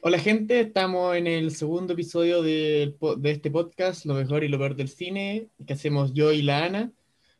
Hola 0.00 0.20
gente, 0.20 0.60
estamos 0.60 1.16
en 1.16 1.26
el 1.26 1.50
segundo 1.50 1.94
episodio 1.94 2.40
de, 2.40 2.94
de 3.16 3.30
este 3.32 3.50
podcast, 3.50 4.04
Lo 4.04 4.14
mejor 4.14 4.44
y 4.44 4.48
lo 4.48 4.56
peor 4.56 4.76
del 4.76 4.88
cine, 4.88 5.48
que 5.66 5.72
hacemos 5.72 6.14
yo 6.14 6.30
y 6.30 6.42
la 6.42 6.64
Ana. 6.64 6.92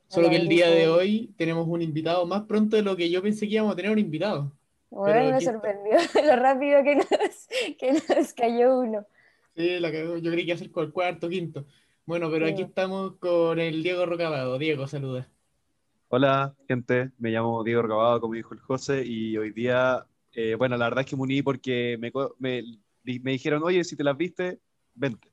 Solo 0.09 0.29
que 0.29 0.37
el 0.37 0.49
día 0.49 0.69
de 0.69 0.89
hoy 0.89 1.33
tenemos 1.37 1.69
un 1.69 1.83
invitado 1.83 2.27
más 2.27 2.43
pronto 2.43 2.75
de 2.75 2.83
lo 2.83 2.97
que 2.97 3.11
yo 3.11 3.23
pensé 3.23 3.47
que 3.47 3.55
íbamos 3.55 3.75
a 3.75 3.77
tener 3.77 3.93
un 3.93 3.99
invitado. 4.01 4.53
Bueno, 4.91 5.31
me 5.31 5.41
sorprendió 5.41 5.99
lo 6.27 6.37
rápido 6.37 6.83
que 6.83 6.97
nos, 6.97 7.07
que 7.79 7.93
nos 7.93 8.33
cayó 8.33 8.81
uno. 8.81 9.07
Sí, 9.55 9.79
la 9.79 9.93
cagó. 9.93 10.17
yo 10.17 10.33
creí 10.33 10.45
que 10.45 10.51
iba 10.51 10.55
a 10.57 10.59
ser 10.59 10.71
el 10.75 10.93
cuarto, 10.93 11.29
quinto. 11.29 11.65
Bueno, 12.07 12.29
pero 12.29 12.47
aquí 12.47 12.63
estamos 12.63 13.17
con 13.19 13.61
el 13.61 13.85
Diego 13.85 14.05
Rocabado. 14.05 14.59
Diego, 14.59 14.89
saluda. 14.89 15.29
Hola, 16.09 16.57
gente. 16.67 17.13
Me 17.19 17.31
llamo 17.31 17.63
Diego 17.63 17.83
Rocabado, 17.83 18.21
como 18.21 18.35
dijo 18.35 18.53
el 18.53 18.61
José, 18.61 19.05
y 19.05 19.37
hoy 19.37 19.53
día, 19.53 20.07
eh, 20.33 20.55
bueno, 20.57 20.77
la 20.77 20.87
verdad 20.87 21.05
es 21.05 21.11
que 21.11 21.17
me 21.17 21.23
uní 21.23 21.43
porque 21.43 21.97
me, 21.99 22.13
me, 22.39 22.63
me, 23.21 23.33
dijeron, 23.33 23.63
oye, 23.63 23.85
si 23.85 23.97
te 23.97 24.05
las 24.05 24.17
viste, 24.17 24.61
vente. 24.95 25.33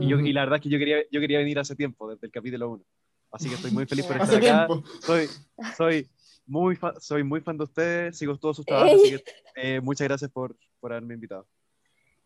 Y, 0.00 0.08
yo, 0.08 0.20
y, 0.20 0.32
la 0.32 0.42
verdad 0.42 0.56
es 0.56 0.62
que 0.62 0.68
yo 0.68 0.78
quería, 0.78 0.98
yo 1.10 1.20
quería 1.20 1.38
venir 1.38 1.58
hace 1.58 1.74
tiempo, 1.74 2.10
desde 2.10 2.26
el 2.26 2.32
capítulo 2.32 2.70
1. 2.70 2.84
Así 3.32 3.48
que 3.48 3.54
estoy 3.54 3.70
muy 3.70 3.86
feliz 3.86 4.04
por 4.06 4.16
estar 4.20 4.36
acá. 4.36 4.68
Soy, 5.00 5.28
soy, 5.76 6.08
muy 6.46 6.76
fan, 6.76 6.94
soy 7.00 7.24
muy 7.24 7.40
fan 7.40 7.56
de 7.56 7.64
ustedes, 7.64 8.18
sigo 8.18 8.36
todos 8.36 8.56
sus 8.56 8.66
trabajos, 8.66 9.00
así 9.02 9.16
que 9.16 9.24
eh, 9.56 9.80
muchas 9.80 10.06
gracias 10.06 10.30
por, 10.30 10.56
por 10.80 10.92
haberme 10.92 11.14
invitado. 11.14 11.46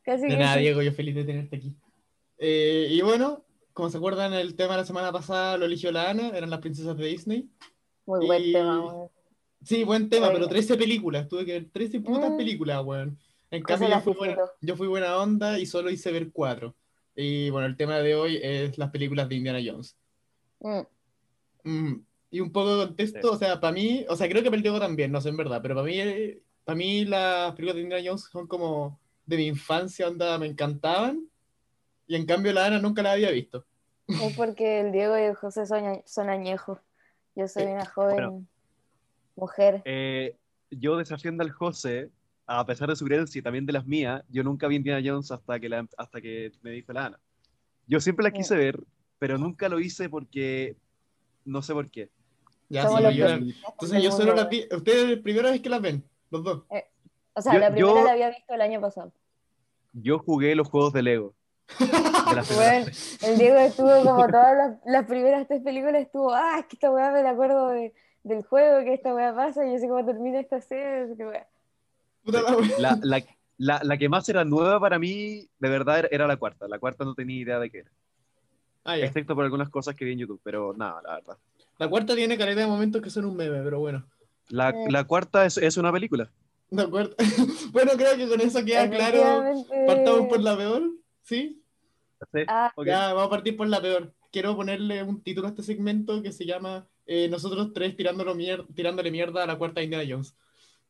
Casi 0.03 0.27
de 0.27 0.37
nada, 0.37 0.57
Diego, 0.57 0.83
yo 0.83 0.93
feliz 0.93 1.15
de 1.15 1.25
tenerte 1.25 1.57
aquí. 1.57 1.77
Eh, 2.39 2.89
y 2.91 3.01
bueno, 3.03 3.45
como 3.73 3.91
se 3.91 3.97
acuerdan, 3.99 4.33
el 4.35 4.55
tema 4.55 4.73
de 4.73 4.79
la 4.79 4.87
semana 4.87 5.13
pasada 5.13 5.57
lo 5.57 5.67
eligió 5.67 5.91
la 5.93 6.11
Ana, 6.11 6.29
eran 6.29 6.51
las 6.51 6.61
princesas 6.61 6.97
de 6.97 7.07
Disney. 7.07 7.51
Muy 8.07 8.27
buen 8.27 8.53
tema, 8.53 9.09
Sí, 9.67 9.83
buen 9.83 10.09
tema, 10.09 10.31
pero 10.33 10.47
13 10.47 10.77
películas, 10.77 11.27
tuve 11.27 11.45
que 11.45 11.53
ver 11.55 11.67
13 11.73 12.01
putas 12.01 12.31
mm. 12.31 12.37
películas, 12.37 12.85
weón. 12.85 13.19
En 13.51 13.63
cambio, 13.63 13.89
yo 13.89 14.01
fui, 14.01 14.15
buena, 14.15 14.37
yo 14.61 14.77
fui 14.77 14.87
buena 14.87 15.19
onda 15.19 15.59
y 15.59 15.67
solo 15.67 15.91
hice 15.91 16.13
ver 16.13 16.31
4. 16.31 16.73
Y 17.17 17.51
bueno, 17.51 17.67
el 17.67 17.77
tema 17.77 17.99
de 17.99 18.15
hoy 18.15 18.39
es 18.41 18.79
las 18.79 18.91
películas 18.91 19.29
de 19.29 19.35
Indiana 19.35 19.59
Jones. 19.65 19.97
Mm. 20.61 20.83
Mm, 21.65 22.07
y 22.31 22.41
un 22.41 22.53
poco 22.53 22.77
de 22.77 22.87
contexto, 22.87 23.33
o 23.33 23.37
sea, 23.37 23.59
para 23.59 23.73
mí, 23.73 24.07
o 24.09 24.15
sea, 24.15 24.29
creo 24.29 24.41
que 24.41 24.51
para 24.51 24.57
el 24.57 24.63
Diego 24.63 24.79
también, 24.79 25.11
no 25.11 25.21
sé 25.21 25.31
en 25.31 25.37
verdad, 25.37 25.61
pero 25.61 25.75
para 25.75 25.87
mí, 25.87 25.99
para 26.63 26.77
mí 26.77 27.05
las 27.05 27.53
películas 27.55 27.75
de 27.75 27.83
Indiana 27.83 28.05
Jones 28.07 28.29
son 28.31 28.47
como 28.47 29.01
de 29.25 29.37
mi 29.37 29.47
infancia, 29.47 30.07
onda, 30.07 30.39
me 30.39 30.47
encantaban, 30.47 31.29
y 32.07 32.15
en 32.15 32.25
cambio 32.25 32.53
la 32.53 32.67
Ana 32.67 32.79
nunca 32.79 33.03
la 33.03 33.13
había 33.13 33.33
visto. 33.33 33.67
Es 34.07 34.37
porque 34.37 34.79
el 34.79 34.93
Diego 34.93 35.19
y 35.19 35.23
el 35.23 35.35
José 35.35 35.67
son, 35.67 36.03
son 36.05 36.31
añejos, 36.31 36.79
yo 37.35 37.49
soy 37.49 37.65
una 37.65 37.85
joven 37.85 38.47
mujer. 39.37 39.83
Eh, 39.85 40.37
yo 40.71 40.97
desafiando 40.97 41.45
al 41.45 41.51
José, 41.51 42.11
a 42.47 42.65
pesar 42.65 42.89
de 42.89 42.97
su 42.97 43.05
creencia 43.05 43.39
y 43.39 43.43
también 43.43 43.67
de 43.67 43.73
las 43.73 43.87
mías, 43.87 44.23
yo 44.29 44.43
nunca 44.43 44.67
vi 44.67 44.77
Indiana 44.77 45.07
Jones 45.07 45.31
hasta 45.31 45.61
que, 45.61 45.69
la, 45.69 45.87
hasta 45.97 46.21
que 46.21 46.53
me 46.63 46.71
dijo 46.71 46.93
la 46.93 47.07
Ana. 47.07 47.21
Yo 47.87 48.01
siempre 48.01 48.25
la 48.25 48.31
quise 48.31 48.57
ver, 48.57 48.83
pero 49.19 49.39
nunca 49.39 49.69
lo 49.69 49.79
hice 49.79 50.09
porque 50.09 50.77
no 51.45 51.63
sé 51.63 51.73
por 51.73 51.91
qué. 51.91 52.11
Ya, 52.69 52.89
sí, 52.89 53.17
yo, 53.17 53.27
entonces 53.29 54.03
yo 54.03 54.11
solo 54.11 54.35
las 54.35 54.49
vi. 54.49 54.67
Ustedes 54.73 55.21
primera 55.21 55.53
vez 55.53 55.61
que 55.61 55.69
las 55.69 55.81
ven, 55.81 56.05
los 56.31 56.43
dos. 56.43 56.65
Eh, 56.71 56.85
o 57.35 57.41
sea, 57.41 57.57
la 57.59 57.71
primera 57.71 58.03
la 58.03 58.13
había 58.13 58.31
visto 58.31 58.55
el 58.55 58.61
año 58.61 58.81
pasado. 58.81 59.13
Yo 59.93 60.19
jugué 60.19 60.55
los 60.57 60.69
juegos 60.69 60.93
de 60.93 61.03
Lego. 61.03 61.35
bueno, 62.55 62.87
el 63.23 63.39
Diego 63.39 63.57
estuvo 63.59 64.03
como 64.05 64.27
todas 64.27 64.57
las, 64.57 64.79
las, 64.85 65.07
primeras 65.07 65.47
tres 65.49 65.63
películas, 65.63 66.03
estuvo, 66.03 66.33
ah, 66.33 66.59
es 66.61 66.67
que 66.67 66.77
esta 66.77 66.91
weá 66.91 67.11
me 67.11 67.23
la 67.23 67.31
acuerdo 67.31 67.69
de, 67.69 67.93
del 68.27 68.43
juego, 68.43 68.85
que 68.85 68.95
esta 68.95 69.15
weá 69.15 69.35
pasa, 69.35 69.65
y 69.67 69.73
yo 69.73 69.79
sé 69.79 69.89
cómo 69.89 70.05
termina 70.05 70.41
esta 70.41 70.61
serie, 70.61 71.15
La, 72.25 72.99
la, 73.03 73.23
la, 73.57 73.81
la, 73.85 73.99
que 73.99 74.09
más 74.09 74.29
era 74.29 74.45
nueva 74.45 74.81
para 74.81 74.99
mí, 74.99 75.49
de 75.59 75.69
verdad, 75.69 76.07
era 76.11 76.27
la 76.27 76.37
cuarta. 76.37 76.67
La 76.67 76.79
cuarta 76.79 77.05
no 77.05 77.15
tenía 77.15 77.41
idea 77.41 77.59
de 77.61 77.71
qué 77.71 77.79
era. 77.79 77.91
Ah, 78.85 78.99
Excepto 78.99 79.35
por 79.35 79.45
algunas 79.45 79.69
cosas 79.69 79.95
que 79.95 80.05
vi 80.05 80.13
en 80.13 80.19
YouTube, 80.19 80.41
pero 80.43 80.75
nada, 80.77 81.01
la 81.03 81.15
verdad. 81.15 81.37
La 81.79 81.89
cuarta 81.89 82.15
tiene 82.15 82.37
calidad 82.37 82.63
de 82.63 82.67
momentos 82.67 83.01
que 83.01 83.11
son 83.11 83.27
un 83.27 83.37
meme, 83.37 83.63
pero 83.63 83.79
bueno. 83.79 84.05
La, 84.49 84.71
eh. 84.71 84.87
la 84.91 85.05
cuarta 85.05 85.45
es, 85.45 85.57
es, 85.59 85.77
una 85.77 85.93
película. 85.93 86.31
De 86.71 86.83
acuerdo. 86.83 87.15
bueno, 87.73 87.93
creo 87.97 88.17
que 88.17 88.29
con 88.29 88.41
eso 88.41 88.65
queda 88.65 88.91
claro. 88.91 89.65
Partamos 89.87 90.29
por 90.29 90.41
la 90.41 90.57
peor, 90.57 90.83
¿sí? 91.23 91.63
sí 92.33 92.41
ah. 92.49 92.73
Ya, 92.85 93.13
vamos 93.13 93.27
a 93.27 93.31
partir 93.31 93.57
por 93.57 93.69
la 93.69 93.81
peor. 93.81 94.13
Quiero 94.33 94.57
ponerle 94.57 95.03
un 95.05 95.23
título 95.23 95.47
a 95.47 95.51
este 95.51 95.63
segmento 95.63 96.23
que 96.23 96.33
se 96.33 96.45
llama 96.45 96.87
eh, 97.07 97.29
Nosotros 97.29 97.73
tres 97.73 97.97
tirándole 97.97 99.11
mierda 99.11 99.43
a 99.43 99.47
la 99.47 99.59
cuarta 99.59 99.83
Indiana 99.83 100.05
Jones. 100.09 100.35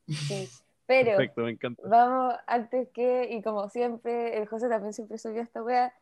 Sí. 0.07 0.49
Pero 0.87 1.17
Perfecto, 1.17 1.43
me 1.43 1.51
encanta. 1.51 1.83
vamos, 1.89 2.35
antes 2.47 2.89
que, 2.91 3.29
y 3.33 3.43
como 3.43 3.69
siempre, 3.69 4.39
el 4.39 4.47
José 4.47 4.69
también 4.69 4.93
siempre 4.93 5.19
subió 5.19 5.43
esta 5.43 5.63
wea, 5.63 5.93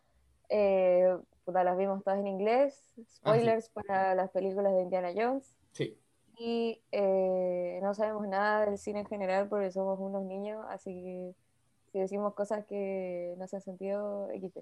eh, 0.50 1.16
las 1.46 1.78
vimos 1.78 2.04
todas 2.04 2.20
en 2.20 2.26
inglés. 2.26 2.92
Ah, 3.22 3.32
Spoilers 3.32 3.70
para 3.70 4.14
las 4.14 4.30
películas 4.30 4.74
de 4.74 4.82
Indiana 4.82 5.12
Jones. 5.16 5.56
Sí. 5.72 5.96
Y 6.38 6.82
eh, 6.92 7.78
no 7.82 7.94
sabemos 7.94 8.26
nada 8.28 8.66
del 8.66 8.76
cine 8.76 9.00
en 9.00 9.06
general 9.06 9.48
porque 9.48 9.70
somos 9.70 9.98
unos 10.00 10.24
niños, 10.24 10.64
así 10.68 10.92
que 10.92 11.34
si 11.92 11.98
decimos 12.00 12.34
cosas 12.34 12.66
que 12.66 13.34
no 13.38 13.46
se 13.46 13.56
han 13.56 13.62
sentido, 13.62 14.28
XT. 14.38 14.58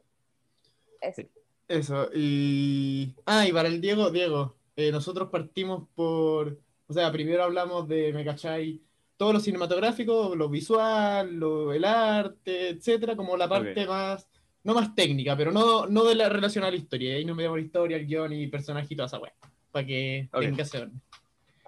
Eso. 1.00 1.22
Eso. 1.66 2.08
Y. 2.14 3.16
Ah, 3.26 3.46
y 3.46 3.52
para 3.52 3.68
el 3.68 3.80
Diego, 3.80 4.10
Diego, 4.10 4.54
eh, 4.76 4.90
nosotros 4.92 5.28
partimos 5.30 5.88
por. 5.94 6.58
O 6.86 6.92
sea, 6.92 7.10
primero 7.12 7.44
hablamos 7.44 7.88
de, 7.88 8.12
¿me 8.12 8.24
cachai? 8.24 8.80
Todo 9.16 9.32
lo 9.32 9.40
cinematográfico, 9.40 10.34
lo 10.34 10.48
visual, 10.48 11.34
lo, 11.34 11.72
el 11.72 11.84
arte, 11.84 12.70
etcétera, 12.70 13.16
como 13.16 13.36
la 13.36 13.48
parte 13.48 13.86
más 13.86 14.26
no 14.64 14.74
más 14.74 14.94
técnica, 14.94 15.36
pero 15.36 15.50
no, 15.50 15.86
no 15.86 16.04
de 16.04 16.14
la 16.14 16.28
relación 16.28 16.64
a 16.64 16.70
la 16.70 16.76
historia. 16.76 17.14
Ahí 17.14 17.24
no 17.24 17.34
me 17.34 17.42
llamo 17.42 17.56
la 17.56 17.62
historia, 17.62 17.96
el 17.96 18.06
guion 18.06 18.32
y 18.32 18.46
personaje 18.46 18.88
y 18.90 18.96
toda 18.96 19.06
esa 19.06 19.18
weá. 19.18 19.32
Para 19.70 19.86
que 19.86 20.28
okay. 20.32 20.48
tenga 20.48 20.64
que 20.64 20.88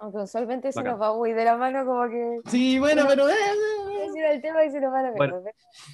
Aunque 0.05 0.19
usualmente 0.19 0.71
se 0.71 0.83
nos 0.83 1.01
va 1.01 1.15
muy 1.15 1.33
de 1.33 1.43
la 1.43 1.57
mano, 1.57 1.83
como 1.83 2.07
que. 2.07 2.39
Sí, 2.45 2.77
bueno, 2.77 3.05
pero. 3.07 3.27
Eh, 3.27 3.33
decir 4.05 4.23
el 4.23 4.39
tema 4.39 4.63
y 4.63 4.69
se 4.69 4.79
nos 4.79 4.93
va 4.93 5.11
bueno, 5.17 5.41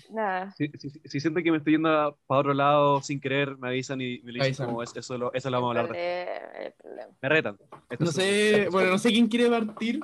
Nada. 0.09 0.51
Si, 0.57 0.67
si, 0.77 0.89
si, 0.89 1.19
siento 1.21 1.41
que 1.41 1.49
me 1.49 1.59
estoy 1.59 1.73
yendo 1.73 2.17
para 2.27 2.41
otro 2.41 2.53
lado 2.53 3.01
sin 3.01 3.21
querer, 3.21 3.57
me 3.57 3.69
avisan 3.69 4.01
y 4.01 4.19
me 4.23 4.33
dicen 4.33 4.65
como 4.65 4.83
eso, 4.83 4.99
eso, 4.99 5.17
lo, 5.17 5.33
eso 5.33 5.49
lo 5.49 5.61
vamos 5.61 5.77
a 5.77 5.79
hablar. 5.79 5.95
De... 5.95 6.75
Me 7.21 7.29
retan. 7.29 7.57
Esto 7.89 8.03
no 8.03 8.11
sé, 8.11 8.67
bueno, 8.69 8.89
no 8.89 8.97
sé 8.97 9.11
quién 9.11 9.29
quiere 9.29 9.49
partir. 9.49 10.01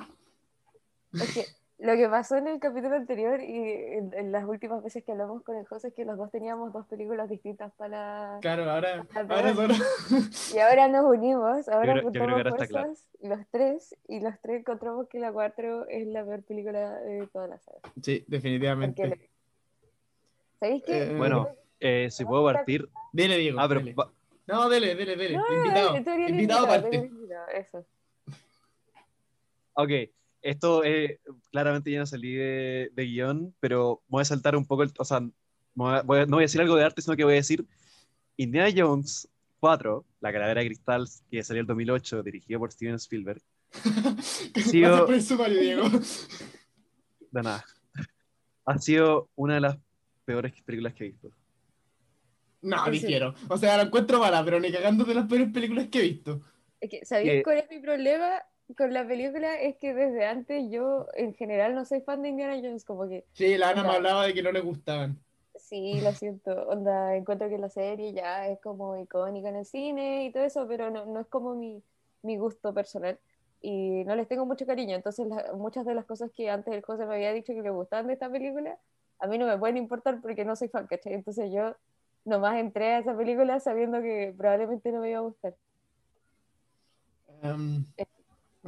Es 1.12 1.34
que 1.34 1.44
lo 1.78 1.94
que 1.94 2.08
pasó 2.08 2.36
en 2.36 2.48
el 2.48 2.58
capítulo 2.58 2.96
anterior 2.96 3.40
y 3.40 3.54
en, 3.56 4.32
las 4.32 4.44
últimas 4.44 4.82
veces 4.82 5.04
que 5.04 5.12
hablamos 5.12 5.44
con 5.44 5.56
el 5.56 5.64
José 5.66 5.88
es 5.88 5.94
que 5.94 6.04
los 6.04 6.18
dos 6.18 6.30
teníamos 6.30 6.72
dos 6.72 6.86
películas 6.88 7.28
distintas 7.28 7.72
para. 7.74 8.38
Claro, 8.40 8.68
ahora. 8.68 9.06
ahora, 9.14 9.54
Y 10.54 10.58
ahora 10.58 10.88
nos 10.88 11.04
unimos, 11.04 11.68
ahora 11.68 12.02
juntamos 12.02 12.42
fuerzas, 12.56 13.06
los 13.22 13.38
tres, 13.50 13.96
y 14.08 14.18
los 14.18 14.34
tres 14.40 14.60
encontramos 14.60 15.08
que 15.08 15.20
la 15.20 15.32
4 15.32 15.88
es 15.88 16.06
la 16.08 16.24
peor 16.24 16.42
película 16.42 16.98
de 17.00 17.28
toda 17.28 17.46
la 17.46 17.58
saga. 17.60 17.78
Sí, 18.02 18.24
definitivamente. 18.26 19.30
¿Sabéis 20.58 20.82
qué? 20.84 21.02
Eh, 21.04 21.14
bueno, 21.16 21.48
eh, 21.78 22.08
si 22.10 22.24
puedo 22.24 22.42
partir. 22.42 22.88
Dele, 23.12 23.36
Diego. 23.38 23.60
Ah, 23.60 23.68
pero... 23.68 23.82
No, 24.48 24.68
dele, 24.68 24.96
dele, 24.96 25.14
dele. 25.14 25.34
invitado. 25.34 25.96
Invitado, 25.96 26.28
invitado 26.28 26.64
aparte. 26.66 27.10
Eso. 27.54 27.86
Ok. 29.74 29.90
Esto 30.42 30.84
es, 30.84 31.18
claramente 31.50 31.90
ya 31.90 32.00
no 32.00 32.06
salí 32.06 32.34
de, 32.34 32.90
guion, 32.96 33.54
pero 33.60 34.02
voy 34.08 34.22
a 34.22 34.24
saltar 34.24 34.56
un 34.56 34.66
poco, 34.66 34.84
o 34.98 35.04
sea, 35.04 35.20
no 35.20 36.04
voy 36.04 36.18
a 36.20 36.36
decir 36.40 36.60
algo 36.60 36.76
de 36.76 36.84
arte, 36.84 37.02
sino 37.02 37.16
que 37.16 37.24
voy 37.24 37.34
a 37.34 37.36
decir 37.36 37.66
Indiana 38.36 38.72
Jones 38.74 39.28
4, 39.60 40.04
La 40.20 40.32
Calavera 40.32 40.60
de 40.60 40.68
Cristal, 40.68 41.08
que 41.30 41.42
salió 41.42 41.60
en 41.60 41.66
2008, 41.66 42.22
dirigido 42.22 42.60
por 42.60 42.72
Steven 42.72 42.94
Spielberg. 42.94 43.42
ha 44.54 44.60
sido... 44.60 45.06
Diego? 45.06 45.88
De 47.30 47.42
nada. 47.42 47.64
Ha 48.64 48.78
sido 48.78 49.28
una 49.34 49.54
de 49.54 49.60
las 49.60 49.78
peores 50.24 50.52
películas 50.62 50.94
que 50.94 51.04
he 51.04 51.08
visto. 51.08 51.30
No, 52.62 52.86
ni 52.88 53.00
quiero. 53.00 53.34
O 53.48 53.56
sea, 53.56 53.76
la 53.76 53.84
encuentro 53.84 54.18
mala, 54.18 54.44
pero 54.44 54.58
ni 54.58 54.72
cagando 54.72 55.04
de 55.04 55.14
las 55.14 55.26
peores 55.26 55.50
películas 55.52 55.88
que 55.88 55.98
he 55.98 56.02
visto. 56.02 56.42
Es 56.80 56.90
que, 56.90 57.04
¿sabéis 57.04 57.42
cuál 57.44 57.58
es 57.58 57.70
mi 57.70 57.80
problema? 57.80 58.42
Con 58.74 58.92
la 58.92 59.06
película 59.06 59.60
es 59.60 59.76
que 59.76 59.94
desde 59.94 60.26
antes 60.26 60.70
yo 60.70 61.06
en 61.14 61.34
general 61.34 61.74
no 61.74 61.84
soy 61.84 62.00
fan 62.00 62.22
de 62.22 62.28
Indiana 62.28 62.56
Jones, 62.56 62.84
como 62.84 63.08
que... 63.08 63.24
Sí, 63.32 63.56
la 63.56 63.70
Ana 63.70 63.82
me 63.82 63.90
hablaba 63.90 64.26
de 64.26 64.34
que 64.34 64.42
no 64.42 64.52
le 64.52 64.60
gustaban. 64.60 65.18
Sí, 65.56 66.00
lo 66.00 66.12
siento, 66.12 66.68
onda, 66.68 67.16
encuentro 67.16 67.48
que 67.48 67.58
la 67.58 67.68
serie 67.68 68.12
ya 68.12 68.46
es 68.46 68.60
como 68.60 68.96
icónica 68.96 69.48
en 69.48 69.56
el 69.56 69.66
cine 69.66 70.24
y 70.24 70.32
todo 70.32 70.44
eso, 70.44 70.66
pero 70.68 70.90
no, 70.90 71.04
no 71.06 71.20
es 71.20 71.26
como 71.26 71.54
mi, 71.54 71.82
mi, 72.22 72.36
gusto 72.36 72.72
personal 72.72 73.18
y 73.60 74.04
no 74.04 74.14
les 74.14 74.28
tengo 74.28 74.46
mucho 74.46 74.66
cariño, 74.66 74.94
entonces 74.94 75.26
muchas 75.54 75.84
de 75.84 75.94
las 75.94 76.04
cosas 76.04 76.30
que 76.30 76.48
antes 76.48 76.72
el 76.72 76.82
José 76.82 77.06
me 77.06 77.16
había 77.16 77.32
dicho 77.32 77.52
que 77.54 77.62
le 77.62 77.70
gustaban 77.70 78.06
de 78.06 78.12
esta 78.12 78.30
película, 78.30 78.78
a 79.18 79.26
mí 79.26 79.36
no 79.36 79.46
me 79.46 79.58
pueden 79.58 79.76
importar 79.76 80.20
porque 80.20 80.44
no 80.44 80.54
soy 80.54 80.68
fan, 80.68 80.86
¿cachai? 80.86 81.14
Entonces 81.14 81.50
yo 81.52 81.74
nomás 82.24 82.56
entré 82.58 82.92
a 82.92 82.98
esa 83.00 83.16
película 83.16 83.58
sabiendo 83.58 84.00
que 84.00 84.32
probablemente 84.36 84.92
no 84.92 85.00
me 85.00 85.10
iba 85.10 85.18
a 85.18 85.22
gustar. 85.22 85.56
Um, 87.42 87.84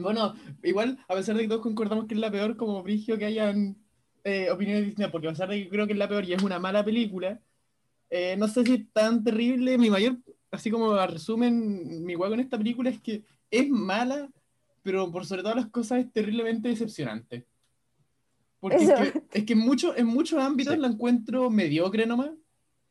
bueno, 0.02 0.34
igual, 0.62 0.98
a 1.08 1.14
pesar 1.14 1.36
de 1.36 1.42
que 1.42 1.48
todos 1.48 1.62
concordamos 1.62 2.06
que 2.06 2.14
es 2.14 2.20
la 2.20 2.30
peor, 2.30 2.56
como 2.56 2.82
Brigio 2.82 3.18
que 3.18 3.26
hayan 3.26 3.76
eh, 4.24 4.50
opiniones 4.50 4.84
distintas, 4.84 5.10
porque 5.10 5.28
a 5.28 5.30
pesar 5.30 5.48
de 5.48 5.62
que 5.62 5.68
creo 5.68 5.86
que 5.86 5.92
es 5.92 5.98
la 5.98 6.08
peor 6.08 6.24
y 6.24 6.32
es 6.32 6.42
una 6.42 6.58
mala 6.58 6.84
película, 6.84 7.40
eh, 8.10 8.36
no 8.36 8.48
sé 8.48 8.64
si 8.64 8.74
es 8.74 8.92
tan 8.92 9.22
terrible. 9.24 9.78
Mi 9.78 9.88
mayor, 9.88 10.18
así 10.50 10.70
como 10.70 10.92
a 10.92 11.06
resumen, 11.06 12.04
mi 12.04 12.16
hueco 12.16 12.34
en 12.34 12.40
esta 12.40 12.58
película 12.58 12.90
es 12.90 13.00
que 13.00 13.22
es 13.50 13.68
mala, 13.68 14.28
pero 14.82 15.10
por 15.10 15.24
sobre 15.24 15.42
todas 15.42 15.56
las 15.56 15.68
cosas 15.68 16.00
es 16.00 16.12
terriblemente 16.12 16.68
decepcionante. 16.68 17.46
Porque 18.58 18.76
es 18.76 18.92
que, 18.92 19.22
es 19.32 19.44
que, 19.44 19.52
en, 19.54 19.58
mucho, 19.58 19.96
en 19.96 20.06
muchos 20.06 20.38
ámbitos 20.38 20.76
la 20.76 20.88
encuentro 20.88 21.50
mediocre 21.50 22.06
nomás. 22.06 22.30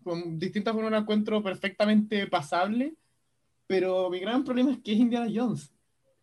Con 0.04 0.40
distintas 0.40 0.74
formas 0.74 0.92
la 0.92 1.00
encuentro 1.00 1.44
perfectamente 1.44 2.26
pasable. 2.28 2.96
Pero 3.68 4.10
mi 4.10 4.20
gran 4.20 4.44
problema 4.44 4.72
es 4.72 4.80
que 4.80 4.94
es 4.94 4.98
Indiana 4.98 5.32
Jones. 5.32 5.72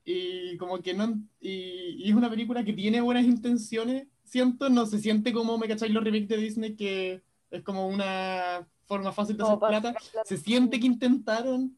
Y 0.09 0.57
como 0.57 0.81
que 0.81 0.95
no. 0.95 1.21
Y, 1.41 1.97
y 1.99 2.11
es 2.11 2.15
una 2.15 2.31
película 2.31 2.65
que 2.65 2.73
tiene 2.73 3.01
buenas 3.01 3.25
intenciones. 3.25 4.07
Siento, 4.23 4.71
no 4.71 4.87
se 4.87 5.01
siente 5.01 5.33
como 5.33 5.59
me 5.59 5.67
cacháis 5.67 5.93
los 5.93 6.05
remakes 6.05 6.29
de 6.29 6.37
Disney, 6.37 6.77
que 6.77 7.23
es 7.51 7.63
como 7.63 7.89
una 7.89 8.67
forma 8.87 9.13
fácil 9.13 9.37
de 9.37 9.43
hacer 9.43 9.59
plata. 9.59 9.95
Se 10.25 10.37
siente 10.37 10.79
que 10.79 10.87
intentaron, 10.87 11.77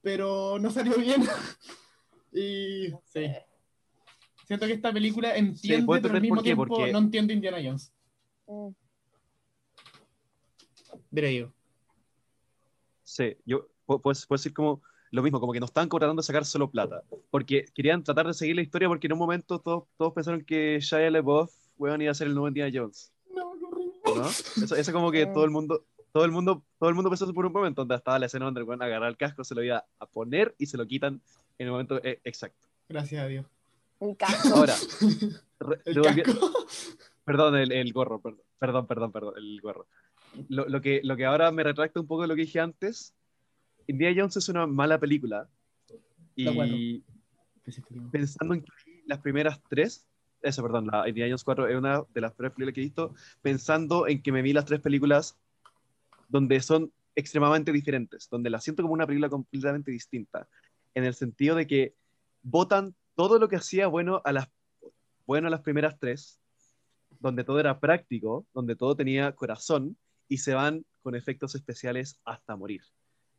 pero 0.00 0.58
no 0.60 0.70
salió 0.70 0.96
bien. 0.98 1.22
y 2.32 2.92
sí. 3.04 3.26
Siento 4.46 4.66
que 4.66 4.74
esta 4.74 4.92
película 4.92 5.36
entiende, 5.36 6.00
pero 6.00 6.14
al 6.14 6.22
mismo 6.22 6.42
tiempo 6.42 6.64
Porque... 6.64 6.92
no 6.92 6.98
entiende 7.00 7.34
Indiana 7.34 7.58
Jones. 7.62 7.92
Mm. 8.46 8.68
yo. 11.10 11.52
Sí, 13.02 13.36
yo 13.44 13.68
puedo, 13.84 14.00
puedo 14.00 14.14
decir 14.30 14.54
como 14.54 14.80
lo 15.10 15.22
mismo, 15.22 15.40
como 15.40 15.52
que 15.52 15.60
no 15.60 15.66
estaban 15.66 15.88
tratando 15.88 16.20
de 16.20 16.26
sacar 16.26 16.44
solo 16.44 16.70
plata, 16.70 17.02
porque 17.30 17.66
querían 17.74 18.02
tratar 18.02 18.26
de 18.26 18.34
seguir 18.34 18.56
la 18.56 18.62
historia 18.62 18.88
porque 18.88 19.06
en 19.06 19.14
un 19.14 19.18
momento 19.18 19.58
todos, 19.58 19.84
todos 19.96 20.12
pensaron 20.12 20.44
que 20.44 20.78
Shia 20.80 21.10
LaBeouf 21.10 21.52
iba 21.78 22.10
a 22.10 22.14
ser 22.14 22.26
el 22.26 22.34
nuevo 22.34 22.48
Indiana 22.48 22.72
Jones. 22.74 23.12
No, 23.34 23.54
no, 23.54 24.14
¿No? 24.14 24.28
Eso, 24.28 24.74
eso 24.74 24.92
como 24.92 25.10
que 25.10 25.26
todo 25.26 25.44
el 25.44 25.50
mundo 25.50 25.84
todo 26.12 26.24
el 26.24 26.32
mundo 26.32 26.64
todo 26.78 26.88
el 26.88 26.94
mundo 26.94 27.10
pensó 27.10 27.32
por 27.32 27.46
un 27.46 27.52
momento 27.52 27.82
donde 27.82 27.94
estaba 27.94 28.18
la 28.18 28.26
escena 28.26 28.46
donde 28.46 28.60
el 28.60 28.66
bueno, 28.66 28.84
agarrar 28.84 29.08
el 29.08 29.16
casco, 29.16 29.44
se 29.44 29.54
lo 29.54 29.62
iba 29.62 29.84
a 29.98 30.06
poner 30.06 30.54
y 30.58 30.66
se 30.66 30.76
lo 30.76 30.86
quitan 30.86 31.20
en 31.58 31.66
el 31.66 31.70
momento 31.70 32.00
eh, 32.02 32.20
exacto. 32.24 32.66
Gracias 32.88 33.22
a 33.22 33.26
Dios. 33.26 33.46
El 34.00 34.16
casco. 34.16 34.48
Ahora, 34.54 34.74
¿El 35.84 36.02
casco? 36.02 36.50
perdón, 37.24 37.56
el, 37.56 37.72
el, 37.72 37.92
gorro, 37.92 38.20
perdón, 38.20 38.40
perdón, 38.58 38.86
perdón, 38.86 39.12
perdón, 39.12 39.34
el 39.36 39.60
gorro. 39.60 39.86
Lo, 40.48 40.68
lo, 40.68 40.80
que, 40.80 41.00
lo 41.04 41.16
que 41.16 41.24
ahora 41.24 41.50
me 41.50 41.64
retracta 41.64 42.00
un 42.00 42.06
poco 42.06 42.22
de 42.22 42.28
lo 42.28 42.34
que 42.34 42.42
dije 42.42 42.60
antes, 42.60 43.14
Indiana 43.88 44.20
Jones 44.20 44.36
es 44.36 44.48
una 44.48 44.66
mala 44.66 45.00
película. 45.00 45.48
Y 46.36 47.02
pensando 48.12 48.54
en 48.54 48.64
las 49.06 49.18
primeras 49.18 49.60
tres, 49.68 50.06
eso, 50.42 50.62
perdón, 50.62 50.86
la 50.86 51.08
Indiana 51.08 51.30
Jones 51.30 51.42
4 51.42 51.68
es 51.68 51.76
una 51.76 52.04
de 52.14 52.20
las 52.20 52.36
tres 52.36 52.52
películas 52.52 52.74
que 52.74 52.80
he 52.80 52.84
visto, 52.84 53.14
pensando 53.42 54.06
en 54.06 54.22
que 54.22 54.30
me 54.30 54.42
vi 54.42 54.52
las 54.52 54.66
tres 54.66 54.80
películas 54.80 55.36
donde 56.28 56.60
son 56.60 56.92
extremadamente 57.16 57.72
diferentes, 57.72 58.28
donde 58.30 58.50
las 58.50 58.62
siento 58.62 58.82
como 58.82 58.94
una 58.94 59.06
película 59.06 59.28
completamente 59.28 59.90
distinta, 59.90 60.46
en 60.94 61.04
el 61.04 61.14
sentido 61.14 61.56
de 61.56 61.66
que 61.66 61.94
votan 62.42 62.94
todo 63.16 63.38
lo 63.38 63.48
que 63.48 63.56
hacía 63.56 63.88
bueno 63.88 64.20
a 64.24 64.32
las, 64.32 64.48
bueno 65.26 65.48
a 65.48 65.50
las 65.50 65.62
primeras 65.62 65.98
tres, 65.98 66.38
donde 67.18 67.42
todo 67.42 67.58
era 67.58 67.80
práctico, 67.80 68.46
donde 68.54 68.76
todo 68.76 68.94
tenía 68.94 69.32
corazón, 69.32 69.96
y 70.28 70.38
se 70.38 70.54
van 70.54 70.84
con 71.02 71.16
efectos 71.16 71.54
especiales 71.54 72.20
hasta 72.24 72.54
morir. 72.54 72.82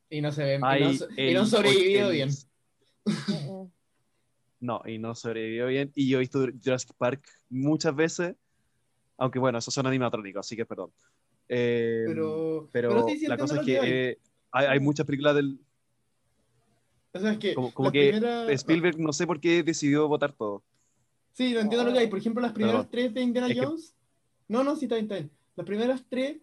Y 0.09 0.21
no 0.21 0.31
se 0.31 0.43
ven, 0.43 0.61
y 1.17 1.33
no, 1.33 1.45
sobrevivió 1.45 2.09
bien. 2.09 2.29
no, 4.59 4.81
y 4.85 4.97
no 4.97 5.13
sobrevivió 5.13 5.67
bien. 5.67 5.91
Y 5.93 6.09
yo 6.09 6.17
he 6.17 6.21
visto 6.21 6.47
Jurassic 6.63 6.93
Park 6.97 7.27
muchas 7.49 7.95
veces, 7.95 8.35
aunque 9.17 9.37
bueno, 9.37 9.59
esos 9.59 9.73
son 9.73 9.85
animatrónicos, 9.85 10.45
así 10.45 10.55
que 10.55 10.65
perdón. 10.65 10.91
Eh, 11.47 12.05
pero, 12.07 12.69
pero, 12.71 13.07
la 13.27 13.37
cosa 13.37 13.59
es 13.59 13.65
que, 13.65 13.79
eh, 13.83 14.17
hay, 14.51 14.65
hay, 14.65 14.79
muchas 14.79 15.05
películas 15.05 15.35
del, 15.35 15.59
o 17.11 17.19
sea, 17.19 17.31
es 17.31 17.37
que 17.39 17.55
como, 17.55 17.91
que 17.91 18.09
Spielberg 18.49 18.99
no 18.99 19.13
sé 19.13 19.25
por 19.25 19.39
qué 19.39 19.63
decidió 19.63 20.07
votar 20.07 20.33
todo. 20.33 20.63
Sí, 21.33 21.53
no 21.53 21.61
entiendo 21.61 21.85
lo 21.85 21.93
que 21.93 21.99
hay. 21.99 22.07
Por 22.07 22.19
ejemplo, 22.19 22.41
las 22.41 22.51
primeras 22.51 22.89
tres 22.89 23.13
de 23.13 23.21
Indiana 23.21 23.47
Jones. 23.55 23.95
No, 24.47 24.63
no, 24.63 24.75
sí, 24.75 24.85
está 24.85 24.95
bien, 24.95 25.05
está 25.05 25.15
bien. 25.15 25.31
Las 25.55 25.65
primeras 25.65 26.03
tres 26.07 26.37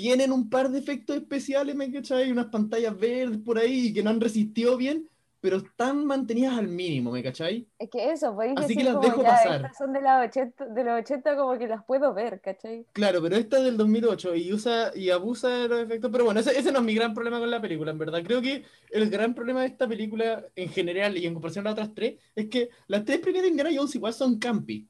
tienen 0.00 0.32
un 0.32 0.48
par 0.48 0.70
de 0.70 0.78
efectos 0.78 1.16
especiales, 1.16 1.74
¿me 1.76 1.92
cachai? 1.92 2.32
Unas 2.32 2.46
pantallas 2.46 2.98
verdes 2.98 3.38
por 3.38 3.58
ahí 3.58 3.92
que 3.92 4.02
no 4.02 4.08
han 4.08 4.20
resistido 4.20 4.78
bien, 4.78 5.06
pero 5.42 5.58
están 5.58 6.06
mantenidas 6.06 6.58
al 6.58 6.68
mínimo, 6.68 7.12
¿me 7.12 7.22
cachai? 7.22 7.66
Es 7.78 7.90
que 7.90 8.10
eso, 8.10 8.34
pues 8.34 8.52
Así 8.56 8.74
que 8.74 8.84
las 8.84 8.98
dejo 8.98 9.22
pasar. 9.22 9.56
Estas 9.56 9.76
son 9.76 9.92
de, 9.92 10.00
los 10.00 10.10
80, 10.28 10.66
de 10.68 10.84
los 10.84 11.00
80 11.00 11.36
como 11.36 11.58
que 11.58 11.66
las 11.66 11.84
puedo 11.84 12.14
ver, 12.14 12.40
¿cachai? 12.40 12.86
Claro, 12.92 13.20
pero 13.20 13.36
esta 13.36 13.58
es 13.58 13.64
del 13.64 13.76
2008 13.76 14.34
y 14.36 14.52
usa 14.54 14.90
y 14.94 15.10
abusa 15.10 15.48
de 15.48 15.68
los 15.68 15.80
efectos, 15.80 16.10
pero 16.10 16.24
bueno, 16.24 16.40
ese, 16.40 16.58
ese, 16.58 16.72
no 16.72 16.78
es 16.78 16.84
mi 16.84 16.94
gran 16.94 17.12
problema 17.12 17.38
con 17.38 17.50
la 17.50 17.60
película, 17.60 17.90
en 17.90 17.98
verdad. 17.98 18.22
Creo 18.24 18.40
que 18.40 18.64
el 18.90 19.10
gran 19.10 19.34
problema 19.34 19.60
de 19.60 19.68
esta 19.68 19.86
película 19.86 20.46
en 20.56 20.70
general 20.70 21.16
y 21.18 21.26
en 21.26 21.34
comparación 21.34 21.66
a 21.66 21.70
las 21.70 21.78
otras 21.78 21.94
tres 21.94 22.14
es 22.34 22.48
que 22.48 22.70
las 22.86 23.04
tres 23.04 23.18
primeras 23.18 23.44
de 23.44 23.50
Indiana 23.50 23.70
Jones 23.74 23.94
igual 23.94 24.14
son 24.14 24.38
campi. 24.38 24.86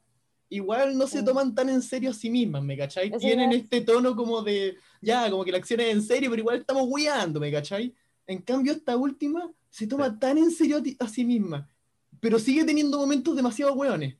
Igual 0.49 0.97
no 0.97 1.07
se 1.07 1.21
mm. 1.21 1.25
toman 1.25 1.55
tan 1.55 1.69
en 1.69 1.81
serio 1.81 2.09
a 2.09 2.13
sí 2.13 2.29
mismas, 2.29 2.61
¿me 2.61 2.77
cachai? 2.77 3.09
Tienen 3.17 3.53
este 3.53 3.81
tono 3.81 4.17
como 4.17 4.41
de, 4.41 4.75
ya, 5.01 5.29
como 5.31 5.43
que 5.43 5.51
la 5.51 5.57
acción 5.57 5.79
es 5.79 5.87
en 5.87 6.01
serio, 6.01 6.29
pero 6.29 6.41
igual 6.41 6.59
estamos 6.59 6.87
guiando, 6.87 7.39
¿me 7.39 7.51
cachai? 7.51 7.93
En 8.27 8.41
cambio, 8.41 8.71
esta 8.71 8.95
última 8.95 9.51
se 9.69 9.87
toma 9.87 10.19
tan 10.19 10.37
en 10.37 10.51
serio 10.51 10.81
a, 10.99 11.07
sí 11.07 11.25
misma, 11.25 11.67
pero 12.19 12.37
sigue 12.37 12.63
teniendo 12.63 12.99
momentos 12.99 13.35
demasiado 13.35 13.73
hueones. 13.73 14.15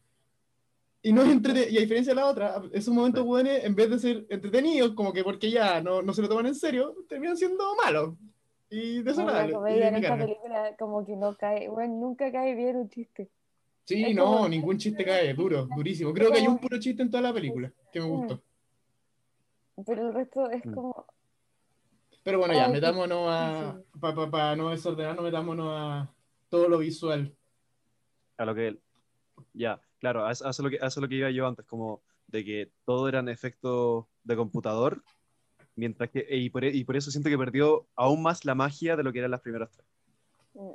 Y 1.04 1.13
no 1.13 1.24
es 1.24 1.72
y 1.72 1.78
a 1.78 1.81
diferencia 1.81 2.12
de 2.13 2.19
la 2.19 2.28
otra, 2.28 2.62
esos 2.74 2.94
momentos 2.94 3.24
hueones, 3.25 3.63
en 3.63 3.75
vez 3.75 3.89
de 3.89 4.00
ser 4.00 4.28
entretenidos, 4.30 4.94
como 4.94 5.13
que 5.13 5.24
porque 5.24 5.50
ya 5.50 5.81
no, 5.81 6.01
no 6.01 6.13
se 6.13 6.22
lo 6.22 6.30
toman 6.30 6.48
en 6.48 6.56
serio, 6.56 6.95
terminan 7.07 7.38
siendo 7.38 7.75
malos. 7.75 8.16
Y 8.69 9.01
desagradables. 9.01 9.54
No, 9.54 9.68
en 9.68 9.95
esta 9.95 10.18
película 10.18 10.75
como 10.78 11.06
que 11.06 11.16
no 11.16 11.36
cae, 11.36 11.68
bueno, 11.68 11.95
nunca 11.95 12.31
cae 12.31 12.56
bien 12.56 12.78
un 12.78 12.89
chiste. 12.89 13.30
Sí, 13.86 14.13
no, 14.13 14.48
ningún 14.48 14.78
chiste 14.78 15.04
cae, 15.04 15.33
duro, 15.33 15.68
durísimo. 15.75 16.13
Creo 16.13 16.31
que 16.31 16.39
hay 16.39 16.48
un 16.48 16.57
puro 16.57 16.80
chiste 16.80 17.01
en 17.01 17.12
toda 17.12 17.24
la 17.24 17.33
película 17.33 17.72
que 17.92 18.00
me 18.00 18.06
gustó. 18.06 18.42
Pero 19.86 20.07
el 20.07 20.13
resto 20.13 20.50
es 20.50 20.66
mm. 20.66 20.74
como, 20.74 21.06
pero 22.24 22.39
bueno, 22.39 22.54
ya, 22.54 22.68
metámonos 22.68 23.28
a. 23.30 23.81
Para 24.00 24.56
no 24.56 24.69
desordenarnos, 24.69 25.24
metámonos 25.24 25.68
a 25.72 26.13
todo 26.50 26.69
lo 26.69 26.78
visual. 26.78 27.36
A 28.38 28.45
lo 28.45 28.54
que. 28.54 28.78
Ya, 29.54 29.81
claro, 30.00 30.30
eso, 30.30 30.63
lo 30.63 30.69
que, 30.69 30.78
lo 30.80 31.07
que 31.07 31.16
iba 31.16 31.31
yo 31.31 31.48
antes, 31.48 31.66
como 31.66 32.04
de 32.28 32.45
que 32.45 32.72
todo 32.86 33.10
eran 33.10 33.28
efectos 33.28 34.06
de 34.24 34.36
computador, 34.36 35.04
mientras 35.75 36.10
que. 36.12 36.25
Y 36.30 36.50
por, 36.51 36.63
y 36.63 36.83
por 36.83 36.95
eso 36.95 37.10
siento 37.10 37.30
que 37.30 37.38
perdió 37.38 37.88
aún 37.95 38.21
más 38.21 38.45
la 38.45 38.54
magia 38.54 38.95
de 38.95 39.04
lo 39.04 39.11
que 39.11 39.19
eran 39.19 39.31
las 39.31 39.42
primeras 39.42 39.71
tres. 39.71 39.85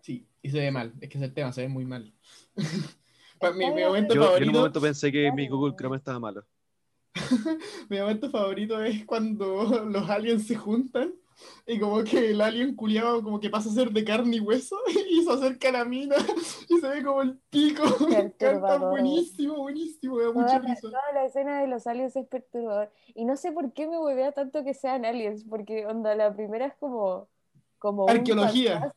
Sí, 0.03 0.27
y 0.43 0.51
se 0.51 0.59
ve 0.59 0.71
mal, 0.71 0.95
es 1.01 1.09
que 1.09 1.19
es 1.19 1.25
el 1.25 1.35
tema, 1.35 1.53
se 1.53 1.61
ve 1.61 1.69
muy 1.69 1.85
mal. 1.85 2.13
mi, 3.57 3.71
mi 3.73 3.85
momento 3.85 4.15
yo, 4.15 4.23
favorito... 4.23 4.39
yo, 4.39 4.43
en 4.43 4.49
un 4.49 4.55
momento 4.55 4.81
pensé 4.81 5.13
que 5.13 5.31
mi 5.33 5.49
Google 5.49 5.77
Chrome 5.77 5.99
estaba 5.99 6.19
malo. 6.19 6.45
mi 7.89 7.99
momento 7.99 8.31
favorito 8.31 8.81
es 8.83 9.05
cuando 9.05 9.85
los 9.87 10.11
aliens 10.11 10.47
se 10.47 10.57
juntan 10.57 11.13
y 11.67 11.79
como 11.79 12.03
que 12.03 12.31
el 12.31 12.41
alien 12.41 12.75
culiado 12.75 13.23
como 13.23 13.41
que 13.41 13.51
pasa 13.51 13.69
a 13.69 13.73
ser 13.73 13.91
de 13.91 14.05
carne 14.05 14.37
y 14.37 14.41
hueso 14.41 14.77
y 15.11 15.23
se 15.23 15.33
acerca 15.33 15.69
a 15.69 15.73
la 15.73 15.85
mina 15.85 16.17
y 16.69 16.79
se 16.79 16.89
ve 16.89 17.05
como 17.05 17.23
el 17.23 17.39
pico. 17.51 17.83
Canta 18.39 18.79
buenísimo, 18.79 19.57
buenísimo, 19.57 20.19
da 20.21 20.33
mucha 20.33 20.59
risa. 20.59 20.81
Toda 20.83 21.13
la 21.13 21.25
escena 21.27 21.61
de 21.61 21.67
los 21.67 21.87
aliens 21.87 22.17
es 22.17 22.27
perturbador. 22.27 22.91
Y 23.15 23.25
no 23.25 23.37
sé 23.37 23.53
por 23.53 23.73
qué 23.73 23.87
me 23.87 23.99
huevea 23.99 24.33
tanto 24.33 24.65
que 24.65 24.75
sean 24.75 25.05
aliens, 25.05 25.45
porque 25.45 25.87
onda, 25.87 26.15
la 26.15 26.35
primera 26.35 26.67
es 26.67 26.75
como... 26.79 27.29
como 27.79 28.09
Arqueología. 28.09 28.95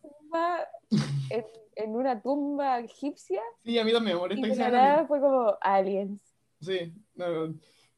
En, 1.30 1.44
en, 1.76 1.96
una 1.96 2.22
tumba 2.22 2.80
egipcia. 2.80 3.42
Sí, 3.64 3.78
a 3.80 3.84
mí 3.84 3.92
también 3.92 4.16
me 4.16 4.22
molesta 4.22 4.48
y 4.48 4.52
que 4.52 4.58
nada 4.58 5.06
fue 5.08 5.20
como 5.20 5.58
aliens. 5.62 6.22
Sí, 6.62 6.94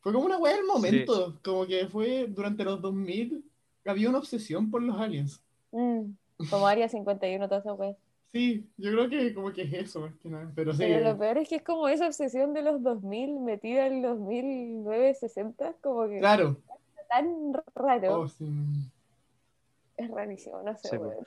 fue 0.02 0.12
como 0.12 0.26
una 0.26 0.38
weá 0.38 0.56
del 0.56 0.66
momento, 0.66 1.40
como 1.44 1.66
que 1.66 1.88
fue 1.88 2.28
durante 2.28 2.64
los 2.64 2.82
2000 2.82 3.44
había 3.86 4.10
una 4.10 4.20
obsesión 4.20 4.70
por 4.70 4.82
los 4.82 5.00
aliens. 5.00 5.42
Mm, 5.72 6.12
como 6.50 6.68
Área 6.68 6.90
51, 6.90 7.48
todo 7.48 7.60
eso, 7.60 7.78
pues. 7.78 7.96
Sí, 8.32 8.66
yo 8.78 8.92
creo 8.92 9.10
que 9.10 9.34
como 9.34 9.52
que 9.52 9.64
es 9.64 9.74
eso, 9.74 10.02
más 10.02 10.14
que 10.16 10.30
nada. 10.30 10.52
Pero, 10.56 10.74
sí. 10.74 10.88
lo 10.88 11.18
peor 11.18 11.38
es 11.40 11.50
que 11.50 11.56
es 11.56 11.64
como 11.64 11.88
esa 11.90 12.08
obsesión 12.08 12.54
de 12.54 12.62
los 12.62 12.82
2000 12.82 13.40
metida 13.42 13.88
en 13.88 14.02
los 14.02 14.20
2009, 14.20 15.14
60, 15.16 15.74
como 15.82 16.08
que. 16.08 16.20
Claro. 16.20 16.58
Tan 17.10 17.54
raro. 17.76 18.22
Oh, 18.22 18.28
sí. 18.28 18.46
Es 19.98 20.10
rarísimo, 20.10 20.62
no 20.64 20.78
sé, 20.78 20.98
pues. 20.98 21.18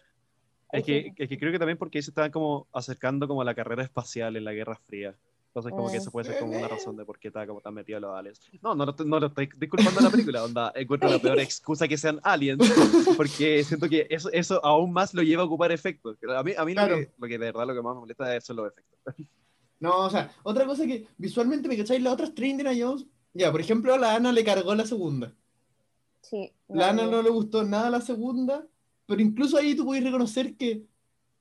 Es 0.72 0.84
que, 0.84 1.12
es 1.16 1.28
que 1.28 1.38
creo 1.38 1.52
que 1.52 1.58
también 1.58 1.78
porque 1.78 2.02
se 2.02 2.10
estaban 2.10 2.32
como 2.32 2.66
acercando 2.72 3.28
como 3.28 3.42
a 3.42 3.44
la 3.44 3.54
carrera 3.54 3.82
espacial 3.82 4.36
en 4.36 4.44
la 4.44 4.52
Guerra 4.52 4.76
Fría. 4.86 5.14
Entonces, 5.54 5.72
como 5.72 5.88
que 5.88 5.98
eso 5.98 6.10
puede 6.10 6.26
ser 6.26 6.40
como 6.40 6.58
una 6.58 6.66
razón 6.66 6.96
de 6.96 7.04
por 7.04 7.16
qué 7.16 7.28
está 7.28 7.46
como 7.46 7.60
tan 7.60 7.74
metido 7.74 8.00
los 8.00 8.12
aliens. 8.12 8.40
No, 8.60 8.74
no, 8.74 8.86
no, 8.86 9.20
lo 9.20 9.26
estoy 9.28 9.48
disculpando 9.56 10.00
la 10.00 10.10
película, 10.10 10.42
onda. 10.42 10.72
Encuentro 10.74 11.08
la 11.08 11.20
peor 11.20 11.38
excusa 11.38 11.86
que 11.86 11.96
sean 11.96 12.18
aliens, 12.24 12.58
porque 13.16 13.62
siento 13.62 13.88
que 13.88 14.04
eso, 14.10 14.32
eso 14.32 14.64
aún 14.64 14.92
más 14.92 15.14
lo 15.14 15.22
lleva 15.22 15.42
a 15.42 15.46
ocupar 15.46 15.70
efectos. 15.70 16.18
A 16.28 16.42
mí, 16.42 16.54
a 16.58 16.64
mí 16.64 16.74
lo, 16.74 16.88
que, 16.88 17.12
lo, 17.16 17.28
que, 17.28 17.38
de 17.38 17.52
verdad 17.52 17.68
lo 17.68 17.74
que 17.74 17.82
más 17.82 17.94
me 17.94 18.00
molesta 18.00 18.34
es 18.34 18.44
son 18.44 18.56
los 18.56 18.72
efectos. 18.72 19.26
No, 19.78 20.06
o 20.06 20.10
sea, 20.10 20.32
otra 20.42 20.66
cosa 20.66 20.86
que 20.86 21.06
visualmente 21.18 21.68
me 21.68 21.76
cacháis, 21.76 22.02
las 22.02 22.14
otras 22.14 22.34
tres 22.34 22.50
Indiana 22.50 22.72
Jones 22.76 23.06
Ya, 23.32 23.52
por 23.52 23.60
ejemplo, 23.60 23.94
a 23.94 23.98
la 23.98 24.16
Ana 24.16 24.32
le 24.32 24.42
cargó 24.42 24.74
la 24.74 24.86
segunda. 24.86 25.32
Sí. 26.20 26.50
La 26.68 26.90
Ana 26.90 27.06
no 27.06 27.22
le 27.22 27.30
gustó 27.30 27.62
nada 27.62 27.90
la 27.90 28.00
segunda, 28.00 28.66
pero 29.06 29.22
incluso 29.22 29.56
ahí 29.56 29.76
tú 29.76 29.84
puedes 29.84 30.02
reconocer 30.02 30.56
que 30.56 30.84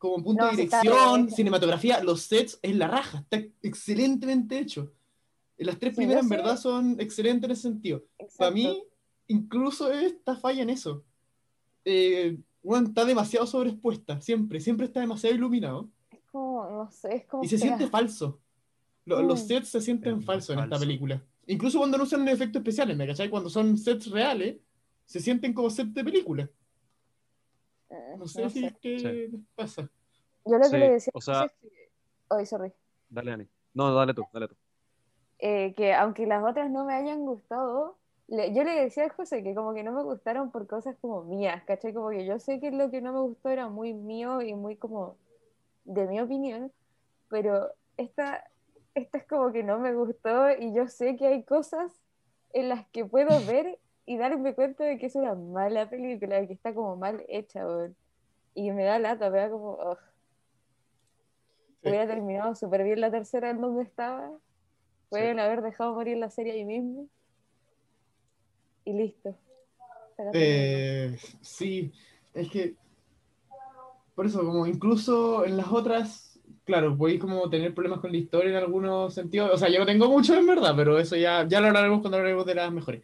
como 0.03 0.22
punto 0.22 0.45
de 0.48 0.51
dirección, 0.51 1.31
cinematografía, 1.31 2.03
los 2.03 2.24
sets 2.24 2.60
es 2.62 2.75
la 2.75 2.89
raja, 2.89 3.19
está 3.19 3.41
excelentemente 3.62 4.60
hecho. 4.60 4.91
Las 5.57 5.79
tres 5.79 5.95
primeras 5.95 6.24
en 6.24 6.29
verdad 6.29 6.57
son 6.57 7.00
excelentes 7.00 7.45
en 7.45 7.51
ese 7.51 7.62
sentido. 7.62 8.03
Para 8.38 8.51
mí, 8.51 8.83
incluso 9.27 9.89
esta 9.93 10.36
falla 10.36 10.62
en 10.63 10.72
eso. 10.72 11.05
Eh, 11.86 12.38
está 12.86 13.05
demasiado 13.05 13.48
sobreexpuesta, 13.48 14.19
siempre, 14.19 14.60
siempre 14.60 14.88
está 14.88 15.00
demasiado 15.00 15.33
iluminado. 15.33 15.89
Es 16.12 16.19
como, 16.29 16.69
no 16.69 16.91
sé, 16.91 17.15
es 17.15 17.25
como... 17.25 17.45
Y 17.45 17.48
se 17.48 17.57
siente 17.57 17.88
falso. 17.88 18.41
Los, 19.05 19.41
mm. 19.41 19.48
sets 19.48 19.69
se 19.69 19.79
sienten 19.79 20.22
falsos 20.22 20.57
en 20.57 20.63
esta 20.63 20.79
película. 20.79 21.24
Incluso 21.48 21.77
cuando 21.77 21.98
no 21.98 22.03
usan 22.03 22.27
efectos 22.27 22.60
especiales, 22.60 22.98
¿me 22.98 23.07
cachai? 23.07 23.29
Cuando 23.29 23.50
son 23.50 23.77
sets 23.77 24.12
reales, 24.12 24.57
se 25.05 25.22
sienten 25.22 25.53
como 25.53 25.69
sets 25.69 25.93
de 25.93 26.03
película. 26.03 26.50
Eh, 27.93 28.15
no 28.17 28.25
sé 28.25 28.50
si 28.50 28.71
qué 28.81 29.29
pasa. 29.55 29.88
Yo 30.45 30.57
lo 30.57 30.69
que 30.69 30.77
le 30.77 30.91
decía 30.91 31.12
o 31.13 31.21
sea... 31.21 31.43
es 31.43 31.53
que... 31.53 31.69
Oh, 32.27 32.43
sorry. 32.43 32.73
Dale, 33.09 33.31
Ani. 33.31 33.47
No, 33.73 33.93
dale 33.93 34.13
tú, 34.13 34.25
dale 34.33 34.47
tú. 34.47 34.55
Eh, 35.38 35.73
que 35.75 35.93
aunque 35.93 36.25
las 36.25 36.43
otras 36.43 36.71
no 36.71 36.85
me 36.85 36.95
hayan 36.95 37.19
gustado, 37.19 37.97
yo 38.27 38.63
le 38.63 38.83
decía 38.83 39.05
a 39.05 39.09
José 39.09 39.43
que 39.43 39.53
como 39.53 39.73
que 39.73 39.83
no 39.83 39.91
me 39.91 40.01
gustaron 40.01 40.50
por 40.50 40.65
cosas 40.65 40.95
como 41.01 41.23
mías, 41.23 41.63
¿cachai? 41.65 41.93
Como 41.93 42.09
que 42.09 42.25
yo 42.25 42.39
sé 42.39 42.59
que 42.59 42.71
lo 42.71 42.89
que 42.89 43.01
no 43.01 43.13
me 43.13 43.19
gustó 43.19 43.50
era 43.50 43.69
muy 43.69 43.93
mío 43.93 44.41
y 44.41 44.55
muy 44.55 44.75
como 44.75 45.17
de 45.85 46.07
mi 46.07 46.19
opinión, 46.19 46.71
pero 47.29 47.71
esta, 47.97 48.43
esta 48.95 49.17
es 49.19 49.27
como 49.27 49.51
que 49.51 49.63
no 49.63 49.77
me 49.79 49.93
gustó 49.93 50.50
y 50.51 50.73
yo 50.73 50.88
sé 50.88 51.15
que 51.15 51.27
hay 51.27 51.43
cosas 51.43 51.91
en 52.53 52.69
las 52.69 52.88
que 52.88 53.05
puedo 53.05 53.45
ver 53.45 53.77
y 54.05 54.17
darme 54.17 54.53
cuenta 54.53 54.83
de 54.83 54.98
que 54.98 55.05
es 55.05 55.15
una 55.15 55.36
mala 55.36 55.89
película, 55.89 56.45
que 56.45 56.53
está 56.53 56.74
como 56.74 56.95
mal 56.95 57.24
hecha, 57.27 57.65
y 58.53 58.72
me 58.72 58.83
da 58.83 59.00
lata, 59.00 59.29
me 59.29 59.38
da 59.39 59.50
como... 59.50 59.77
Hubiera 61.86 62.07
terminado 62.07 62.55
súper 62.55 62.83
bien 62.83 63.01
la 63.01 63.12
tercera 63.12 63.50
en 63.50 63.60
donde 63.60 63.83
estaba, 63.83 64.31
pueden 65.10 65.39
haber 65.39 65.62
dejado 65.62 65.93
morir 65.93 66.17
la 66.17 66.29
serie 66.29 66.53
ahí 66.53 66.63
mismo. 66.63 67.10
Y 68.86 68.93
listo. 68.93 69.36
Eh, 70.33 71.17
sí, 71.41 71.91
es 72.33 72.50
que 72.50 72.75
por 74.15 74.25
eso, 74.25 74.45
como 74.45 74.67
incluso 74.67 75.43
en 75.45 75.57
las 75.57 75.72
otras, 75.72 76.39
claro, 76.65 76.95
podéis 76.95 77.19
como 77.19 77.50
tener 77.50 77.74
problemas 77.74 78.00
con 78.00 78.12
la 78.12 78.17
historia 78.17 78.51
en 78.51 78.57
algunos 78.57 79.13
sentidos. 79.13 79.51
O 79.51 79.57
sea, 79.57 79.69
yo 79.69 79.79
no 79.79 79.86
tengo 79.86 80.07
mucho 80.07 80.36
en 80.36 80.45
verdad, 80.45 80.74
pero 80.75 81.00
eso 81.00 81.15
ya, 81.15 81.48
ya 81.48 81.60
lo 81.60 81.67
hablaremos 81.67 82.01
cuando 82.01 82.17
hablaremos 82.17 82.45
de 82.45 82.55
las 82.55 82.72
mejores. 82.72 83.01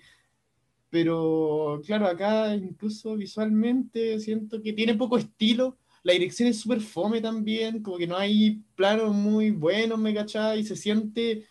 Pero 0.90 1.82
claro, 1.86 2.08
acá 2.08 2.56
incluso 2.56 3.16
visualmente 3.16 4.20
siento 4.20 4.62
que 4.62 4.74
tiene 4.74 4.96
poco 4.96 5.18
estilo. 5.18 5.78
La 6.02 6.14
dirección 6.14 6.50
es 6.50 6.60
súper 6.60 6.82
fome 6.82 7.22
también, 7.22 7.84
como 7.84 7.98
que 7.98 8.08
no 8.08 8.18
hay 8.18 8.64
planos 8.76 9.14
muy 9.14 9.52
buenos, 9.52 10.00
me 10.00 10.14
cachai, 10.14 10.60
y 10.60 10.64
se 10.64 10.76
siente, 10.76 11.46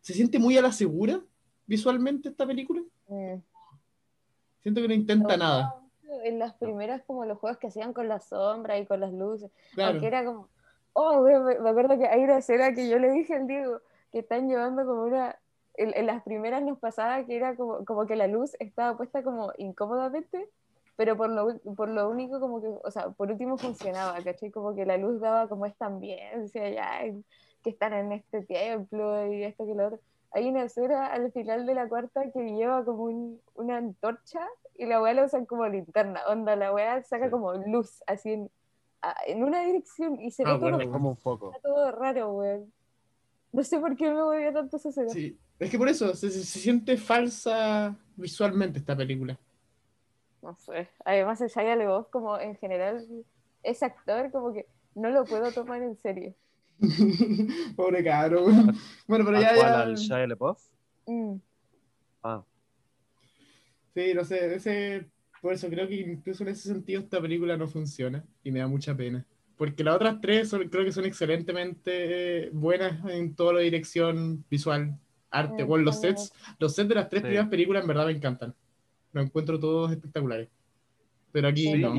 se 0.00 0.14
siente 0.14 0.38
muy 0.38 0.56
a 0.56 0.62
la 0.62 0.72
segura 0.72 1.22
visualmente 1.66 2.28
esta 2.28 2.46
película. 2.46 2.82
Mm. 3.08 3.36
Siento 4.60 4.80
que 4.80 4.88
no 4.88 4.94
intenta 4.94 5.36
nada. 5.36 5.74
En 6.24 6.38
las 6.38 6.54
primeras, 6.54 7.02
como 7.02 7.24
los 7.24 7.38
juegos 7.38 7.58
que 7.58 7.68
hacían 7.68 7.92
con 7.92 8.08
la 8.08 8.20
sombra 8.20 8.78
y 8.78 8.86
con 8.86 9.00
las 9.00 9.12
luces, 9.12 9.50
aunque 9.78 10.06
era 10.06 10.24
como, 10.24 10.48
oh, 10.92 11.22
me, 11.22 11.68
acuerdo 11.68 11.98
que 11.98 12.06
hay 12.06 12.22
una 12.22 12.38
escena 12.38 12.74
que 12.74 12.88
yo 12.88 12.98
le 12.98 13.10
dije 13.10 13.34
al 13.34 13.46
Diego, 13.46 13.80
que 14.12 14.20
están 14.20 14.48
llevando 14.48 14.84
como 14.84 15.04
una, 15.04 15.36
en, 15.74 16.06
las 16.06 16.22
primeras 16.22 16.62
nos 16.62 16.78
pasaba 16.78 17.24
que 17.24 17.36
era 17.36 17.56
como, 17.56 17.84
como 17.84 18.06
que 18.06 18.16
la 18.16 18.26
luz 18.26 18.54
estaba 18.60 18.96
puesta 18.96 19.22
como 19.22 19.52
incómodamente, 19.58 20.48
pero 20.96 21.16
por 21.16 21.30
lo, 21.30 21.58
por 21.74 21.88
lo 21.88 22.08
único 22.08 22.40
como 22.40 22.60
que, 22.60 22.68
o 22.68 22.90
sea, 22.90 23.10
por 23.10 23.30
último 23.30 23.56
funcionaba, 23.56 24.20
¿cachai? 24.22 24.50
Como 24.50 24.74
que 24.74 24.84
la 24.86 24.96
luz 24.96 25.20
daba 25.20 25.48
como 25.48 25.66
es 25.66 25.76
también, 25.76 26.42
decía, 26.42 26.70
ya, 26.70 27.00
que 27.62 27.70
están 27.70 27.92
en 27.94 28.12
este 28.12 28.42
templo 28.42 29.32
y 29.32 29.44
esto 29.44 29.66
que 29.66 29.74
lo 29.74 29.86
otro 29.86 30.00
hay 30.32 30.48
una 30.48 30.64
escena 30.64 31.06
al 31.06 31.30
final 31.32 31.66
de 31.66 31.74
la 31.74 31.88
cuarta 31.88 32.30
que 32.30 32.54
lleva 32.54 32.84
como 32.84 33.38
una 33.54 33.76
antorcha 33.76 34.46
y 34.76 34.86
la 34.86 35.00
weá 35.00 35.14
la 35.14 35.24
usan 35.24 35.44
como 35.44 35.66
linterna. 35.68 36.20
Onda, 36.28 36.56
la 36.56 36.72
weá 36.72 37.02
saca 37.02 37.30
como 37.30 37.52
luz 37.54 38.02
así 38.06 38.32
en, 38.32 38.50
en, 39.26 39.44
una 39.44 39.62
dirección 39.62 40.18
y 40.20 40.30
se 40.30 40.42
ah, 40.46 40.54
ve 40.54 40.60
todo, 40.60 40.90
como 40.90 41.10
un 41.10 41.16
foco. 41.16 41.52
todo 41.62 41.92
raro, 41.92 42.32
weón. 42.32 42.72
No 43.62 43.62
sé 43.62 43.78
por 43.78 43.96
qué 43.96 44.10
me 44.10 44.22
voy 44.22 44.44
a 44.44 44.52
tanto 44.52 44.78
esa 44.78 44.88
escena. 44.88 45.10
Sí, 45.10 45.38
es 45.58 45.70
que 45.70 45.78
por 45.78 45.88
eso 45.88 46.14
se, 46.14 46.30
se, 46.30 46.42
siente 46.42 46.96
falsa 46.96 47.94
visualmente 48.16 48.78
esta 48.78 48.96
película. 48.96 49.38
No 50.40 50.56
sé. 50.56 50.88
Además, 51.04 51.40
el 51.40 51.48
Shia 51.48 51.76
LaBeouf, 51.76 52.08
como 52.08 52.38
en 52.38 52.56
general, 52.56 53.06
ese 53.62 53.84
actor, 53.84 54.30
como 54.32 54.52
que 54.52 54.66
no 54.94 55.10
lo 55.10 55.24
puedo 55.24 55.52
tomar 55.52 55.82
en 55.82 55.96
serio. 55.96 56.34
Pobre 57.76 58.02
caro. 58.02 58.46
Bueno, 59.06 59.24
pero 59.24 59.40
ya. 59.40 59.54
¿Cuál, 59.54 59.74
al 59.74 59.96
Shia 59.96 60.26
LaBeouf? 60.26 60.60
Mm. 61.06 61.36
Ah. 62.22 62.42
Sí, 63.94 64.14
no 64.14 64.24
sé, 64.24 64.54
ese, 64.54 65.10
por 65.42 65.52
eso 65.52 65.68
creo 65.68 65.86
que 65.86 65.96
incluso 65.96 66.42
en 66.42 66.50
ese 66.50 66.68
sentido 66.68 67.00
esta 67.00 67.20
película 67.20 67.56
no 67.56 67.68
funciona 67.68 68.24
y 68.42 68.50
me 68.50 68.60
da 68.60 68.66
mucha 68.66 68.96
pena. 68.96 69.26
Porque 69.62 69.84
las 69.84 69.94
otras 69.94 70.20
tres 70.20 70.50
creo 70.72 70.84
que 70.84 70.90
son 70.90 71.04
excelentemente 71.04 72.50
buenas 72.52 73.08
en 73.08 73.32
toda 73.36 73.52
la 73.52 73.60
dirección 73.60 74.44
visual, 74.50 74.98
arte. 75.30 75.62
Bueno, 75.62 75.84
los 75.84 76.00
sets, 76.00 76.32
los 76.58 76.74
sets 76.74 76.88
de 76.88 76.96
las 76.96 77.08
tres 77.08 77.22
primeras 77.22 77.46
películas 77.48 77.82
en 77.82 77.86
verdad 77.86 78.06
me 78.06 78.10
encantan. 78.10 78.56
Los 79.12 79.24
encuentro 79.24 79.60
todos 79.60 79.92
espectaculares. 79.92 80.48
Pero 81.30 81.46
aquí 81.46 81.74
no. 81.74 81.94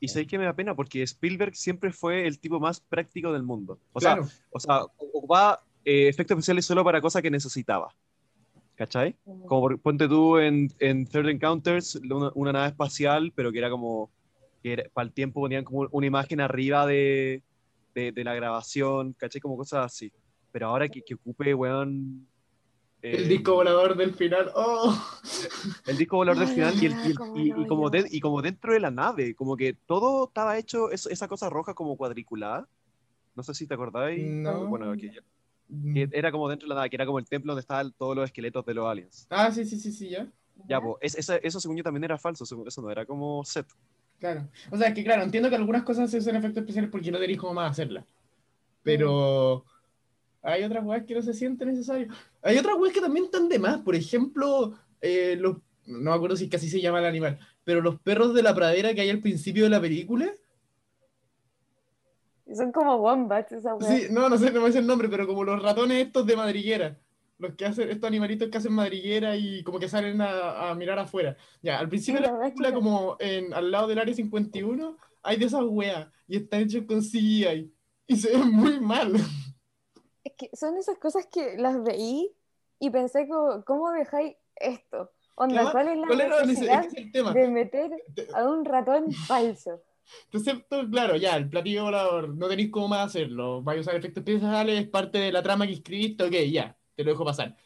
Y 0.00 0.08
sé 0.08 0.26
que 0.26 0.38
me 0.38 0.46
da 0.46 0.56
pena 0.56 0.74
porque 0.74 1.02
Spielberg 1.02 1.54
siempre 1.54 1.92
fue 1.92 2.26
el 2.26 2.38
tipo 2.38 2.58
más 2.58 2.80
práctico 2.80 3.34
del 3.34 3.42
mundo. 3.42 3.78
O 3.92 4.00
sea, 4.00 4.16
o 4.50 4.58
sea 4.58 4.84
ocupaba 4.96 5.60
eh, 5.84 6.08
efectos 6.08 6.38
especiales 6.38 6.64
solo 6.64 6.82
para 6.82 7.02
cosas 7.02 7.20
que 7.20 7.30
necesitaba. 7.30 7.94
¿Cachai? 8.76 9.14
Como 9.44 9.76
ponte 9.76 10.08
tú 10.08 10.38
en, 10.38 10.72
en 10.78 11.06
Third 11.06 11.28
Encounters, 11.28 12.00
una, 12.34 12.52
nave 12.52 12.68
espacial, 12.68 13.30
pero 13.34 13.52
que 13.52 13.58
era 13.58 13.68
como, 13.68 14.10
que 14.62 14.90
para 14.92 15.06
el 15.06 15.12
tiempo 15.12 15.40
ponían 15.40 15.64
como 15.64 15.88
una 15.90 16.06
imagen 16.06 16.40
arriba 16.40 16.86
de, 16.86 17.42
de, 17.94 18.24
la 18.24 18.34
grabación, 18.34 19.14
¿cachai? 19.14 19.40
Como 19.40 19.56
cosas 19.56 19.86
así. 19.86 20.12
Pero 20.50 20.68
ahora 20.68 20.88
que, 20.88 21.02
que 21.02 21.14
ocupe, 21.14 21.54
weón, 21.54 22.26
el 23.02 23.28
disco 23.28 23.54
volador 23.54 23.96
del 23.96 24.14
final. 24.14 24.52
¡Oh! 24.54 24.96
El 25.86 25.96
disco 25.96 26.16
volador 26.16 26.46
del 26.46 26.54
final 26.54 26.74
y, 26.80 27.10
y, 27.10 27.66
como 27.66 27.90
y 27.92 28.20
como 28.20 28.42
dentro 28.42 28.72
de 28.72 28.80
la 28.80 28.92
nave, 28.92 29.34
como 29.34 29.56
que 29.56 29.74
todo 29.74 30.28
estaba 30.28 30.56
hecho, 30.56 30.90
esa 30.92 31.26
cosa 31.26 31.50
roja 31.50 31.74
como 31.74 31.96
cuadriculada. 31.96 32.68
No 33.34 33.42
sé 33.42 33.54
si 33.54 33.66
te 33.66 33.74
acordáis. 33.74 34.24
No. 34.24 34.66
Bueno, 34.66 34.92
que, 34.96 35.10
era 36.12 36.30
como 36.30 36.48
dentro 36.48 36.66
de 36.66 36.68
la 36.68 36.74
nave, 36.76 36.90
que 36.90 36.96
era 36.96 37.06
como 37.06 37.18
el 37.18 37.26
templo 37.26 37.52
donde 37.52 37.62
estaban 37.62 37.92
todos 37.92 38.14
los 38.14 38.26
esqueletos 38.26 38.64
de 38.64 38.74
los 38.74 38.86
aliens. 38.86 39.26
Ah, 39.30 39.50
sí, 39.50 39.64
sí, 39.64 39.80
sí, 39.80 39.90
sí, 39.90 40.10
ya. 40.10 40.30
Ya, 40.68 40.80
pues, 40.80 41.16
eso 41.16 41.60
según 41.60 41.76
yo 41.76 41.82
también 41.82 42.04
era 42.04 42.18
falso, 42.18 42.44
eso 42.44 42.82
no 42.82 42.90
era 42.90 43.04
como 43.04 43.42
set. 43.44 43.66
Claro. 44.22 44.48
O 44.70 44.76
sea, 44.76 44.94
que 44.94 45.02
claro, 45.02 45.24
entiendo 45.24 45.50
que 45.50 45.56
algunas 45.56 45.82
cosas 45.82 46.08
se 46.08 46.18
usan 46.18 46.36
efectos 46.36 46.60
especiales 46.60 46.88
porque 46.92 47.10
no 47.10 47.18
tenéis 47.18 47.40
cómo 47.40 47.54
más 47.54 47.72
hacerlas. 47.72 48.04
Pero 48.84 49.64
hay 50.42 50.62
otras 50.62 50.84
weas 50.84 51.04
que 51.04 51.16
no 51.16 51.22
se 51.22 51.34
sienten 51.34 51.66
necesarias. 51.66 52.14
Hay 52.40 52.56
otras 52.56 52.76
weas 52.78 52.94
que 52.94 53.00
también 53.00 53.24
están 53.24 53.48
de 53.48 53.58
más. 53.58 53.80
Por 53.80 53.96
ejemplo, 53.96 54.74
eh, 55.00 55.36
los, 55.40 55.56
no 55.86 56.10
me 56.10 56.12
acuerdo 56.12 56.36
si 56.36 56.48
casi 56.48 56.70
se 56.70 56.80
llama 56.80 57.00
el 57.00 57.06
animal, 57.06 57.36
pero 57.64 57.80
los 57.80 57.98
perros 57.98 58.32
de 58.32 58.44
la 58.44 58.54
pradera 58.54 58.94
que 58.94 59.00
hay 59.00 59.10
al 59.10 59.18
principio 59.18 59.64
de 59.64 59.70
la 59.70 59.80
película. 59.80 60.32
Son 62.54 62.70
como 62.70 62.98
wombats 62.98 63.50
esa 63.50 63.74
wea. 63.74 63.88
Sí, 63.88 64.06
no, 64.08 64.28
no 64.28 64.38
sé, 64.38 64.52
no 64.52 64.60
me 64.60 64.70
sé 64.70 64.78
el 64.78 64.86
nombre, 64.86 65.08
pero 65.08 65.26
como 65.26 65.42
los 65.42 65.60
ratones 65.60 66.06
estos 66.06 66.24
de 66.26 66.36
madriguera. 66.36 66.96
Los 67.42 67.56
que 67.56 67.66
hacen, 67.66 67.90
estos 67.90 68.06
animalitos 68.06 68.48
que 68.48 68.58
hacen 68.58 68.72
madriguera 68.72 69.36
y 69.36 69.64
como 69.64 69.78
que 69.78 69.88
salen 69.88 70.20
a, 70.20 70.74
mirar 70.76 70.98
afuera. 70.98 71.36
Ya, 71.60 71.78
al 71.78 71.88
principio 71.88 72.20
de 72.20 72.28
la 72.28 72.38
película, 72.38 72.72
como 72.72 73.16
en, 73.18 73.52
al 73.52 73.70
lado 73.70 73.88
del 73.88 73.98
área 73.98 74.14
51, 74.14 74.96
hay 75.22 75.36
de 75.36 75.46
esas 75.46 75.64
weas 75.64 76.08
y 76.28 76.36
están 76.36 76.62
hechos 76.62 76.84
con 76.86 77.00
CGI. 77.00 77.74
Y 78.06 78.16
se 78.16 78.30
ven 78.30 78.50
muy 78.52 78.80
mal 78.80 79.14
es 80.24 80.32
que 80.36 80.56
son 80.56 80.76
esas 80.76 80.98
cosas 80.98 81.26
que 81.26 81.56
las 81.58 81.82
veí 81.82 82.32
y 82.78 82.90
pensé, 82.90 83.28
como, 83.28 83.64
¿cómo 83.64 83.90
dejáis 83.92 84.36
esto? 84.56 85.10
Onda, 85.34 85.70
¿cuál 85.72 85.88
es 85.88 85.98
la 85.98 86.44
necesidad 86.44 86.86
de 86.90 87.48
meter 87.48 87.90
a 88.34 88.44
un 88.44 88.64
ratón 88.64 89.12
falso? 89.12 89.82
Excepto, 90.30 90.88
claro, 90.90 91.16
ya, 91.16 91.36
el 91.36 91.48
platillo 91.48 91.84
volador, 91.84 92.34
no 92.34 92.48
tenéis 92.48 92.70
cómo 92.70 92.88
más 92.88 93.06
hacerlo. 93.06 93.62
Vais 93.62 93.78
a 93.78 93.80
usar 93.80 93.96
efectos 93.96 94.24
especiales, 94.26 94.80
es 94.80 94.88
parte 94.88 95.18
de 95.18 95.32
la 95.32 95.42
trama 95.42 95.66
que 95.66 95.74
escribiste, 95.74 96.24
ok, 96.24 96.34
ya, 96.50 96.76
te 96.96 97.04
lo 97.04 97.10
dejo 97.12 97.24
pasar. 97.24 97.56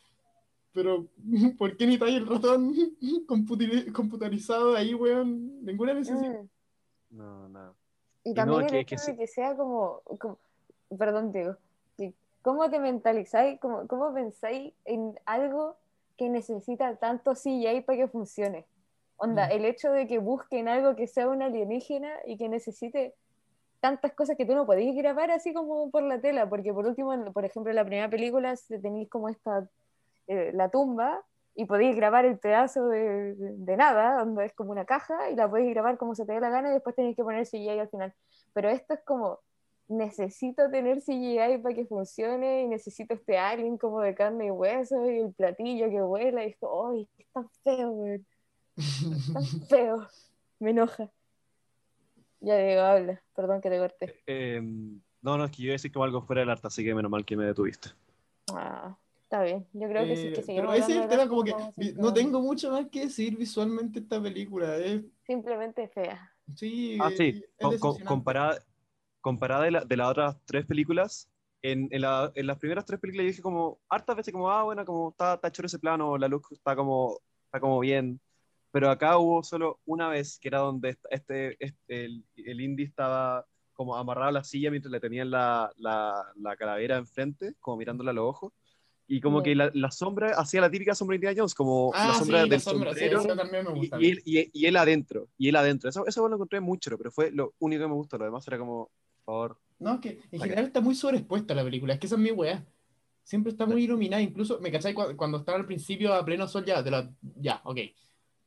Pero, 0.72 1.06
¿por 1.58 1.76
qué 1.76 1.86
ni 1.86 1.98
trae 1.98 2.16
el 2.16 2.26
ratón 2.26 2.74
computarizado 3.92 4.76
ahí, 4.76 4.94
weón? 4.94 5.64
Ninguna 5.64 5.94
necesidad. 5.94 6.42
Mm. 6.42 7.16
No, 7.16 7.48
no. 7.48 7.74
Y 8.24 8.34
también 8.34 8.66
el 8.66 8.74
hecho 8.74 8.96
de 9.06 9.16
que 9.16 9.26
sea 9.26 9.56
como, 9.56 10.02
como 10.18 10.38
perdón, 10.96 11.32
digo, 11.32 11.56
¿Cómo 12.42 12.70
te 12.70 12.78
mentalizáis? 12.78 13.58
¿Cómo, 13.58 13.88
cómo 13.88 14.14
pensáis 14.14 14.72
en 14.84 15.18
algo 15.24 15.74
que 16.16 16.28
necesita 16.28 16.94
tanto 16.94 17.34
CGI 17.34 17.80
para 17.80 17.98
que 17.98 18.06
funcione. 18.06 18.66
Onda, 19.16 19.48
mm. 19.48 19.50
el 19.50 19.64
hecho 19.64 19.90
de 19.90 20.06
que 20.06 20.18
busquen 20.18 20.68
algo 20.68 20.94
que 20.94 21.08
sea 21.08 21.28
un 21.28 21.42
alienígena 21.42 22.12
y 22.24 22.36
que 22.36 22.48
necesite 22.48 23.14
tantas 23.80 24.12
cosas 24.12 24.36
que 24.36 24.46
tú 24.46 24.54
no 24.54 24.66
podéis 24.66 24.96
grabar 24.96 25.30
así 25.30 25.52
como 25.52 25.90
por 25.90 26.02
la 26.02 26.20
tela, 26.20 26.48
porque 26.48 26.72
por 26.72 26.86
último, 26.86 27.32
por 27.32 27.44
ejemplo, 27.44 27.70
en 27.70 27.76
la 27.76 27.84
primera 27.84 28.10
película 28.10 28.54
tenéis 28.82 29.08
como 29.08 29.28
esta, 29.28 29.68
eh, 30.26 30.52
la 30.54 30.68
tumba, 30.70 31.24
y 31.54 31.64
podéis 31.64 31.96
grabar 31.96 32.26
el 32.26 32.38
pedazo 32.38 32.88
de, 32.88 33.34
de, 33.34 33.76
nada, 33.76 34.18
donde 34.18 34.44
es 34.44 34.52
como 34.52 34.72
una 34.72 34.84
caja, 34.84 35.30
y 35.30 35.36
la 35.36 35.48
podéis 35.48 35.70
grabar 35.70 35.96
como 35.96 36.14
se 36.14 36.26
te 36.26 36.32
dé 36.32 36.40
la 36.40 36.50
gana, 36.50 36.70
y 36.70 36.74
después 36.74 36.94
tenéis 36.94 37.16
que 37.16 37.24
poner 37.24 37.46
CGI 37.46 37.78
al 37.78 37.88
final. 37.88 38.14
Pero 38.52 38.68
esto 38.68 38.94
es 38.94 39.00
como, 39.04 39.40
necesito 39.88 40.70
tener 40.70 41.00
CGI 41.00 41.58
para 41.62 41.74
que 41.74 41.86
funcione, 41.86 42.62
y 42.62 42.68
necesito 42.68 43.14
este 43.14 43.38
alien 43.38 43.78
como 43.78 44.00
de 44.00 44.14
carne 44.14 44.46
y 44.46 44.50
hueso, 44.50 45.10
y 45.10 45.20
el 45.20 45.32
platillo 45.32 45.88
que 45.88 46.02
vuela, 46.02 46.44
y 46.44 46.50
esto, 46.50 46.90
¡ay, 46.90 47.08
es 47.18 47.26
tan 47.32 47.48
feo, 47.64 47.90
güey! 47.90 48.24
Es 48.76 49.32
tan 49.32 49.44
feo, 49.68 50.06
me 50.58 50.70
enoja. 50.70 51.10
Ya 52.40 52.56
digo, 52.58 52.80
habla, 52.82 53.22
perdón 53.34 53.60
que 53.60 53.70
te 53.70 53.78
corté. 53.78 54.22
Eh, 54.26 54.60
no, 55.22 55.38
no, 55.38 55.44
es 55.44 55.50
que 55.50 55.58
yo 55.58 55.64
iba 55.66 55.72
a 55.72 55.74
decir 55.74 55.92
como 55.92 56.04
algo 56.04 56.22
fuera 56.22 56.40
del 56.40 56.50
arte, 56.50 56.66
así 56.66 56.84
que 56.84 56.94
menos 56.94 57.10
mal 57.10 57.24
que 57.24 57.36
me 57.36 57.46
detuviste. 57.46 57.90
Ah, 58.52 58.96
Está 59.26 59.42
bien, 59.42 59.66
yo 59.72 59.88
creo 59.88 60.04
que 60.04 60.16
sí 60.16 60.32
que 60.32 60.54
Pero 60.54 60.72
ese 60.72 60.92
es 60.92 61.02
el 61.02 61.08
tema, 61.08 61.26
como 61.26 61.42
que 61.42 61.52
no 61.96 62.14
tengo 62.14 62.40
mucho 62.40 62.70
más 62.70 62.86
que 62.86 63.00
decir 63.00 63.36
visualmente 63.36 63.98
esta 63.98 64.22
película. 64.22 64.76
Es... 64.76 65.02
Simplemente 65.26 65.88
fea. 65.88 66.32
Sí, 66.54 66.96
ah, 67.00 67.10
sí. 67.10 67.42
comparada, 68.06 68.60
comparada 69.20 69.64
de, 69.64 69.72
la, 69.72 69.84
de, 69.84 69.96
las 69.96 70.10
otras 70.10 70.36
tres 70.44 70.64
películas, 70.64 71.28
en, 71.60 71.88
en, 71.90 72.02
la, 72.02 72.30
en, 72.36 72.46
las 72.46 72.56
primeras 72.58 72.84
tres 72.84 73.00
películas 73.00 73.24
yo 73.24 73.30
dije 73.30 73.42
como, 73.42 73.80
hartas 73.88 74.14
veces 74.14 74.32
como, 74.32 74.48
ah, 74.48 74.62
bueno, 74.62 74.84
como 74.84 75.10
está, 75.10 75.34
está 75.34 75.48
hecho 75.48 75.66
ese 75.66 75.80
plano, 75.80 76.16
la 76.16 76.28
luz 76.28 76.42
está 76.52 76.76
como, 76.76 77.18
está 77.46 77.58
como 77.58 77.80
bien. 77.80 78.20
Pero 78.76 78.90
acá 78.90 79.16
hubo 79.16 79.42
solo 79.42 79.80
una 79.86 80.10
vez, 80.10 80.38
que 80.38 80.48
era 80.48 80.58
donde 80.58 80.98
este, 81.08 81.56
este 81.64 82.04
el, 82.04 82.22
el 82.36 82.60
indie 82.60 82.84
estaba 82.84 83.46
como 83.72 83.96
amarrado 83.96 84.28
a 84.28 84.32
la 84.32 84.44
silla 84.44 84.70
mientras 84.70 84.92
le 84.92 85.00
tenían 85.00 85.30
la, 85.30 85.72
la, 85.78 86.22
la 86.34 86.56
calavera 86.58 86.98
enfrente, 86.98 87.54
como 87.58 87.78
mirándole 87.78 88.10
a 88.10 88.12
los 88.12 88.28
ojos 88.28 88.52
y 89.08 89.22
como 89.22 89.42
que 89.42 89.54
la, 89.54 89.70
la, 89.72 89.90
sombra 89.90 90.32
hacía 90.36 90.60
la 90.60 90.70
típica 90.70 90.94
sombra 90.94 91.14
de 91.14 91.16
Indiana 91.16 91.36
Jones, 91.38 91.54
como 91.54 91.90
la 91.94 92.10
ah, 92.10 92.18
sombra 92.18 92.44
del 92.44 92.60
sombrero. 92.60 93.22
y, 93.98 94.10
y, 94.26 94.50
y, 94.52 94.66
él, 94.66 94.76
adentro, 94.76 95.30
y 95.38 95.48
él 95.48 95.56
adentro. 95.56 95.88
Eso, 95.88 96.06
eso 96.06 96.28
lo 96.28 96.34
encontré 96.34 96.60
mucho, 96.60 96.98
pero 96.98 97.10
fue 97.10 97.30
lo 97.30 97.54
único 97.60 97.80
que 97.82 97.88
me 97.88 97.94
gustó. 97.94 98.18
Lo 98.18 98.26
demás 98.26 98.46
era 98.46 98.58
como, 98.58 98.90
por 99.24 99.24
favor. 99.24 99.58
No, 99.78 99.94
es 99.94 100.00
que 100.00 100.20
en 100.30 100.38
general 100.38 100.66
está 100.66 100.82
muy 100.82 100.94
sobreexpuesta 100.94 101.54
la 101.54 101.64
película. 101.64 101.94
Es 101.94 101.98
que 101.98 102.08
esa 102.08 102.16
es 102.16 102.20
mi 102.20 102.30
weá. 102.30 102.62
Siempre 103.22 103.52
está 103.52 103.64
muy 103.64 103.84
iluminada. 103.84 104.22
Incluso, 104.22 104.60
¿me 104.60 104.70
cachai? 104.70 104.92
Cuando, 104.92 105.38
estaba 105.38 105.56
al 105.56 105.64
principio 105.64 106.12
a 106.12 106.22
pleno 106.26 106.46
sol, 106.46 106.66
ya, 106.66 106.82
de 106.82 106.90
la, 106.90 107.10
ya, 107.40 107.62
ok. 107.64 107.78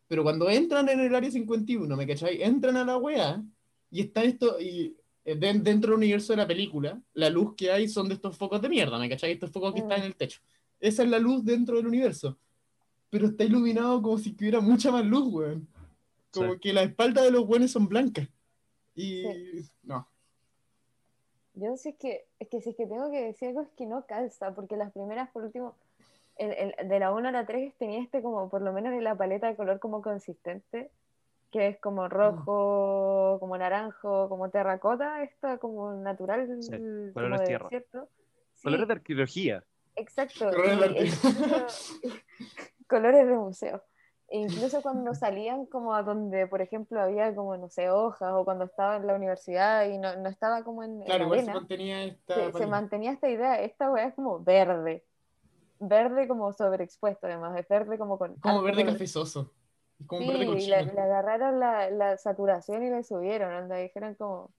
Pero 0.09 0.23
cuando 0.23 0.49
entran 0.49 0.89
en 0.89 0.99
el 0.99 1.13
área 1.13 1.29
51, 1.29 1.95
¿me 1.95 2.07
cachai? 2.07 2.41
Entran 2.41 2.75
a 2.77 2.83
la 2.83 2.97
weá 2.97 3.43
y 3.91 4.01
está 4.01 4.23
esto. 4.23 4.59
Y 4.59 4.97
eh, 5.23 5.35
dentro 5.35 5.91
del 5.91 5.99
universo 5.99 6.33
de 6.33 6.37
la 6.37 6.47
película, 6.47 6.99
la 7.13 7.29
luz 7.29 7.53
que 7.55 7.71
hay 7.71 7.87
son 7.87 8.07
de 8.09 8.15
estos 8.15 8.35
focos 8.35 8.59
de 8.59 8.69
mierda, 8.69 8.97
¿me 8.97 9.07
cachai? 9.07 9.31
Estos 9.31 9.51
focos 9.51 9.71
que 9.71 9.81
están 9.81 9.99
en 9.99 10.05
el 10.05 10.15
techo. 10.15 10.41
Esa 10.79 11.03
es 11.03 11.09
la 11.09 11.19
luz 11.19 11.45
dentro 11.45 11.77
del 11.77 11.85
universo. 11.85 12.39
Pero 13.11 13.27
está 13.27 13.43
iluminado 13.43 14.01
como 14.01 14.17
si 14.17 14.31
tuviera 14.31 14.59
mucha 14.59 14.91
más 14.91 15.05
luz, 15.05 15.31
weón. 15.31 15.67
Como 16.31 16.59
que 16.59 16.73
la 16.73 16.81
espalda 16.81 17.21
de 17.21 17.29
los 17.29 17.45
buenos 17.45 17.69
son 17.69 17.87
blancas. 17.87 18.27
Y 18.95 19.23
no. 19.83 20.07
Yo 21.53 21.77
sé 21.77 21.93
que, 21.93 22.25
es 22.39 22.47
que 22.47 22.61
si 22.61 22.71
es 22.71 22.75
que 22.75 22.87
tengo 22.87 23.11
que 23.11 23.21
decir 23.21 23.49
algo 23.49 23.61
es 23.61 23.69
que 23.77 23.85
no 23.85 24.07
calza, 24.07 24.55
porque 24.55 24.75
las 24.75 24.91
primeras, 24.91 25.29
por 25.29 25.43
último, 25.43 25.75
el, 26.39 26.87
de 26.87 26.99
la 26.99 27.13
1 27.13 27.27
a 27.27 27.31
la 27.31 27.45
3 27.45 27.75
tenía 27.77 28.01
este 28.01 28.21
como, 28.21 28.49
por 28.49 28.61
lo 28.61 28.73
menos 28.73 28.93
en 28.93 29.03
la 29.03 29.15
paleta 29.15 29.47
de 29.47 29.55
color 29.55 29.79
como 29.79 30.01
consistente, 30.01 30.91
que 31.51 31.67
es 31.67 31.79
como 31.79 32.07
rojo, 32.07 33.37
como 33.39 33.57
naranjo, 33.57 34.29
como 34.29 34.49
terracota, 34.49 35.23
esta 35.23 35.57
como 35.57 35.93
natural, 35.93 36.47
como 37.13 37.37
de 37.37 37.45
tierra. 37.45 37.65
desierto. 37.65 38.07
Colores 38.63 38.87
de 38.87 38.93
arqueología. 38.93 39.63
Exacto. 39.95 40.49
Colores 42.87 43.27
de, 43.27 43.35
museo. 43.35 43.83
E 44.29 44.39
incluso 44.39 44.81
cuando 44.81 45.13
salían 45.13 45.65
como 45.65 45.93
a 45.93 46.03
donde, 46.03 46.47
por 46.47 46.61
ejemplo, 46.61 47.01
había 47.01 47.33
como, 47.35 47.57
no 47.57 47.69
sé, 47.69 47.89
hojas, 47.89 48.31
o 48.33 48.45
cuando 48.45 48.65
estaba 48.65 48.97
en 48.97 49.07
la 49.07 49.15
universidad 49.15 49.87
y 49.87 49.97
no, 49.97 50.15
no 50.17 50.29
estaba 50.29 50.63
como 50.63 50.83
en, 50.83 51.03
claro, 51.03 51.33
se 51.33 51.51
mantenía 51.51 52.03
esta... 52.03 52.51
Se, 52.51 52.67
mantenía 52.67 53.11
esta 53.11 53.29
idea, 53.29 53.61
esta 53.61 53.91
weá 53.91 54.07
es 54.07 54.13
como 54.13 54.39
verde. 54.39 55.03
Verde 55.79 56.27
como 56.27 56.51
sobreexpuesto 56.53 57.27
además, 57.27 57.57
es 57.57 57.67
verde 57.67 57.97
como 57.97 58.17
con... 58.17 58.35
Como 58.35 58.61
verde 58.61 58.85
cafezoso. 58.85 59.53
Como 60.05 60.21
sí, 60.21 60.27
y 60.29 60.67
le, 60.67 60.75
agarraron 60.75 61.59
la, 61.59 61.89
la, 61.89 62.17
saturación 62.17 62.83
y 62.83 62.89
le 62.89 63.03
subieron, 63.03 63.51
anda, 63.51 63.77
dijeron 63.77 64.15
como, 64.15 64.51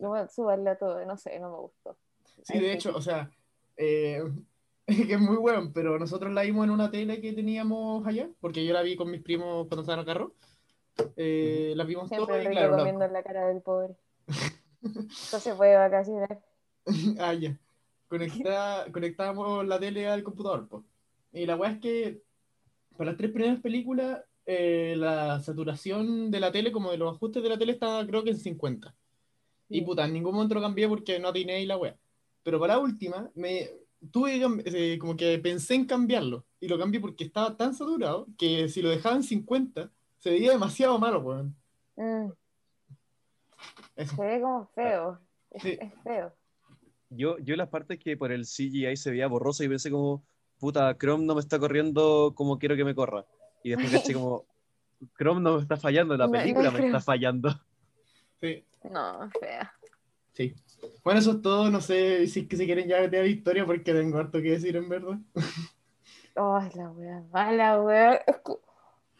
no, 0.00 0.28
subarle 0.28 0.70
a 0.70 0.78
todo, 0.78 1.04
no 1.06 1.16
sé, 1.16 1.38
no 1.40 1.50
me 1.50 1.58
gustó. 1.58 1.96
Sí, 2.42 2.58
de 2.58 2.72
hecho, 2.72 2.94
o 2.94 3.00
sea, 3.00 3.30
eh, 3.76 4.22
que 4.86 5.14
es 5.14 5.20
muy 5.20 5.36
bueno, 5.36 5.70
pero 5.72 5.98
nosotros 5.98 6.32
la 6.32 6.42
vimos 6.42 6.64
en 6.64 6.70
una 6.70 6.90
tele 6.90 7.20
que 7.20 7.32
teníamos 7.32 8.06
allá, 8.06 8.28
porque 8.40 8.64
yo 8.64 8.74
la 8.74 8.82
vi 8.82 8.96
con 8.96 9.10
mis 9.10 9.22
primos 9.22 9.66
cuando 9.66 9.80
estaban 9.80 10.00
en 10.00 10.08
el 10.08 10.14
carro. 10.14 10.34
Eh, 11.16 11.72
la 11.74 11.84
vimos 11.84 12.08
Siempre 12.08 12.42
todo 12.42 12.50
y 12.50 12.54
claro. 12.54 12.76
comiendo 12.76 13.08
la 13.08 13.22
cara 13.22 13.48
del 13.48 13.62
pobre. 13.62 13.96
Se 15.10 15.54
puede 15.54 15.76
vacacionar. 15.76 16.40
ah, 17.18 17.34
ya. 17.34 17.58
Conecta, 18.14 18.86
conectamos 18.92 19.66
la 19.66 19.80
tele 19.80 20.06
al 20.06 20.22
computador, 20.22 20.68
pues. 20.68 20.84
Y 21.32 21.46
la 21.46 21.56
weá 21.56 21.72
es 21.72 21.80
que 21.80 22.22
para 22.96 23.10
las 23.10 23.18
tres 23.18 23.32
primeras 23.32 23.60
películas, 23.60 24.22
eh, 24.46 24.94
la 24.96 25.40
saturación 25.40 26.30
de 26.30 26.38
la 26.38 26.52
tele, 26.52 26.70
como 26.70 26.92
de 26.92 26.96
los 26.96 27.12
ajustes 27.12 27.42
de 27.42 27.48
la 27.48 27.58
tele, 27.58 27.72
estaba 27.72 28.06
creo 28.06 28.22
que 28.22 28.30
en 28.30 28.38
50. 28.38 28.94
Y 29.68 29.80
puta, 29.80 30.04
en 30.04 30.12
ningún 30.12 30.32
momento 30.32 30.54
lo 30.54 30.60
cambié 30.60 30.88
porque 30.88 31.18
no 31.18 31.26
atiné 31.26 31.66
la 31.66 31.76
weá. 31.76 31.96
Pero 32.44 32.60
para 32.60 32.74
la 32.74 32.78
última, 32.78 33.28
me 33.34 33.68
tuve 34.12 34.40
eh, 34.66 34.96
como 35.00 35.16
que 35.16 35.36
pensé 35.40 35.74
en 35.74 35.84
cambiarlo. 35.84 36.44
Y 36.60 36.68
lo 36.68 36.78
cambié 36.78 37.00
porque 37.00 37.24
estaba 37.24 37.56
tan 37.56 37.74
saturado 37.74 38.28
que 38.38 38.68
si 38.68 38.80
lo 38.80 38.90
dejaba 38.90 39.16
en 39.16 39.24
50, 39.24 39.90
se 40.18 40.30
veía 40.30 40.52
demasiado 40.52 41.00
malo, 41.00 41.18
weón. 41.18 41.56
Mm. 41.96 42.30
Se 43.96 44.22
ve 44.22 44.40
como 44.40 44.66
feo. 44.66 45.18
Es, 45.50 45.62
feo. 46.04 46.32
Yo, 47.16 47.38
yo 47.38 47.56
las 47.56 47.68
partes 47.68 47.98
que 47.98 48.16
por 48.16 48.32
el 48.32 48.44
CGI 48.44 48.96
se 48.96 49.10
veía 49.10 49.26
borroso 49.26 49.64
y 49.64 49.68
pensé 49.68 49.90
como, 49.90 50.24
puta, 50.58 50.96
Chrome 50.98 51.24
no 51.24 51.34
me 51.34 51.40
está 51.40 51.58
corriendo 51.58 52.32
como 52.34 52.58
quiero 52.58 52.76
que 52.76 52.84
me 52.84 52.94
corra. 52.94 53.24
Y 53.62 53.70
después 53.70 53.90
pensé 53.90 54.12
como, 54.14 54.46
Chrome 55.18 55.40
no 55.40 55.56
me 55.56 55.62
está 55.62 55.76
fallando, 55.76 56.16
la 56.16 56.28
película 56.28 56.70
me 56.70 56.86
está 56.86 57.00
fallando. 57.00 57.50
Sí. 58.40 58.64
No, 58.90 59.30
fea. 59.40 59.72
Sí. 60.32 60.54
Bueno, 61.02 61.20
eso 61.20 61.32
es 61.32 61.42
todo. 61.42 61.70
No 61.70 61.80
sé 61.80 62.26
si, 62.26 62.46
si 62.46 62.66
quieren 62.66 62.88
ya 62.88 63.06
de 63.06 63.22
victoria 63.22 63.64
porque 63.64 63.92
tengo 63.92 64.18
harto 64.18 64.42
que 64.42 64.50
decir 64.50 64.76
en 64.76 64.88
verdad. 64.88 65.18
Ay, 66.36 66.70
la 66.74 66.90
wea 66.90 67.22
mala, 67.32 67.80
weón. 67.80 68.18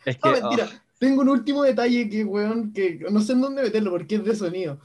Es 0.05 0.19
que, 0.19 0.29
no, 0.29 0.33
mentira. 0.33 0.69
Oh. 0.71 0.81
Tengo 0.99 1.23
un 1.23 1.29
último 1.29 1.63
detalle 1.63 2.09
que, 2.09 2.25
weón, 2.25 2.73
que 2.73 2.99
no 3.11 3.21
sé 3.21 3.33
en 3.33 3.41
dónde 3.41 3.63
meterlo 3.63 3.91
porque 3.91 4.17
es 4.17 4.25
de 4.25 4.35
sonido. 4.35 4.81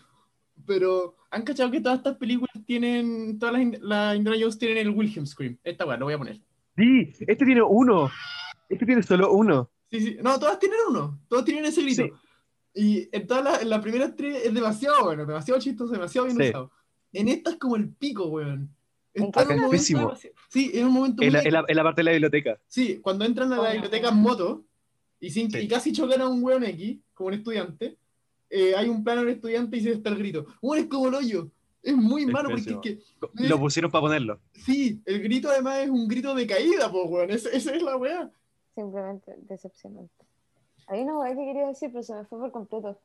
Pero, 0.69 1.15
¿han 1.31 1.41
cachado 1.41 1.71
que 1.71 1.81
todas 1.81 1.97
estas 1.97 2.17
películas 2.17 2.53
tienen, 2.63 3.39
todas 3.39 3.55
las, 3.55 3.81
las 3.81 4.15
Indiana 4.15 4.37
Jones 4.39 4.59
tienen 4.59 4.77
el 4.77 4.91
Wilhelm 4.91 5.25
Scream? 5.25 5.57
Esta 5.63 5.83
weón, 5.83 5.99
lo 5.99 6.05
voy 6.05 6.13
a 6.13 6.17
poner. 6.19 6.39
Sí, 6.77 7.11
este 7.21 7.43
tiene 7.43 7.63
uno. 7.63 8.11
Este 8.69 8.85
tiene 8.85 9.01
solo 9.01 9.33
uno. 9.33 9.71
Sí, 9.89 9.99
sí. 9.99 10.17
No, 10.21 10.39
todas 10.39 10.59
tienen 10.59 10.77
uno. 10.87 11.19
Todas 11.27 11.43
tienen 11.43 11.65
ese 11.65 11.81
grito. 11.81 12.03
Y 12.75 13.09
en 13.11 13.25
todas 13.25 13.43
las 13.45 13.65
la 13.65 13.81
primeras 13.81 14.15
tres 14.15 14.45
es 14.45 14.53
demasiado 14.53 15.05
bueno, 15.05 15.25
demasiado 15.25 15.59
chistoso, 15.59 15.91
demasiado 15.91 16.27
bien 16.27 16.39
usado. 16.39 16.71
En 17.13 17.29
esta 17.29 17.49
es 17.49 17.55
como 17.55 17.75
el 17.75 17.89
pico, 17.89 18.27
weón. 18.27 18.69
Está 19.11 19.51
en 19.51 19.63
un 19.63 19.79
sí, 19.79 19.95
en 20.71 20.85
un 20.85 20.93
momento. 20.93 21.23
En, 21.23 21.33
la, 21.33 21.41
en, 21.41 21.75
la, 21.75 21.83
parte 21.83 22.01
de 22.01 22.03
la 22.03 22.11
biblioteca. 22.11 22.59
Sí, 22.67 22.99
cuando 23.01 23.25
entran 23.25 23.51
a 23.53 23.57
la 23.57 23.71
biblioteca 23.71 24.09
en 24.09 24.17
moto 24.17 24.67
y, 25.19 25.31
sin, 25.31 25.49
y 25.51 25.67
casi 25.67 25.91
chocan 25.93 26.21
a 26.21 26.27
un 26.27 26.43
weón 26.43 26.63
X, 26.63 26.99
como 27.15 27.29
un 27.29 27.33
estudiante, 27.33 27.97
eh, 28.49 28.73
hay 28.75 28.89
un 28.89 29.03
plano 29.03 29.21
del 29.21 29.35
estudiante 29.35 29.77
y 29.77 29.81
se 29.81 29.91
está 29.91 30.09
el 30.09 30.17
grito. 30.17 30.45
Weón, 30.61 30.83
es 30.83 30.89
como 30.89 31.07
el 31.07 31.15
hoyo. 31.15 31.51
Es 31.81 31.95
muy 31.95 32.25
malo 32.25 32.49
porque 32.49 32.71
es 32.71 32.77
que. 32.81 32.99
Lo 33.47 33.59
pusieron 33.59 33.89
para 33.89 34.01
ponerlo. 34.01 34.39
Sí, 34.53 35.01
el 35.05 35.21
grito 35.21 35.49
además 35.49 35.79
es 35.79 35.89
un 35.89 36.07
grito 36.07 36.35
de 36.35 36.45
caída, 36.45 36.91
pues, 36.91 37.09
weón. 37.09 37.31
Esa 37.31 37.49
es 37.51 37.81
la 37.81 37.97
weá. 37.97 38.31
Simplemente 38.75 39.35
decepcionante. 39.47 40.25
Hay 40.87 41.01
una 41.01 41.17
weá 41.19 41.35
que 41.35 41.45
quería 41.45 41.67
decir, 41.67 41.89
pero 41.91 42.03
se 42.03 42.15
me 42.15 42.25
fue 42.25 42.39
por 42.39 42.51
completo. 42.51 42.99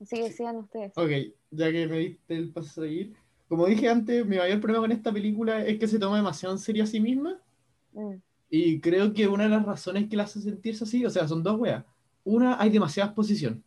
Así 0.00 0.16
que 0.16 0.32
sigan 0.32 0.56
ustedes. 0.56 0.92
Ok, 0.96 1.10
ya 1.50 1.70
que 1.70 1.86
me 1.86 1.98
diste 1.98 2.36
el 2.36 2.50
paso 2.50 2.68
a 2.68 2.84
seguir. 2.84 3.14
Como 3.48 3.66
dije 3.66 3.88
antes, 3.88 4.26
mi 4.26 4.36
mayor 4.36 4.60
problema 4.60 4.82
con 4.82 4.92
esta 4.92 5.12
película 5.12 5.64
es 5.64 5.78
que 5.78 5.86
se 5.86 5.98
toma 5.98 6.16
demasiado 6.16 6.54
en 6.54 6.58
serio 6.58 6.84
a 6.84 6.86
sí 6.86 7.00
misma. 7.00 7.38
Mm. 7.92 8.14
Y 8.50 8.80
creo 8.80 9.12
que 9.12 9.28
una 9.28 9.44
de 9.44 9.50
las 9.50 9.64
razones 9.64 10.08
que 10.08 10.16
la 10.16 10.24
hace 10.24 10.40
sentirse 10.40 10.84
así, 10.84 11.04
o 11.06 11.10
sea, 11.10 11.28
son 11.28 11.42
dos 11.42 11.58
weas. 11.60 11.84
Una, 12.24 12.60
hay 12.60 12.70
demasiada 12.70 13.10
exposición. 13.10 13.62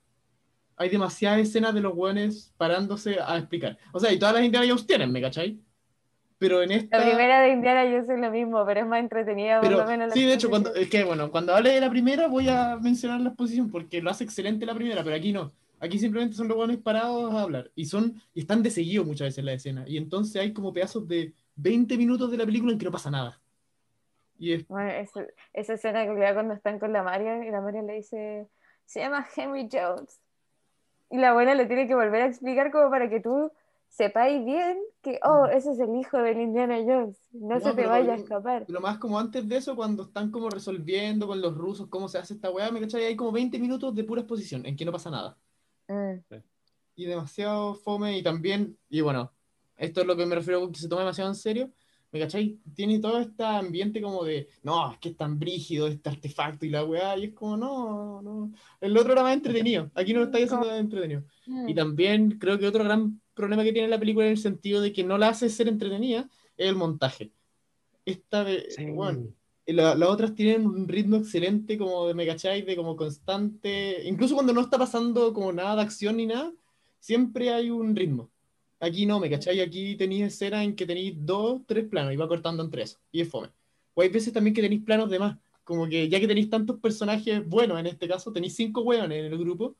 Hay 0.77 0.89
demasiadas 0.89 1.39
escenas 1.39 1.73
de 1.73 1.81
los 1.81 1.93
weones 1.95 2.53
parándose 2.57 3.17
a 3.19 3.37
explicar. 3.37 3.77
O 3.91 3.99
sea, 3.99 4.11
y 4.11 4.19
todas 4.19 4.35
las 4.35 4.43
Indiana 4.43 4.67
Jones 4.67 4.85
tienen, 4.85 5.11
¿me 5.11 5.21
cachai? 5.21 5.59
pero 6.37 6.61
en 6.61 6.71
esta... 6.71 6.99
La 6.99 7.05
primera 7.05 7.41
de 7.41 7.49
Indiana 7.49 7.85
yo 7.85 7.97
es 7.97 8.07
lo 8.07 8.31
mismo, 8.31 8.65
pero 8.65 8.81
es 8.81 8.87
más 8.87 8.99
entretenida. 8.99 9.61
Pero, 9.61 9.85
sí, 10.11 10.25
de 10.25 10.33
hecho, 10.33 10.49
cuando, 10.49 10.73
es 10.75 10.89
que 10.89 11.03
bueno, 11.03 11.31
cuando 11.31 11.55
hable 11.55 11.71
de 11.71 11.81
la 11.81 11.89
primera 11.89 12.27
voy 12.27 12.49
a 12.49 12.77
mencionar 12.77 13.21
la 13.21 13.29
exposición 13.29 13.71
porque 13.71 14.01
lo 14.01 14.09
hace 14.09 14.23
excelente 14.25 14.65
la 14.65 14.75
primera, 14.75 15.03
pero 15.03 15.15
aquí 15.15 15.31
no. 15.31 15.53
Aquí 15.79 15.99
simplemente 15.99 16.35
son 16.35 16.47
los 16.47 16.57
buenos 16.57 16.77
parados 16.77 17.33
a 17.33 17.41
hablar 17.41 17.71
y 17.75 17.85
son 17.85 18.21
y 18.33 18.41
están 18.41 18.63
de 18.63 18.69
seguido 18.69 19.03
muchas 19.03 19.27
veces 19.27 19.43
la 19.43 19.53
escena. 19.53 19.85
Y 19.87 19.97
entonces 19.97 20.41
hay 20.41 20.53
como 20.53 20.73
pedazos 20.73 21.07
de 21.07 21.33
20 21.55 21.97
minutos 21.97 22.31
de 22.31 22.37
la 22.37 22.45
película 22.45 22.71
en 22.71 22.79
que 22.79 22.85
no 22.85 22.91
pasa 22.91 23.11
nada. 23.11 23.41
Y 24.37 24.53
es... 24.53 24.67
bueno, 24.67 24.89
esa, 24.91 25.25
esa 25.53 25.73
escena 25.73 26.05
que 26.05 26.33
cuando 26.33 26.53
están 26.53 26.79
con 26.79 26.91
la 26.91 27.03
Maria 27.03 27.45
y 27.45 27.51
la 27.51 27.61
Maria 27.61 27.81
le 27.81 27.93
dice, 27.93 28.47
se 28.85 28.99
llama 28.99 29.25
Henry 29.35 29.69
Jones. 29.71 30.19
Y 31.09 31.17
la 31.17 31.29
abuela 31.29 31.55
le 31.55 31.65
tiene 31.65 31.87
que 31.87 31.95
volver 31.95 32.21
a 32.21 32.27
explicar 32.27 32.71
como 32.71 32.89
para 32.89 33.09
que 33.09 33.19
tú 33.19 33.51
sepáis 33.89 34.43
bien 34.43 34.77
que, 35.01 35.19
oh, 35.23 35.45
ese 35.45 35.71
es 35.71 35.79
el 35.79 35.95
hijo 35.95 36.17
del 36.17 36.39
Indiana 36.41 36.77
Jones, 36.85 37.17
no, 37.31 37.59
se 37.59 37.73
te 37.73 37.85
vaya 37.85 38.13
a 38.13 38.15
escapar. 38.15 38.65
Lo 38.67 38.81
más 38.81 38.97
como 38.97 39.17
antes 39.17 39.47
de 39.47 39.57
eso, 39.57 39.75
cuando 39.75 40.03
están 40.03 40.31
como 40.31 40.49
resolviendo 40.49 41.27
con 41.27 41.39
los 41.41 41.55
rusos 41.55 41.87
cómo 41.87 42.09
se 42.09 42.17
hace 42.17 42.33
esta 42.33 42.51
weá, 42.51 42.71
me 42.71 42.81
cachai, 42.81 43.05
hay 43.05 43.15
como 43.15 43.31
20 43.31 43.57
minutos 43.57 43.95
de 43.95 44.03
pura 44.03 44.21
exposición 44.21 44.65
en 44.65 44.75
que 44.75 44.83
no 44.83 44.91
pasa 44.91 45.09
nada. 45.09 45.37
Mm. 45.87 46.35
Y 46.95 47.05
demasiado 47.05 47.75
fome 47.75 48.17
y 48.17 48.23
también, 48.23 48.77
y 48.89 48.99
bueno, 49.01 49.31
esto 49.77 50.01
es 50.01 50.07
lo 50.07 50.15
que 50.17 50.25
me 50.25 50.35
refiero 50.35 50.59
con 50.59 50.71
que 50.71 50.79
se 50.79 50.89
toma 50.89 51.01
demasiado 51.01 51.29
en 51.29 51.35
serio, 51.35 51.71
¿me 52.15 52.21
cachai? 52.21 52.57
Tiene 52.73 52.99
todo 52.99 53.19
este 53.19 53.43
ambiente 53.43 54.01
como 54.01 54.23
de, 54.23 54.47
no, 54.63 54.89
es 54.89 54.97
que 54.99 55.09
es 55.09 55.17
tan 55.17 55.37
brígido 55.37 55.87
este 55.87 56.07
artefacto 56.07 56.65
y 56.65 56.69
la 56.69 56.85
weá, 56.85 57.17
y 57.17 57.25
es 57.25 57.33
como, 57.33 57.57
no, 57.57 58.21
no. 58.21 58.53
El 58.79 58.97
otro 58.97 59.11
era 59.11 59.21
más 59.21 59.33
entretenido, 59.33 59.91
aquí 59.93 60.13
no 60.13 60.19
lo 60.19 60.27
estáis 60.27 60.49
haciendo 60.49 60.77
entretenido. 60.77 61.25
Mm. 61.45 61.67
Y 61.67 61.75
también 61.75 62.37
creo 62.39 62.57
que 62.57 62.67
otro 62.67 62.85
gran 62.85 63.19
problema 63.33 63.65
que 63.65 63.73
tiene 63.73 63.89
la 63.89 63.99
película 63.99 64.27
en 64.27 64.31
el 64.31 64.37
sentido 64.37 64.79
de 64.79 64.93
que 64.93 65.03
no 65.03 65.17
la 65.17 65.27
hace 65.27 65.49
ser 65.49 65.67
entretenida 65.67 66.29
es 66.55 66.69
el 66.69 66.75
montaje. 66.75 67.33
Esta 68.05 68.45
de, 68.45 68.65
bueno, 68.93 69.27
las 69.65 70.09
otras 70.09 70.33
tienen 70.35 70.65
un 70.65 70.87
ritmo 70.87 71.17
excelente 71.17 71.77
como 71.77 72.07
de 72.07 72.13
me 72.13 72.23
de 72.23 72.75
como 72.77 72.95
constante, 72.95 74.07
incluso 74.07 74.35
cuando 74.35 74.53
no 74.53 74.61
está 74.61 74.77
pasando 74.77 75.33
como 75.33 75.51
nada 75.51 75.75
de 75.75 75.81
acción 75.81 76.15
ni 76.15 76.27
nada, 76.27 76.53
siempre 76.97 77.49
hay 77.49 77.71
un 77.71 77.93
ritmo. 77.93 78.31
Aquí 78.79 79.05
no, 79.05 79.19
me 79.19 79.29
cachai, 79.29 79.61
aquí 79.61 79.95
tenéis 79.95 80.25
escenas 80.25 80.63
en 80.63 80.75
que 80.75 80.85
tenéis 80.85 81.15
dos, 81.17 81.61
tres 81.65 81.85
planos 81.85 82.13
y 82.13 82.17
va 82.17 82.27
cortando 82.27 82.63
entre 82.63 82.83
eso, 82.83 82.99
y 83.11 83.21
es 83.21 83.29
fome. 83.29 83.49
O 83.93 84.01
hay 84.01 84.09
veces 84.09 84.33
también 84.33 84.53
que 84.53 84.61
tenéis 84.61 84.83
planos 84.83 85.09
de 85.09 85.19
más, 85.19 85.37
como 85.63 85.87
que 85.87 86.09
ya 86.09 86.19
que 86.19 86.27
tenéis 86.27 86.49
tantos 86.49 86.79
personajes 86.79 87.47
buenos 87.47 87.79
en 87.79 87.87
este 87.87 88.07
caso, 88.07 88.33
tenéis 88.33 88.55
cinco 88.55 88.81
hueones 88.81 89.17
en 89.17 89.31
el 89.31 89.37
grupo, 89.37 89.75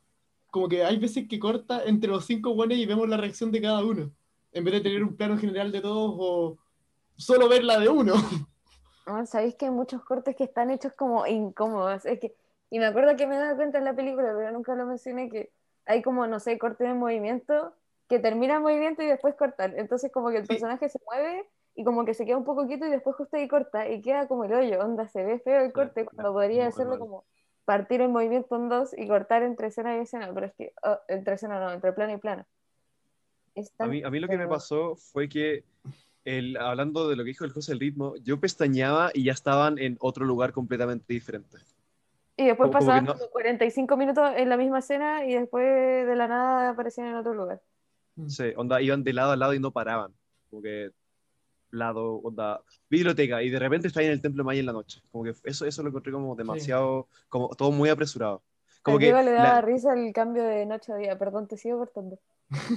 como 0.50 0.70
que 0.70 0.86
hay 0.86 0.98
veces 0.98 1.28
que 1.28 1.38
corta 1.38 1.84
entre 1.84 2.10
los 2.10 2.26
cinco 2.26 2.52
hueones 2.52 2.78
y 2.78 2.86
vemos 2.86 3.10
la 3.10 3.18
reacción 3.18 3.52
de 3.52 3.62
cada 3.62 3.84
uno, 3.84 4.12
en 4.54 4.64
vez 4.64 4.74
de 4.76 4.82
tener 4.82 5.04
un 5.04 5.16
plano 5.16 5.38
general 5.38 5.72
de 5.72 5.82
todos 5.82 6.16
o 6.18 6.58
solo 7.18 7.50
ver 7.50 7.64
la 7.64 7.78
de 7.80 7.90
uno. 7.90 8.14
Sabéis 9.28 9.56
que 9.56 9.66
hay 9.66 9.72
muchos 9.72 10.04
cortes 10.04 10.36
que 10.36 10.46
están 10.46 10.72
hechos 10.72 10.94
como 10.94 11.28
incómodos. 11.28 12.06
Es 12.06 12.20
que, 12.20 12.34
y 12.72 12.80
me 12.80 12.86
acuerdo 12.86 13.16
que 13.16 13.28
me 13.28 13.36
he 13.36 13.40
dado 13.40 13.56
cuenta 13.56 13.78
en 13.78 13.84
la 13.84 13.94
película, 13.94 14.34
pero 14.36 14.52
nunca 14.52 14.74
lo 14.76 14.86
mencioné, 14.86 15.30
que 15.30 15.52
hay 15.86 16.02
como, 16.02 16.26
no 16.26 16.40
sé, 16.40 16.58
cortes 16.58 16.88
de 16.88 16.94
movimiento 16.94 17.74
que 18.08 18.20
termina 18.20 18.56
el 18.56 18.62
movimiento 18.62 19.02
y 19.02 19.08
después 19.08 19.36
cortar. 19.36 19.74
Entonces 19.78 20.12
como 20.12 20.30
que 20.30 20.38
el 20.38 20.48
personaje 20.48 20.90
se 20.90 21.00
mueve 21.06 21.48
y 21.76 21.84
como 21.84 22.06
que 22.06 22.14
se 22.14 22.26
queda 22.26 22.38
un 22.38 22.46
poco 22.46 22.68
quieto 22.68 22.86
y 22.86 22.90
después 22.90 23.16
justo 23.16 23.36
ahí 23.38 23.48
corta 23.48 23.90
y 23.90 24.02
queda 24.02 24.28
como 24.28 24.46
el 24.46 24.54
hoyo, 24.54 24.80
onda, 24.80 25.08
se 25.08 25.24
ve 25.24 25.40
feo 25.40 25.62
el 25.62 25.74
corte 25.74 26.06
cuando 26.06 26.34
podría 26.34 26.68
hacerlo 26.68 26.98
como 26.98 27.26
partir 27.66 28.02
el 28.02 28.10
movimiento 28.10 28.56
en 28.56 28.70
dos 28.70 28.98
y 28.98 29.08
cortar 29.08 29.44
entre 29.44 29.68
escena 29.68 29.98
y 29.98 30.02
escena, 30.02 30.32
pero 30.34 30.46
es 30.46 30.54
que 30.54 30.74
oh, 30.84 31.00
entre 31.08 31.36
escena 31.36 31.60
no, 31.60 31.72
entre 31.72 31.92
plano 31.94 32.14
y 32.14 32.18
plano. 32.18 32.46
A 33.80 33.88
mí, 33.88 34.04
a 34.04 34.10
mí, 34.10 34.20
lo 34.20 34.28
que 34.28 34.38
me 34.38 34.48
pasó 34.48 34.96
fue 34.98 35.30
que 35.30 35.64
el, 36.26 36.58
hablando 36.58 37.08
de 37.08 37.16
lo 37.16 37.24
que 37.24 37.30
dijo 37.30 37.46
el 37.46 37.52
José 37.52 37.72
el 37.72 37.80
ritmo, 37.80 38.16
yo 38.18 38.40
pestañaba 38.40 39.12
y 39.14 39.24
ya 39.24 39.32
estaban 39.32 39.78
en 39.80 39.98
otro 40.02 40.26
lugar 40.26 40.52
completamente 40.52 41.14
diferente. 41.14 41.58
Y 42.38 42.48
después 42.48 42.70
pasaban 42.70 43.08
45 43.32 43.96
minutos 43.96 44.30
en 44.36 44.50
la 44.50 44.58
misma 44.58 44.80
escena 44.80 45.26
y 45.26 45.36
después 45.36 45.64
de 46.06 46.16
la 46.16 46.28
nada 46.28 46.70
aparecían 46.72 47.08
en 47.08 47.16
otro 47.16 47.34
lugar. 47.34 47.62
Mm. 48.16 48.28
Sí, 48.28 48.44
onda, 48.56 48.82
iban 48.82 49.04
de 49.04 49.14
lado 49.14 49.32
a 49.32 49.36
lado 49.36 49.54
y 49.54 49.60
no 49.60 49.72
paraban. 49.72 50.14
Como 50.50 50.62
que 50.62 50.92
lado, 51.72 52.16
onda, 52.16 52.62
biblioteca, 52.90 53.44
y 53.44 53.50
de 53.50 53.60
repente 53.60 53.88
está 53.88 54.02
en 54.02 54.12
el 54.12 54.22
templo 54.22 54.44
Maya 54.44 54.60
en 54.60 54.66
la 54.66 54.74
noche. 54.74 55.02
Como 55.12 55.24
que 55.24 55.34
eso, 55.44 55.66
eso 55.66 55.84
lo 55.84 55.90
encontré 55.90 56.12
como 56.12 56.36
demasiado, 56.36 57.08
como 57.30 57.50
todo 57.50 57.72
muy 57.72 57.90
apresurado. 57.90 58.44
Como 58.82 59.00
que 59.00 59.12
le 59.12 59.32
daba 59.32 59.62
risa 59.62 59.94
el 59.94 60.14
cambio 60.14 60.44
de 60.44 60.66
noche 60.66 60.94
a 60.94 60.96
día, 60.98 61.18
perdón, 61.18 61.48
te 61.48 61.58
sigo 61.58 61.80
cortando. 61.80 62.20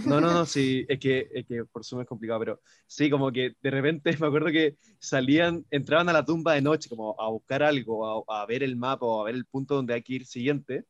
No, 0.07 0.21
no, 0.21 0.33
no, 0.33 0.47
sí, 0.47 0.87
es 0.89 0.99
que, 0.99 1.29
es 1.33 1.47
que 1.47 1.65
por 1.67 1.85
sumo 1.85 2.01
es 2.01 2.09
complicado, 2.09 2.41
pero 2.41 2.61
sí, 2.87 3.11
como 3.11 3.31
que 3.31 3.57
de 3.61 3.71
repente 3.71 4.11
me 4.21 4.27
acuerdo 4.27 4.49
que 4.49 4.77
salían, 4.99 5.67
entraban 5.71 6.09
a 6.09 6.13
la 6.15 6.25
tumba 6.25 6.55
de 6.55 6.63
noche, 6.63 6.89
como 6.89 7.15
a 7.21 7.29
buscar 7.29 7.63
algo, 7.63 8.27
a, 8.27 8.43
a 8.43 8.47
ver 8.47 8.63
el 8.63 8.77
mapa 8.77 9.05
o 9.05 9.21
a 9.21 9.25
ver 9.25 9.35
el 9.35 9.45
punto 9.45 9.75
donde 9.75 9.95
hay 9.95 10.03
que 10.03 10.15
ir 10.15 10.27
siguiente, 10.27 10.85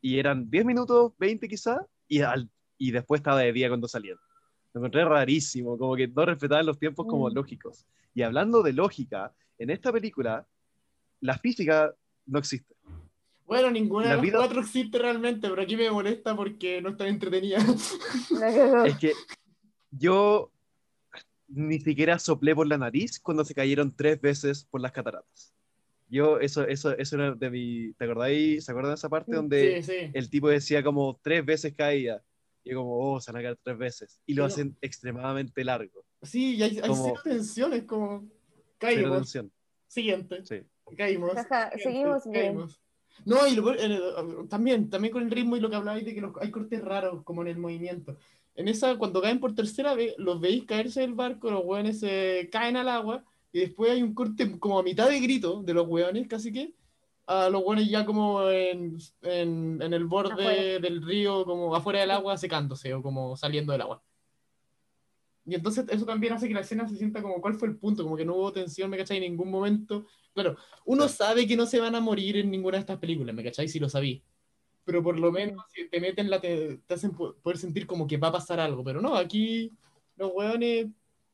y 0.00 0.18
eran 0.18 0.48
10 0.48 0.64
minutos, 0.64 1.12
20 1.18 1.46
quizás, 1.48 1.80
y 2.06 2.22
al 2.22 2.48
y 2.78 2.92
después 2.92 3.20
estaba 3.20 3.40
de 3.40 3.52
día 3.52 3.68
cuando 3.68 3.88
salían. 3.88 4.18
Lo 4.72 4.80
encontré 4.80 5.04
rarísimo, 5.04 5.76
como 5.76 5.96
que 5.96 6.08
no 6.08 6.24
respetaban 6.24 6.66
los 6.66 6.78
tiempos 6.78 7.06
como 7.06 7.28
mm. 7.28 7.34
lógicos. 7.34 7.86
Y 8.14 8.22
hablando 8.22 8.62
de 8.62 8.72
lógica, 8.72 9.34
en 9.58 9.70
esta 9.70 9.92
película, 9.92 10.46
la 11.20 11.36
física 11.36 11.94
no 12.26 12.38
existe. 12.38 12.74
Bueno, 13.46 13.70
ninguna 13.70 14.14
de 14.14 14.22
las 14.22 14.30
cuatro 14.30 14.60
existe 14.60 14.98
realmente, 14.98 15.48
pero 15.48 15.62
aquí 15.62 15.76
me 15.76 15.90
molesta 15.90 16.36
porque 16.36 16.82
no 16.82 16.90
está 16.90 17.08
entretenida. 17.08 17.58
es 18.86 18.98
que 18.98 19.12
yo 19.90 20.52
ni 21.48 21.80
siquiera 21.80 22.18
soplé 22.18 22.54
por 22.54 22.66
la 22.66 22.76
nariz 22.76 23.18
cuando 23.18 23.44
se 23.44 23.54
cayeron 23.54 23.94
tres 23.96 24.20
veces 24.20 24.64
por 24.64 24.82
las 24.82 24.92
cataratas. 24.92 25.54
Yo, 26.10 26.38
eso, 26.40 26.66
eso, 26.66 26.96
eso 26.96 27.16
era 27.16 27.34
de 27.34 27.50
mi. 27.50 27.92
¿Te 27.94 28.04
acordáis? 28.04 28.64
¿Se 28.64 28.70
acuerdan 28.70 28.92
de 28.92 28.96
esa 28.96 29.08
parte 29.08 29.34
donde 29.34 30.10
el 30.14 30.30
tipo 30.30 30.48
decía 30.48 30.82
como 30.82 31.18
tres 31.22 31.44
veces 31.44 31.74
caía? 31.74 32.22
Y 32.68 32.74
como, 32.74 32.98
oh, 32.98 33.20
se 33.20 33.32
van 33.32 33.40
a 33.40 33.42
caer 33.44 33.58
tres 33.62 33.78
veces. 33.78 34.20
Y 34.26 34.34
lo 34.34 34.44
hacen 34.44 34.76
extremadamente 34.80 35.64
largo. 35.64 36.04
Sí, 36.22 36.56
y 36.56 36.62
hay, 36.62 36.78
hay 36.78 36.94
cero 36.94 37.20
tensiones, 37.24 37.84
como 37.84 38.28
caímos. 38.78 39.16
Tensión. 39.16 39.52
Siguiente. 39.86 40.44
Sí. 40.44 40.62
Caímos. 40.96 41.32
seguimos 41.82 42.28
bien. 42.28 42.66
No, 43.24 43.46
y 43.46 44.48
también, 44.48 44.90
también 44.90 45.12
con 45.12 45.22
el 45.22 45.30
ritmo 45.30 45.56
y 45.56 45.60
lo 45.60 45.70
que 45.70 45.76
hablabais 45.76 46.04
de 46.04 46.14
que 46.14 46.20
los, 46.20 46.32
hay 46.40 46.50
cortes 46.50 46.82
raros, 46.82 47.22
como 47.24 47.42
en 47.42 47.48
el 47.48 47.58
movimiento. 47.58 48.16
En 48.54 48.68
esa, 48.68 48.96
cuando 48.96 49.20
caen 49.20 49.40
por 49.40 49.54
tercera 49.54 49.94
vez, 49.94 50.14
los 50.18 50.40
veis 50.40 50.64
caerse 50.64 51.00
del 51.00 51.14
barco, 51.14 51.50
los 51.50 51.64
hueones 51.64 52.00
se 52.00 52.48
caen 52.52 52.76
al 52.76 52.88
agua, 52.88 53.24
y 53.52 53.60
después 53.60 53.90
hay 53.90 54.02
un 54.02 54.14
corte 54.14 54.58
como 54.58 54.78
a 54.78 54.82
mitad 54.82 55.08
de 55.08 55.20
grito 55.20 55.62
de 55.62 55.74
los 55.74 55.86
hueones, 55.88 56.28
casi 56.28 56.52
que, 56.52 56.74
a 57.28 57.50
los 57.50 57.62
buenos 57.62 57.86
ya 57.86 58.06
como 58.06 58.48
en, 58.48 58.96
en, 59.20 59.82
en 59.82 59.92
el 59.92 60.06
borde 60.06 60.80
del 60.80 61.02
río, 61.02 61.44
como 61.44 61.76
afuera 61.76 62.00
del 62.00 62.10
agua, 62.10 62.38
secándose 62.38 62.94
o 62.94 63.02
como 63.02 63.36
saliendo 63.36 63.72
del 63.72 63.82
agua. 63.82 64.02
Y 65.44 65.54
entonces 65.54 65.84
eso 65.90 66.06
también 66.06 66.32
hace 66.32 66.48
que 66.48 66.54
la 66.54 66.60
escena 66.60 66.88
se 66.88 66.96
sienta 66.96 67.20
como, 67.20 67.42
¿cuál 67.42 67.54
fue 67.54 67.68
el 67.68 67.76
punto? 67.76 68.02
Como 68.02 68.16
que 68.16 68.24
no 68.24 68.34
hubo 68.34 68.50
tensión, 68.52 68.88
¿me 68.88 68.96
cachai? 68.96 69.18
En 69.18 69.24
ningún 69.24 69.50
momento. 69.50 70.06
Claro, 70.32 70.56
uno 70.86 71.06
sabe 71.06 71.46
que 71.46 71.54
no 71.54 71.66
se 71.66 71.80
van 71.80 71.94
a 71.94 72.00
morir 72.00 72.38
en 72.38 72.50
ninguna 72.50 72.78
de 72.78 72.80
estas 72.80 72.98
películas, 72.98 73.34
¿me 73.34 73.44
cachai? 73.44 73.68
Si 73.68 73.78
lo 73.78 73.90
sabí. 73.90 74.24
Pero 74.84 75.02
por 75.02 75.20
lo 75.20 75.30
menos 75.30 75.62
si 75.70 75.86
te 75.86 76.00
meten 76.00 76.30
la, 76.30 76.40
te, 76.40 76.78
te 76.78 76.94
hacen 76.94 77.12
poder 77.12 77.58
sentir 77.58 77.86
como 77.86 78.06
que 78.06 78.16
va 78.16 78.28
a 78.28 78.32
pasar 78.32 78.58
algo. 78.58 78.82
Pero 78.82 79.02
no, 79.02 79.14
aquí 79.14 79.70
los 80.16 80.32
hueones, 80.32 80.86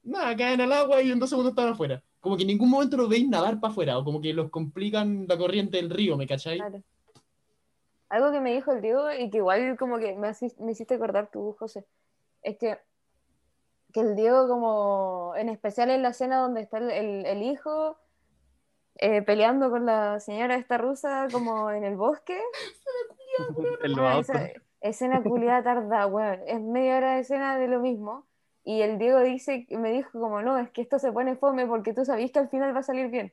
nada, 0.02 0.34
caen 0.34 0.60
al 0.60 0.72
agua 0.72 1.00
y 1.02 1.12
en 1.12 1.20
dos 1.20 1.30
segundos 1.30 1.52
están 1.52 1.68
afuera 1.68 2.02
como 2.24 2.38
que 2.38 2.44
en 2.44 2.48
ningún 2.48 2.70
momento 2.70 2.96
los 2.96 3.10
veis 3.10 3.28
nadar 3.28 3.60
para 3.60 3.70
afuera, 3.70 3.98
o 3.98 4.02
como 4.02 4.18
que 4.18 4.32
los 4.32 4.48
complican 4.48 5.26
la 5.28 5.36
corriente 5.36 5.76
del 5.76 5.90
río, 5.90 6.16
¿me 6.16 6.26
cachai? 6.26 6.56
Claro. 6.56 6.82
Algo 8.08 8.32
que 8.32 8.40
me 8.40 8.54
dijo 8.54 8.72
el 8.72 8.80
Diego 8.80 9.12
y 9.12 9.28
que 9.28 9.36
igual 9.36 9.76
como 9.76 9.98
que 9.98 10.14
me, 10.16 10.32
me 10.60 10.72
hiciste 10.72 10.94
acordar 10.94 11.30
tú, 11.30 11.54
José, 11.58 11.84
es 12.40 12.56
que, 12.56 12.78
que 13.92 14.00
el 14.00 14.16
Diego 14.16 14.48
como, 14.48 15.34
en 15.36 15.50
especial 15.50 15.90
en 15.90 16.02
la 16.02 16.08
escena 16.08 16.38
donde 16.38 16.62
está 16.62 16.78
el, 16.78 17.26
el, 17.26 17.42
hijo 17.42 17.98
eh, 18.96 19.20
peleando 19.20 19.68
con 19.68 19.84
la 19.84 20.18
señora 20.18 20.54
esta 20.54 20.78
rusa 20.78 21.28
como 21.30 21.70
en 21.70 21.84
el 21.84 21.96
bosque. 21.96 22.40
el 23.82 23.94
ah, 23.98 24.22
escena 24.80 25.22
culiada 25.22 25.62
tarda, 25.62 26.06
weón, 26.06 26.40
es 26.46 26.58
media 26.58 26.96
hora 26.96 27.14
de 27.16 27.20
escena 27.20 27.58
de 27.58 27.68
lo 27.68 27.80
mismo 27.80 28.24
y 28.64 28.80
el 28.80 28.98
Diego 28.98 29.20
dice, 29.20 29.66
me 29.70 29.92
dijo 29.92 30.18
como, 30.18 30.40
no, 30.40 30.58
es 30.58 30.70
que 30.70 30.80
esto 30.80 30.98
se 30.98 31.12
pone 31.12 31.36
fome 31.36 31.66
porque 31.66 31.92
tú 31.92 32.04
sabías 32.04 32.30
que 32.30 32.38
al 32.38 32.48
final 32.48 32.74
va 32.74 32.80
a 32.80 32.84
salir 32.84 33.08
bien. 33.08 33.32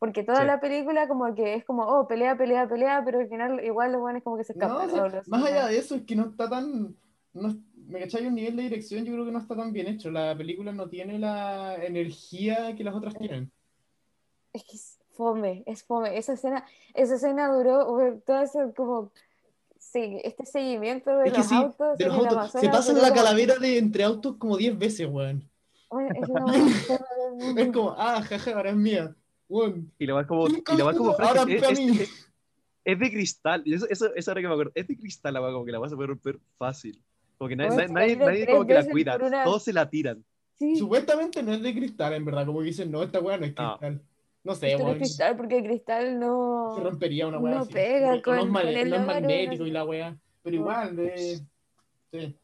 Porque 0.00 0.24
toda 0.24 0.42
la 0.42 0.58
película 0.58 1.06
como 1.06 1.32
que 1.36 1.54
es 1.54 1.64
como, 1.64 1.84
oh, 1.84 2.08
pelea, 2.08 2.36
pelea, 2.36 2.68
pelea, 2.68 3.02
pero 3.04 3.20
al 3.20 3.28
final 3.28 3.64
igual 3.64 3.92
los 3.92 4.00
buenos 4.00 4.24
como 4.24 4.36
que 4.36 4.42
se 4.42 4.52
escapan. 4.52 4.90
más 5.28 5.44
allá 5.44 5.68
de 5.68 5.78
eso, 5.78 5.94
es 5.94 6.02
que 6.02 6.16
no 6.16 6.30
está 6.30 6.50
tan... 6.50 6.96
No, 7.32 7.56
me 7.86 8.00
cachai 8.00 8.26
un 8.26 8.34
nivel 8.34 8.56
de 8.56 8.64
dirección, 8.64 9.04
yo 9.04 9.12
creo 9.12 9.24
que 9.24 9.30
no 9.30 9.38
está 9.38 9.54
tan 9.54 9.72
bien 9.72 9.86
hecho. 9.86 10.10
La 10.10 10.36
película 10.36 10.72
no 10.72 10.88
tiene 10.88 11.20
la 11.20 11.76
energía 11.76 12.74
que 12.74 12.82
las 12.82 12.96
otras 12.96 13.14
tienen. 13.14 13.52
Es 14.52 14.64
que 14.64 14.76
es 14.76 14.98
fome, 15.12 15.62
es 15.66 15.84
fome. 15.84 16.18
Esa 16.18 16.32
escena, 16.32 16.64
esa 16.94 17.14
escena 17.14 17.46
duró 17.48 18.20
toda 18.26 18.42
esa 18.42 18.72
como 18.72 19.12
Sí, 19.92 20.20
este 20.24 20.46
seguimiento 20.46 21.18
de, 21.18 21.30
los, 21.30 21.52
autos, 21.52 21.98
Se 22.52 22.68
pasan 22.70 22.96
la 23.02 23.12
calavera 23.12 23.58
de 23.58 23.76
entre 23.76 24.04
autos 24.04 24.36
como 24.38 24.56
10 24.56 24.78
veces, 24.78 25.06
weón. 25.06 25.46
es 27.56 27.68
como, 27.74 27.94
ah, 27.98 28.22
jaja, 28.22 28.52
ahora 28.52 28.70
es 28.70 28.76
mía. 28.76 29.14
Y 29.98 30.06
lo 30.06 30.14
vas 30.14 30.26
como, 30.26 30.48
y 30.48 30.76
lo 30.78 30.86
vas 30.86 30.96
como 30.96 31.10
ahora 31.10 31.42
es, 31.42 31.78
mí. 31.78 32.00
Es, 32.84 32.98
de 32.98 33.10
cristal, 33.10 33.62
eso, 33.66 33.86
eso, 33.90 34.14
eso 34.14 34.30
ahora 34.30 34.40
que 34.40 34.48
me 34.48 34.54
acuerdo, 34.54 34.72
es 34.74 34.88
de 34.88 34.96
cristal 34.96 35.34
la 35.34 35.40
como 35.40 35.66
que 35.66 35.72
la 35.72 35.78
vas 35.78 35.92
a 35.92 35.94
poder 35.94 36.08
romper 36.08 36.38
fácil. 36.56 36.98
Porque 37.36 37.54
nadie, 37.54 37.86
nadie, 37.88 38.16
nadie 38.16 38.46
como 38.46 38.66
que 38.66 38.72
la 38.72 38.88
cuida, 38.88 39.18
todos 39.44 39.62
se 39.62 39.74
la 39.74 39.90
tiran. 39.90 40.24
Supuestamente 40.78 41.42
no 41.42 41.52
es 41.52 41.60
de 41.60 41.74
cristal, 41.74 42.14
en 42.14 42.24
verdad, 42.24 42.46
como 42.46 42.62
dicen, 42.62 42.90
no, 42.90 43.02
esta 43.02 43.20
weá 43.20 43.36
no 43.36 43.44
es 43.44 43.52
cristal. 43.52 43.96
No, 43.96 44.11
sé, 44.54 44.76
weón. 44.76 44.88
No 44.88 44.92
es 44.92 44.98
cristal, 44.98 45.36
porque 45.36 45.58
el 45.58 45.64
cristal 45.64 46.18
no. 46.18 46.74
Se 46.76 46.82
rompería 46.82 47.28
una 47.28 47.38
weá. 47.38 47.54
No 47.54 47.66
pega 47.66 48.20
con, 48.22 48.52
no 48.52 48.60
es, 48.60 48.88
no 48.88 48.96
es 48.96 49.06
magnético 49.06 49.66
y 49.66 49.70
la 49.70 49.84
weá. 49.84 50.16
Pero 50.42 50.56
igual, 50.56 50.96
de. 50.96 51.40
Sí. 52.10 52.36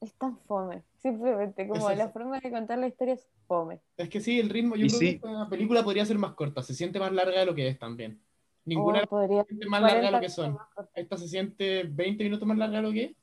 Es 0.00 0.14
tan 0.14 0.38
fome. 0.38 0.82
Simplemente, 0.98 1.66
como 1.66 1.90
la 1.90 2.08
forma 2.08 2.38
de 2.40 2.50
contar 2.50 2.78
la 2.78 2.86
historia 2.88 3.14
es 3.14 3.28
fome. 3.46 3.80
Es 3.96 4.08
que 4.08 4.20
sí, 4.20 4.38
el 4.38 4.48
ritmo, 4.48 4.76
yo 4.76 4.86
creo 4.86 4.98
que 5.00 5.08
esta 5.10 5.48
película 5.48 5.82
podría 5.82 6.04
ser 6.04 6.18
más 6.18 6.34
corta, 6.34 6.62
se 6.62 6.74
siente 6.74 7.00
más 7.00 7.12
larga 7.12 7.40
de 7.40 7.46
lo 7.46 7.54
que 7.54 7.68
es 7.68 7.78
también. 7.78 8.20
Ninguna 8.64 9.02
oh, 9.04 9.06
podría 9.08 9.42
se 9.42 9.48
siente 9.48 9.66
más 9.66 9.82
larga 9.82 10.06
de 10.06 10.10
lo 10.12 10.20
que 10.20 10.28
son. 10.28 10.58
Esta 10.94 11.16
se 11.16 11.28
siente 11.28 11.84
20 11.84 12.22
minutos 12.22 12.46
más 12.46 12.58
larga 12.58 12.76
de 12.76 12.82
lo 12.82 12.92
que 12.92 13.04
es. 13.04 13.16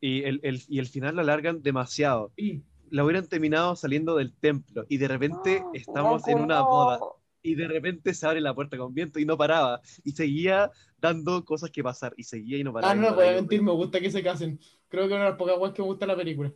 Y 0.00 0.22
el, 0.22 0.40
el, 0.42 0.62
y 0.68 0.78
el 0.78 0.86
final 0.86 1.16
la 1.16 1.22
alargan 1.22 1.62
demasiado. 1.62 2.32
La 2.90 3.04
hubieran 3.04 3.26
terminado 3.26 3.76
saliendo 3.76 4.16
del 4.16 4.34
templo 4.34 4.84
y 4.88 4.98
de 4.98 5.08
repente 5.08 5.64
estamos 5.72 6.26
en 6.28 6.40
una 6.40 6.62
boda 6.62 6.98
y 7.42 7.54
de 7.54 7.68
repente 7.68 8.14
se 8.14 8.26
abre 8.26 8.40
la 8.40 8.54
puerta 8.54 8.76
con 8.76 8.94
viento 8.94 9.18
y 9.18 9.24
no 9.24 9.36
paraba. 9.36 9.80
Y 10.04 10.12
seguía 10.12 10.70
dando 11.00 11.44
cosas 11.44 11.70
que 11.70 11.82
pasar 11.82 12.12
y 12.16 12.24
seguía 12.24 12.58
y 12.58 12.64
no 12.64 12.72
paraba. 12.72 12.92
Ah, 12.92 12.96
no, 12.96 13.14
voy 13.14 13.26
a 13.26 13.32
mentir, 13.32 13.62
me 13.62 13.72
gusta 13.72 14.00
que 14.00 14.10
se 14.10 14.22
casen. 14.22 14.58
Creo 14.88 15.08
que 15.08 15.14
una 15.14 15.24
de 15.24 15.30
las 15.30 15.38
pocas 15.38 15.56
cosas 15.56 15.74
que 15.74 15.82
me 15.82 15.88
gusta 15.88 16.06
la 16.06 16.16
película. 16.16 16.52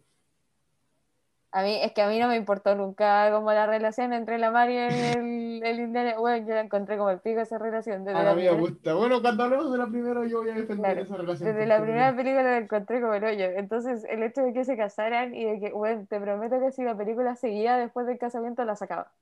A 1.54 1.62
mí, 1.62 1.78
es 1.82 1.92
que 1.92 2.00
a 2.00 2.08
mí 2.08 2.18
no 2.18 2.28
me 2.28 2.36
importó 2.36 2.74
nunca 2.74 3.30
como 3.30 3.52
la 3.52 3.66
relación 3.66 4.14
entre 4.14 4.38
la 4.38 4.50
Mario 4.50 4.88
y 4.88 5.00
el, 5.00 5.62
el 5.64 5.80
Indiana. 5.80 6.18
Bueno, 6.18 6.46
yo 6.46 6.54
la 6.54 6.62
encontré 6.62 6.96
como 6.96 7.10
el 7.10 7.20
pico 7.20 7.40
esa 7.40 7.58
relación. 7.58 8.04
Desde 8.04 8.18
a 8.18 8.34
mí 8.34 8.42
me 8.42 8.52
gusta. 8.52 8.94
Bueno, 8.94 9.20
cuando 9.20 9.44
hablemos 9.44 9.70
de 9.70 9.76
la 9.76 9.86
primera, 9.86 10.26
yo 10.26 10.40
voy 10.40 10.50
a 10.50 10.54
defender 10.54 10.98
esa 11.00 11.14
relación. 11.14 11.50
Desde 11.50 11.66
la 11.66 11.82
primera 11.82 12.16
película 12.16 12.42
la 12.42 12.56
encontré 12.56 13.02
como 13.02 13.12
el 13.12 13.24
hoyo. 13.24 13.44
Entonces, 13.44 14.06
el 14.08 14.22
hecho 14.22 14.40
de 14.40 14.54
que 14.54 14.64
se 14.64 14.78
casaran 14.78 15.34
y 15.34 15.44
de 15.44 15.60
que, 15.60 15.72
bueno, 15.72 16.06
te 16.08 16.18
prometo 16.18 16.58
que 16.58 16.72
si 16.72 16.82
la 16.84 16.96
película 16.96 17.36
seguía 17.36 17.76
después 17.76 18.06
del 18.06 18.16
casamiento, 18.16 18.64
la 18.64 18.74
sacaba. 18.74 19.12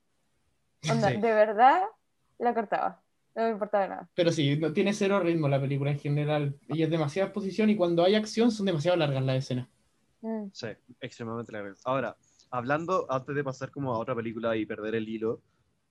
Onda, 0.89 1.09
de 1.09 1.19
verdad, 1.19 1.81
la 2.39 2.53
cortaba. 2.53 3.01
No 3.35 3.43
me 3.43 3.49
importaba 3.49 3.87
nada. 3.87 4.09
Pero 4.13 4.31
sí, 4.31 4.57
no, 4.57 4.71
tiene 4.71 4.93
cero 4.93 5.19
ritmo 5.19 5.49
la 5.49 5.59
película 5.59 5.91
en 5.91 5.99
general. 5.99 6.55
Y 6.69 6.83
es 6.83 6.89
demasiada 6.89 7.27
exposición 7.27 7.69
y 7.69 7.75
cuando 7.75 8.05
hay 8.05 8.15
acción 8.15 8.51
son 8.51 8.65
demasiado 8.65 8.95
largas 8.95 9.23
las 9.23 9.35
escenas. 9.35 9.67
Mm. 10.21 10.47
Sí, 10.53 10.67
extremadamente 10.99 11.51
largas. 11.51 11.81
Ahora, 11.85 12.15
hablando, 12.49 13.05
antes 13.09 13.35
de 13.35 13.43
pasar 13.43 13.71
como 13.71 13.93
a 13.93 13.99
otra 13.99 14.15
película 14.15 14.55
y 14.55 14.65
perder 14.65 14.95
el 14.95 15.07
hilo. 15.09 15.41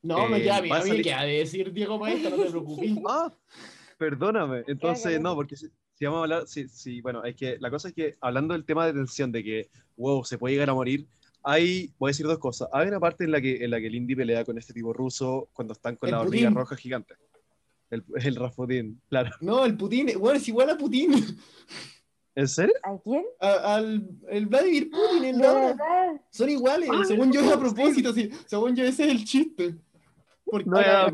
No, 0.03 0.29
me 0.29 0.41
queda 0.41 0.61
bien, 0.61 0.77
salir... 0.77 1.03
queda 1.03 1.23
de 1.23 1.39
decir 1.39 1.73
Diego 1.73 1.99
Maestro, 1.99 2.37
no 2.37 2.45
te 2.45 2.51
preocupes. 2.51 2.91
ah, 3.09 3.33
perdóname. 3.99 4.65
Entonces, 4.67 5.21
no, 5.21 5.35
porque 5.35 5.57
si, 5.57 5.69
si, 5.95 6.05
vamos 6.05 6.21
a 6.21 6.23
hablar, 6.23 6.47
sí, 6.47 6.69
sí, 6.69 7.01
bueno, 7.01 7.25
es 7.25 7.37
que 7.37 7.59
la 7.59 7.71
cosa 7.71 7.89
es 7.89 7.95
que 7.95 8.17
hablando 8.21 8.55
del 8.55 8.65
tema 8.65 8.87
de 8.87 8.95
tensión, 8.95 9.33
de 9.33 9.45
que, 9.45 9.71
wow, 9.97 10.25
se 10.25 10.39
puede 10.39 10.55
llegar 10.55 10.71
a 10.71 10.75
morir, 10.75 11.07
hay, 11.43 11.93
voy 11.99 12.09
a 12.09 12.13
decir 12.13 12.27
dos 12.27 12.39
cosas. 12.39 12.69
Hay 12.73 12.89
una 12.89 13.01
parte 13.01 13.25
en 13.25 13.33
la 13.33 13.41
que, 13.41 13.65
en 13.65 13.71
la 13.71 13.81
que 13.81 13.87
el 13.87 13.95
Indy 13.95 14.15
pelea 14.15 14.45
con 14.45 14.59
este 14.59 14.73
tipo 14.73 14.93
ruso 14.93 15.49
cuando 15.53 15.73
están 15.73 15.97
con 15.97 16.11
la 16.11 16.21
hormiga 16.21 16.51
roja 16.51 16.77
gigante. 16.77 17.15
El, 17.91 18.05
el 18.23 18.37
Rasputin, 18.37 19.01
claro. 19.09 19.31
No, 19.41 19.65
el 19.65 19.77
Putin, 19.77 20.11
bueno, 20.19 20.39
es 20.39 20.47
igual 20.47 20.71
a 20.71 20.79
Putin. 20.79 21.13
¿En 22.35 22.49
serio? 22.49 22.75
¿A 22.83 22.97
quién? 23.03 23.25
al 23.41 24.09
el 24.29 24.47
Vladimir 24.47 24.91
Putin, 24.91 25.25
el 25.25 25.43
Son 26.31 26.49
iguales, 26.49 26.89
ah, 26.93 27.05
según 27.05 27.33
yo 27.33 27.41
es 27.41 27.53
a 27.53 27.59
propósito, 27.59 28.13
sí. 28.13 28.31
según 28.47 28.77
yo 28.77 28.85
ese 28.85 29.05
es 29.05 29.11
el 29.11 29.25
chiste. 29.25 29.75
Porque 30.45 30.71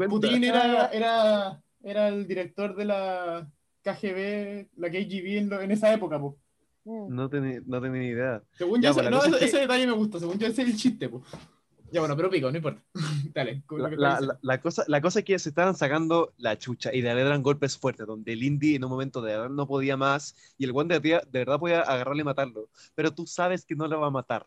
Putin 0.08 0.44
era, 0.44 0.86
era, 0.86 1.62
era 1.82 2.08
el 2.08 2.26
director 2.26 2.74
de 2.74 2.84
la 2.84 3.50
KGB, 3.82 4.68
la 4.76 4.90
KGB 4.90 5.38
en, 5.38 5.52
en 5.52 5.70
esa 5.70 5.92
época, 5.92 6.20
pues. 6.20 6.34
No 6.86 7.28
tenía, 7.28 7.60
no 7.66 7.80
tenía 7.80 8.02
idea. 8.04 8.42
Según 8.52 8.80
yo, 8.80 8.90
ese, 8.90 9.10
no, 9.10 9.24
ese, 9.24 9.58
detalle 9.58 9.86
me 9.88 9.92
gusta, 9.92 10.20
según 10.20 10.38
yo 10.38 10.46
ese 10.46 10.62
es 10.62 10.68
el 10.68 10.76
chiste, 10.76 11.08
pues. 11.08 11.24
Ya 11.92 12.00
bueno, 12.00 12.16
pero 12.16 12.30
pico, 12.30 12.50
no 12.50 12.56
importa. 12.56 12.82
Dale. 13.34 13.62
La, 13.96 14.38
la, 14.42 14.60
cosa, 14.60 14.84
la 14.88 15.00
cosa 15.00 15.20
es 15.20 15.24
que 15.24 15.38
se 15.38 15.50
estaban 15.50 15.74
sacando 15.74 16.32
la 16.36 16.58
chucha 16.58 16.92
y 16.92 17.02
le 17.02 17.14
dan 17.14 17.42
golpes 17.42 17.78
fuertes, 17.78 18.06
donde 18.06 18.32
el 18.32 18.42
Indy 18.42 18.74
en 18.74 18.84
un 18.84 18.90
momento 18.90 19.22
de 19.22 19.32
verdad 19.32 19.50
no 19.50 19.66
podía 19.66 19.96
más 19.96 20.34
y 20.58 20.64
el 20.64 20.72
One 20.74 20.98
de, 20.98 21.00
de 21.00 21.38
verdad 21.38 21.58
podía 21.58 21.80
agarrarle 21.80 22.22
y 22.22 22.24
matarlo. 22.24 22.68
Pero 22.94 23.12
tú 23.12 23.26
sabes 23.26 23.64
que 23.64 23.74
no 23.74 23.86
le 23.86 23.96
va 23.96 24.08
a 24.08 24.10
matar. 24.10 24.46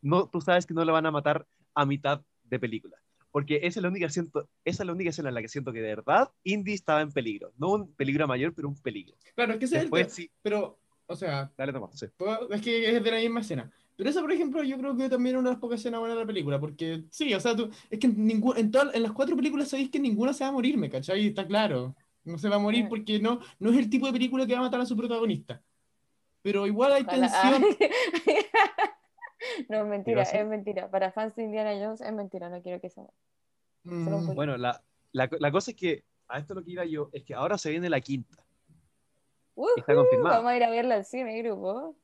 No, 0.00 0.28
tú 0.28 0.40
sabes 0.40 0.66
que 0.66 0.74
no 0.74 0.84
le 0.84 0.92
van 0.92 1.06
a 1.06 1.10
matar 1.10 1.46
a 1.74 1.86
mitad 1.86 2.22
de 2.44 2.58
película. 2.58 2.96
Porque 3.30 3.56
esa 3.56 3.80
es, 3.80 3.82
la 3.82 3.88
única 3.88 4.08
siento, 4.08 4.48
esa 4.64 4.82
es 4.84 4.86
la 4.86 4.92
única 4.92 5.10
escena 5.10 5.28
en 5.28 5.34
la 5.34 5.42
que 5.42 5.48
siento 5.48 5.72
que 5.72 5.80
de 5.80 5.96
verdad 5.96 6.30
Indy 6.44 6.74
estaba 6.74 7.00
en 7.00 7.10
peligro. 7.10 7.52
No 7.58 7.72
un 7.72 7.92
peligro 7.94 8.28
mayor, 8.28 8.54
pero 8.54 8.68
un 8.68 8.76
peligro. 8.76 9.16
Claro, 9.34 9.54
es 9.54 9.58
que 9.58 9.64
ese 9.64 9.88
es 9.92 10.12
sí. 10.12 10.30
Pero, 10.40 10.78
o 11.06 11.16
sea. 11.16 11.50
Dale, 11.58 11.72
toma, 11.72 11.90
sí. 11.92 12.06
Es 12.50 12.62
que 12.62 12.96
es 12.96 13.02
de 13.02 13.10
la 13.10 13.16
misma 13.18 13.40
escena. 13.40 13.72
Pero 13.96 14.10
esa, 14.10 14.20
por 14.20 14.32
ejemplo, 14.32 14.62
yo 14.62 14.76
creo 14.76 14.96
que 14.96 15.08
también 15.08 15.36
es 15.36 15.40
una 15.40 15.50
de 15.50 15.54
las 15.54 15.60
pocas 15.60 15.78
escenas 15.78 16.00
buenas 16.00 16.16
de 16.16 16.22
la 16.22 16.26
película, 16.26 16.58
porque 16.58 17.04
sí, 17.10 17.32
o 17.32 17.40
sea, 17.40 17.54
tú, 17.54 17.70
es 17.90 17.98
que 17.98 18.08
en, 18.08 18.30
en, 18.30 18.70
todas, 18.70 18.94
en 18.94 19.02
las 19.02 19.12
cuatro 19.12 19.36
películas 19.36 19.68
sabéis 19.68 19.90
que 19.90 20.00
ninguna 20.00 20.32
se 20.32 20.44
va 20.44 20.50
a 20.50 20.52
morir, 20.52 20.76
¿me 20.76 20.90
cachai? 20.90 21.28
Está 21.28 21.46
claro. 21.46 21.94
No 22.24 22.38
se 22.38 22.48
va 22.48 22.56
a 22.56 22.58
morir 22.58 22.88
porque 22.88 23.20
no, 23.20 23.40
no 23.58 23.70
es 23.70 23.78
el 23.78 23.90
tipo 23.90 24.06
de 24.06 24.12
película 24.12 24.46
que 24.46 24.54
va 24.54 24.60
a 24.60 24.62
matar 24.62 24.80
a 24.80 24.86
su 24.86 24.96
protagonista. 24.96 25.62
Pero 26.42 26.66
igual 26.66 26.92
hay 26.92 27.04
tensión. 27.04 27.62
no, 29.68 29.82
es 29.82 29.86
mentira, 29.86 30.22
es 30.22 30.46
mentira. 30.46 30.90
Para 30.90 31.12
fans 31.12 31.36
de 31.36 31.44
Indiana 31.44 31.72
Jones 31.72 32.00
es 32.00 32.12
mentira, 32.12 32.48
no 32.48 32.62
quiero 32.62 32.80
que 32.80 32.90
se 32.90 33.00
muera. 33.00 33.14
Mm. 33.84 34.34
Bueno, 34.34 34.56
la, 34.56 34.82
la, 35.12 35.28
la, 35.38 35.52
cosa 35.52 35.70
es 35.70 35.76
que, 35.76 36.04
a 36.28 36.38
esto 36.38 36.54
lo 36.54 36.64
que 36.64 36.72
iba 36.72 36.84
yo, 36.84 37.10
es 37.12 37.22
que 37.22 37.34
ahora 37.34 37.58
se 37.58 37.70
viene 37.70 37.90
la 37.90 38.00
quinta. 38.00 38.42
está 39.76 39.94
confirmado. 39.94 40.36
Vamos 40.36 40.50
a 40.50 40.56
ir 40.56 40.64
a 40.64 40.70
verla 40.70 40.94
al 40.96 41.04
cine, 41.04 41.40
grupo. 41.42 41.94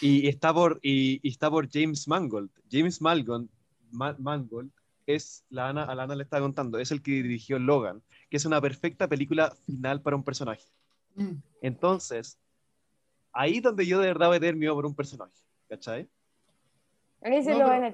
Y 0.00 0.28
está 0.28 0.52
por, 0.52 0.78
y, 0.82 1.26
está 1.26 1.50
por 1.50 1.70
James 1.70 2.06
Mangold. 2.06 2.50
James 2.70 3.00
Mangold, 3.00 3.48
Mangold 3.90 4.70
es, 5.06 5.44
la 5.50 5.68
Ana, 5.68 5.84
a 5.84 5.94
la 5.94 6.04
Ana 6.04 6.16
le 6.16 6.22
estaba 6.22 6.42
contando, 6.42 6.78
es 6.78 6.90
el 6.90 7.02
que 7.02 7.22
dirigió 7.22 7.58
Logan, 7.58 8.02
que 8.28 8.36
es 8.36 8.44
una 8.44 8.60
perfecta 8.60 9.08
película 9.08 9.54
final 9.66 10.00
para 10.02 10.16
un 10.16 10.24
personaje. 10.24 10.64
Mm. 11.16 11.36
Entonces, 11.62 12.38
ahí 13.32 13.60
donde 13.60 13.86
yo 13.86 13.98
de 13.98 14.08
verdad 14.08 14.28
voy 14.28 14.36
a 14.36 14.40
tener 14.40 14.56
miedo 14.56 14.74
por 14.74 14.86
un 14.86 14.94
personaje, 14.94 15.34
¿cachai? 15.68 16.08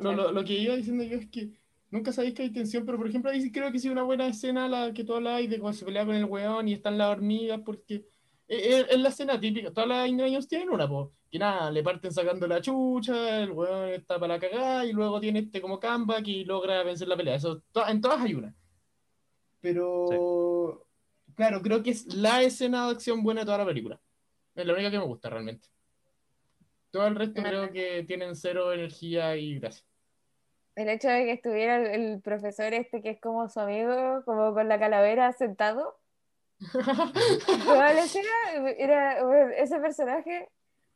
No, 0.01 0.12
lo, 0.12 0.33
lo, 0.33 0.44
que 0.44 0.55
iba 0.55 0.77
diciendo 0.77 1.03
yo 1.03 1.18
es 1.18 1.29
que 1.29 1.51
nunca 1.90 2.12
sabéis 2.12 2.35
que 2.35 2.42
hay 2.42 2.51
tensión, 2.51 2.87
pero 2.87 2.96
por 2.96 3.09
ejemplo 3.09 3.31
ahí 3.31 3.51
creo 3.51 3.72
que 3.72 3.79
sí 3.79 3.88
una 3.88 4.05
buena 4.05 4.29
escena 4.29 4.68
la 4.68 4.92
que 4.92 5.03
tú 5.03 5.14
habláis 5.14 5.51
de 5.51 5.59
cuando 5.59 5.77
se 5.77 5.85
pelea 5.85 6.07
con 6.07 6.14
el 6.14 6.25
weón 6.25 6.68
y 6.68 6.75
están 6.75 6.96
las 6.96 7.11
hormigas, 7.11 7.61
porque 7.64 8.07
es, 8.48 8.98
la 8.98 9.09
escena 9.09 9.40
típica, 9.40 9.72
todas 9.72 9.88
las 9.88 10.09
Indiana 10.09 10.38
tienen 10.48 10.70
una, 10.70 10.88
po, 10.88 11.12
que 11.30 11.38
nada, 11.38 11.70
le 11.70 11.82
parten 11.82 12.12
sacando 12.12 12.46
la 12.46 12.61
chucha, 12.61 13.42
el 13.42 13.50
weón 13.50 13.88
está 13.90 14.18
para 14.18 14.35
la 14.35 14.40
cagada 14.40 14.85
y 14.85 14.92
luego 14.92 15.20
tiene 15.20 15.40
este 15.40 15.61
como 15.61 15.80
comeback 15.80 16.26
y 16.28 16.44
logra 16.44 16.82
vencer 16.82 17.09
la 17.09 17.16
pelea. 17.16 17.35
Eso, 17.37 17.62
en 17.88 18.00
todas 18.00 18.20
hay 18.20 18.35
una. 18.35 18.54
Pero, 19.61 20.87
claro, 21.35 21.61
creo 21.61 21.82
que 21.82 21.90
es 21.90 22.14
la 22.14 22.42
escena 22.42 22.87
de 22.87 22.92
acción 22.92 23.22
buena 23.22 23.40
de 23.40 23.46
toda 23.46 23.59
la 23.59 23.66
película. 23.66 24.00
Es 24.54 24.64
la 24.64 24.74
única 24.74 24.90
que 24.90 24.98
me 24.98 25.04
gusta 25.04 25.28
realmente. 25.28 25.68
Todo 26.90 27.09
el 27.09 27.16
resto 27.16 27.42
creo 27.42 27.72
que 27.72 28.04
tienen 28.04 28.37
cero 28.37 28.72
energía 28.72 29.37
y 29.37 29.59
gracia. 29.59 29.85
El 30.76 30.88
hecho 30.88 31.09
de 31.09 31.24
que 31.24 31.32
estuviera 31.32 31.94
el 31.94 32.20
profesor 32.20 32.72
este 32.74 33.02
que 33.02 33.11
es 33.11 33.20
como 33.20 33.48
su 33.48 33.59
amigo, 33.61 34.22
como 34.24 34.54
con 34.54 34.68
la 34.68 34.78
calavera 34.78 35.32
sentado, 35.32 35.98
era, 38.78 39.18
ese 39.56 39.78
personaje, 39.78 40.48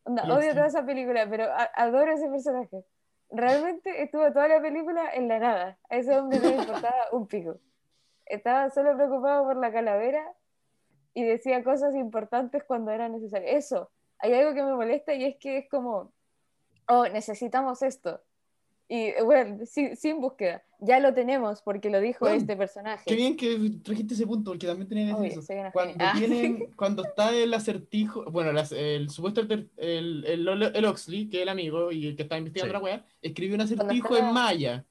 odio 0.05 0.53
toda 0.53 0.67
esa 0.67 0.85
película, 0.85 1.29
pero 1.29 1.47
adoro 1.75 2.13
ese 2.13 2.29
personaje. 2.29 2.85
Realmente 3.31 4.03
estuvo 4.03 4.33
toda 4.33 4.49
la 4.49 4.61
película 4.61 5.15
en 5.15 5.29
la 5.29 5.39
nada. 5.39 5.79
A 5.89 5.97
ese 5.97 6.19
hombre 6.19 6.41
no 6.41 6.49
le 6.49 6.57
importaba 6.57 7.07
un 7.13 7.27
pico. 7.27 7.59
Estaba 8.27 8.71
solo 8.71 8.97
preocupado 8.97 9.45
por 9.45 9.57
la 9.57 9.73
calavera 9.73 10.27
y 11.15 11.25
decía 11.25 11.63
cosas 11.63 11.95
importantes 11.95 12.65
cuando 12.65 12.91
era 12.91 13.09
necesario. 13.09 13.49
Eso, 13.49 13.91
hay 14.19 14.35
algo 14.35 14.55
que 14.55 14.63
me 14.63 14.75
molesta 14.75 15.15
y 15.15 15.25
es 15.25 15.37
que 15.37 15.59
es 15.59 15.69
como, 15.69 16.13
oh, 16.89 17.07
necesitamos 17.09 17.83
esto. 17.83 18.21
Y 18.93 19.13
bueno, 19.23 19.65
sin, 19.67 20.21
búsqueda. 20.21 20.65
Ya 20.81 20.99
lo 20.99 21.15
tenemos 21.15 21.63
porque 21.63 21.91
lo 21.91 22.01
dijo 22.01 22.27
este 22.27 22.57
personaje. 22.57 23.05
Qué 23.07 23.15
bien 23.15 23.37
que 23.37 23.57
trajiste 23.85 24.15
ese 24.15 24.27
punto, 24.27 24.51
porque 24.51 24.67
también 24.67 24.89
tenía 24.89 25.17
que 25.17 25.29
eso. 25.29 25.43
Cuando, 25.73 25.95
ah. 26.05 26.13
tienen, 26.19 26.73
cuando 26.77 27.05
está 27.05 27.33
el 27.33 27.55
acertijo, 27.55 28.25
bueno, 28.33 28.51
el 28.73 29.09
supuesto 29.09 29.43
el, 29.43 29.71
el, 29.77 30.25
el, 30.75 30.85
Oxley, 30.87 31.29
que 31.29 31.37
es 31.37 31.43
el 31.45 31.51
amigo 31.51 31.93
y 31.93 32.09
el 32.09 32.17
que 32.17 32.25
está 32.25 32.37
investigando 32.37 32.73
la 32.73 32.81
weá, 32.81 33.05
escribió 33.23 33.55
un 33.55 33.61
acertijo 33.61 34.17
en 34.17 34.33
maya. 34.33 34.85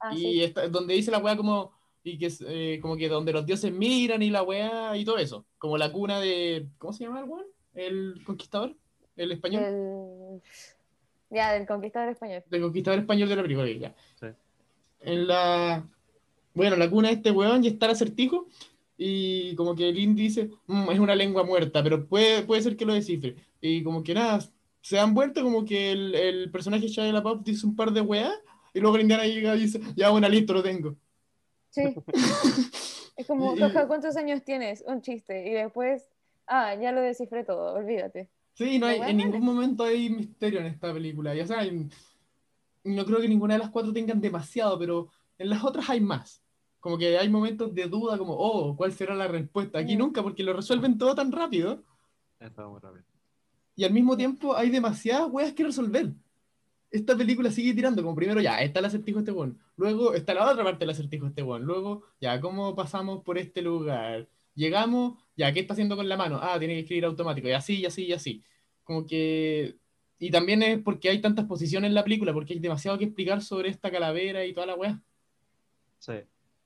Ah, 0.00 0.14
y 0.14 0.40
está, 0.40 0.66
donde 0.68 0.94
dice 0.94 1.10
la 1.10 1.18
weá 1.18 1.36
como, 1.36 1.72
y 2.02 2.16
que 2.16 2.26
es, 2.26 2.42
eh, 2.48 2.78
como 2.80 2.96
que 2.96 3.10
donde 3.10 3.34
los 3.34 3.44
dioses 3.44 3.70
miran 3.70 4.22
y 4.22 4.30
la 4.30 4.42
weá 4.42 4.96
y 4.96 5.04
todo 5.04 5.18
eso. 5.18 5.44
Como 5.58 5.76
la 5.76 5.92
cuna 5.92 6.20
de. 6.20 6.68
¿Cómo 6.78 6.94
se 6.94 7.04
llama 7.04 7.20
el 7.20 7.26
weón? 7.26 7.46
El 7.74 8.22
conquistador, 8.24 8.74
el 9.14 9.30
español. 9.30 10.40
Ya, 11.32 11.52
del 11.52 11.66
conquistador 11.66 12.10
español. 12.10 12.44
Del 12.50 12.62
conquistador 12.62 13.00
español 13.00 13.28
de 13.28 13.36
la 13.36 13.42
película, 13.42 13.68
ya. 13.70 13.94
Sí. 14.20 14.26
En 15.00 15.26
la. 15.26 15.84
Bueno, 16.54 16.76
la 16.76 16.90
cuna 16.90 17.08
de 17.08 17.14
este 17.14 17.30
weón 17.30 17.64
y 17.64 17.68
está 17.68 17.86
el 17.86 17.92
acertijo. 17.92 18.46
Y 18.98 19.56
como 19.56 19.74
que 19.74 19.90
Lynn 19.90 20.14
dice, 20.14 20.50
mm, 20.66 20.90
es 20.90 20.98
una 20.98 21.14
lengua 21.14 21.42
muerta, 21.42 21.82
pero 21.82 22.06
puede, 22.06 22.42
puede 22.42 22.62
ser 22.62 22.76
que 22.76 22.84
lo 22.84 22.92
descifre. 22.92 23.36
Y 23.60 23.82
como 23.82 24.04
que 24.04 24.14
nada, 24.14 24.40
se 24.82 24.98
han 24.98 25.14
vuelto 25.14 25.42
como 25.42 25.64
que 25.64 25.92
el, 25.92 26.14
el 26.14 26.50
personaje 26.50 26.88
Shia 26.88 27.10
LaBeouf 27.10 27.42
dice 27.42 27.66
un 27.66 27.74
par 27.74 27.90
de 27.92 28.02
weas 28.02 28.34
y 28.74 28.80
luego 28.80 28.98
Indiana 28.98 29.24
llega 29.24 29.56
y 29.56 29.60
dice, 29.60 29.80
ya 29.96 30.10
bueno, 30.10 30.28
listo, 30.28 30.52
lo 30.52 30.62
tengo. 30.62 30.96
Sí. 31.70 31.94
es 33.16 33.26
como, 33.26 33.54
¿cuántos 33.86 34.16
años 34.16 34.42
tienes? 34.44 34.84
Un 34.86 35.02
chiste. 35.02 35.46
Y 35.48 35.52
después, 35.52 36.08
ah, 36.46 36.74
ya 36.74 36.92
lo 36.92 37.00
descifré 37.00 37.44
todo, 37.44 37.74
olvídate. 37.74 38.28
Sí, 38.54 38.78
no 38.78 38.86
hay, 38.86 39.00
en 39.00 39.16
ningún 39.16 39.44
momento 39.44 39.84
hay 39.84 40.10
misterio 40.10 40.60
en 40.60 40.66
esta 40.66 40.92
película. 40.92 41.34
Ya 41.34 41.46
saben, 41.46 41.90
no 42.84 43.04
creo 43.04 43.20
que 43.20 43.28
ninguna 43.28 43.54
de 43.54 43.60
las 43.60 43.70
cuatro 43.70 43.92
tengan 43.92 44.20
demasiado, 44.20 44.78
pero 44.78 45.08
en 45.38 45.50
las 45.50 45.64
otras 45.64 45.88
hay 45.88 46.00
más. 46.00 46.42
Como 46.80 46.98
que 46.98 47.16
hay 47.16 47.28
momentos 47.28 47.74
de 47.74 47.86
duda, 47.86 48.18
como, 48.18 48.34
oh, 48.34 48.76
¿cuál 48.76 48.92
será 48.92 49.14
la 49.14 49.28
respuesta? 49.28 49.78
Aquí 49.78 49.94
mm. 49.94 49.98
nunca, 49.98 50.22
porque 50.22 50.42
lo 50.42 50.52
resuelven 50.52 50.98
todo 50.98 51.14
tan 51.14 51.30
rápido. 51.30 51.82
Está 52.40 52.66
muy 52.66 52.80
rápido. 52.80 53.04
Y 53.76 53.84
al 53.84 53.92
mismo 53.92 54.16
tiempo 54.16 54.56
hay 54.56 54.68
demasiadas 54.68 55.30
weas 55.30 55.52
que 55.52 55.64
resolver. 55.64 56.12
Esta 56.90 57.16
película 57.16 57.50
sigue 57.50 57.72
tirando, 57.72 58.02
como 58.02 58.14
primero 58.14 58.40
ya, 58.40 58.60
está 58.60 58.80
el 58.80 58.86
acertijo 58.86 59.20
este 59.20 59.30
one. 59.30 59.54
Luego 59.76 60.12
está 60.12 60.34
la 60.34 60.50
otra 60.50 60.62
parte 60.62 60.80
del 60.80 60.90
acertijo 60.90 61.26
este 61.26 61.42
one. 61.42 61.64
Luego, 61.64 62.02
ya, 62.20 62.38
¿cómo 62.40 62.74
pasamos 62.74 63.22
por 63.22 63.38
este 63.38 63.62
lugar? 63.62 64.28
Llegamos, 64.54 65.18
ya, 65.36 65.52
¿qué 65.52 65.60
está 65.60 65.72
haciendo 65.72 65.96
con 65.96 66.08
la 66.08 66.16
mano? 66.16 66.38
Ah, 66.42 66.58
tiene 66.58 66.74
que 66.74 66.80
escribir 66.80 67.04
automático. 67.04 67.48
Y 67.48 67.52
así, 67.52 67.76
y 67.76 67.86
así, 67.86 68.04
y 68.04 68.12
así. 68.12 68.42
Como 68.84 69.06
que... 69.06 69.76
Y 70.18 70.30
también 70.30 70.62
es 70.62 70.78
porque 70.78 71.08
hay 71.08 71.20
tantas 71.20 71.46
posiciones 71.46 71.88
en 71.88 71.94
la 71.94 72.04
película, 72.04 72.32
porque 72.32 72.54
hay 72.54 72.60
demasiado 72.60 72.96
que 72.96 73.04
explicar 73.04 73.42
sobre 73.42 73.70
esta 73.70 73.90
calavera 73.90 74.44
y 74.44 74.52
toda 74.52 74.66
la 74.66 74.76
wea. 74.76 75.00
Sí. 75.98 76.14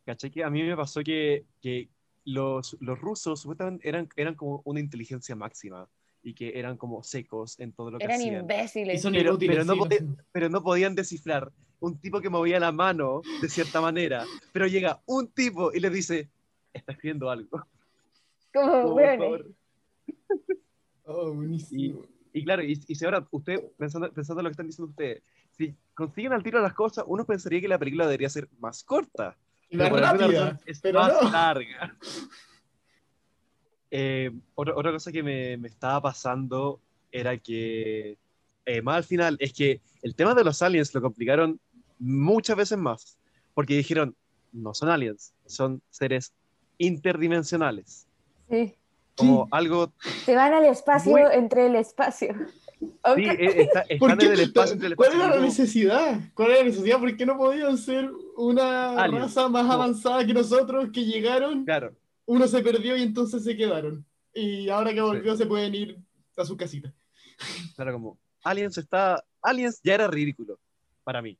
¿Cachai? 0.04 0.30
Que 0.30 0.44
a 0.44 0.50
mí 0.50 0.62
me 0.62 0.76
pasó 0.76 1.02
que, 1.02 1.46
que 1.62 1.88
los, 2.24 2.76
los 2.80 2.98
rusos 2.98 3.40
supuestamente 3.40 3.88
eran, 3.88 4.08
eran 4.16 4.34
como 4.34 4.60
una 4.64 4.80
inteligencia 4.80 5.34
máxima 5.34 5.88
y 6.22 6.34
que 6.34 6.58
eran 6.58 6.76
como 6.76 7.02
secos 7.02 7.58
en 7.60 7.72
todo 7.72 7.92
lo 7.92 7.98
que 7.98 8.04
eran 8.04 8.16
hacían. 8.16 8.34
Eran 8.34 8.44
imbéciles. 8.44 9.02
Pero, 9.02 9.38
pero, 9.38 9.64
no 9.64 9.76
podían, 9.76 10.16
pero, 10.32 10.48
no 10.48 10.62
podían, 10.62 10.94
descifrar 10.94 11.52
un 11.78 11.98
tipo 11.98 12.20
que 12.20 12.28
movía 12.28 12.58
la 12.58 12.72
mano 12.72 13.22
de 13.40 13.48
cierta 13.48 13.80
manera, 13.80 14.24
pero 14.52 14.66
llega 14.66 15.00
un 15.06 15.28
tipo 15.28 15.72
y 15.72 15.78
le 15.78 15.88
dice, 15.88 16.28
está 16.72 16.92
escribiendo 16.92 17.30
algo. 17.30 17.64
Como, 18.56 18.92
bueno. 18.92 19.38
Oh, 21.04 21.32
buenísimo. 21.32 22.04
Y, 22.32 22.44
claro, 22.44 22.62
y, 22.62 22.80
y, 22.86 22.94
si 22.94 23.04
ahora 23.04 23.26
usted, 23.30 23.62
pensando, 23.78 24.12
pensando 24.12 24.40
en 24.40 24.44
lo 24.44 24.50
que 24.50 24.52
están 24.52 24.66
diciendo 24.66 24.90
ustedes, 24.90 25.22
si 25.52 25.74
consiguen 25.94 26.32
al 26.32 26.42
tiro 26.42 26.60
las 26.60 26.74
cosas, 26.74 27.04
uno 27.06 27.24
pensaría 27.24 27.60
que 27.60 27.68
la 27.68 27.78
película 27.78 28.04
debería 28.04 28.28
ser 28.28 28.48
más 28.58 28.82
corta. 28.82 29.36
Más 29.70 29.90
rápida, 29.90 30.58
es 30.66 30.82
más 30.92 31.32
larga. 31.32 31.96
Eh, 33.88 34.32
otra, 34.56 34.74
otra, 34.74 34.90
cosa 34.90 35.12
que 35.12 35.22
me, 35.22 35.56
me, 35.56 35.68
estaba 35.68 36.02
pasando 36.02 36.80
era 37.12 37.38
que, 37.38 38.18
eh, 38.66 38.82
más 38.82 38.96
al 38.96 39.04
final, 39.04 39.36
es 39.38 39.52
que 39.52 39.80
el 40.02 40.16
tema 40.16 40.34
de 40.34 40.42
los 40.42 40.60
aliens 40.60 40.92
lo 40.92 41.00
complicaron 41.00 41.60
muchas 42.00 42.56
veces 42.56 42.76
más, 42.76 43.16
porque 43.54 43.76
dijeron, 43.76 44.14
no 44.52 44.74
son 44.74 44.88
aliens, 44.88 45.32
son 45.46 45.80
seres 45.88 46.34
interdimensionales. 46.78 48.05
Sí. 48.48 48.74
Como 49.14 49.48
algo... 49.50 49.92
Se 50.24 50.34
van 50.34 50.52
al 50.52 50.64
espacio 50.66 51.30
entre 51.30 51.66
el 51.66 51.76
espacio. 51.76 52.34
Sí, 52.78 53.24
e, 53.24 53.62
está, 53.62 53.80
están 53.88 54.20
en 54.20 54.32
el 54.32 54.40
espacio 54.40 54.74
entre 54.74 54.86
el 54.88 54.92
espacio. 54.92 55.12
¿Cuál 55.12 55.14
era 55.14 55.36
la 55.36 55.40
necesidad? 55.40 56.20
¿Cuál 56.34 56.50
era 56.50 56.58
la 56.58 56.64
necesidad? 56.66 56.98
¿Por 56.98 57.16
qué 57.16 57.24
no 57.24 57.38
podían 57.38 57.78
ser 57.78 58.10
una 58.36 59.06
raza 59.06 59.48
más 59.48 59.70
avanzada 59.70 60.26
que 60.26 60.34
nosotros 60.34 60.90
que 60.92 61.04
llegaron? 61.04 61.64
Claro 61.64 61.94
uno 62.26 62.46
se 62.48 62.62
perdió 62.62 62.96
y 62.96 63.02
entonces 63.02 63.44
se 63.44 63.56
quedaron. 63.56 64.04
Y 64.34 64.68
ahora 64.68 64.92
que 64.92 65.00
volvió 65.00 65.36
se 65.36 65.46
pueden 65.46 65.74
ir 65.74 65.98
a 66.36 66.44
su 66.44 66.56
casita. 66.56 66.92
Claro, 67.74 67.94
como 67.94 68.18
Aliens 68.42 68.76
está. 68.76 69.24
Aliens 69.40 69.80
ya 69.82 69.94
era 69.94 70.08
ridículo 70.08 70.58
para 71.04 71.22
mí. 71.22 71.38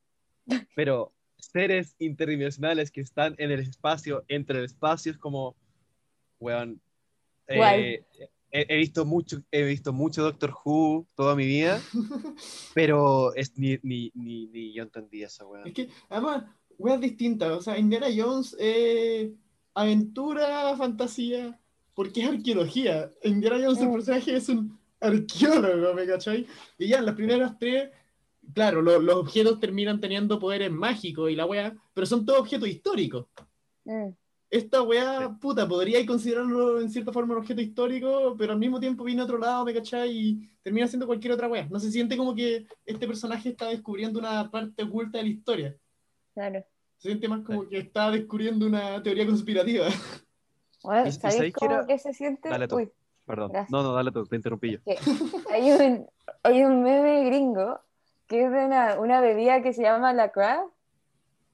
Pero 0.75 1.13
seres 1.37 1.95
interdimensionales 1.99 2.91
que 2.91 3.01
están 3.01 3.35
en 3.39 3.51
el 3.51 3.61
espacio, 3.61 4.25
entre 4.29 4.61
el 4.61 4.65
espacio, 4.65 5.13
es 5.13 5.19
como. 5.19 5.57
Weón. 6.39 6.81
Eh, 7.49 8.05
he, 8.51 8.77
visto 8.77 9.05
mucho, 9.05 9.43
he 9.51 9.63
visto 9.65 9.93
mucho 9.93 10.23
Doctor 10.23 10.55
Who 10.65 11.07
toda 11.15 11.35
mi 11.35 11.47
vida, 11.47 11.81
pero 12.75 13.35
es, 13.35 13.57
ni, 13.57 13.79
ni, 13.83 14.11
ni, 14.15 14.73
yo 14.73 14.83
entendí 14.83 15.23
eso, 15.23 15.49
weón. 15.49 15.67
Es 15.67 15.75
que, 15.75 15.89
además, 16.09 16.45
weón 16.79 17.01
distinta. 17.01 17.55
O 17.57 17.61
sea, 17.61 17.79
Indiana 17.79 18.07
Jones. 18.15 18.57
Eh 18.59 19.33
aventura, 19.77 20.75
fantasía, 20.77 21.61
porque 21.95 22.23
es 22.23 22.29
arqueología. 22.29 23.13
Indiana 23.23 23.59
Jones, 23.63 23.79
el 23.79 23.89
mm. 23.89 23.93
personaje 23.93 24.37
es 24.37 24.49
un 24.49 24.79
arqueólogo, 24.99 25.95
¿me 25.95 26.07
cachai? 26.07 26.47
Y 26.79 26.89
ya 26.89 26.99
en 26.99 27.07
las 27.07 27.15
primeras 27.15 27.59
tres, 27.59 27.91
claro, 28.55 28.81
los 28.81 29.15
objetos 29.15 29.61
terminan 29.61 30.01
teniendo 30.01 30.39
poderes 30.39 30.73
mágicos 30.73 31.31
y 31.31 31.37
la 31.37 31.45
weá, 31.45 31.77
pero 31.93 32.07
son 32.07 32.25
todos 32.25 32.41
objetos 32.41 32.69
históricos. 32.69 33.27
Mm. 33.85 34.09
Esta 34.57 34.81
weá, 34.81 35.37
puta, 35.39 35.69
podría 35.69 36.05
considerarlo 36.07 36.81
en 36.81 36.91
cierta 36.91 37.13
forma 37.13 37.35
un 37.35 37.41
objeto 37.41 37.61
histórico, 37.61 38.35
pero 38.39 38.55
al 38.55 38.59
mismo 38.59 38.81
tiempo 38.81 39.05
viene 39.05 39.21
a 39.21 39.25
otro 39.25 39.37
lado, 39.37 39.67
¿me 39.67 39.75
cachai? 39.75 40.11
Y 40.11 40.51
termina 40.63 40.87
siendo 40.87 41.07
cualquier 41.07 41.35
otra 41.35 41.47
weá. 41.47 41.69
No 41.71 41.79
se 41.79 41.91
siente 41.91 42.17
como 42.17 42.35
que 42.35 42.67
este 42.87 43.07
personaje 43.07 43.51
está 43.51 43.67
descubriendo 43.67 44.19
una 44.19 44.51
parte 44.51 44.83
oculta 44.83 45.19
de 45.19 45.25
la 45.25 45.31
historia. 45.31 45.77
Claro. 46.33 46.65
Se 46.97 47.09
siente 47.09 47.29
más 47.29 47.43
como 47.43 47.69
que 47.69 47.77
está 47.77 48.11
descubriendo 48.11 48.65
una 48.67 49.03
teoría 49.03 49.27
conspirativa. 49.27 49.89
¿sabéis 51.11 51.53
cómo 51.53 51.87
que 51.87 51.99
se 51.99 52.15
siente? 52.15 52.49
Dale 52.49 52.67
tú. 52.67 52.91
Perdón. 53.27 53.53
No, 53.69 53.83
no, 53.83 53.93
dale 53.93 54.11
tú, 54.11 54.25
te 54.25 54.37
interrumpí 54.37 54.73
yo. 54.73 54.79
Hay, 55.51 55.71
un, 55.71 56.07
hay 56.45 56.65
un 56.65 56.83
meme 56.83 57.25
gringo 57.27 57.79
que 58.27 58.45
es 58.45 58.51
de 58.51 58.65
una, 58.65 58.99
una 58.99 59.21
bebida 59.21 59.61
que 59.61 59.75
se 59.75 59.83
llama 59.83 60.15
la 60.15 60.31
craft. 60.31 60.73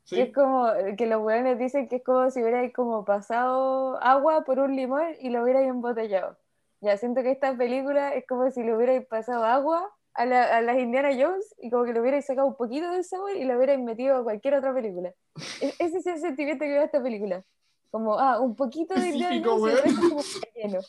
¿Sí? 0.05 0.17
Que 0.17 0.23
es 0.23 0.35
como 0.35 0.67
que 0.97 1.07
los 1.07 1.23
weones 1.23 1.59
dicen 1.59 1.89
que 1.89 1.97
es 1.97 2.05
como 2.05 2.31
si 2.31 2.43
hubiera 2.43 2.71
como 2.73 3.05
pasado 3.05 4.03
agua 4.03 4.45
por 4.45 4.59
un 4.59 4.75
limón 4.75 5.15
y 5.21 5.31
lo 5.31 5.43
hubiera 5.43 5.63
embotellado. 5.63 6.37
Ya 6.81 6.97
siento 6.97 7.23
que 7.23 7.31
esta 7.31 7.57
película 7.57 8.13
es 8.15 8.27
como 8.27 8.51
si 8.51 8.63
le 8.63 8.75
hubiera 8.75 9.01
pasado 9.03 9.45
agua 9.45 9.89
a, 10.15 10.27
la, 10.27 10.57
a, 10.57 10.61
las 10.61 10.79
Indiana 10.79 11.11
Jones 11.11 11.55
y 11.61 11.71
como 11.71 11.85
que 11.85 11.93
le 11.93 12.01
hubierais 12.01 12.27
sacado 12.27 12.47
un 12.47 12.57
poquito 12.57 12.91
de 12.91 13.03
sabor 13.03 13.37
y 13.37 13.45
lo 13.45 13.57
hubierais 13.57 13.81
metido 13.81 14.17
a 14.17 14.25
cualquier 14.25 14.55
otra 14.55 14.75
película. 14.75 15.15
E, 15.61 15.73
ese 15.79 15.99
es 15.99 16.07
el 16.07 16.19
sentimiento 16.19 16.65
que 16.65 16.71
veo 16.71 16.83
esta 16.83 17.03
película. 17.03 17.45
Como, 17.91 18.19
ah, 18.19 18.41
un 18.41 18.57
poquito 18.57 18.95
de 18.95 19.11
Indiana 19.11 19.41
Jones 19.45 19.83
y 19.85 19.95
como 19.95 20.21
lleno. 20.57 20.81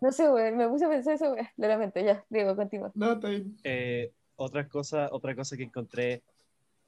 No 0.00 0.12
sé, 0.12 0.28
güey, 0.28 0.52
me 0.52 0.68
puse 0.68 0.84
a 0.84 0.88
pensar 0.88 1.14
eso, 1.14 1.30
güey. 1.30 1.48
Lo 1.56 1.68
lamento, 1.68 2.00
ya, 2.00 2.24
digo, 2.28 2.54
continúa. 2.54 2.92
No, 2.94 3.12
está 3.12 3.28
eh, 3.64 4.12
otra, 4.36 4.68
cosa, 4.68 5.08
otra 5.10 5.34
cosa 5.34 5.56
que 5.56 5.64
encontré 5.64 6.22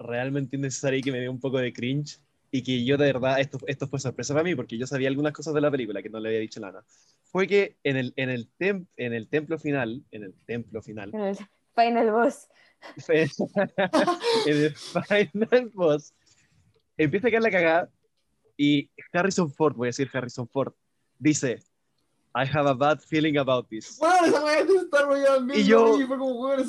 realmente 0.00 0.56
innecesaria 0.56 0.98
y 0.98 1.02
que 1.02 1.12
me 1.12 1.20
dio 1.20 1.30
un 1.30 1.40
poco 1.40 1.58
de 1.58 1.72
cringe 1.72 2.18
y 2.50 2.62
que 2.62 2.84
yo 2.84 2.96
de 2.96 3.06
verdad, 3.12 3.38
esto, 3.38 3.58
esto 3.66 3.86
fue 3.86 4.00
sorpresa 4.00 4.34
para 4.34 4.44
mí 4.44 4.54
porque 4.54 4.76
yo 4.76 4.86
sabía 4.86 5.08
algunas 5.08 5.32
cosas 5.32 5.54
de 5.54 5.60
la 5.60 5.70
película 5.70 6.02
que 6.02 6.10
no 6.10 6.18
le 6.18 6.30
había 6.30 6.40
dicho 6.40 6.58
Lana 6.60 6.82
fue 7.30 7.46
que 7.46 7.76
en 7.84 7.96
el, 7.96 8.12
en 8.16 8.30
el, 8.30 8.48
tem, 8.58 8.86
en 8.96 9.12
el 9.12 9.28
templo 9.28 9.58
final, 9.58 10.02
en 10.10 10.24
el 10.24 10.34
templo 10.46 10.82
final. 10.82 11.10
En 11.14 11.20
el 11.20 11.38
final 11.76 12.10
boss. 12.10 12.48
en 13.08 13.28
el 14.46 14.74
final 14.74 15.70
boss, 15.72 16.12
empieza 16.96 17.28
a 17.28 17.30
caer 17.30 17.42
la 17.42 17.50
cagada 17.50 17.90
y 18.56 18.90
Harrison 19.12 19.50
Ford, 19.52 19.76
voy 19.76 19.86
a 19.86 19.90
decir 19.90 20.10
Harrison 20.12 20.48
Ford, 20.48 20.72
dice, 21.18 21.60
I 22.34 22.46
have 22.52 22.68
a 22.68 22.74
bad 22.74 23.00
feeling 23.00 23.38
about 23.38 23.68
this. 23.68 23.98
Bueno, 23.98 24.26
esa 24.26 24.58
es 24.58 24.68
de 24.68 24.76
Star 24.76 25.08
Wars 25.08 25.20
y 25.54 25.64
yo, 25.64 25.98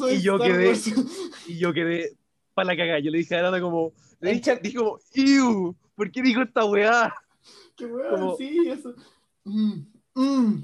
y 0.10 0.22
yo 0.22 0.40
quedé, 0.40 0.74
y 1.48 1.58
yo 1.58 1.74
quedé 1.74 2.18
para 2.54 2.68
la 2.68 2.78
cagada. 2.78 3.00
Yo 3.00 3.12
le 3.12 3.20
dije 3.20 3.36
a 3.36 3.48
Ana 3.48 3.62
como, 3.62 3.94
le 4.20 4.34
dije, 4.34 4.56
dije 4.58 4.78
como, 4.78 5.00
Ew, 5.14 5.76
¿por 5.96 6.12
qué 6.12 6.22
dijo 6.22 6.42
esta 6.42 6.66
weá? 6.66 7.14
Qué 7.76 7.86
weá, 7.86 8.36
sí, 8.38 8.70
eso. 8.70 8.94
Mm. 9.44 9.82
Mm. 10.16 10.64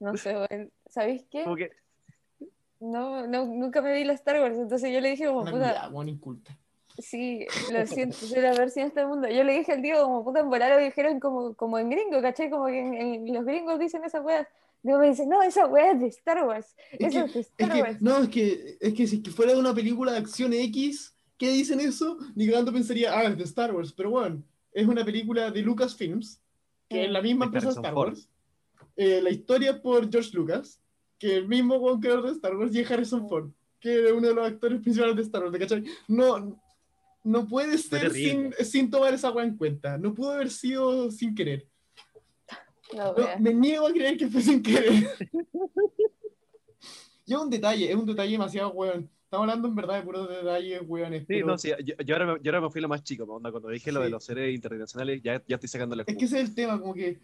No 0.00 0.16
sé, 0.16 0.70
¿sabéis 0.88 1.24
qué? 1.30 1.44
No, 2.80 3.26
no, 3.26 3.46
nunca 3.46 3.80
me 3.80 3.94
vi 3.94 4.04
la 4.04 4.12
Star 4.12 4.40
Wars, 4.40 4.58
entonces 4.58 4.92
yo 4.92 5.00
le 5.00 5.10
dije 5.10 5.26
como 5.26 5.44
puta. 5.44 5.90
inculta. 6.06 6.58
Sí, 6.98 7.46
lo 7.72 7.86
siento, 7.86 8.16
soy 8.16 8.40
la 8.40 8.54
versión 8.54 8.84
de 8.84 8.88
este 8.88 9.06
mundo. 9.06 9.28
Yo 9.28 9.42
le 9.42 9.58
dije 9.58 9.72
al 9.72 9.82
tío 9.82 10.02
como 10.02 10.22
puta 10.22 10.40
en 10.40 10.48
volar 10.48 10.70
lo 10.70 10.78
dijeron 10.78 11.18
como, 11.18 11.54
como 11.54 11.78
en 11.78 11.90
gringo, 11.90 12.20
¿cachai? 12.22 12.50
Como 12.50 12.66
que 12.66 12.78
en, 12.78 13.32
los 13.32 13.44
gringos 13.44 13.78
dicen 13.78 14.04
esa 14.04 14.20
weá. 14.20 14.48
Digo, 14.84 14.98
me 14.98 15.08
dice, 15.08 15.26
no, 15.26 15.42
esa 15.42 15.66
weá 15.66 15.92
es 15.92 16.00
de 16.00 16.06
Star 16.06 16.46
Wars. 16.46 16.76
Es, 16.92 17.16
es 17.16 17.34
de 17.34 17.40
Star 17.40 17.82
Wars. 17.82 18.00
no, 18.00 18.18
es 18.18 18.28
que, 18.28 18.76
es 18.80 18.94
que 18.94 19.06
si 19.08 19.20
fuera 19.22 19.52
de 19.52 19.58
una 19.58 19.74
película 19.74 20.12
de 20.12 20.18
acción 20.18 20.52
X, 20.52 21.16
¿qué 21.36 21.50
dicen 21.50 21.80
eso? 21.80 22.18
Ni 22.36 22.48
tanto 22.48 22.72
pensaría, 22.72 23.18
ah, 23.18 23.24
es 23.24 23.36
de 23.36 23.44
Star 23.44 23.74
Wars. 23.74 23.92
Pero 23.92 24.10
bueno, 24.10 24.44
es 24.72 24.86
una 24.86 25.04
película 25.04 25.50
de 25.50 25.62
Lucasfilms 25.62 26.40
que 26.88 27.04
es 27.04 27.10
la 27.10 27.22
misma 27.22 27.46
empresa 27.46 27.70
Star 27.70 27.94
Wars. 27.94 28.28
Eh, 28.96 29.20
la 29.22 29.30
historia 29.30 29.80
por 29.80 30.10
George 30.10 30.30
Lucas, 30.32 30.80
que 31.18 31.36
el 31.36 31.48
mismo 31.48 31.98
creador 32.00 32.26
de 32.26 32.32
Star 32.32 32.56
Wars 32.56 32.74
y 32.74 32.84
Harrison 32.84 33.28
Ford, 33.28 33.50
que 33.80 34.06
es 34.06 34.12
uno 34.12 34.28
de 34.28 34.34
los 34.34 34.46
actores 34.46 34.80
principales 34.80 35.16
de 35.16 35.22
Star 35.22 35.42
Wars, 35.42 35.58
¿cachai? 35.58 35.84
No, 36.06 36.60
no 37.24 37.48
puede 37.48 37.78
ser 37.78 38.12
sin, 38.12 38.52
sin, 38.60 38.90
tomar 38.90 39.14
esa 39.14 39.30
weá 39.30 39.44
en 39.44 39.56
cuenta. 39.56 39.98
No 39.98 40.14
pudo 40.14 40.32
haber 40.32 40.50
sido 40.50 41.10
sin 41.10 41.34
querer. 41.34 41.66
No, 42.94 43.14
me 43.40 43.54
niego 43.54 43.86
a 43.86 43.92
creer 43.92 44.16
que 44.16 44.28
fue 44.28 44.40
sin 44.40 44.62
querer. 44.62 44.92
y 47.26 47.32
es 47.32 47.38
un 47.38 47.50
detalle, 47.50 47.90
es 47.90 47.96
un 47.96 48.06
detalle 48.06 48.32
demasiado 48.32 48.70
weón. 48.70 49.10
Estamos 49.24 49.48
hablando 49.48 49.68
en 49.68 49.74
verdad 49.74 49.96
de 49.96 50.02
puros 50.02 50.28
detalles, 50.28 50.82
weones. 50.86 51.26
Sí, 51.26 51.42
no, 51.42 51.58
sí, 51.58 51.72
yo, 51.84 52.14
ahora 52.14 52.34
me, 52.34 52.40
yo, 52.40 52.52
ahora 52.52 52.60
me, 52.60 52.70
fui 52.70 52.80
lo 52.80 52.88
más 52.88 53.02
chico, 53.02 53.24
onda, 53.24 53.50
cuando 53.50 53.68
dije 53.68 53.90
lo 53.90 54.00
de 54.00 54.10
los 54.10 54.24
seres 54.24 54.54
internacionales, 54.54 55.20
ya, 55.24 55.42
ya 55.46 55.56
estoy 55.56 55.68
sacándole. 55.68 56.04
Es 56.06 56.16
que 56.16 56.24
ese 56.24 56.40
es 56.40 56.48
el 56.48 56.54
tema, 56.54 56.80
como 56.80 56.94
que 56.94 57.20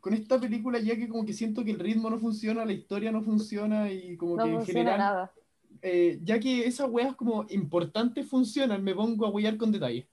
con 0.00 0.14
esta 0.14 0.40
película 0.40 0.78
ya 0.78 0.96
que 0.96 1.08
como 1.08 1.26
que 1.26 1.34
siento 1.34 1.62
que 1.62 1.72
el 1.72 1.78
ritmo 1.78 2.08
no 2.08 2.18
funciona, 2.18 2.64
la 2.64 2.72
historia 2.72 3.12
no 3.12 3.22
funciona 3.22 3.92
y 3.92 4.16
como 4.16 4.36
que 4.36 4.50
en 4.50 4.66
general... 4.66 4.98
Nada. 4.98 5.32
Eh, 5.82 6.18
ya 6.22 6.40
que 6.40 6.66
esas 6.66 6.90
weas 6.90 7.14
como 7.14 7.46
importantes 7.48 8.26
funcionan, 8.26 8.82
me 8.82 8.94
pongo 8.94 9.26
a 9.26 9.30
huear 9.30 9.56
con 9.56 9.72
detalle. 9.72 10.08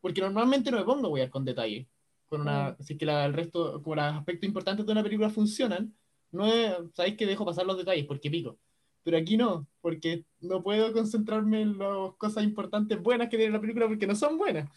Porque 0.00 0.20
normalmente 0.20 0.70
no 0.70 0.78
me 0.78 0.84
pongo 0.84 1.08
a 1.08 1.10
huear 1.10 1.30
con 1.30 1.44
detalle. 1.44 1.88
Con 2.28 2.42
una, 2.42 2.76
mm. 2.78 2.82
Si 2.82 2.92
es 2.92 2.98
que 2.98 3.04
el 3.04 3.32
resto, 3.32 3.82
como 3.82 3.96
los 3.96 4.04
aspectos 4.04 4.46
importantes 4.46 4.84
de 4.84 4.92
una 4.92 5.02
película 5.02 5.30
funcionan, 5.30 5.94
no 6.30 6.46
es, 6.46 6.74
sabéis 6.94 7.16
que 7.16 7.26
dejo 7.26 7.44
pasar 7.44 7.66
los 7.66 7.78
detalles 7.78 8.06
porque 8.06 8.30
pico. 8.30 8.58
Pero 9.02 9.16
aquí 9.16 9.36
no, 9.36 9.66
porque 9.80 10.24
no 10.40 10.62
puedo 10.62 10.92
concentrarme 10.92 11.62
en 11.62 11.78
las 11.78 12.14
cosas 12.18 12.44
importantes 12.44 13.00
buenas 13.00 13.28
que 13.28 13.38
tiene 13.38 13.52
la 13.52 13.60
película 13.60 13.88
porque 13.88 14.06
no 14.06 14.14
son 14.14 14.36
buenas. 14.36 14.68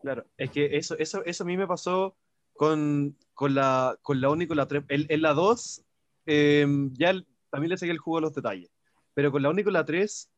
Claro, 0.00 0.24
es 0.36 0.50
que 0.50 0.76
eso, 0.76 0.96
eso, 0.98 1.24
eso 1.24 1.44
a 1.44 1.46
mí 1.46 1.56
me 1.56 1.66
pasó 1.66 2.16
con, 2.54 3.16
con 3.34 3.54
la, 3.54 3.98
con 4.02 4.20
la 4.20 4.30
1 4.30 4.44
y 4.44 4.46
con 4.46 4.56
la 4.56 4.66
3. 4.66 4.84
En, 4.88 5.22
la 5.22 5.34
2 5.34 5.82
em, 6.26 6.92
ya 6.94 7.14
también 7.50 7.70
le 7.70 7.76
seguí 7.76 7.90
el 7.90 7.98
juego 7.98 8.18
a 8.18 8.20
los 8.22 8.34
detalles, 8.34 8.70
pero 9.14 9.32
con 9.32 9.42
la 9.42 9.50
1 9.50 9.60
y 9.60 9.64
con 9.64 9.72
la 9.72 9.84
3 9.84 10.30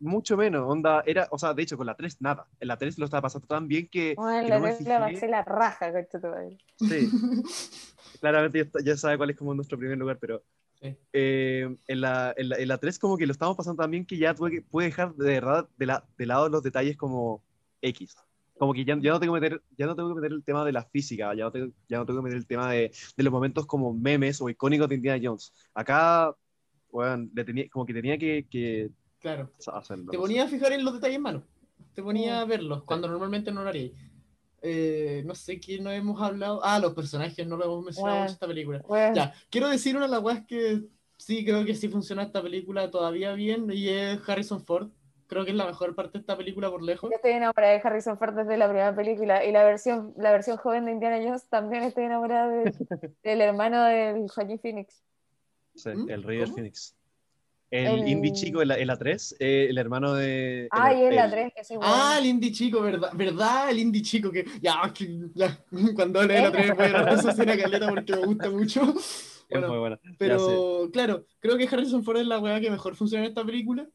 mucho 0.00 0.36
menos, 0.36 0.64
onda, 0.66 1.02
era, 1.06 1.28
o 1.30 1.38
sea, 1.38 1.54
de 1.54 1.62
hecho, 1.62 1.76
con 1.76 1.86
la 1.86 1.94
3 1.94 2.20
nada, 2.20 2.46
en 2.58 2.68
la 2.68 2.76
3 2.76 2.98
lo 2.98 3.04
estaba 3.04 3.22
pasando 3.22 3.46
tan 3.46 3.68
bien 3.68 3.88
que... 3.88 4.14
Bueno, 4.16 4.48
la 4.48 4.60
3 4.60 4.80
le 4.80 5.28
la 5.28 5.44
raja, 5.44 5.92
Sí, 6.76 7.10
claramente 8.20 8.70
ya, 8.74 8.84
ya, 8.84 8.96
sabe 8.96 9.18
cuál 9.18 9.30
es 9.30 9.36
como 9.36 9.54
nuestro 9.54 9.78
primer 9.78 9.98
lugar, 9.98 10.18
pero 10.18 10.42
eh, 11.12 11.76
en, 11.86 12.00
la, 12.00 12.34
en, 12.36 12.68
la, 12.68 12.78
3 12.78 12.98
como 12.98 13.18
que 13.18 13.26
lo 13.26 13.32
estamos 13.32 13.56
pasando 13.56 13.82
también 13.82 14.06
que 14.06 14.16
ya 14.16 14.34
puede, 14.34 14.62
puede 14.62 14.88
dejar 14.88 15.14
de 15.14 15.34
verdad 15.34 15.68
de, 15.76 15.86
la, 15.86 16.04
de 16.16 16.26
lado 16.26 16.48
los 16.48 16.62
detalles 16.62 16.96
como 16.96 17.42
X. 17.82 18.16
Como 18.58 18.72
que 18.72 18.84
ya, 18.84 18.96
ya, 19.00 19.12
no 19.12 19.20
tengo 19.20 19.34
que 19.34 19.40
meter, 19.40 19.62
ya 19.76 19.86
no 19.86 19.96
tengo 19.96 20.10
que 20.10 20.20
meter 20.20 20.32
el 20.32 20.44
tema 20.44 20.64
de 20.64 20.72
la 20.72 20.84
física, 20.84 21.34
ya 21.34 21.44
no 21.44 21.52
tengo, 21.52 21.72
ya 21.88 21.98
no 21.98 22.06
tengo 22.06 22.20
que 22.20 22.24
meter 22.24 22.38
el 22.38 22.46
tema 22.46 22.70
de, 22.70 22.92
de 23.16 23.22
los 23.22 23.32
momentos 23.32 23.66
como 23.66 23.92
memes 23.92 24.40
o 24.40 24.48
icónicos 24.48 24.88
de 24.88 24.94
Indiana 24.96 25.20
Jones. 25.22 25.52
Acá, 25.74 26.34
bueno, 26.90 27.28
le 27.32 27.44
tenía, 27.44 27.68
como 27.70 27.86
que 27.86 27.94
tenía 27.94 28.18
que, 28.18 28.46
que 28.50 28.90
claro. 29.20 29.50
Te 30.10 30.18
ponía 30.18 30.44
a 30.44 30.48
fijar 30.48 30.72
en 30.72 30.84
los 30.84 30.94
detalles 30.94 31.20
malos. 31.20 31.42
Te 31.94 32.02
ponía 32.02 32.40
a 32.40 32.44
verlos, 32.44 32.84
cuando 32.84 33.08
normalmente 33.08 33.52
no 33.52 33.62
lo 33.62 33.68
haría. 33.68 33.90
Eh, 34.62 35.22
no 35.24 35.34
sé 35.34 35.58
quién 35.58 35.84
no 35.84 35.90
hemos 35.90 36.20
hablado. 36.20 36.60
Ah, 36.62 36.78
los 36.78 36.94
personajes 36.94 37.46
no 37.46 37.56
lo 37.56 37.64
hemos 37.64 37.84
mencionado 37.84 38.18
en 38.18 38.24
esta 38.24 38.46
película. 38.46 38.82
Ya, 39.14 39.32
quiero 39.48 39.68
decir 39.68 39.96
una 39.96 40.06
de 40.06 40.12
las 40.12 40.22
weas 40.22 40.44
que 40.46 40.82
sí 41.16 41.44
creo 41.44 41.64
que 41.64 41.74
sí 41.74 41.88
funciona 41.88 42.22
esta 42.22 42.42
película 42.42 42.90
todavía 42.90 43.32
bien 43.32 43.70
y 43.72 43.88
es 43.88 44.28
Harrison 44.28 44.64
Ford. 44.64 44.90
Creo 45.26 45.44
que 45.44 45.52
es 45.52 45.56
la 45.56 45.66
mejor 45.66 45.94
parte 45.94 46.18
de 46.18 46.22
esta 46.22 46.36
película 46.36 46.68
por 46.70 46.82
lejos. 46.82 47.08
Yo 47.08 47.14
estoy 47.14 47.32
enamorada 47.32 47.72
de 47.72 47.80
Harrison 47.84 48.18
Ford 48.18 48.34
desde 48.34 48.56
la 48.56 48.68
primera 48.68 48.94
película 48.94 49.44
y 49.44 49.52
la 49.52 49.62
versión, 49.62 50.12
la 50.16 50.32
versión 50.32 50.56
joven 50.56 50.86
de 50.86 50.92
Indiana 50.92 51.18
Jones 51.22 51.46
también 51.48 51.84
estoy 51.84 52.04
enamorada 52.04 52.48
del 53.22 53.40
hermano 53.40 53.84
del 53.84 54.28
Joaquin 54.28 54.58
Phoenix. 54.58 55.04
Sí, 55.74 55.90
¿Mm? 55.90 56.10
el 56.10 56.22
rey 56.24 56.44
Phoenix. 56.46 56.96
El, 57.70 58.08
Indy 58.08 58.32
chico, 58.32 58.62
el, 58.62 58.70
el 58.72 58.90
A3, 58.90 59.36
eh, 59.38 59.66
el 59.70 59.78
hermano 59.78 60.14
de. 60.14 60.66
Ah, 60.72 60.92
y 60.92 61.04
el, 61.04 61.16
A3, 61.16 61.52
que 61.54 61.60
es 61.60 61.70
igual. 61.70 61.88
Ah, 61.90 62.16
el 62.18 62.26
Indy 62.26 62.50
chico, 62.50 62.80
¿verdad? 62.82 63.10
¿Verdad? 63.14 63.70
El 63.70 63.78
Indy 63.78 64.02
chico, 64.02 64.32
que 64.32 64.44
ya, 64.60 64.92
ya 65.34 65.64
cuando 65.94 66.20
hable 66.20 66.34
del 66.34 66.52
A3 66.52 66.74
voy 66.74 66.86
a 66.86 67.12
esa 67.12 67.30
escena 67.30 67.56
caleta 67.56 67.88
porque 67.88 68.16
me 68.16 68.26
gusta 68.26 68.50
mucho. 68.50 68.80
Bueno, 68.82 68.96
es 69.66 69.68
muy 69.68 69.78
buena. 69.78 70.00
Pero, 70.18 70.90
claro, 70.92 71.26
creo 71.38 71.56
que 71.56 71.68
Harrison 71.68 72.02
Ford 72.02 72.18
es 72.18 72.26
la 72.26 72.40
weá 72.40 72.60
que 72.60 72.70
mejor 72.70 72.96
funciona 72.96 73.24
en 73.24 73.30
esta 73.30 73.44
película. 73.44 73.88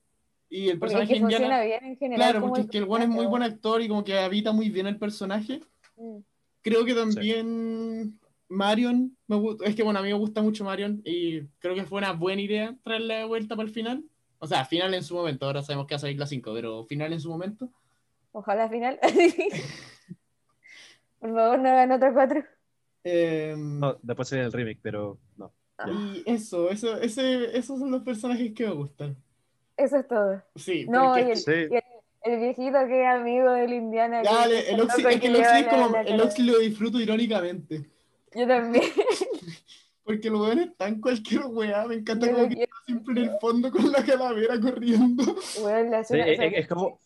Y 0.49 0.69
el 0.69 0.79
personaje 0.79 1.19
porque 1.19 1.21
funciona 1.21 1.61
bien 1.63 1.83
en 1.83 1.97
general. 1.97 2.31
Claro, 2.31 2.47
porque 2.47 2.61
es 2.61 2.67
que 2.67 2.77
el 2.77 2.85
one 2.87 3.03
es 3.03 3.09
muy 3.09 3.25
buen 3.25 3.43
actor 3.43 3.81
y 3.81 3.89
como 3.89 4.05
que 4.05 4.17
habita 4.17 4.53
muy 4.53 4.69
bien 4.69 4.87
el 4.87 4.97
personaje. 4.97 5.59
Mm. 5.97 6.19
Creo 6.61 6.85
que 6.85 6.93
también 6.93 8.17
Marion, 8.47 9.17
me 9.27 9.37
es 9.63 9.75
que 9.75 9.83
bueno, 9.83 9.99
a 9.99 10.03
mí 10.03 10.09
me 10.09 10.15
gusta 10.15 10.41
mucho 10.41 10.63
Marion 10.63 11.01
y 11.03 11.41
creo 11.59 11.75
que 11.75 11.85
fue 11.85 11.97
una 11.97 12.13
buena 12.13 12.41
idea 12.41 12.75
traerle 12.83 13.15
de 13.15 13.25
vuelta 13.25 13.55
para 13.55 13.67
el 13.67 13.73
final. 13.73 14.03
O 14.39 14.47
sea, 14.47 14.65
final 14.65 14.93
en 14.93 15.03
su 15.03 15.15
momento, 15.15 15.45
ahora 15.45 15.63
sabemos 15.63 15.87
que 15.87 15.95
va 15.95 15.97
a 15.97 15.99
salir 15.99 16.19
la 16.19 16.27
5, 16.27 16.53
pero 16.53 16.85
final 16.85 17.13
en 17.13 17.19
su 17.19 17.29
momento. 17.29 17.69
Ojalá 18.31 18.69
final. 18.69 18.99
Por 21.19 21.33
favor, 21.33 21.59
no 21.59 21.69
hagan 21.69 21.91
otra 21.91 22.13
4. 22.13 22.43
Em, 23.03 23.79
no, 23.79 23.97
después 24.01 24.27
sería 24.27 24.45
el 24.45 24.51
remake, 24.51 24.79
pero 24.81 25.19
no. 25.37 25.53
Y 25.87 26.23
eso, 26.25 26.69
eso, 26.69 26.99
ese, 27.01 27.57
esos 27.57 27.79
son 27.79 27.91
los 27.91 28.03
personajes 28.03 28.53
que 28.53 28.65
me 28.65 28.73
gustan. 28.73 29.17
Eso 29.77 29.97
es 29.97 30.07
todo. 30.07 30.41
Sí, 30.55 30.85
no, 30.87 31.17
el, 31.17 31.33
el, 32.21 32.39
viejito 32.39 32.87
que 32.87 33.01
es 33.01 33.07
amigo 33.07 33.51
del 33.51 33.73
Indiana. 33.73 34.21
Dale, 34.23 34.69
el 34.69 34.81
Oxy, 34.81 35.05
es 35.05 35.19
que 35.19 35.27
el 35.27 35.35
Oxy, 35.35 35.65
como, 35.65 35.97
el 35.97 36.21
Oxy 36.21 36.43
lo 36.43 36.59
disfruto 36.59 36.99
irónicamente. 36.99 37.89
Yo 38.35 38.47
también. 38.47 38.83
Porque 40.03 40.29
los 40.29 40.39
weones 40.39 40.67
están 40.67 41.01
cualquier 41.01 41.45
weá. 41.47 41.87
Me 41.87 41.95
encanta 41.95 42.31
como 42.31 42.47
que 42.47 42.63
está 42.63 42.75
siempre 42.85 43.13
en 43.13 43.29
el 43.29 43.39
fondo 43.39 43.71
con 43.71 43.91
la 43.91 44.05
calavera 44.05 44.59
corriendo. 44.59 45.23
la 45.63 45.99
escena, 46.01 46.25
es, 46.27 46.67
como. 46.67 46.99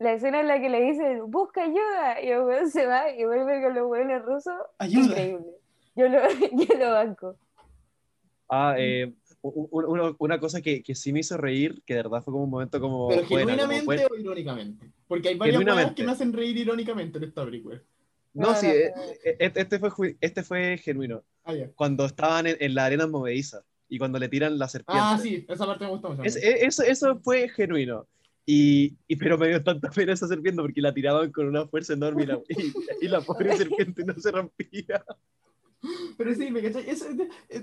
La 0.00 0.14
escena 0.14 0.40
en 0.40 0.48
la 0.48 0.60
que 0.60 0.68
le 0.68 0.80
dicen, 0.82 1.30
busca 1.30 1.62
ayuda, 1.62 2.20
y 2.20 2.30
el 2.30 2.40
weón 2.40 2.70
se 2.70 2.86
va 2.86 3.08
y 3.12 3.24
vuelve 3.24 3.62
con 3.62 3.74
los 3.74 3.88
weones 3.88 4.22
rusos. 4.22 4.54
Ayuda. 4.78 5.06
Increíble. 5.06 5.46
Yo 5.94 6.08
lo, 6.08 6.18
yo 6.64 6.78
lo 6.78 6.90
banco. 6.90 7.36
Ah, 8.48 8.74
eh, 8.78 9.12
una, 9.42 10.14
una, 10.18 10.40
cosa 10.40 10.60
que, 10.60 10.82
que, 10.82 10.96
sí 10.96 11.12
me 11.12 11.20
hizo 11.20 11.36
reír, 11.36 11.82
que 11.86 11.94
de 11.94 12.02
verdad 12.02 12.22
fue 12.22 12.32
como 12.32 12.44
un 12.44 12.50
momento 12.50 12.80
como. 12.80 13.08
Pero 13.08 13.26
genuinamente 13.26 14.06
o 14.10 14.16
irónicamente. 14.16 14.90
Porque 15.06 15.28
hay 15.28 15.36
varias 15.36 15.62
cosas 15.62 15.92
que 15.92 16.02
me 16.02 16.12
hacen 16.12 16.32
reír 16.32 16.56
irónicamente 16.56 17.18
en 17.18 17.24
esta 17.24 17.44
película. 17.44 17.80
No, 18.32 18.54
sí, 18.54 18.66
eh, 18.66 18.92
eh, 19.24 19.52
este 19.54 19.78
fue, 19.78 20.16
este 20.20 20.42
fue 20.42 20.78
genuino. 20.78 21.24
Ah, 21.44 21.54
cuando 21.74 22.04
estaban 22.04 22.46
en, 22.46 22.74
la 22.74 22.84
arena 22.84 23.06
movediza 23.06 23.62
y 23.88 23.98
cuando 23.98 24.18
le 24.18 24.28
tiran 24.28 24.58
la 24.58 24.68
serpiente. 24.68 25.02
Ah, 25.02 25.18
sí, 25.20 25.44
esa 25.48 25.66
parte 25.66 25.84
me 25.84 25.90
gustó 25.90 26.10
mucho. 26.10 26.22
E, 26.22 26.64
eso, 26.64 26.82
eso 26.82 27.18
fue 27.22 27.48
genuino. 27.48 28.06
Y, 28.46 28.96
y, 29.06 29.16
pero 29.16 29.36
me 29.36 29.48
dio 29.48 29.62
tanta 29.62 29.90
pena 29.90 30.12
esa 30.12 30.28
serpiente 30.28 30.62
porque 30.62 30.80
la 30.80 30.94
tiraban 30.94 31.30
con 31.30 31.46
una 31.46 31.66
fuerza 31.66 31.92
enorme 31.92 32.24
y 32.24 32.26
la, 32.26 32.40
y, 33.00 33.08
la 33.08 33.20
pobre 33.20 33.56
serpiente 33.56 34.04
no 34.04 34.14
se 34.14 34.30
rompía. 34.30 35.04
Pero 36.16 36.34
sí, 36.34 36.50
me 36.50 36.62
cachai. 36.62 36.88
Esa, 36.88 37.06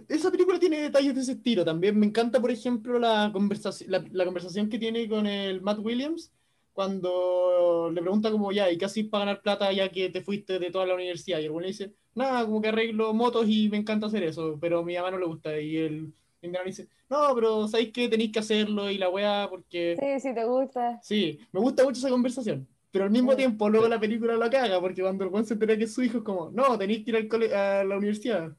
esa, 0.08 0.32
película 0.32 0.60
tiene 0.60 0.82
detalles 0.82 1.16
de 1.16 1.22
ese 1.22 1.32
estilo 1.34 1.64
también. 1.64 1.98
Me 1.98 2.06
encanta, 2.06 2.42
por 2.42 2.52
ejemplo, 2.52 3.00
la 3.00 3.30
conversación, 3.32 3.92
la, 3.92 4.04
la 4.12 4.26
conversación 4.26 4.70
que 4.70 4.80
tiene 4.80 5.08
con 5.08 5.28
el 5.28 5.62
Matt 5.62 5.80
Williams 5.80 6.32
cuando 6.78 7.90
le 7.92 8.02
pregunta 8.04 8.30
como 8.30 8.52
ya, 8.52 8.70
¿y 8.70 8.78
qué 8.78 8.86
haces 8.86 9.08
para 9.08 9.26
ganar 9.26 9.42
plata 9.42 9.72
ya 9.72 9.90
que 9.90 10.10
te 10.10 10.22
fuiste 10.22 10.60
de 10.60 10.70
toda 10.70 10.86
la 10.86 10.94
universidad? 10.94 11.40
Y 11.40 11.46
el 11.46 11.50
bueno 11.50 11.66
dice, 11.66 11.96
nada, 12.14 12.46
como 12.46 12.62
que 12.62 12.68
arreglo 12.68 13.16
motos 13.16 13.48
y 13.50 13.68
me 13.68 13.78
encanta 13.78 14.06
hacer 14.06 14.22
eso, 14.22 14.60
pero 14.62 14.82
a 14.82 14.86
mi 14.86 14.96
mamá 14.96 15.10
no 15.10 15.18
le 15.18 15.26
gusta. 15.26 15.60
Y 15.60 15.76
el 15.76 16.14
indiano 16.40 16.68
dice, 16.68 16.88
no, 17.10 17.34
pero 17.34 17.68
¿sabéis 17.68 17.92
que 17.92 18.08
tenéis 18.08 18.32
que 18.32 18.38
hacerlo? 18.38 18.92
Y 18.92 19.00
la 19.00 19.10
weá, 19.10 19.48
porque... 19.50 19.98
Sí, 20.00 20.20
sí, 20.20 20.36
te 20.36 20.46
gusta. 20.46 21.00
Sí, 21.02 21.40
me 21.52 21.60
gusta 21.62 21.84
mucho 21.84 21.98
esa 21.98 22.12
conversación. 22.12 22.68
Pero 22.92 23.06
al 23.06 23.12
mismo 23.12 23.36
tiempo, 23.36 23.68
luego 23.72 23.88
la 23.88 24.00
película 24.00 24.36
lo 24.36 24.48
caga, 24.48 24.80
porque 24.80 25.02
cuando 25.02 25.24
el 25.24 25.32
buen 25.32 25.46
se 25.46 25.56
entera 25.56 25.76
que 25.76 25.86
es 25.86 25.94
su 25.96 26.04
hijo, 26.04 26.20
es 26.20 26.24
como, 26.24 26.52
no, 26.52 26.78
tenéis 26.78 27.04
que 27.04 27.10
ir 27.10 27.56
a 27.56 27.84
la 27.86 27.98
universidad. 27.98 28.56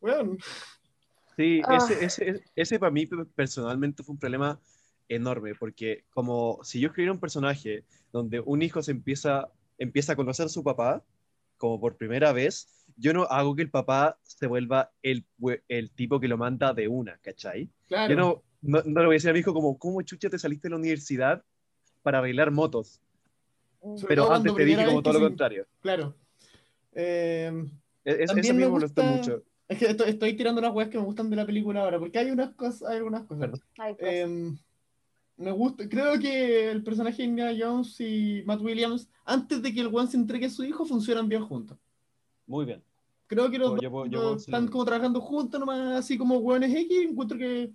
Bueno. 0.00 0.36
Sí, 1.36 1.60
ah. 1.64 1.76
ese, 1.76 2.04
ese, 2.04 2.42
ese 2.56 2.80
para 2.80 2.90
mí 2.90 3.06
personalmente 3.36 4.02
fue 4.02 4.14
un 4.14 4.18
problema 4.18 4.58
enorme, 5.10 5.54
porque 5.54 6.04
como 6.10 6.60
si 6.62 6.80
yo 6.80 6.88
escribiera 6.88 7.12
un 7.12 7.20
personaje 7.20 7.84
donde 8.12 8.40
un 8.40 8.62
hijo 8.62 8.82
se 8.82 8.92
empieza, 8.92 9.50
empieza 9.76 10.14
a 10.14 10.16
conocer 10.16 10.46
a 10.46 10.48
su 10.48 10.64
papá, 10.64 11.04
como 11.58 11.78
por 11.78 11.96
primera 11.96 12.32
vez, 12.32 12.86
yo 12.96 13.12
no 13.12 13.24
hago 13.24 13.54
que 13.54 13.62
el 13.62 13.70
papá 13.70 14.18
se 14.22 14.46
vuelva 14.46 14.92
el, 15.02 15.26
el 15.68 15.90
tipo 15.90 16.18
que 16.18 16.28
lo 16.28 16.38
manda 16.38 16.72
de 16.72 16.88
una, 16.88 17.18
¿cachai? 17.18 17.68
Yo 17.88 18.16
no, 18.16 18.42
no, 18.62 18.80
le 18.82 19.06
voy 19.06 19.14
a 19.14 19.16
decir 19.16 19.30
a 19.30 19.32
mi 19.32 19.40
hijo 19.40 19.52
como, 19.52 19.78
¿cómo 19.78 20.00
chucha 20.02 20.30
te 20.30 20.38
saliste 20.38 20.68
de 20.68 20.70
la 20.70 20.78
universidad 20.78 21.44
para 22.02 22.18
arreglar 22.18 22.50
motos? 22.50 23.00
Pero 24.06 24.32
antes 24.32 24.54
te 24.54 24.64
dije 24.64 24.86
como 24.86 25.02
todo 25.02 25.14
lo 25.14 25.20
contrario. 25.20 25.66
Claro. 25.80 26.14
Eh, 26.92 27.52
e-, 28.04 28.24
eso 28.24 28.34
me, 28.34 28.66
gusta, 28.66 29.02
mucho. 29.02 29.42
Es 29.68 29.78
que 29.78 29.86
estoy, 29.86 30.34
tirando 30.34 30.60
las 30.60 30.72
weas 30.72 30.88
que 30.88 30.98
me 30.98 31.04
gustan 31.04 31.30
de 31.30 31.36
la 31.36 31.46
película 31.46 31.82
ahora, 31.82 31.98
porque 31.98 32.18
hay 32.18 32.30
unas 32.30 32.54
cosas, 32.54 32.88
hay 32.88 32.98
algunas 32.98 33.24
cosas. 33.24 33.50
Em, 33.98 34.58
me 35.40 35.52
gusta, 35.52 35.88
creo 35.88 36.18
que 36.18 36.70
el 36.70 36.84
personaje 36.84 37.22
de 37.22 37.28
Indiana 37.28 37.58
Jones 37.58 37.98
y 37.98 38.42
Matt 38.44 38.60
Williams, 38.60 39.08
antes 39.24 39.62
de 39.62 39.72
que 39.72 39.80
el 39.80 39.86
one 39.86 40.06
se 40.06 40.18
entregue 40.18 40.46
a 40.46 40.50
su 40.50 40.62
hijo, 40.64 40.84
funcionan 40.84 41.30
bien 41.30 41.42
juntos. 41.46 41.78
Muy 42.46 42.66
bien. 42.66 42.84
Creo 43.26 43.50
que 43.50 43.58
los 43.58 43.80
dos 44.10 44.42
están 44.42 44.68
como 44.68 44.84
trabajando 44.84 45.18
juntos, 45.20 45.58
nomás 45.58 45.96
así 45.96 46.18
como 46.18 46.36
hueones 46.38 46.74
X, 46.74 47.08
encuentro 47.08 47.38
que 47.38 47.72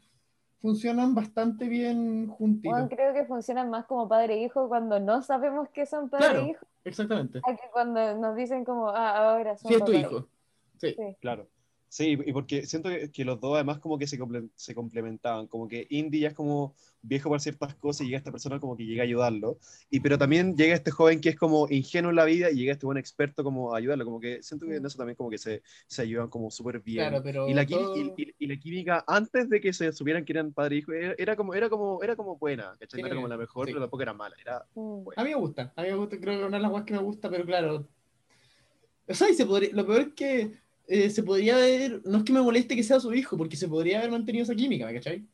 funcionan 0.61 1.15
bastante 1.15 1.67
bien 1.67 2.27
juntitos. 2.27 2.71
Bueno, 2.71 2.89
creo 2.89 3.13
que 3.15 3.25
funcionan 3.25 3.71
más 3.71 3.85
como 3.85 4.07
padre 4.07 4.35
e 4.35 4.43
hijo 4.43 4.67
cuando 4.67 4.99
no 4.99 5.23
sabemos 5.23 5.67
que 5.69 5.87
son 5.87 6.07
padre 6.09 6.41
e 6.41 6.49
hijo. 6.49 6.67
Exactamente. 6.83 7.41
que 7.43 7.69
cuando 7.73 8.15
nos 8.15 8.35
dicen 8.35 8.63
como, 8.63 8.89
ah, 8.89 9.31
ahora 9.31 9.57
son 9.57 9.69
Sí, 9.69 9.75
es 9.75 9.83
tu 9.83 9.91
hijo. 9.91 10.27
sí. 10.77 10.95
Claro. 11.19 11.47
Sí, 11.89 12.17
y 12.25 12.33
porque 12.33 12.65
siento 12.65 12.89
que, 13.11 13.25
los 13.25 13.39
dos 13.39 13.55
además 13.55 13.79
como 13.79 13.97
que 13.97 14.07
se, 14.07 14.19
se, 14.55 14.75
complementaban, 14.75 15.47
como 15.47 15.67
que 15.67 15.87
Indy 15.89 16.21
ya 16.21 16.29
es 16.29 16.33
como 16.33 16.75
viejo 17.01 17.29
para 17.29 17.39
ciertas 17.39 17.75
cosas 17.75 18.01
y 18.01 18.05
llega 18.05 18.17
esta 18.17 18.31
persona 18.31 18.59
como 18.59 18.75
que 18.75 18.85
llega 18.85 19.03
a 19.03 19.05
ayudarlo, 19.05 19.59
y 19.89 19.99
pero 19.99 20.17
también 20.17 20.55
llega 20.55 20.75
este 20.75 20.91
joven 20.91 21.21
que 21.21 21.29
es 21.29 21.35
como 21.35 21.67
ingenuo 21.69 22.09
en 22.09 22.15
la 22.17 22.25
vida 22.25 22.51
y 22.51 22.55
llega 22.55 22.73
este 22.73 22.85
buen 22.85 22.97
experto 22.97 23.43
como 23.43 23.73
a 23.73 23.77
ayudarlo, 23.77 24.03
como 24.03 24.19
que 24.19 24.41
siento 24.43 24.65
que 24.65 24.75
en 24.75 24.85
eso 24.85 24.97
también 24.97 25.15
como 25.15 25.29
que 25.29 25.37
se, 25.37 25.61
se 25.87 26.01
ayudan 26.01 26.27
como 26.27 26.51
súper 26.51 26.81
bien. 26.81 27.07
Claro, 27.07 27.23
pero 27.23 27.47
y, 27.47 27.53
la, 27.53 27.63
y, 27.63 28.47
la 28.47 28.57
química 28.57 29.03
antes 29.07 29.49
de 29.49 29.61
que 29.61 29.71
se 29.71 29.91
supieran 29.93 30.25
que 30.25 30.33
eran 30.33 30.51
padre 30.51 30.75
e 30.75 30.79
hijo 30.79 30.91
era, 30.91 31.35
como, 31.35 31.53
era, 31.53 31.69
como, 31.69 32.03
era 32.03 32.15
como 32.15 32.37
buena, 32.37 32.75
¿cachai? 32.79 33.01
no 33.01 33.07
era 33.07 33.15
como 33.15 33.27
la 33.27 33.37
mejor, 33.37 33.67
pero 33.67 33.79
tampoco 33.79 34.03
era 34.03 34.13
mala, 34.13 34.35
era 34.41 34.65
mm. 34.73 35.07
A 35.15 35.23
mí 35.23 35.29
me 35.29 35.35
gusta, 35.35 35.71
a 35.75 35.81
mí 35.81 35.89
me 35.89 35.95
gusta, 35.95 36.19
creo 36.19 36.39
que 36.39 36.45
una 36.45 36.57
de 36.57 36.61
las 36.61 36.71
cosas 36.71 36.85
que 36.85 36.93
me 36.93 36.99
gusta, 36.99 37.29
pero 37.29 37.45
claro, 37.45 37.87
o 39.07 39.13
sea, 39.13 39.33
se 39.33 39.45
podría, 39.45 39.69
lo 39.73 39.85
peor 39.85 40.01
es 40.01 40.13
que 40.13 40.64
eh, 40.87 41.09
se 41.09 41.23
podría 41.23 41.55
ver, 41.57 42.01
no 42.05 42.19
es 42.19 42.23
que 42.23 42.33
me 42.33 42.41
moleste 42.41 42.75
que 42.75 42.83
sea 42.83 42.99
su 42.99 43.13
hijo, 43.13 43.37
porque 43.37 43.55
se 43.55 43.67
podría 43.67 43.99
haber 43.99 44.11
mantenido 44.11 44.43
esa 44.43 44.55
química, 44.55 44.85
¿me 44.85 44.93
cachai? 44.93 45.25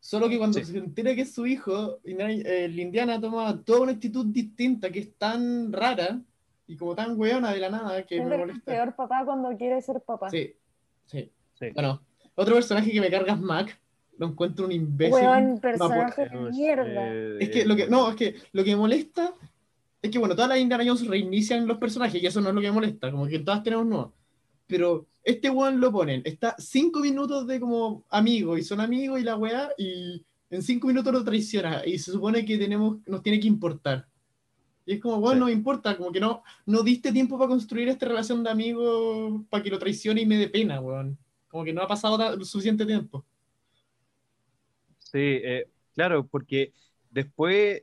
Solo 0.00 0.28
que 0.28 0.36
cuando 0.36 0.62
se 0.62 0.76
entera 0.76 1.14
que 1.14 1.22
es 1.22 1.32
su 1.32 1.46
hijo, 1.46 1.98
el 2.04 2.78
Indiana 2.78 3.18
toma 3.18 3.62
toda 3.64 3.80
una 3.80 3.92
actitud 3.92 4.26
distinta 4.26 4.90
que 4.90 4.98
es 4.98 5.14
tan 5.14 5.72
rara 5.72 6.20
y 6.66 6.76
como 6.76 6.94
tan 6.94 7.18
weona 7.18 7.52
de 7.52 7.60
la 7.60 7.70
nada 7.70 8.02
que 8.02 8.22
me 8.22 8.36
molesta. 8.36 8.72
Es 8.72 8.78
peor 8.78 8.94
papá 8.94 9.24
cuando 9.24 9.56
quiere 9.56 9.80
ser 9.80 10.02
papá. 10.02 10.28
Sí, 10.28 10.54
sí. 11.06 11.30
Bueno, 11.72 12.02
otro 12.34 12.54
personaje 12.54 12.92
que 12.92 13.00
me 13.00 13.10
carga 13.10 13.32
es 13.32 13.40
Mac. 13.40 13.80
Lo 14.18 14.28
encuentro 14.28 14.66
un 14.66 14.72
imbécil. 14.72 15.14
Weón, 15.14 15.58
personaje 15.58 16.28
de 16.28 16.50
mierda. 16.50 17.40
Es 17.40 17.48
que 17.48 17.64
lo 17.64 17.74
que, 17.74 17.88
no, 17.88 18.10
es 18.10 18.16
que 18.16 18.34
lo 18.52 18.62
que 18.62 18.70
me 18.70 18.76
molesta 18.76 19.32
es 20.02 20.10
que, 20.10 20.18
bueno, 20.18 20.34
todas 20.34 20.50
las 20.50 20.58
Indiana 20.58 20.84
Jones 20.86 21.06
reinician 21.06 21.66
los 21.66 21.78
personajes 21.78 22.22
y 22.22 22.26
eso 22.26 22.42
no 22.42 22.50
es 22.50 22.54
lo 22.54 22.60
que 22.60 22.68
me 22.68 22.74
molesta. 22.74 23.10
Como 23.10 23.26
que 23.26 23.38
todas 23.38 23.62
tenemos 23.62 23.86
nuevos 23.86 24.12
pero 24.66 25.06
este 25.22 25.48
one 25.50 25.78
lo 25.78 25.90
ponen, 25.90 26.22
está 26.24 26.54
cinco 26.58 27.00
minutos 27.00 27.46
de 27.46 27.58
como 27.58 28.04
amigo 28.10 28.58
y 28.58 28.62
son 28.62 28.80
amigos 28.80 29.20
y 29.20 29.24
la 29.24 29.36
weá, 29.36 29.70
y 29.78 30.24
en 30.50 30.62
cinco 30.62 30.86
minutos 30.88 31.12
lo 31.12 31.24
traiciona 31.24 31.82
y 31.84 31.98
se 31.98 32.12
supone 32.12 32.44
que 32.44 32.58
tenemos, 32.58 32.98
nos 33.06 33.22
tiene 33.22 33.40
que 33.40 33.48
importar. 33.48 34.06
Y 34.86 34.94
es 34.94 35.00
como, 35.00 35.18
bueno, 35.18 35.46
no 35.46 35.50
importa, 35.50 35.96
como 35.96 36.12
que 36.12 36.20
no, 36.20 36.42
no 36.66 36.82
diste 36.82 37.10
tiempo 37.10 37.38
para 37.38 37.48
construir 37.48 37.88
esta 37.88 38.06
relación 38.06 38.44
de 38.44 38.50
amigos 38.50 39.42
para 39.48 39.62
que 39.62 39.70
lo 39.70 39.78
traicione 39.78 40.20
y 40.20 40.26
me 40.26 40.36
dé 40.36 40.48
pena, 40.48 40.80
weón. 40.80 41.16
Como 41.48 41.64
que 41.64 41.72
no 41.72 41.82
ha 41.82 41.88
pasado 41.88 42.44
suficiente 42.44 42.84
tiempo. 42.84 43.24
Sí, 44.98 45.18
eh, 45.20 45.68
claro, 45.94 46.26
porque 46.26 46.72
después 47.10 47.82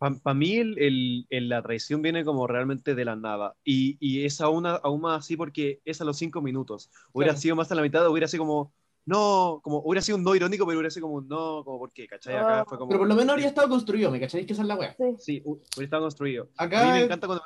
para 0.00 0.34
mí 0.34 0.56
el, 0.56 1.26
la 1.28 1.62
traición 1.62 2.00
viene 2.00 2.24
como 2.24 2.46
realmente 2.46 2.94
de 2.94 3.04
la 3.04 3.16
nada. 3.16 3.54
Y, 3.62 3.98
y 4.00 4.24
es 4.24 4.40
aún, 4.40 4.66
aún 4.66 5.00
más 5.02 5.18
así 5.18 5.36
porque 5.36 5.80
es 5.84 6.00
a 6.00 6.04
los 6.04 6.16
cinco 6.16 6.40
minutos. 6.40 6.90
Hubiera 7.12 7.36
sido 7.36 7.54
más 7.54 7.70
a 7.70 7.74
la 7.74 7.82
mitad, 7.82 8.08
hubiera 8.08 8.26
sido 8.26 8.44
como, 8.44 8.72
no, 9.04 9.60
como 9.62 9.82
hubiera 9.84 10.00
sido 10.00 10.16
un 10.16 10.24
no 10.24 10.34
irónico, 10.34 10.64
pero 10.64 10.78
hubiera 10.78 10.90
sido 10.90 11.06
como, 11.06 11.20
no, 11.20 11.62
como, 11.64 11.78
¿por 11.78 11.92
qué? 11.92 12.06
¿Cachai? 12.06 12.34
Acá 12.34 12.60
ah. 12.60 12.64
fue 12.66 12.78
como... 12.78 12.88
Pero 12.88 13.00
por 13.00 13.08
lo 13.08 13.14
menos 13.14 13.32
habría 13.32 13.48
estado 13.48 13.68
construido, 13.68 14.10
¿me 14.10 14.18
cachai? 14.18 14.46
Que 14.46 14.54
esa 14.54 14.62
es 14.62 14.68
la 14.68 14.76
wea. 14.76 14.96
Sí, 14.96 15.16
sí 15.18 15.42
hubiera 15.44 15.84
estado 15.84 16.02
construido. 16.02 16.48
Acá 16.56 16.80
a 16.80 16.92
mí 16.94 16.98
me 17.00 17.04
encanta 17.04 17.26
cuando... 17.26 17.44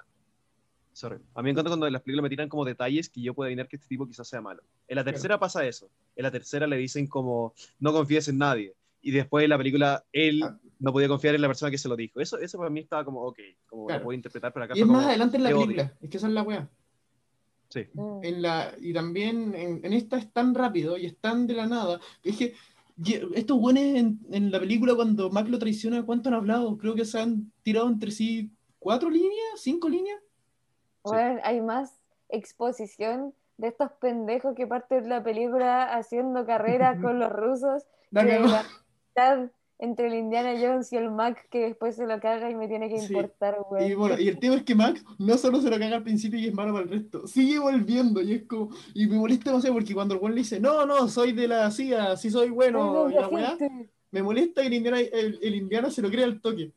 Sorry. 0.93 1.17
A 1.35 1.43
mí 1.43 1.47
me 1.47 1.51
encanta 1.51 1.71
cuando 1.71 1.89
en 1.89 1.93
las 1.93 2.03
películas 2.03 2.23
me 2.23 2.29
tiran 2.29 2.49
como 2.49 2.65
detalles 2.65 3.09
que 3.09 3.21
yo 3.21 3.35
puedo 3.35 3.47
adivinar 3.47 3.67
que 3.67 3.75
este 3.75 3.89
tipo 3.89 4.07
quizás 4.07 4.29
sea 4.29 4.41
malo. 4.41 4.63
En 4.87 4.95
la 4.95 5.03
tercera 5.03 5.41
pasa 5.41 5.67
eso. 5.67 5.91
En 6.15 6.23
la 6.23 6.31
tercera 6.31 6.69
le 6.69 6.77
dicen 6.77 7.09
como, 7.09 7.53
no 7.81 7.93
confíes 7.93 8.29
en 8.29 8.39
nadie. 8.39 8.77
Y 9.03 9.11
después 9.11 9.43
en 9.43 9.51
la 9.51 9.59
película, 9.59 10.05
él 10.13 10.45
ah 10.45 10.57
no 10.85 10.93
podía 10.93 11.09
confiar 11.09 11.35
en 11.35 11.41
la 11.41 11.49
persona 11.49 11.71
que 11.71 11.79
se 11.79 11.89
lo 11.89 11.97
dijo. 11.97 12.21
Eso, 12.21 12.39
eso 12.39 12.59
para 12.59 12.69
mí 12.69 12.81
estaba 12.81 13.05
como, 13.05 13.23
ok, 13.23 13.39
como 13.67 13.89
lo 13.89 14.03
puedo 14.03 14.15
interpretar, 14.15 14.53
pero 14.53 14.67
acá 14.67 14.75
Y 14.77 14.83
es 14.83 14.87
más 14.87 15.07
adelante 15.07 15.39
en 15.39 15.43
la 15.43 15.51
película, 15.51 15.95
es 16.01 16.11
que 16.11 16.17
esa 16.19 16.27
es 16.27 16.33
la 16.35 16.43
weá. 16.43 16.69
Sí. 17.71 17.89
Mm. 17.95 18.19
En 18.23 18.43
la, 18.43 18.75
y 18.79 18.93
también 18.93 19.55
en, 19.55 19.93
esta 19.95 20.19
es 20.19 20.31
tan 20.31 20.55
rápido 20.55 20.99
y 20.99 21.07
es 21.07 21.17
tan 21.17 21.47
de 21.47 21.55
la 21.55 21.67
nada. 21.67 22.01
Es 22.23 22.37
que 22.37 22.55
estos 23.35 23.59
buenos 23.59 23.83
en, 23.83 24.21
en, 24.31 24.53
la 24.53 24.61
película, 24.61 24.95
cuando 24.95 25.31
Mac 25.31 25.49
lo 25.49 25.59
traiciona, 25.59 26.05
¿cuánto 26.05 26.29
han 26.29 26.35
hablado? 26.35 26.77
Creo 26.77 26.95
que 26.95 27.07
se 27.07 27.19
han 27.19 27.51
tirado 27.63 27.89
entre 27.89 28.11
sí 28.11 28.53
cuatro 28.79 29.09
líneas, 29.09 29.57
cinco 29.57 29.89
líneas. 29.89 30.21
Bueno, 31.03 31.41
hay 31.43 31.63
más 31.63 31.99
exposición 32.29 33.33
de 33.57 33.69
estos 33.69 33.91
pendejos 34.01 34.55
que 34.55 34.67
parten 34.67 35.09
la 35.09 35.23
película 35.25 35.85
haciendo 35.95 36.45
carreras 36.45 36.99
con 37.03 37.19
los 37.19 37.33
rusos. 37.33 37.85
que 38.13 39.51
entre 39.79 40.07
el 40.07 40.15
Indiana 40.15 40.55
Jones 40.61 40.93
y 40.93 40.97
el 40.97 41.11
Mac 41.11 41.49
que 41.51 41.61
después 41.61 41.97
se 41.97 42.07
lo 42.07 42.21
caga 42.21 42.51
y 42.51 42.55
me 42.55 42.69
tiene 42.69 42.89
que 42.89 42.97
importar, 42.97 43.59
güey. 43.69 43.91
Y 43.91 43.95
bueno, 43.95 44.19
y 44.19 44.29
el 44.29 44.39
tema 44.39 44.57
es 44.57 44.63
que 44.63 44.75
Mac 44.75 45.03
no 45.19 45.37
solo 45.37 45.61
se 45.61 45.71
lo 45.71 45.79
caga 45.79 45.97
al 45.97 46.03
principio 46.03 46.39
y 46.39 46.47
es 46.47 46.55
malo 46.55 46.73
para 46.73 46.85
el 46.85 46.91
resto, 46.91 47.27
sigue 47.27 47.59
volviendo 47.59 48.23
y 48.23 48.35
es 48.35 48.45
como, 48.45 48.71
y 48.95 49.07
me 49.07 49.17
molesta 49.17 49.51
no 49.51 49.61
sé, 49.61 49.73
porque 49.73 49.95
cuando 49.95 50.15
el 50.15 50.21
güey 50.21 50.35
le 50.35 50.41
dice, 50.41 50.61
no, 50.61 50.87
no, 50.87 51.09
soy 51.09 51.33
de 51.33 51.49
la 51.49 51.71
CIA, 51.71 52.17
sí 52.17 52.31
soy 52.31 52.51
bueno, 52.51 53.11
y 53.11 53.15
la 53.15 53.29
weá, 53.29 53.57
me 54.11 54.23
molesta 54.23 54.61
que 54.61 54.69
el 54.69 54.75
Indiana, 54.75 55.01
el, 55.01 55.55
Indiana 55.55 55.91
se 55.91 56.03
lo 56.03 56.11
crea 56.11 56.25
al 56.25 56.41
toque. 56.41 56.73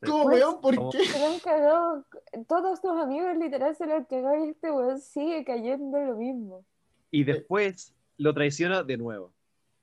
¿Cómo, 0.00 0.24
pues, 0.24 0.42
weón? 0.42 0.60
¿Por 0.60 0.90
qué? 0.90 1.04
Se 1.04 1.18
lo 1.18 1.26
han 1.26 1.40
cagado, 1.40 2.04
todos 2.46 2.80
tus 2.80 2.92
amigos 2.92 3.36
literal 3.36 3.76
se 3.76 3.86
lo 3.86 3.96
han 3.96 4.04
cagado 4.04 4.44
y 4.44 4.50
este 4.50 4.70
weón 4.70 5.00
sigue 5.00 5.44
cayendo 5.44 5.98
lo 5.98 6.16
mismo. 6.16 6.64
Y 7.10 7.24
después 7.24 7.94
lo 8.16 8.32
traiciona 8.32 8.82
de 8.82 8.96
nuevo. 8.96 9.32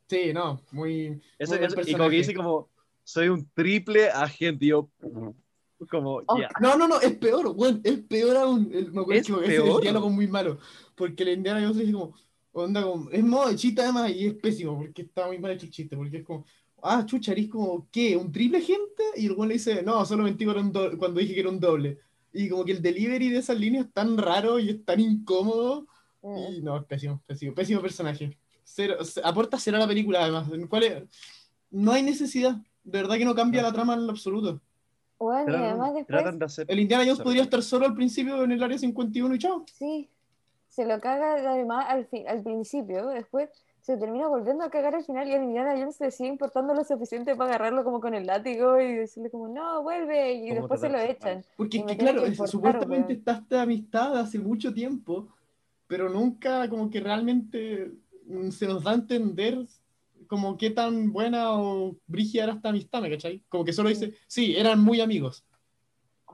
Sí, 0.08 0.34
no, 0.34 0.62
muy. 0.72 1.20
Eso, 1.40 1.56
y 1.56 1.94
como 1.94 2.10
que 2.10 2.18
dice 2.18 2.34
como, 2.34 2.70
soy 3.04 3.30
un 3.30 3.50
triple 3.54 4.10
agente, 4.10 4.68
yo. 4.68 4.90
Como, 5.90 6.22
oh, 6.26 6.40
ya. 6.40 6.50
No, 6.62 6.78
no, 6.78 6.88
no, 6.88 7.02
es 7.02 7.14
peor, 7.18 7.54
bueno, 7.54 7.80
es 7.84 8.00
peor 8.02 8.38
aún. 8.38 8.70
El, 8.74 8.92
me 8.92 9.02
acuerdo 9.02 9.22
¿Es, 9.22 9.28
que 9.28 9.56
el 9.56 9.82
diálogo 9.82 10.10
muy 10.10 10.28
malo. 10.28 10.60
Porque 10.96 11.24
el 11.24 11.30
Indiana 11.30 11.62
Jones 11.62 11.78
dice 11.78 11.92
como, 11.92 12.16
onda, 12.54 12.84
como, 12.84 13.10
es 13.10 13.24
modo 13.24 13.50
de 13.50 13.56
chiste 13.56 13.82
además 13.82 14.12
y 14.12 14.28
es 14.28 14.34
pésimo 14.36 14.78
porque 14.78 15.02
está 15.02 15.28
muy 15.28 15.38
mal 15.40 15.52
hecho 15.52 15.66
el 15.66 15.72
chiste. 15.72 15.98
Porque 15.98 16.18
es 16.18 16.24
como, 16.24 16.46
ah, 16.82 17.04
chucha, 17.06 17.34
eres 17.34 17.50
como, 17.50 17.88
¿qué? 17.92 18.16
¿Un 18.16 18.32
triple 18.32 18.60
agente? 18.60 19.04
Y 19.18 19.26
el 19.26 19.34
güey 19.34 19.50
le 19.50 19.54
dice, 19.56 19.84
no, 19.84 20.06
solo 20.06 20.24
mentí 20.24 20.46
cuando 20.46 21.20
dije 21.20 21.34
que 21.34 21.40
era 21.40 21.50
un 21.50 21.60
doble. 21.60 22.00
Y 22.32 22.48
como 22.50 22.64
que 22.64 22.74
el 22.74 22.82
delivery 22.82 23.30
de 23.30 23.40
esas 23.40 23.60
líneas 23.60 23.88
es 23.88 23.94
tan 23.94 24.18
raro 24.18 24.60
y 24.60 24.70
es 24.70 24.86
tan 24.86 25.00
incómodo. 25.00 25.88
Mm. 26.22 26.54
Y 26.54 26.62
no, 26.62 26.78
es 26.78 26.86
pésimo, 26.86 27.22
pésimo, 27.28 27.54
pésimo 27.54 27.82
personaje 27.82 28.38
aporta 29.24 29.60
cero 29.60 29.78
a 29.78 29.82
la 29.82 29.88
película, 29.88 30.22
además. 30.22 30.50
¿Cuál 30.70 31.08
no 31.72 31.92
hay 31.92 32.04
necesidad. 32.04 32.56
De 32.84 33.02
verdad 33.02 33.18
que 33.18 33.26
no 33.26 33.36
cambia 33.36 33.62
la 33.62 33.74
trama 33.74 33.96
en 33.96 34.06
lo 34.06 34.12
absoluto. 34.12 34.62
Bueno, 35.18 35.58
además 35.58 35.94
después... 35.94 36.60
El 36.68 36.80
Indiana 36.80 37.04
Jones 37.04 37.22
podría 37.22 37.44
estar 37.44 37.62
solo 37.64 37.86
al 37.86 37.96
principio 37.96 38.44
en 38.44 38.52
el 38.52 38.64
área 38.64 38.78
51 38.78 39.36
y 39.36 39.40
chao. 39.40 39.66
Sí, 39.74 40.10
se 40.70 40.86
lo 40.86 41.00
caga 41.00 41.36
además 41.52 41.86
al, 41.90 42.06
fin, 42.06 42.28
al 42.28 42.44
principio, 42.44 43.08
después 43.08 43.50
se 43.82 43.98
termina 43.98 44.28
volviendo 44.28 44.64
a 44.64 44.70
cagar 44.70 44.96
al 44.96 45.04
final 45.04 45.28
y 45.28 45.34
el 45.34 45.44
Indiana 45.44 45.74
Jones 45.78 45.96
se 45.96 46.12
sigue 46.12 46.30
importando 46.30 46.74
lo 46.74 46.84
suficiente 46.84 47.36
para 47.36 47.52
agarrarlo 47.52 47.84
como 47.84 48.02
con 48.02 48.14
el 48.14 48.26
látigo 48.26 48.80
y 48.82 48.96
decirle 48.96 49.30
como, 49.30 49.48
no, 49.48 49.84
vuelve, 49.84 50.34
y 50.34 50.50
después 50.52 50.82
se 50.82 50.90
lo 50.90 51.00
echan. 51.00 51.46
Porque 51.56 51.78
es 51.78 51.86
que 51.86 51.98
claro, 51.98 52.24
supuestamente 52.48 53.14
está 53.14 53.34
esta 53.34 53.62
amistad 53.62 54.18
hace 54.18 54.40
mucho 54.40 54.74
tiempo, 54.74 55.28
pero 55.88 56.10
nunca 56.10 56.68
como 56.70 56.90
que 56.90 57.00
realmente 57.00 57.92
se 58.52 58.68
nos 58.68 58.84
da 58.84 58.92
a 58.92 58.96
entender 58.96 59.66
como 60.28 60.58
qué 60.58 60.70
tan 60.72 61.12
buena 61.12 61.54
o 61.54 61.98
brígida 62.08 62.44
era 62.44 62.54
esta 62.54 62.70
amistad, 62.70 63.02
¿me 63.02 63.10
cachai? 63.10 63.44
Como 63.50 63.64
que 63.64 63.74
solo 63.74 63.90
dice, 63.90 64.14
sí, 64.28 64.56
eran 64.56 64.80
muy 64.80 65.02
amigos. 65.02 65.46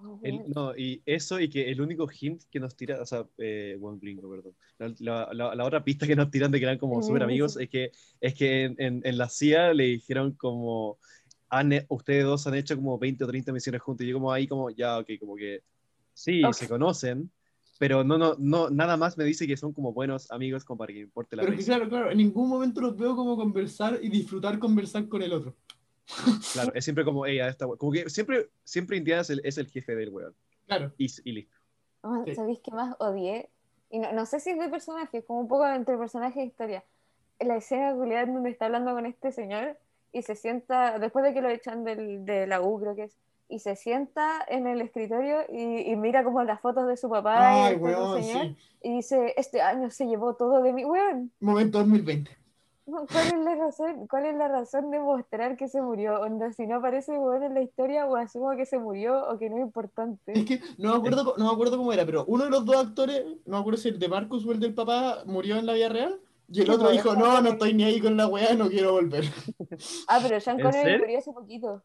Oh, 0.04 0.20
no, 0.48 0.76
y 0.76 1.02
eso 1.06 1.40
y 1.40 1.48
que 1.48 1.70
el 1.70 1.80
único 1.80 2.08
hint 2.08 2.44
que 2.50 2.60
nos 2.60 2.76
tira, 2.76 3.02
o 3.02 3.06
sea, 3.06 3.28
eh, 3.38 3.78
buen 3.80 4.00
gringo, 4.00 4.30
perdón. 4.30 4.56
La, 5.00 5.30
la, 5.32 5.64
otra 5.64 5.84
pista 5.84 6.08
que 6.08 6.16
nos 6.16 6.32
tiran 6.32 6.52
de 6.52 6.60
que 6.60 6.66
eran 6.66 6.80
como 6.80 7.04
súper 7.04 7.22
amigos 7.22 7.58
es 7.58 7.70
que, 7.70 7.92
es 8.20 8.34
que 8.34 8.64
en, 8.64 9.02
en, 9.04 9.18
la 9.18 9.30
CIA 9.30 9.74
le 9.76 9.84
dijeron 9.84 10.32
como, 10.32 10.98
han, 11.50 11.72
ustedes 11.90 12.24
dos 12.24 12.48
han 12.48 12.56
hecho 12.56 12.76
como 12.76 12.98
20 12.98 13.24
o 13.24 13.28
30 13.28 13.54
misiones 13.54 13.82
juntos. 13.82 14.06
Y 14.06 14.10
yo 14.10 14.16
como 14.16 14.32
ahí 14.32 14.48
como, 14.48 14.72
ya, 14.72 14.98
ok, 14.98 15.10
como 15.20 15.36
que 15.36 15.62
sí, 16.14 16.42
se 16.54 16.68
conocen, 16.68 17.30
pero 17.82 18.04
no, 18.04 18.16
no, 18.16 18.36
no, 18.38 18.70
nada 18.70 18.96
más 18.96 19.18
me 19.18 19.24
dice 19.24 19.48
que 19.48 19.58
son 19.58 19.74
como 19.74 19.92
buenos 19.92 20.30
amigos 20.30 20.64
como 20.64 20.78
para 20.78 20.94
que 20.94 21.00
importe 21.00 21.36
la 21.36 21.42
Pero 21.42 21.58
que 21.58 21.64
claro, 21.64 21.90
claro, 21.90 22.12
en 22.12 22.18
ningún 22.20 22.48
momento 22.48 22.80
los 22.80 22.96
veo 22.96 23.16
como 23.16 23.36
conversar 23.36 23.98
y 24.04 24.10
disfrutar 24.10 24.60
conversar 24.60 25.10
con 25.10 25.24
el 25.24 25.34
otro. 25.34 25.56
Claro, 26.54 26.72
es 26.76 26.84
siempre 26.84 27.04
como, 27.04 27.26
ella 27.26 27.48
está 27.48 27.66
como 27.66 27.92
que 27.92 28.08
siempre, 28.08 28.52
siempre 28.64 28.98
Indiana 28.98 29.22
es 29.22 29.32
el, 29.32 29.42
es 29.44 29.58
el 29.58 29.66
jefe 29.66 29.96
del 29.96 30.10
weón. 30.10 30.36
Claro. 30.68 30.94
Y, 31.00 31.08
y 31.24 31.32
listo. 31.32 31.58
Oh, 32.02 32.24
¿Sabéis 32.36 32.60
qué 32.64 32.70
más 32.70 32.96
odié? 33.00 33.50
Y 33.90 33.98
no, 33.98 34.14
no, 34.14 34.28
sé 34.28 34.40
si 34.40 34.52
es 34.52 34.60
de 34.60 34.70
personaje, 34.70 35.18
es 35.18 35.26
como 35.26 35.40
un 35.40 35.48
poco 35.48 35.66
entre 35.68 35.98
personaje 35.98 36.40
e 36.40 36.46
historia. 36.46 36.84
La 37.40 37.56
escena 37.56 37.96
de 37.96 38.26
donde 38.28 38.52
está 38.52 38.68
hablando 38.68 38.94
con 38.94 39.08
este 39.08 39.32
señor 39.32 39.76
y 40.12 40.22
se 40.22 40.36
sienta, 40.36 41.00
después 41.00 41.26
de 41.26 41.34
que 41.34 41.42
lo 41.42 41.50
echan 41.50 41.84
del, 41.84 42.26
de 42.26 42.46
la 42.46 42.62
U, 42.62 42.80
creo 42.80 42.96
que 42.96 43.06
es, 43.06 43.18
y 43.52 43.60
se 43.60 43.76
sienta 43.76 44.44
en 44.48 44.66
el 44.66 44.82
escritorio 44.82 45.42
y, 45.50 45.96
mira 45.98 46.24
como 46.24 46.42
las 46.44 46.62
fotos 46.62 46.88
de 46.88 46.98
su 46.98 47.10
papá 47.10 47.72
y, 47.72 48.56
y 48.82 48.96
dice, 48.96 49.34
este 49.38 49.62
año 49.62 49.90
se 49.92 50.08
llevó 50.08 50.36
todo 50.36 50.62
de 50.64 50.74
mí, 50.74 50.86
weón. 50.86 51.32
Momento 51.40 51.80
2020. 51.80 52.42
¿Cuál 52.86 53.28
es 53.28 53.38
la 53.38 53.56
razón, 53.56 54.08
cuál 54.08 54.26
es 54.26 54.36
la 54.36 54.48
razón 54.48 54.92
de 54.92 55.00
mostrar 55.00 55.56
que 55.56 55.68
se 55.68 55.82
murió? 55.82 56.20
Onda, 56.22 56.52
si 56.52 56.66
no 56.66 56.78
aparece 56.78 57.18
bueno 57.18 57.46
en 57.46 57.54
la 57.54 57.62
historia, 57.62 58.06
o 58.06 58.16
asumo 58.16 58.52
que 58.56 58.66
se 58.66 58.80
murió 58.80 59.30
o 59.30 59.38
que 59.38 59.50
no 59.50 59.58
es 59.58 59.64
importante. 59.64 60.32
Es 60.34 60.46
que 60.46 60.62
no 60.78 60.92
me 60.92 60.98
acuerdo, 60.98 61.36
no 61.38 61.46
me 61.46 61.52
acuerdo 61.52 61.78
cómo 61.78 61.94
era, 61.94 62.06
pero 62.06 62.26
uno 62.26 62.46
de 62.46 62.50
los 62.50 62.66
dos 62.66 62.76
actores, 62.76 63.24
no 63.46 63.58
me 63.58 63.60
acuerdo 63.60 63.80
si 63.80 63.90
el 63.90 64.00
de 64.00 64.10
Marcus 64.10 64.46
o 64.46 64.52
el 64.52 64.60
del 64.60 64.74
papá, 64.74 65.24
murió 65.26 65.58
en 65.58 65.66
la 65.66 65.74
vida 65.74 65.90
real. 65.90 66.20
Y 66.50 66.62
el 66.62 66.70
otro 66.70 66.88
pues, 66.88 66.98
dijo, 66.98 67.16
no, 67.16 67.40
no 67.40 67.50
estoy 67.50 67.74
ni 67.74 67.84
ahí 67.84 68.02
con 68.02 68.18
la 68.18 68.28
weá, 68.28 68.56
no 68.56 68.68
quiero 68.68 68.92
volver. 68.94 69.24
Ah, 70.08 70.20
pero 70.22 70.40
Sean 70.42 70.60
¿En 70.60 70.66
Connery 70.66 71.00
murió 71.00 71.20
hace 71.20 71.32
poquito. 71.32 71.84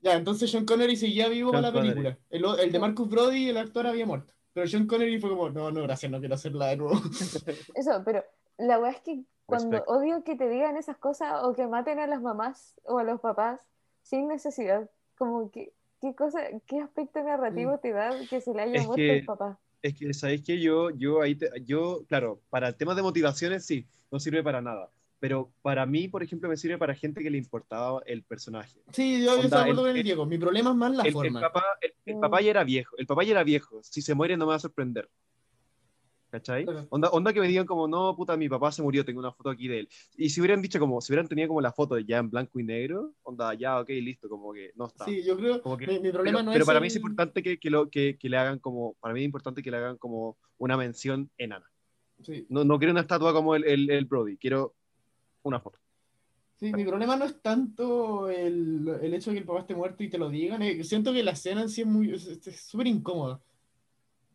Ya, 0.00 0.14
entonces 0.14 0.50
Sean 0.50 0.64
Connery 0.64 0.96
seguía 0.96 1.28
vivo 1.28 1.50
para 1.52 1.70
la 1.70 1.72
película. 1.72 2.18
El, 2.30 2.44
el 2.60 2.72
de 2.72 2.78
Marcus 2.78 3.08
Brody, 3.08 3.48
el 3.50 3.58
actor, 3.58 3.86
había 3.86 4.06
muerto. 4.06 4.32
Pero 4.52 4.66
Sean 4.66 4.86
Connery 4.86 5.20
fue 5.20 5.30
como, 5.30 5.50
no, 5.50 5.70
no, 5.70 5.82
gracias, 5.82 6.10
no 6.10 6.18
quiero 6.20 6.34
hacerla 6.34 6.68
de 6.68 6.76
nuevo. 6.78 6.94
Eso, 7.74 8.02
pero 8.04 8.24
la 8.58 8.78
weá 8.78 8.90
es 8.92 9.00
que 9.00 9.22
cuando 9.46 9.70
Respect. 9.78 9.88
odio 9.90 10.24
que 10.24 10.36
te 10.36 10.48
digan 10.48 10.76
esas 10.76 10.96
cosas 10.96 11.42
o 11.44 11.52
que 11.54 11.66
maten 11.66 11.98
a 11.98 12.06
las 12.06 12.22
mamás 12.22 12.80
o 12.84 12.98
a 12.98 13.04
los 13.04 13.20
papás 13.20 13.60
sin 14.02 14.28
necesidad, 14.28 14.88
como 15.18 15.50
que, 15.50 15.72
¿qué 16.00 16.14
cosa, 16.14 16.40
qué 16.66 16.80
aspecto 16.80 17.22
narrativo 17.22 17.78
te 17.78 17.92
da 17.92 18.10
que 18.28 18.40
se 18.40 18.54
le 18.54 18.62
haya 18.62 18.74
Es 18.80 18.86
muerto 18.86 18.96
que- 18.96 19.18
el 19.18 19.24
papá? 19.26 19.58
Es 19.82 19.94
que, 19.94 20.12
¿sabéis 20.12 20.42
que 20.42 20.60
Yo, 20.60 20.90
yo 20.90 21.22
ahí, 21.22 21.34
te- 21.36 21.50
yo, 21.64 22.04
claro, 22.06 22.40
para 22.50 22.72
temas 22.74 22.96
de 22.96 23.02
motivaciones 23.02 23.64
sí, 23.64 23.86
no 24.10 24.20
sirve 24.20 24.42
para 24.42 24.60
nada. 24.60 24.90
Pero 25.20 25.52
para 25.62 25.84
mí, 25.86 26.08
por 26.08 26.22
ejemplo, 26.22 26.48
me 26.48 26.56
sirve 26.56 26.78
para 26.78 26.94
gente 26.94 27.22
que 27.22 27.28
le 27.30 27.36
importaba 27.38 28.02
el 28.06 28.22
personaje. 28.22 28.80
Sí, 28.90 29.22
yo, 29.22 29.34
estoy 29.34 29.50
de 29.50 29.56
acuerdo 29.56 29.70
el- 29.70 29.76
con 29.76 29.90
el 29.90 29.96
el- 29.98 30.02
Diego. 30.02 30.24
Mi 30.26 30.38
problema 30.38 30.70
es 30.70 30.76
más 30.76 30.96
la 30.96 31.02
el, 31.02 31.08
el 31.08 31.12
forma. 31.12 31.40
papá, 31.42 31.64
el, 31.82 31.92
el 32.06 32.18
papá 32.18 32.40
ya 32.40 32.50
era 32.50 32.64
viejo, 32.64 32.96
el 32.96 33.06
papá 33.06 33.22
ya 33.24 33.32
era 33.32 33.44
viejo. 33.44 33.80
Si 33.82 34.00
se 34.00 34.14
muere 34.14 34.36
no 34.38 34.46
me 34.46 34.50
va 34.50 34.56
a 34.56 34.60
sorprender. 34.60 35.08
¿Cachai? 36.30 36.64
Claro. 36.64 36.86
Onda, 36.90 37.08
onda 37.10 37.32
que 37.32 37.40
me 37.40 37.48
digan 37.48 37.66
como, 37.66 37.88
no, 37.88 38.14
puta, 38.14 38.36
mi 38.36 38.48
papá 38.48 38.70
se 38.70 38.82
murió, 38.82 39.04
tengo 39.04 39.18
una 39.18 39.32
foto 39.32 39.50
aquí 39.50 39.66
de 39.66 39.80
él. 39.80 39.88
Y 40.16 40.30
si 40.30 40.40
hubieran 40.40 40.62
dicho 40.62 40.78
como, 40.78 41.00
si 41.00 41.12
hubieran 41.12 41.26
tenido 41.26 41.48
como 41.48 41.60
la 41.60 41.72
foto 41.72 41.98
ya 41.98 42.18
en 42.18 42.30
blanco 42.30 42.60
y 42.60 42.62
negro, 42.62 43.14
onda, 43.24 43.52
ya, 43.54 43.80
ok, 43.80 43.88
listo, 43.88 44.28
como 44.28 44.52
que 44.52 44.70
no 44.76 44.86
está. 44.86 45.06
Sí, 45.06 45.24
yo 45.24 45.36
creo 45.36 45.60
Como 45.60 45.76
que- 45.76 45.88
mi, 45.88 45.98
mi 45.98 46.12
problema 46.12 46.38
pero, 46.38 46.44
no 46.46 46.52
pero 46.52 46.62
es. 46.62 46.66
para 46.66 46.78
el- 46.78 46.82
mí 46.82 46.86
es 46.86 46.94
importante 46.96 47.42
que, 47.42 47.58
que, 47.58 47.68
lo, 47.68 47.90
que, 47.90 48.16
que 48.16 48.28
le 48.28 48.36
hagan 48.36 48.60
como, 48.60 48.94
para 49.00 49.12
mí 49.12 49.20
es 49.20 49.24
importante 49.26 49.60
que 49.60 49.72
le 49.72 49.78
hagan 49.78 49.96
como 49.98 50.38
una 50.58 50.76
mención 50.76 51.28
enana. 51.36 51.66
Sí, 52.22 52.46
No, 52.48 52.62
no 52.64 52.78
quiero 52.78 52.92
una 52.92 53.00
estatua 53.00 53.32
como 53.32 53.56
el, 53.56 53.64
el, 53.64 53.90
el 53.90 54.04
Brody, 54.04 54.36
quiero 54.36 54.74
una 55.42 55.60
foto. 55.60 55.78
sí, 56.56 56.72
mi 56.72 56.84
problema 56.84 57.16
no 57.16 57.24
es 57.24 57.40
tanto 57.40 58.28
el, 58.28 58.86
el 59.02 59.14
hecho 59.14 59.30
de 59.30 59.34
que 59.36 59.40
el 59.40 59.46
papá 59.46 59.60
esté 59.60 59.74
muerto 59.74 60.02
y 60.04 60.10
te 60.10 60.18
lo 60.18 60.28
digan. 60.28 60.62
eh, 60.62 60.84
siento 60.84 61.12
que 61.12 61.22
la 61.22 61.30
escena 61.32 61.62
en 61.62 61.68
sí 61.70 61.80
es 61.82 61.86
muy 61.86 62.18
súper 62.18 62.86
incómoda. 62.86 63.40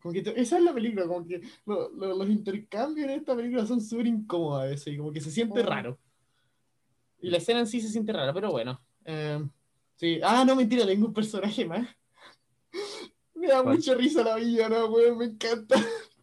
Como 0.02 0.12
que 0.12 0.22
te- 0.22 0.40
esa 0.40 0.58
es 0.58 0.62
la 0.64 0.72
película, 0.74 1.06
como 1.06 1.26
que 1.26 1.40
lo- 1.66 1.90
lo- 1.90 2.16
los 2.16 2.28
intercambios 2.28 3.08
en 3.08 3.18
esta 3.18 3.34
película 3.34 3.66
son 3.66 3.80
súper 3.80 4.06
incómodos 4.06 4.62
a 4.62 4.66
veces, 4.66 4.94
y 4.94 4.96
como 4.98 5.12
que 5.12 5.20
se 5.20 5.30
siente 5.30 5.62
Mm. 5.62 5.66
raro. 5.66 5.98
Y 7.20 7.30
la 7.30 7.38
escena 7.38 7.60
en 7.60 7.66
sí 7.66 7.80
se 7.80 7.88
siente 7.88 8.12
rara, 8.12 8.32
pero 8.34 8.50
bueno. 8.50 8.80
eh, 9.04 9.40
sí. 9.96 10.20
Ah, 10.22 10.44
no, 10.44 10.54
mentira, 10.56 10.84
tengo 10.86 11.06
un 11.06 11.14
personaje 11.14 11.64
más. 11.64 11.88
Me 13.34 13.46
da 13.48 13.62
¿Cuál? 13.62 13.76
mucha 13.76 13.94
risa 13.94 14.22
la 14.24 14.36
villana, 14.36 14.84
weón, 14.86 15.18
me 15.18 15.24
encanta. 15.26 15.76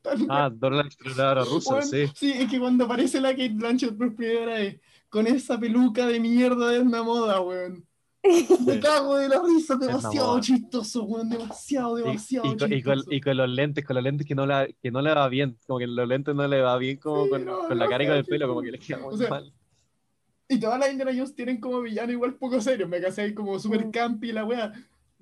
Tan 0.04 0.28
Ah, 0.30 0.50
Dora 0.54 0.78
la 0.78 0.84
exploradora 0.84 1.44
rusa, 1.46 1.76
Bueno, 1.76 1.88
sí. 1.88 2.06
sí, 2.16 2.32
es 2.34 2.50
que 2.52 2.60
cuando 2.60 2.86
aparece 2.86 3.20
la 3.22 3.32
Kate 3.32 3.50
Blanchett 3.56 3.98
por 3.98 4.16
primera 4.16 4.56
vez, 4.56 4.80
con 5.10 5.26
esa 5.28 5.60
peluca 5.60 6.06
de 6.08 6.20
mierda 6.20 6.70
de 6.72 6.80
una 6.82 7.04
moda, 7.04 7.42
weón. 7.42 7.88
Me 8.66 8.80
cago 8.80 9.18
de 9.18 9.28
la 9.30 9.42
risa, 9.42 9.76
demasiado 9.76 10.40
chistoso, 10.42 11.04
weón, 11.04 11.30
demasiado, 11.30 11.96
demasiado 11.96 12.48
y 12.54 12.58
con, 12.58 12.72
y, 12.74 12.82
con, 12.84 12.94
chistoso. 12.96 13.16
y 13.16 13.22
con 13.22 13.38
los 13.38 13.50
lentes, 13.50 13.86
con 13.86 13.96
los 13.96 14.04
lentes 14.04 14.28
que 14.28 14.36
no, 14.36 14.46
la, 14.46 14.68
que 14.82 14.92
no 14.92 15.02
le 15.02 15.14
va 15.14 15.28
bien, 15.30 15.58
como 15.68 15.80
que 15.80 15.88
los 15.88 16.08
lentes 16.08 16.36
no 16.36 16.48
le 16.48 16.62
va 16.62 16.78
bien 16.78 16.98
como 16.98 17.26
Sí, 17.26 17.30
con, 17.32 17.46
no, 17.46 17.68
con 17.68 17.80
la 17.80 17.88
cara 17.90 18.04
y 18.04 18.08
con 18.08 18.16
el 18.18 18.26
pelo, 18.26 18.48
como 18.48 18.62
que 18.62 18.72
le 18.72 18.80
queda 18.80 18.98
muy 19.00 19.14
O 19.14 19.18
sea, 19.18 19.30
mal. 19.30 19.54
Y 20.50 20.60
todas 20.60 20.80
las 20.80 20.92
Indiana 20.92 21.12
Jones 21.16 21.36
tienen 21.36 21.60
como 21.60 21.82
villano 21.82 22.12
igual 22.12 22.36
poco 22.36 22.62
serio, 22.62 22.88
me 22.88 23.02
casé 23.02 23.24
ahí 23.24 23.34
como 23.34 23.58
super 23.60 23.90
campi 23.92 24.32
la 24.32 24.46
weá. 24.46 24.72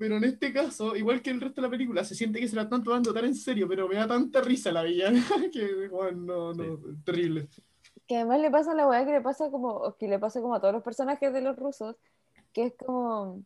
Pero 0.01 0.17
en 0.17 0.23
este 0.23 0.51
caso, 0.51 0.95
igual 0.95 1.21
que 1.21 1.29
el 1.29 1.39
resto 1.39 1.61
de 1.61 1.67
la 1.67 1.69
película, 1.69 2.03
se 2.03 2.15
siente 2.15 2.39
que 2.39 2.47
se 2.47 2.55
la 2.55 2.63
están 2.63 2.83
tomando 2.83 3.13
tan 3.13 3.23
en 3.25 3.35
serio, 3.35 3.67
pero 3.67 3.87
me 3.87 3.95
da 3.97 4.07
tanta 4.07 4.41
risa 4.41 4.71
la 4.71 4.81
villana 4.81 5.23
que, 5.53 5.87
weón, 5.89 6.25
no, 6.25 6.53
no, 6.55 6.79
terrible. 7.05 7.47
Que 8.07 8.15
además 8.15 8.41
le 8.41 8.49
pasa 8.49 8.71
a 8.71 8.75
la 8.75 8.87
weá 8.87 9.05
que 9.05 9.11
le 9.11 9.21
pasa 9.21 9.51
como, 9.51 9.69
o 9.69 9.95
que 9.97 10.07
le 10.07 10.17
pasa 10.17 10.41
como 10.41 10.55
a 10.55 10.59
todos 10.59 10.73
los 10.73 10.81
personajes 10.83 11.31
de 11.31 11.41
los 11.41 11.55
rusos, 11.55 11.95
que 12.51 12.63
es 12.65 12.73
como 12.83 13.43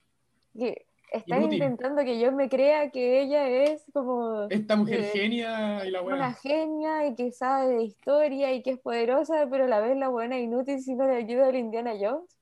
que 0.58 0.86
están 1.12 1.42
Inútil. 1.42 1.62
intentando 1.64 2.04
que 2.06 2.20
yo 2.22 2.32
me 2.32 2.48
crea 2.48 2.90
que 2.90 3.22
ella 3.22 3.50
es 3.50 3.84
como 3.94 4.48
Esta 4.50 4.78
mujer 4.78 5.02
Eh, 5.02 5.10
genia 5.14 5.86
y 5.86 5.92
la 5.92 6.02
una 6.02 6.16
weá. 6.16 6.34
genia 6.42 7.06
y 7.08 7.16
que 7.16 7.32
sabe 7.34 7.68
de 7.76 7.84
historia 7.84 8.54
y 8.54 8.64
que 8.64 8.72
es 8.72 8.80
poderosa, 8.80 9.48
pero 9.52 9.66
a 9.66 9.68
la 9.68 9.82
vez 9.82 9.98
la 9.98 10.08
buena 10.08 10.40
inútil 10.40 10.80
si 10.82 10.96
no 10.96 11.06
le 11.06 11.16
ayuda 11.18 11.48
a 11.48 11.52
la 11.52 11.58
Indiana 11.58 11.92
Jones. 12.00 12.38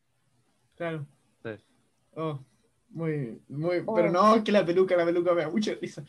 Claro. 0.76 1.08
Sí. 1.44 1.50
Oh, 2.16 2.40
muy, 2.94 3.42
muy, 3.50 3.84
Oh. 3.86 3.94
pero 3.96 4.12
no, 4.12 4.36
es 4.36 4.44
que 4.44 4.52
la 4.52 4.66
peluca, 4.66 4.96
la 4.96 5.06
peluca 5.06 5.34
me 5.34 5.42
da 5.42 5.50
mucha 5.50 5.74
risa. 5.76 6.04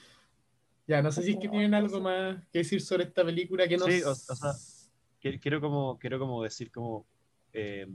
Ya, 0.86 1.00
no 1.02 1.10
sé 1.10 1.22
si 1.22 1.30
es 1.32 1.38
que 1.38 1.46
No, 1.46 1.52
tienen 1.52 1.74
algo 1.74 2.00
más 2.00 2.42
que 2.52 2.58
decir 2.58 2.80
sobre 2.80 3.04
esta 3.04 3.24
película 3.24 3.66
que 3.66 3.76
no 3.78 3.86
Sí, 3.86 4.02
o- 4.02 4.10
o 4.10 4.14
sea, 4.14 4.50
Qui- 5.22 5.40
Quiero 5.40 5.60
como, 5.60 5.98
quiero 5.98 6.18
como 6.18 6.42
decir 6.42 6.70
como 6.70 7.06
eh, 7.54 7.86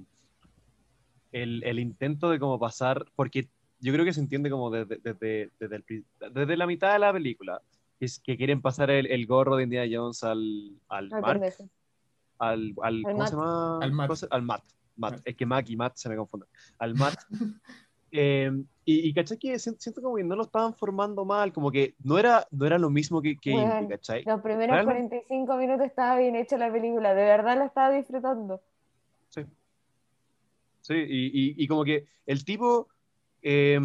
el, 1.31 1.63
el 1.63 1.79
intento 1.79 2.29
de 2.31 2.39
como 2.39 2.57
pasar, 2.59 3.05
porque 3.15 3.49
yo 3.79 3.93
creo 3.93 4.03
que 4.05 4.13
se 4.13 4.19
entiende 4.21 4.49
como 4.49 4.71
desde, 4.71 4.97
desde, 5.03 5.51
desde, 5.59 5.75
el 5.75 6.05
desde 6.33 6.57
la 6.57 6.65
mitad 6.65 6.91
de 6.93 6.99
la 6.99 7.13
película, 7.13 7.61
que, 7.99 8.05
es, 8.05 8.19
que 8.19 8.35
quieren 8.37 8.61
pasar 8.61 8.89
el, 8.89 9.05
el 9.05 9.25
gorro 9.27 9.55
de 9.57 9.63
Indiana 9.63 9.87
Jones 9.91 10.23
al, 10.23 10.71
al 10.87 11.13
Al 11.13 11.21
Mark, 11.21 11.41
al, 12.39 12.73
al, 12.81 12.83
Al 12.83 13.03
¿cómo 13.03 13.17
Matt. 13.19 13.27
se 13.29 13.35
llama? 13.35 13.79
Al 13.81 13.91
Matt. 13.91 14.07
¿Cómo 14.07 14.15
se- 14.15 14.27
Al 14.31 14.41
Matt. 14.41 14.63
Matt. 14.95 15.13
Matt. 15.13 15.21
Es 15.25 15.35
que 15.35 15.45
Mac 15.45 15.69
y 15.69 15.75
Matt 15.75 15.95
se 15.97 16.09
me 16.09 16.15
confunden. 16.15 16.49
Al 16.79 16.95
Matt. 16.95 17.19
Eh, 18.11 18.51
y, 18.85 19.09
y 19.09 19.13
¿cachai? 19.13 19.37
Que 19.37 19.59
siento, 19.59 19.81
siento 19.81 20.01
como 20.01 20.15
que 20.15 20.23
no 20.23 20.35
lo 20.35 20.43
estaban 20.43 20.73
formando 20.73 21.23
mal, 21.25 21.53
como 21.53 21.71
que 21.71 21.93
no 22.03 22.17
era, 22.17 22.47
no 22.51 22.65
era 22.65 22.77
lo 22.79 22.89
mismo 22.89 23.21
que, 23.21 23.37
que 23.37 23.51
Indy, 23.51 23.87
¿cachai? 23.87 24.23
Los 24.23 24.41
primeros 24.41 24.75
Realmente- 24.75 25.23
45 25.27 25.55
minutos 25.57 25.85
estaba 25.85 26.17
bien 26.17 26.35
hecha 26.35 26.57
la 26.57 26.71
película, 26.71 27.13
de 27.13 27.23
verdad 27.23 27.57
la 27.57 27.65
estaba 27.65 27.91
disfrutando. 27.95 28.61
Sí. 29.29 29.41
Sí, 30.81 30.93
y, 30.95 31.25
y, 31.27 31.55
y 31.63 31.67
como 31.67 31.83
que 31.83 32.05
el 32.25 32.43
tipo, 32.43 32.87
eh, 33.43 33.79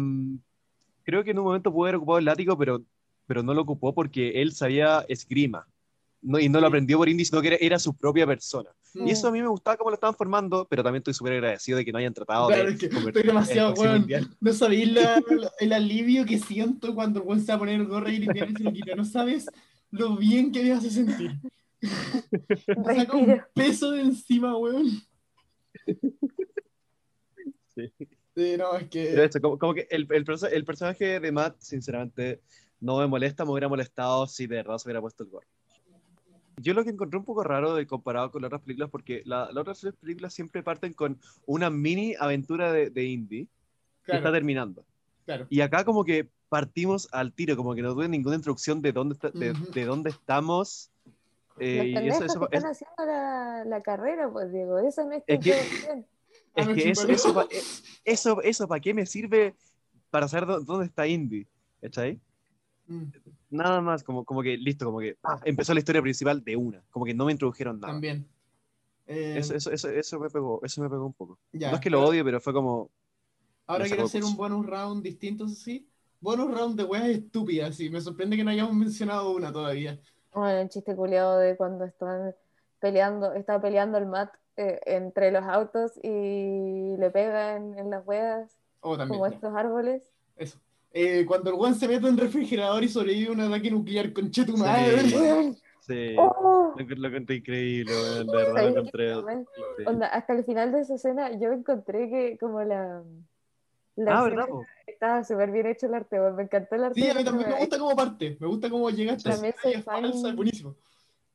creo 1.03 1.23
que 1.23 1.31
en 1.31 1.39
un 1.39 1.45
momento 1.45 1.71
pudo 1.71 1.83
haber 1.85 1.95
ocupado 1.97 2.17
el 2.19 2.25
látigo, 2.25 2.57
pero, 2.57 2.81
pero 3.27 3.43
no 3.43 3.53
lo 3.53 3.61
ocupó 3.61 3.93
porque 3.93 4.41
él 4.41 4.53
sabía 4.53 5.05
esgrima. 5.07 5.67
No, 6.27 6.39
y 6.39 6.49
no 6.49 6.59
lo 6.59 6.65
aprendió 6.67 6.97
por 6.97 7.07
Indy, 7.07 7.23
sino 7.23 7.39
que 7.41 7.49
era, 7.49 7.57
era 7.61 7.77
su 7.79 7.95
propia 7.95 8.25
persona. 8.25 8.71
Mm. 8.95 9.07
Y 9.07 9.11
eso 9.11 9.27
a 9.27 9.31
mí 9.31 9.41
me 9.41 9.47
gustaba 9.47 9.77
cómo 9.77 9.91
lo 9.91 9.93
estaban 9.93 10.15
formando, 10.15 10.65
pero 10.69 10.81
también 10.83 11.01
estoy 11.01 11.13
súper 11.13 11.33
agradecido 11.33 11.77
de 11.77 11.85
que 11.85 11.91
no 11.91 11.99
hayan 11.99 12.13
tratado 12.13 12.47
Claro, 12.47 12.65
de 12.65 12.71
es 12.71 12.79
que 12.79 12.85
estoy 12.87 13.23
demasiado, 13.23 13.73
weón. 13.75 13.99
mundial. 13.99 14.27
No 14.41 14.53
sabéis 14.53 14.91
la- 14.91 15.21
la- 15.29 15.51
el 15.59 15.73
alivio 15.73 16.25
que 16.25 16.39
siento 16.39 16.95
cuando 16.95 17.23
el 17.31 17.41
se 17.41 17.47
va 17.47 17.53
a 17.55 17.59
poner 17.59 17.75
el 17.79 17.85
gorro 17.87 18.09
y 18.09 18.17
limpiar 18.19 18.49
y 18.49 18.53
se 18.55 18.63
lo 18.63 18.73
quita. 18.73 18.95
No 18.95 19.05
sabes 19.05 19.45
lo 19.91 20.15
bien 20.17 20.51
que 20.51 20.63
me 20.63 20.71
hace 20.71 20.89
sentir. 20.89 21.31
Me 21.81 22.95
saca 22.95 23.15
un 23.17 23.41
peso 23.53 23.91
de 23.91 24.01
encima, 24.01 24.57
weón. 24.57 24.89
Sí. 27.75 27.91
Sí, 28.35 28.55
no, 28.57 28.75
es 28.77 28.87
Pero 28.91 29.29
que. 29.29 29.39
como, 29.39 29.57
como 29.59 29.73
que 29.73 29.87
el, 29.91 30.07
el, 30.11 30.25
perso- 30.25 30.49
el 30.51 30.65
personaje 30.65 31.19
de 31.19 31.31
Matt, 31.31 31.55
sinceramente, 31.59 32.41
no 32.81 32.97
me 32.99 33.07
molesta, 33.07 33.45
me 33.45 33.51
hubiera 33.51 33.69
molestado 33.69 34.27
si 34.27 34.47
de 34.47 34.57
verdad 34.57 34.77
se 34.77 34.87
hubiera 34.87 34.99
puesto 35.01 35.23
el 35.23 35.29
gorro. 35.29 35.47
Yo 36.57 36.73
lo 36.73 36.83
que 36.83 36.89
encontré 36.91 37.17
un 37.19 37.25
poco 37.25 37.43
raro 37.43 37.75
de 37.75 37.85
comparado 37.85 38.31
con 38.31 38.41
las 38.41 38.47
otras 38.49 38.61
películas, 38.61 38.89
porque 38.89 39.21
la- 39.25 39.45
las 39.51 39.57
otras 39.61 39.85
películas 39.99 40.33
siempre 40.33 40.63
parten 40.63 40.93
con 40.93 41.19
una 41.45 41.69
mini 41.69 42.15
aventura 42.19 42.71
de, 42.71 42.89
de 42.89 43.03
Indy 43.05 43.45
que 44.05 44.11
está 44.11 44.19
Claro, 44.21 44.33
terminando. 44.33 44.85
claro. 45.25 45.47
Y 45.49 45.61
acá 45.61 45.83
como 45.83 46.05
que 46.05 46.29
partimos 46.49 47.09
al 47.11 47.33
tiro, 47.33 47.57
como 47.57 47.73
que 47.75 47.81
no 47.81 47.93
tuve 47.93 48.07
ninguna 48.07 48.35
introducción 48.35 48.81
de 48.81 48.91
dónde, 48.91 49.13
está- 49.15 49.31
de, 49.31 49.51
Ujú. 49.51 49.71
de 49.71 49.85
dónde 49.85 50.09
estamos. 50.11 50.91
eh, 51.57 51.93
y 52.03 52.07
eso, 52.09 52.25
eso- 52.25 52.39
que 52.49 52.57
es- 52.57 52.63
están 52.63 52.71
haciendo 52.71 53.05
la, 53.05 53.63
la 53.65 53.81
carrera, 53.81 54.29
pues 54.29 54.51
Diego, 54.51 54.77
eso 54.79 55.05
no 55.05 55.13
es 55.13 55.23
Es 55.25 55.39
que-. 55.39 55.53
Ah, 55.53 56.61
es 56.61 56.67
no, 56.67 56.73
que 56.73 56.89
eso, 56.89 57.07
eso, 57.07 57.41
eh, 57.49 57.61
eso, 58.03 58.41
eso 58.41 58.67
¿para 58.67 58.79
qué 58.81 58.93
me 58.93 59.05
sirve 59.05 59.55
para 60.09 60.27
saber 60.27 60.47
dó- 60.49 60.59
dónde 60.61 60.85
está 60.87 61.07
Indy? 61.07 61.47
¿Cachai? 61.81 62.19
Mm, 62.87 63.03
Nada 63.49 63.81
más, 63.81 64.03
como, 64.03 64.25
como 64.25 64.41
que 64.43 64.57
listo, 64.57 64.85
como 64.85 64.99
que 64.99 65.17
ah, 65.23 65.39
empezó 65.45 65.73
la 65.73 65.79
historia 65.79 66.01
principal 66.01 66.43
de 66.43 66.55
una, 66.55 66.83
como 66.89 67.05
que 67.05 67.13
no 67.13 67.25
me 67.25 67.31
introdujeron 67.31 67.79
nada. 67.79 67.93
También. 67.93 68.27
Eh, 69.07 69.37
Eso, 69.37 69.55
eso, 69.55 69.71
eso, 69.71 69.89
eso 69.89 70.19
me 70.19 70.29
pegó, 70.29 70.59
eso 70.63 70.81
me 70.81 70.89
pegó 70.89 71.05
un 71.05 71.13
poco. 71.13 71.39
ya, 71.53 71.69
no 71.69 71.75
es 71.75 71.81
que 71.81 71.89
lo 71.89 71.99
pero 71.99 72.09
odie, 72.09 72.23
pero 72.23 72.41
fue 72.41 72.53
como, 72.53 72.91
Ahora 73.67 73.85
quiero 73.85 74.03
hacer 74.05 74.23
un 74.23 74.35
bonus 74.35 74.65
round 74.65 75.03
distinto, 75.03 75.45
eso 75.45 75.55
sí. 75.55 75.87
Bonus 76.19 76.51
round 76.57 76.77
de 76.77 76.83
weas 76.85 77.07
estúpidas, 77.09 77.75
sí. 77.75 77.89
Me 77.89 78.01
sorprende 78.01 78.35
que 78.37 78.43
no 78.43 78.51
hayamos 78.51 78.75
mencionado 78.75 79.31
una 79.31 79.51
todavía. 79.51 79.99
Bueno, 80.33 80.59
el 80.59 80.69
chiste 80.69 80.95
culiado 80.95 81.37
de 81.39 81.55
cuando 81.55 81.85
están 81.85 82.35
peleando, 82.79 83.33
está 83.33 83.59
peleando 83.61 83.97
el 83.97 84.05
Matt 84.05 84.33
eh, 84.57 84.79
entre 84.85 85.31
los 85.31 85.43
autos 85.43 85.93
y 86.03 86.95
le 86.97 87.09
pegan 87.11 87.77
en 87.79 87.89
las 87.89 88.05
ruedas 88.05 88.57
Oh, 88.81 88.95
también. 88.97 89.19
como 89.19 89.27
ya, 89.29 89.35
estos 89.35 89.53
árboles. 89.55 90.03
Eso. 90.35 90.59
Eh, 90.97 91.25
cuando 91.25 91.49
el 91.49 91.57
weón 91.57 91.75
se 91.75 91.89
mete 91.89 92.07
en 92.07 92.13
el 92.13 92.17
refrigerador 92.17 92.81
y 92.81 92.87
sobrevive 92.87 93.27
a 93.27 93.31
un 93.33 93.41
ataque 93.41 93.69
nuclear, 93.69 94.13
conche 94.13 94.45
tu 94.45 94.55
madre. 94.55 95.03
Weón, 95.13 95.57
Sí, 95.81 96.15
oh. 96.17 96.73
lo, 96.75 97.07
encontré 97.07 97.35
increíble, 97.35 97.93
de 97.93 98.23
verdad 98.25 98.63
lo 98.63 98.69
encontré. 98.69 99.13
Onda, 99.85 100.07
hasta 100.07 100.33
el 100.33 100.43
final 100.43 100.71
de 100.71 100.79
esa 100.79 100.95
escena 100.95 101.37
yo 101.37 101.51
encontré 101.51 102.09
que 102.09 102.37
como 102.39 102.63
la... 102.63 103.03
la 103.97 104.19
ah, 104.19 104.23
¿verdad? 104.23 104.47
Estaba 104.87 105.23
súper 105.23 105.51
bien 105.51 105.67
hecho 105.67 105.85
el 105.85 105.93
arte, 105.93 106.17
me 106.17 106.43
encantó 106.43 106.75
el 106.75 106.85
arte. 106.85 106.99
Sí, 106.99 107.07
a 107.07 107.13
mí 107.13 107.23
también 107.23 107.49
me 107.49 107.59
gusta 107.59 107.77
como 107.77 107.95
parte, 107.95 108.37
me 108.39 108.47
gusta 108.47 108.69
cómo 108.69 108.89
llegaste. 108.89 109.29
También 109.29 109.53
soy 109.61 109.73
fan... 109.83 110.05
es 110.05 110.35
buenísimo. 110.35 110.75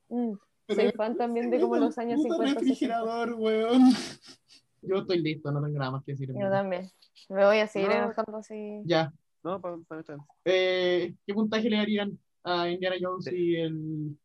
Mm, 0.09 0.33
soy 0.69 0.91
fan 0.93 1.17
también 1.17 1.51
de 1.51 1.61
como 1.61 1.77
los 1.77 1.97
años 1.99 2.21
50. 2.23 2.55
refrigerador, 2.55 3.35
weón. 3.35 3.83
Yo 4.83 4.97
estoy 4.97 5.21
listo, 5.21 5.53
no 5.53 5.63
tengo 5.63 5.79
nada 5.79 5.93
más 5.93 6.03
que 6.03 6.13
decir. 6.13 6.33
Yo 6.35 6.51
también. 6.51 6.91
Me 7.29 7.45
voy 7.45 7.59
a 7.59 7.69
seguir 7.69 7.93
enojando 7.93 8.39
así. 8.39 8.81
Ya. 8.85 9.13
No, 9.43 9.61
para, 9.61 9.79
para, 9.89 10.03
eh, 10.45 11.15
¿Qué 11.27 11.35
puntaje 11.35 11.71
le 11.71 11.77
darían 11.77 12.19
a 12.45 12.69
Indiana 12.69 12.97
Jones 13.01 13.33
y 13.33 13.57
el. 13.57 14.19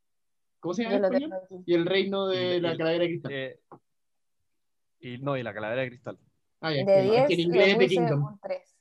¿Cómo 0.60 0.74
se 0.74 0.84
llama? 0.84 1.10
Y 1.66 1.74
el 1.74 1.86
reino 1.86 2.28
de 2.28 2.60
la 2.60 2.76
calavera 2.76 3.04
de 3.04 3.10
cristal. 3.10 3.32
Eh, 3.32 3.60
y, 5.00 5.18
no, 5.20 5.38
y 5.38 5.44
la 5.44 5.54
calavera 5.54 5.84
de 5.84 5.90
cristal. 5.90 6.18
Ah, 6.60 6.74
ya, 6.74 6.84
de 6.84 7.02
10 7.04 7.30
en 7.30 7.40
inglés 7.40 7.78
le 7.78 7.88
puse 7.88 8.14
un 8.14 8.40
3. 8.42 8.78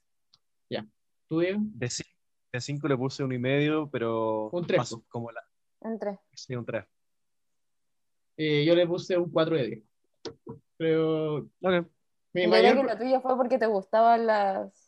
Ya. 0.70 0.86
¿Tú, 1.28 1.40
Diego? 1.40 1.60
De 1.62 2.60
5 2.60 2.88
le 2.88 2.96
puse 2.96 3.22
un 3.22 3.32
y 3.32 3.38
medio, 3.38 3.88
pero. 3.90 4.48
Un 4.50 4.66
3. 4.66 4.96
Como 5.08 5.30
la... 5.30 5.42
Un 5.80 5.98
3. 5.98 6.18
Sí, 6.32 6.56
un 6.56 6.64
3. 6.64 6.84
Eh, 8.38 8.64
yo 8.64 8.74
le 8.74 8.86
puse 8.86 9.16
un 9.16 9.30
4 9.30 9.56
de 9.56 9.66
10. 9.66 9.82
Pero. 10.78 11.36
Ok. 11.36 11.86
Mi 12.32 12.48
mayor... 12.48 12.78
que 12.78 12.82
la 12.84 12.98
tuya 12.98 13.20
fue 13.20 13.36
porque 13.36 13.58
te 13.58 13.66
gustaban 13.66 14.26
las 14.26 14.83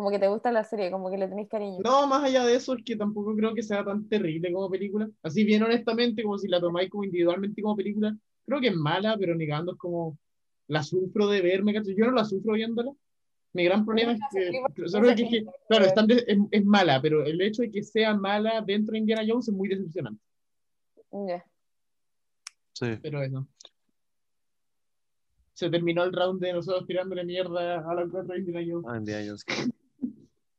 como 0.00 0.10
que 0.10 0.18
te 0.18 0.28
gusta 0.28 0.50
la 0.50 0.64
serie, 0.64 0.90
como 0.90 1.10
que 1.10 1.18
le 1.18 1.28
tenés 1.28 1.46
cariño. 1.46 1.80
No, 1.84 2.06
más 2.06 2.24
allá 2.24 2.46
de 2.46 2.54
eso, 2.54 2.74
es 2.74 2.82
que 2.82 2.96
tampoco 2.96 3.36
creo 3.36 3.54
que 3.54 3.62
sea 3.62 3.84
tan 3.84 4.08
terrible 4.08 4.50
como 4.50 4.70
película. 4.70 5.10
Así 5.22 5.44
bien 5.44 5.62
honestamente, 5.62 6.22
como 6.22 6.38
si 6.38 6.48
la 6.48 6.58
tomáis 6.58 6.88
como 6.88 7.04
individualmente 7.04 7.60
como 7.60 7.76
película, 7.76 8.16
creo 8.46 8.60
que 8.62 8.68
es 8.68 8.76
mala, 8.76 9.14
pero 9.18 9.34
negando 9.34 9.72
es 9.72 9.78
como 9.78 10.16
la 10.68 10.82
sufro 10.82 11.28
de 11.28 11.42
verme, 11.42 11.74
yo 11.74 12.06
no 12.06 12.12
la 12.12 12.24
sufro 12.24 12.54
viéndola. 12.54 12.92
Mi 13.52 13.64
gran 13.64 13.84
problema 13.84 14.12
es 14.12 14.20
que, 14.32 15.44
claro, 15.68 15.84
es, 16.50 16.64
mala, 16.64 17.02
pero 17.02 17.22
el 17.26 17.38
hecho 17.42 17.60
de 17.60 17.70
que 17.70 17.82
sea 17.82 18.14
mala 18.14 18.62
dentro 18.62 18.92
de 18.92 19.00
Indiana 19.00 19.24
Jones 19.28 19.48
es 19.48 19.54
muy 19.54 19.68
decepcionante. 19.68 20.22
Sí. 22.72 22.86
Pero 23.02 23.22
eso. 23.22 23.46
Se 25.52 25.68
terminó 25.68 26.04
el 26.04 26.12
round 26.14 26.40
de 26.40 26.54
nosotros 26.54 26.86
tirándole 26.86 27.22
mierda 27.22 27.80
a 27.86 27.94
la 27.94 28.08
cuatro 28.08 28.32
de 28.32 28.38
Indiana 28.38 28.66
Jones. 28.66 28.86
Ah, 28.88 28.96
Indiana 28.96 29.26
Jones. 29.26 29.44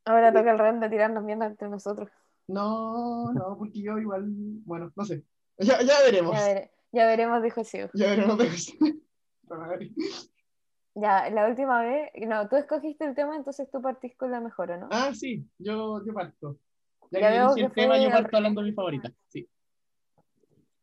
Ahora 0.05 0.33
toca 0.33 0.51
el 0.51 0.57
round 0.57 0.81
de 0.81 0.89
tirarnos 0.89 1.23
mierda 1.23 1.45
entre 1.45 1.69
nosotros. 1.69 2.09
No, 2.47 3.31
no, 3.33 3.57
porque 3.57 3.81
yo 3.81 3.97
igual, 3.97 4.25
bueno, 4.65 4.91
no 4.95 5.05
sé. 5.05 5.23
Ya, 5.57 5.81
ya 5.81 6.01
veremos. 6.03 6.35
Ya, 6.91 7.05
veremos, 7.05 7.41
dijo 7.43 7.63
Siu. 7.63 7.89
Ya 7.93 8.07
veremos, 8.09 8.37
dijo 8.37 8.55
Ya, 10.95 11.29
la 11.29 11.47
última 11.47 11.81
vez, 11.81 12.11
no, 12.27 12.49
tú 12.49 12.57
escogiste 12.57 13.05
el 13.05 13.15
tema, 13.15 13.35
entonces 13.37 13.69
tú 13.71 13.81
partís 13.81 14.15
con 14.17 14.31
la 14.31 14.41
mejor, 14.41 14.71
¿o 14.71 14.77
no? 14.77 14.87
Ah, 14.91 15.13
sí, 15.13 15.47
yo, 15.57 16.05
yo 16.05 16.13
parto. 16.13 16.57
Ya, 17.11 17.19
ya 17.21 17.31
que 17.31 17.37
veo 17.37 17.55
que 17.55 17.61
el 17.61 17.71
tema, 17.71 17.97
yo 17.97 18.09
parto 18.09 18.37
hablando 18.37 18.61
de 18.61 18.67
mi 18.67 18.73
favorita, 18.73 19.11
sí. 19.27 19.47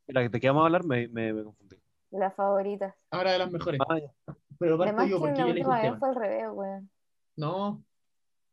La 0.07 0.27
de 0.27 0.41
qué 0.41 0.49
vamos 0.49 0.62
a 0.62 0.66
hablar 0.66 0.85
me, 0.85 1.09
me, 1.09 1.35
me 1.35 1.45
confundí. 1.45 1.77
Las 2.11 2.35
favoritas. 2.35 2.95
Ahora 3.11 3.33
de 3.33 3.39
las 3.39 3.51
mejores. 3.51 3.79
Ah, 3.87 3.99
Pero 4.59 4.79
parto 4.79 5.05
yo 5.05 5.19
porque 5.19 5.39
la 5.41 5.45
yo 5.45 5.53
última 5.53 5.83
vez 5.83 5.99
fue 5.99 6.09
al 6.09 6.14
revés, 6.14 6.49
weón. 6.51 6.91
No, 7.37 7.85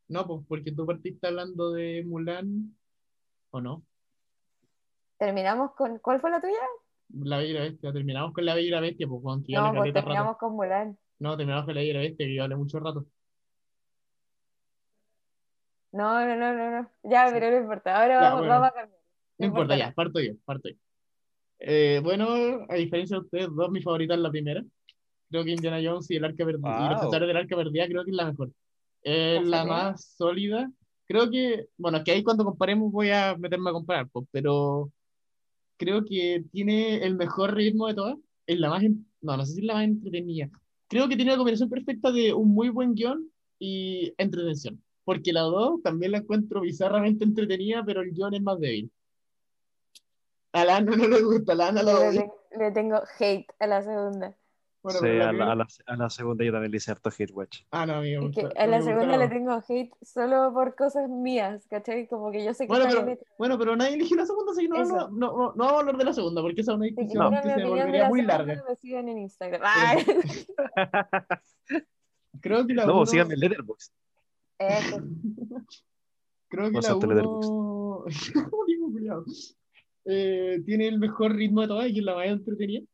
no, 0.07 0.27
pues 0.27 0.41
porque 0.47 0.71
tú 0.71 0.85
partiste 0.85 1.27
hablando 1.27 1.71
de 1.71 2.03
Mulan, 2.05 2.75
¿o 3.51 3.61
no? 3.61 3.83
¿Terminamos 5.17 5.71
con. 5.73 5.99
¿Cuál 5.99 6.19
fue 6.19 6.29
la 6.29 6.41
tuya? 6.41 6.59
La 7.09 7.37
Bella 7.37 7.49
y 7.49 7.53
la 7.53 7.61
Bestia. 7.61 7.93
Terminamos 7.93 8.33
con 8.33 8.45
la 8.45 8.53
Bella 8.53 8.67
y 8.67 8.71
la 8.71 8.81
Bestia, 8.81 9.07
pues 9.07 9.23
con 9.23 9.43
No, 9.47 9.73
pues 9.73 9.93
terminamos 9.93 10.37
con 10.37 10.53
Mulan. 10.53 10.97
No, 11.19 11.37
terminamos 11.37 11.65
con 11.65 11.75
la 11.75 11.81
Bella 11.81 11.91
y 11.91 11.93
la 11.93 11.99
Bestia, 12.01 12.27
que 12.27 12.35
yo 12.35 12.43
hablé 12.43 12.55
mucho 12.55 12.79
rato. 12.79 13.05
No, 15.91 16.25
no, 16.25 16.35
no, 16.35 16.53
no, 16.53 16.81
no. 16.81 16.91
Ya, 17.03 17.29
pero 17.31 17.49
no 17.49 17.57
importa. 17.57 18.01
Ahora 18.01 18.19
vamos, 18.19 18.47
vamos, 18.47 18.67
a 18.67 18.71
cambiar. 18.73 18.99
No, 19.37 19.45
importa, 19.47 19.77
ya, 19.77 19.91
parto 19.93 20.19
yo, 20.19 20.33
parto 20.43 20.69
yo. 20.69 20.75
Eh, 21.59 22.01
bueno, 22.03 22.65
a 22.69 22.75
diferencia 22.75 23.17
de 23.17 23.23
ustedes 23.23 23.47
dos, 23.55 23.71
mi 23.71 23.81
favorita 23.81 24.13
es 24.13 24.19
la 24.19 24.29
primera. 24.29 24.61
Creo 25.29 25.43
que 25.43 25.51
Indiana 25.51 25.79
Jones 25.83 26.11
y 26.11 26.17
el 26.17 26.25
Arca 26.25 26.45
Perdida, 26.45 26.97
y 26.99 27.03
los 27.03 27.11
del 27.11 27.37
Arca 27.37 27.55
Perdida 27.55 27.87
creo 27.87 28.03
que 28.03 28.11
es 28.11 28.15
la 28.15 28.25
mejor 28.25 28.51
es 29.05 29.45
la 29.45 29.63
más 29.65 30.15
sólida. 30.17 30.69
Creo 31.07 31.29
que, 31.29 31.67
bueno, 31.77 32.03
que 32.03 32.11
ahí 32.11 32.23
cuando 32.23 32.43
comparemos 32.43 32.91
voy 32.91 33.11
a 33.11 33.35
meterme 33.37 33.69
a 33.69 33.73
comparar, 33.73 34.09
pues, 34.09 34.25
pero 34.31 34.91
creo 35.77 36.03
que 36.03 36.43
tiene 36.51 37.03
el 37.03 37.15
mejor 37.15 37.53
ritmo 37.53 37.87
de 37.87 37.93
todas. 37.93 38.17
Es 38.47 38.59
la 38.59 38.69
más, 38.69 38.83
no, 39.21 39.37
no 39.37 39.45
sé 39.45 39.53
si 39.53 39.59
es 39.59 39.65
la 39.65 39.75
más 39.75 39.83
entretenida. 39.83 40.49
Creo 40.87 41.07
que 41.07 41.15
tiene 41.15 41.31
la 41.31 41.37
combinación 41.37 41.69
perfecta 41.69 42.11
de 42.11 42.33
un 42.33 42.49
muy 42.49 42.69
buen 42.69 42.95
guion 42.95 43.29
y 43.59 44.13
entretención. 44.17 44.83
Porque 45.03 45.31
la 45.31 45.41
dos 45.41 45.83
también 45.83 46.11
la 46.11 46.17
encuentro 46.19 46.61
bizarramente 46.61 47.23
entretenida, 47.23 47.83
pero 47.85 48.01
el 48.01 48.11
guion 48.11 48.33
es 48.33 48.41
más 48.41 48.59
débil. 48.59 48.91
A 50.51 50.65
la 50.65 50.77
Ana 50.77 50.95
no 50.95 51.07
le 51.07 51.21
gusta, 51.21 51.53
a 51.53 51.55
la 51.55 51.67
Ana 51.67 51.83
lo 51.83 52.11
le, 52.11 52.31
le 52.57 52.71
tengo 52.71 53.01
hate 53.19 53.45
a 53.59 53.67
la 53.67 53.83
segunda 53.83 54.35
sí, 54.89 55.07
a 55.07 55.31
la, 55.31 55.51
a, 55.51 55.55
la, 55.55 55.67
a 55.85 55.95
la, 55.95 56.09
segunda 56.09 56.43
yo 56.43 56.51
también 56.51 56.71
le 56.71 56.77
hice 56.77 56.91
harto 56.91 57.09
hate 57.09 57.31
watch. 57.31 57.61
Ah, 57.71 57.85
no, 57.85 57.95
amigo. 57.95 58.29
a 58.55 58.67
la 58.67 58.81
segunda 58.81 59.17
le 59.17 59.27
tengo 59.27 59.61
hate 59.67 59.91
solo 60.01 60.51
por 60.53 60.75
cosas 60.75 61.09
mías, 61.09 61.65
¿cachai? 61.69 62.07
Como 62.07 62.31
que 62.31 62.43
yo 62.43 62.53
sé 62.53 62.65
que 62.65 62.67
bueno, 62.67 62.85
pero, 62.89 63.17
bueno, 63.37 63.57
pero 63.57 63.75
nadie 63.75 63.95
eligió 63.95 64.17
la 64.17 64.25
segunda, 64.25 64.51
así 64.51 64.63
que 64.63 64.69
no, 64.69 64.83
no, 64.83 65.09
no, 65.09 65.09
no, 65.09 65.53
vamos 65.55 65.73
a 65.73 65.79
hablar 65.79 65.97
de 65.97 66.05
la 66.05 66.13
segunda, 66.13 66.41
porque 66.41 66.61
esa 66.61 66.71
es 66.71 66.77
una 66.77 66.85
discusión 66.85 67.33
que 67.41 67.53
se 67.53 67.65
volvería 67.65 68.09
muy 68.09 68.21
larga. 68.21 68.63
Me 68.67 68.75
sigan 68.75 69.09
en 69.09 69.17
Instagram. 69.19 69.61
Creo 72.41 72.67
que 72.67 72.73
la 72.73 72.85
No, 72.85 72.97
uno... 72.97 73.05
síganme 73.05 73.35
en 73.35 73.39
Letterboxd. 73.39 73.93
Eso. 74.59 74.97
Creo 76.49 76.71
que 76.71 76.81
la 76.81 76.95
uno... 76.95 78.05
eh, 80.05 80.61
tiene 80.65 80.87
el 80.87 80.99
mejor 80.99 81.33
ritmo 81.33 81.61
de 81.61 81.67
todas 81.67 81.89
y 81.89 81.99
es 81.99 82.05
la 82.05 82.15
más 82.15 82.27
entretenida. 82.27 82.85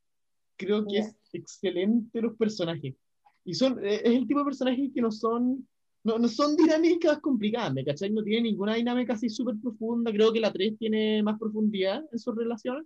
Creo 0.58 0.86
que 0.86 1.00
es 1.00 1.16
excelente 1.34 2.22
los 2.22 2.36
personajes. 2.38 2.96
Y 3.44 3.54
son, 3.54 3.84
eh, 3.84 4.02
es 4.04 4.16
el 4.16 4.28
tipo 4.28 4.40
de 4.40 4.46
personajes 4.46 4.90
que 4.94 5.02
no 5.02 5.12
son, 5.12 5.68
no, 6.04 6.18
no 6.20 6.28
son 6.28 6.56
dinámicas 6.56 7.20
complicadas, 7.20 7.74
¿me 7.74 7.86
cachai? 7.86 8.12
No 8.12 8.24
tiene 8.24 8.50
ninguna 8.50 8.76
dinámica 8.76 9.14
así 9.14 9.30
súper 9.30 9.56
profunda. 9.62 10.12
Creo 10.12 10.32
que 10.32 10.40
la 10.40 10.52
3 10.52 10.78
tiene 10.78 11.24
más 11.24 11.40
profundidad 11.40 12.04
en 12.12 12.20
sus 12.20 12.36
relaciones. 12.36 12.86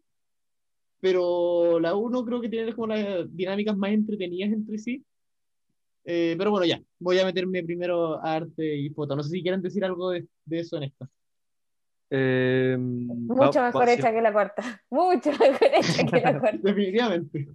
Pero 1.01 1.79
la 1.79 1.95
1 1.95 2.25
creo 2.25 2.41
que 2.41 2.49
tiene 2.49 2.73
como 2.73 2.87
las 2.87 3.35
dinámicas 3.35 3.77
más 3.77 3.91
entretenidas 3.91 4.51
entre 4.51 4.77
sí. 4.77 5.03
Eh, 6.05 6.35
pero 6.37 6.51
bueno, 6.51 6.65
ya, 6.65 6.79
voy 6.99 7.17
a 7.19 7.25
meterme 7.25 7.63
primero 7.63 8.23
a 8.23 8.35
arte 8.35 8.75
y 8.75 8.89
foto. 8.89 9.15
No 9.15 9.23
sé 9.23 9.29
si 9.29 9.41
quieren 9.41 9.61
decir 9.61 9.83
algo 9.83 10.11
de, 10.11 10.27
de 10.45 10.59
eso 10.59 10.77
en 10.77 10.83
esta. 10.83 11.09
Eh, 12.09 12.77
Mucho 12.79 13.61
mejor 13.61 13.89
hecha 13.89 14.11
que 14.11 14.21
la 14.21 14.31
cuarta. 14.31 14.83
Mucho 14.89 15.31
mejor 15.31 15.69
hecha 15.73 16.05
que 16.05 16.21
la 16.21 16.39
cuarta. 16.39 16.59
Definitivamente. 16.61 17.49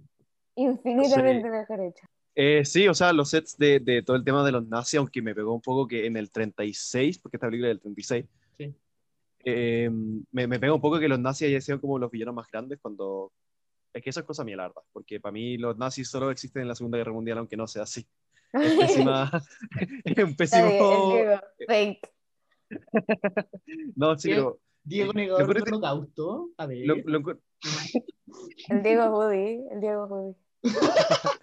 Infinitamente 0.55 1.49
mejor 1.49 1.79
hecha. 1.81 2.07
Eh, 2.33 2.63
sí, 2.63 2.87
o 2.87 2.93
sea, 2.93 3.11
los 3.11 3.29
sets 3.29 3.57
de, 3.57 3.79
de, 3.79 4.03
todo 4.03 4.15
el 4.15 4.23
tema 4.23 4.43
de 4.45 4.53
los 4.53 4.65
nazis, 4.67 4.99
aunque 4.99 5.21
me 5.21 5.35
pegó 5.35 5.53
un 5.53 5.61
poco 5.61 5.87
que 5.87 6.05
en 6.05 6.15
el 6.15 6.31
36, 6.31 7.19
porque 7.19 7.37
esta 7.37 7.47
película 7.47 7.69
es 7.69 7.75
del 7.75 7.81
36, 7.81 8.25
sí. 8.57 8.73
eh, 9.43 9.89
me, 10.31 10.47
me 10.47 10.59
pegó 10.59 10.75
un 10.75 10.81
poco 10.81 10.99
que 10.99 11.09
los 11.09 11.19
nazis 11.19 11.49
hayan 11.49 11.61
sido 11.61 11.81
como 11.81 11.99
los 11.99 12.09
villanos 12.09 12.35
más 12.35 12.47
grandes 12.49 12.79
cuando... 12.81 13.31
Es 13.93 14.01
que 14.01 14.09
eso 14.09 14.21
es 14.21 14.25
cosa 14.25 14.45
mía, 14.45 14.55
la 14.55 14.67
verdad, 14.69 14.83
porque 14.93 15.19
para 15.19 15.33
mí 15.33 15.57
los 15.57 15.77
nazis 15.77 16.07
solo 16.09 16.31
existen 16.31 16.61
en 16.61 16.69
la 16.69 16.75
Segunda 16.75 16.97
Guerra 16.97 17.11
Mundial, 17.11 17.39
aunque 17.39 17.57
no 17.57 17.67
sea 17.67 17.83
así. 17.83 18.07
Es, 18.53 18.73
pésima, 18.75 19.29
es 20.05 20.23
un 20.23 20.35
pésimo... 20.35 20.69
fake. 21.67 22.09
no, 23.95 24.17
sí, 24.17 24.29
pero... 24.29 24.57
Diego 24.83 25.13
Negador 25.13 25.53
del 25.53 25.63
Holocausto. 25.63 26.49
A 26.57 26.65
ver. 26.65 26.85
Lo, 26.85 26.95
lo, 26.95 27.39
el 28.69 28.83
Diego 28.83 29.09
Woody, 29.09 29.63
el 29.71 29.81
Diego 29.81 30.05
Woody. 30.07 30.35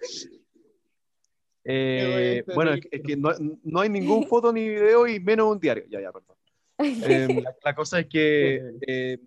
eh, 1.63 2.43
bueno, 2.55 2.73
es, 2.73 2.81
es 2.91 3.01
que 3.01 3.15
no, 3.15 3.31
no, 3.63 3.79
hay 3.79 3.89
ningún 3.89 4.27
foto 4.27 4.51
ni 4.51 4.67
video 4.67 5.07
y 5.07 5.19
menos 5.19 5.51
un 5.51 5.59
diario. 5.59 5.85
Ya, 5.89 6.01
ya, 6.01 6.11
perdón. 6.11 6.35
Eh, 6.81 7.41
la, 7.43 7.53
la, 7.63 7.75
cosa 7.75 7.99
es 7.99 8.07
que. 8.07 8.61
Eh, 8.87 9.19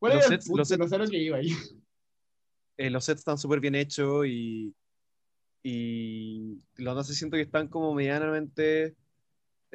¿Cuál 0.00 0.16
los 0.16 0.24
sets, 0.26 0.48
los 0.48 0.68
sets, 0.68 0.90
no 0.90 1.06
que 1.06 1.16
iba 1.16 1.36
ahí. 1.36 1.52
Eh, 2.76 2.90
los 2.90 3.04
sets 3.04 3.20
están 3.20 3.38
súper 3.38 3.60
bien 3.60 3.76
hechos 3.76 4.26
y. 4.26 4.74
Y 5.62 6.58
los 6.76 6.94
no 6.94 7.02
sé, 7.02 7.14
siento 7.14 7.36
que 7.36 7.42
están 7.42 7.68
como 7.68 7.94
medianamente 7.94 8.96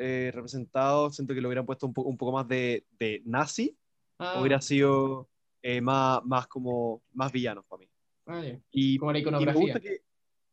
eh, 0.02 0.32
representados. 0.34 1.16
Siento 1.16 1.34
que 1.34 1.42
lo 1.42 1.48
hubieran 1.48 1.66
puesto 1.66 1.88
un, 1.88 1.94
po 1.94 2.04
un 2.04 2.18
poco 2.18 2.32
más 2.32 2.48
de, 2.48 2.86
de 3.00 3.22
nazi 3.26 3.78
ah. 4.20 4.40
hubiera 4.40 4.62
sido 4.62 5.30
eh, 5.62 5.82
más, 5.82 6.24
más 6.26 6.48
como 6.48 7.04
más 7.14 7.32
villanos 7.32 7.66
para 7.66 7.80
mí. 7.82 7.90
Ah, 8.26 8.44
y, 8.72 8.98
como 8.98 9.12
la 9.14 9.20
iconografía. 9.20 9.52
Y 9.52 9.56
me 9.56 9.62
gusta 9.62 9.80
que, 9.80 10.02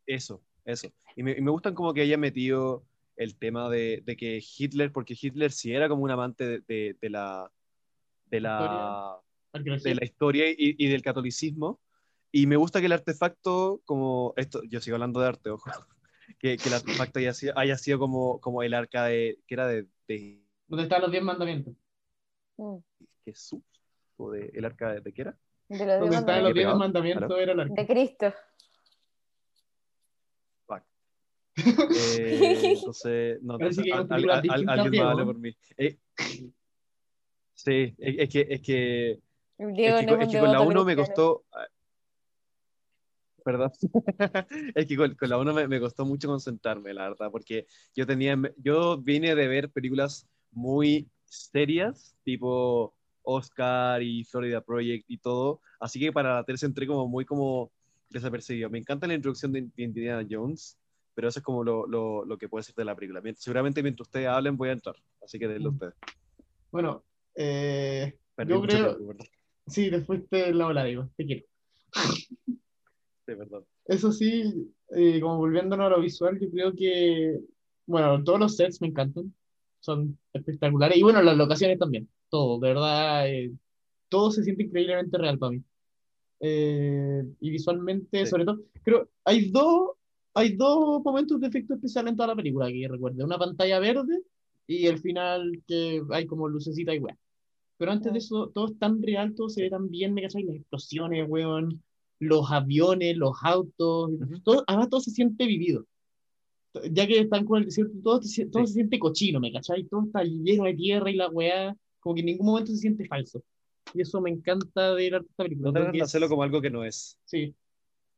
eso, 0.05 0.41
eso. 0.65 0.91
Y 1.15 1.23
me, 1.23 1.31
y 1.31 1.41
me, 1.41 1.51
gustan 1.51 1.73
como 1.73 1.93
que 1.93 2.01
haya 2.01 2.17
metido 2.17 2.85
el 3.15 3.37
tema 3.37 3.69
de, 3.69 4.01
de, 4.05 4.15
que 4.15 4.41
Hitler, 4.57 4.91
porque 4.91 5.17
Hitler 5.19 5.51
sí 5.51 5.73
era 5.73 5.89
como 5.89 6.03
un 6.03 6.11
amante 6.11 6.45
de, 6.45 6.61
de, 6.67 6.97
de 7.01 7.09
la 7.09 7.51
de 8.29 8.39
la, 8.39 9.19
de 9.53 9.95
la 9.95 10.05
historia 10.05 10.45
y, 10.55 10.87
del 10.87 11.01
catolicismo. 11.01 11.79
Y 12.31 12.45
me 12.45 12.55
gusta 12.55 12.79
que 12.79 12.85
el 12.85 12.91
artefacto, 12.91 13.81
como 13.85 14.33
esto, 14.37 14.61
yo 14.69 14.79
sigo 14.81 14.95
hablando 14.95 15.19
de 15.19 15.27
arte, 15.27 15.49
ojo, 15.49 15.69
que, 16.37 16.57
que 16.57 16.69
el 16.69 16.75
artefacto 16.75 17.19
haya 17.19 17.33
sido, 17.33 17.57
haya 17.57 17.77
sido 17.77 17.99
como, 17.99 18.39
como 18.39 18.63
el 18.63 18.73
arca 18.73 19.05
de, 19.05 19.39
que 19.47 19.55
era 19.55 19.67
de... 19.67 19.87
de 20.07 20.41
¿Dónde 20.67 20.83
están 20.83 21.01
los 21.01 21.11
diez 21.11 21.23
mandamientos? 21.23 21.73
Mm. 22.57 22.77
Jesús, 23.25 23.61
o 24.17 24.31
de, 24.31 24.51
el 24.53 24.65
arca 24.65 24.93
de, 24.93 25.01
de 25.01 25.13
qué 25.13 25.21
era? 25.21 25.37
De 25.67 25.85
los 25.85 25.99
¿Dónde 25.99 26.17
están 26.17 26.43
los 26.43 26.53
diez 26.53 26.67
mandamientos? 26.67 27.31
Era 27.39 27.53
el 27.53 27.59
arca. 27.59 27.73
De 27.73 27.87
Cristo. 27.87 28.33
Eh, 32.19 32.61
entonces, 32.63 33.41
no, 33.41 33.55
alguien 33.55 35.03
va 35.03 35.11
a 35.11 35.25
por 35.25 35.37
mí. 35.37 35.55
Eh, 35.77 35.97
sí, 37.53 37.95
es, 37.97 38.29
que, 38.29 38.47
es 38.49 38.61
que, 38.61 39.21
es 39.57 40.21
que, 40.21 40.39
con 40.39 40.51
la 40.51 40.61
1 40.61 40.85
me 40.85 40.95
costó. 40.95 41.45
Perdón. 43.43 43.71
es 44.75 44.87
que 44.87 44.97
con, 44.97 45.15
la 45.21 45.37
1 45.37 45.53
me, 45.53 45.67
me, 45.67 45.79
costó 45.79 46.05
mucho 46.05 46.27
concentrarme, 46.27 46.93
la 46.93 47.09
verdad, 47.09 47.29
porque 47.31 47.65
yo 47.95 48.05
tenía, 48.05 48.37
yo 48.57 48.97
vine 48.97 49.35
de 49.35 49.47
ver 49.47 49.69
películas 49.69 50.27
muy 50.51 51.07
serias, 51.25 52.15
tipo 52.23 52.95
Oscar 53.23 54.01
y 54.01 54.23
Florida 54.23 54.61
Project 54.61 55.05
y 55.07 55.17
todo, 55.17 55.61
así 55.79 55.99
que 55.99 56.11
para 56.11 56.35
la 56.35 56.43
tercera 56.43 56.69
entré 56.69 56.87
como 56.87 57.07
muy 57.07 57.25
como 57.25 57.71
desapercibido. 58.09 58.69
Me 58.69 58.79
encanta 58.79 59.07
la 59.07 59.13
introducción 59.13 59.51
de 59.51 59.69
Indiana 59.77 60.25
Jones, 60.29 60.77
pero 61.13 61.27
eso 61.27 61.39
es 61.39 61.45
como 61.45 61.63
lo, 61.63 61.85
lo, 61.87 62.25
lo, 62.25 62.37
que 62.37 62.49
puede 62.49 62.63
ser 62.63 62.75
de 62.75 62.85
la 62.85 62.95
película. 62.95 63.21
Seguramente 63.35 63.83
mientras 63.83 64.07
ustedes 64.07 64.27
hablen 64.27 64.57
voy 64.57 64.69
a 64.69 64.73
entrar, 64.73 64.95
así 65.23 65.37
que 65.37 65.47
denlo 65.47 65.71
mm. 65.71 65.73
ustedes. 65.75 65.93
Bueno, 66.71 67.03
eh, 67.35 68.17
yo 68.47 68.61
creo... 68.61 68.97
sí, 69.67 69.89
después 69.89 70.27
te 70.29 70.53
la 70.53 70.67
ola, 70.67 70.83
digo, 70.85 71.09
te 71.15 71.25
quiero. 71.25 71.45
De 73.29 73.35
verdad. 73.35 73.61
Eso 73.85 74.11
sí, 74.11 74.73
eh, 74.89 75.19
como 75.21 75.37
volviéndonos 75.37 75.85
a 75.85 75.89
lo 75.89 76.01
visual, 76.01 76.39
yo 76.39 76.49
creo 76.49 76.73
que, 76.73 77.39
bueno, 77.85 78.23
todos 78.23 78.39
los 78.39 78.55
sets 78.55 78.81
me 78.81 78.87
encantan, 78.87 79.31
son 79.79 80.17
espectaculares, 80.33 80.97
y 80.97 81.03
bueno, 81.03 81.21
las 81.21 81.37
locaciones 81.37 81.77
también, 81.77 82.09
todo, 82.27 82.59
de 82.59 82.67
verdad, 82.69 83.29
eh, 83.29 83.51
todo 84.09 84.31
se 84.31 84.43
siente 84.43 84.63
increíblemente 84.63 85.15
real 85.19 85.37
para 85.37 85.51
mí. 85.51 85.63
Eh, 86.39 87.23
y 87.39 87.51
visualmente, 87.51 88.25
sobre 88.25 88.45
todo, 88.45 88.61
creo, 88.83 89.07
hay 89.23 89.51
dos 89.51 89.91
hay 90.33 90.55
dos 90.55 91.03
momentos 91.03 91.39
de 91.39 91.47
efecto 91.47 91.75
especial 91.75 92.07
en 92.07 92.15
toda 92.15 92.29
la 92.29 92.35
película 92.35 92.67
que 92.67 92.87
recuerde. 92.87 93.23
Una 93.23 93.37
pantalla 93.37 93.77
verde 93.79 94.23
y 94.65 94.87
el 94.87 94.97
final 94.99 95.61
que 95.67 96.01
hay 96.11 96.25
como 96.25 96.47
lucecita 96.47 96.95
y 96.95 96.99
weón. 96.99 97.17
Pero 97.77 97.91
antes 97.91 98.11
de 98.11 98.17
eso, 98.17 98.49
todo 98.55 98.67
es 98.67 98.79
tan 98.79 99.03
real, 99.03 99.35
todo 99.35 99.49
se 99.49 99.61
ve 99.61 99.69
tan 99.69 99.89
bien, 99.89 100.13
me 100.13 100.23
cachai, 100.23 100.43
las 100.43 100.55
explosiones, 100.55 101.29
weón, 101.29 101.83
los 102.19 102.51
aviones, 102.51 103.17
los 103.17 103.37
autos, 103.41 104.11
todo, 104.43 104.63
además 104.67 104.89
todo 104.89 105.01
se 105.01 105.11
siente 105.11 105.45
vivido. 105.45 105.85
Ya 106.91 107.07
que 107.07 107.19
están 107.19 107.45
con 107.45 107.59
el 107.59 107.65
desierto, 107.65 107.93
todo, 108.03 108.21
todo 108.51 108.67
se 108.67 108.73
siente 108.73 108.99
cochino, 108.99 109.39
me 109.39 109.51
cachai, 109.51 109.85
todo 109.85 110.03
está 110.03 110.23
lleno 110.23 110.65
de 110.65 110.75
tierra 110.75 111.09
y 111.09 111.15
la 111.15 111.29
weá, 111.29 111.75
como 111.99 112.15
que 112.15 112.21
en 112.21 112.27
ningún 112.27 112.47
momento 112.47 112.71
se 112.71 112.77
siente 112.77 113.07
falso. 113.07 113.41
Y 113.93 114.01
eso 114.01 114.21
me 114.21 114.29
encanta 114.29 114.93
de 114.93 115.07
esta 115.07 115.43
película. 115.43 115.71
No 115.71 115.91
que 115.91 116.01
hacerlo 116.01 116.29
como 116.29 116.43
algo 116.43 116.61
que 116.61 116.69
no 116.69 116.85
es. 116.85 117.17
Sí, 117.25 117.55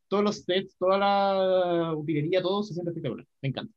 todos 0.09 0.23
los 0.23 0.37
sets, 0.37 0.75
toda 0.77 0.97
la 0.97 1.95
utilería, 1.95 2.41
todo 2.41 2.63
se 2.63 2.73
siente 2.73 2.89
espectacular. 2.89 3.25
Me 3.41 3.49
encanta. 3.49 3.73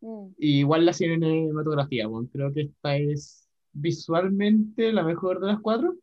Mm. 0.00 0.28
igual 0.38 0.84
la 0.84 0.92
cinematografía, 0.92 2.06
bueno, 2.06 2.28
creo 2.30 2.52
que 2.52 2.62
esta 2.62 2.96
es 2.96 3.48
visualmente 3.72 4.92
la 4.92 5.02
mejor 5.02 5.40
de 5.40 5.46
las 5.48 5.60
cuatro. 5.60 5.96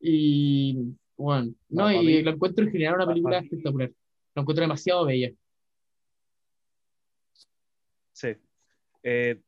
Y 0.00 0.94
bueno, 1.16 1.54
no, 1.68 1.90
y 1.92 2.22
lo 2.22 2.30
encuentro 2.32 2.64
en 2.64 2.72
general 2.72 2.96
una 2.96 3.06
película 3.06 3.38
espectacular. 3.38 3.90
Lo 4.34 4.42
encuentro 4.42 4.62
demasiado 4.62 5.06
bella. 5.06 5.32
Sí. 8.12 8.28
Eh, 9.02 9.40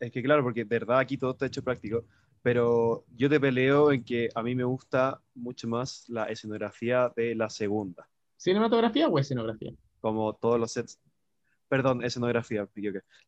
es 0.00 0.10
que 0.10 0.22
claro, 0.22 0.42
porque 0.42 0.64
de 0.64 0.78
verdad 0.78 0.98
aquí 0.98 1.18
todo 1.18 1.32
está 1.32 1.46
hecho 1.46 1.62
práctico, 1.62 2.04
pero 2.42 3.04
yo 3.14 3.28
te 3.28 3.38
peleo 3.38 3.92
en 3.92 4.02
que 4.02 4.28
a 4.34 4.42
mí 4.42 4.54
me 4.54 4.64
gusta 4.64 5.20
mucho 5.34 5.68
más 5.68 6.08
la 6.08 6.24
escenografía 6.24 7.12
de 7.14 7.34
la 7.34 7.50
segunda. 7.50 8.08
¿Cinematografía 8.36 9.08
o 9.08 9.18
escenografía? 9.18 9.72
Como 10.00 10.34
todos 10.34 10.58
los 10.58 10.72
sets. 10.72 11.00
Perdón, 11.68 12.04
escenografía. 12.04 12.68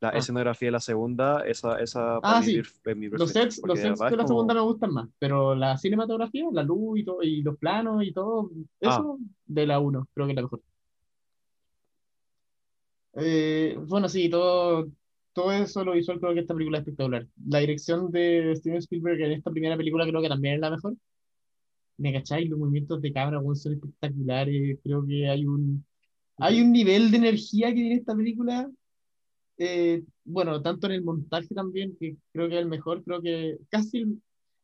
La 0.01 0.11
ah. 0.11 0.19
escenografía 0.19 0.69
de 0.69 0.73
la 0.73 0.81
segunda, 0.81 1.45
esa, 1.47 1.81
esa 1.81 2.19
ah, 2.23 2.41
sí. 2.43 2.57
los 2.57 3.33
sets, 3.33 3.61
los 3.65 3.81
sets 3.81 3.99
de 3.99 4.17
la 4.17 4.27
segunda 4.27 4.55
me 4.55 4.61
gustan 4.61 4.93
más, 4.93 5.09
pero 5.19 5.57
la 5.57 5.77
cinematografía, 5.77 6.45
la 6.53 6.63
luz 6.63 7.01
y, 7.01 7.05
todo, 7.05 7.23
y 7.23 7.43
los 7.43 7.57
planos 7.59 8.05
y 8.05 8.13
todo, 8.13 8.51
eso 8.81 9.19
ah. 9.21 9.25
de 9.47 9.67
la 9.67 9.81
1, 9.81 10.09
creo 10.15 10.27
que 10.27 10.33
es 10.33 10.37
la 10.37 10.43
mejor. 10.43 10.61
Eh, 13.15 13.77
bueno, 13.89 14.09
sí, 14.09 14.29
todo, 14.29 14.87
todo 15.33 15.53
eso 15.53 15.85
lo 15.85 15.93
visual 15.93 16.21
creo 16.21 16.35
que 16.35 16.41
esta 16.41 16.55
película 16.55 16.79
es 16.79 16.83
espectacular. 16.83 17.27
La 17.47 17.59
dirección 17.59 18.11
de 18.13 18.55
Steven 18.57 18.79
Spielberg 18.79 19.21
en 19.21 19.33
esta 19.33 19.51
primera 19.51 19.77
película 19.77 20.07
creo 20.07 20.23
que 20.23 20.29
también 20.29 20.55
es 20.55 20.61
la 20.61 20.71
mejor. 20.71 20.95
¿Me 21.97 22.13
cacháis? 22.13 22.49
Los 22.49 22.59
movimientos 22.59 23.03
de 23.03 23.13
cámara 23.13 23.41
son 23.55 23.73
espectaculares. 23.73 24.79
Creo 24.85 25.05
que 25.05 25.29
hay 25.29 25.45
un, 25.47 25.85
hay 26.39 26.61
un 26.61 26.73
nivel 26.73 27.11
de 27.11 27.19
energía 27.19 27.69
que 27.69 27.75
tiene 27.75 27.95
esta 27.97 28.15
película. 28.15 28.71
Eh, 29.59 30.03
bueno, 30.25 30.63
tanto 30.63 30.87
en 30.87 30.93
el 30.95 31.03
montaje 31.05 31.55
también, 31.55 31.97
que 31.99 32.17
creo 32.33 32.49
que 32.49 32.55
es 32.55 32.61
el 32.61 32.69
mejor. 32.69 33.03
Creo 33.05 33.21
que 33.23 33.59
casi. 33.69 34.05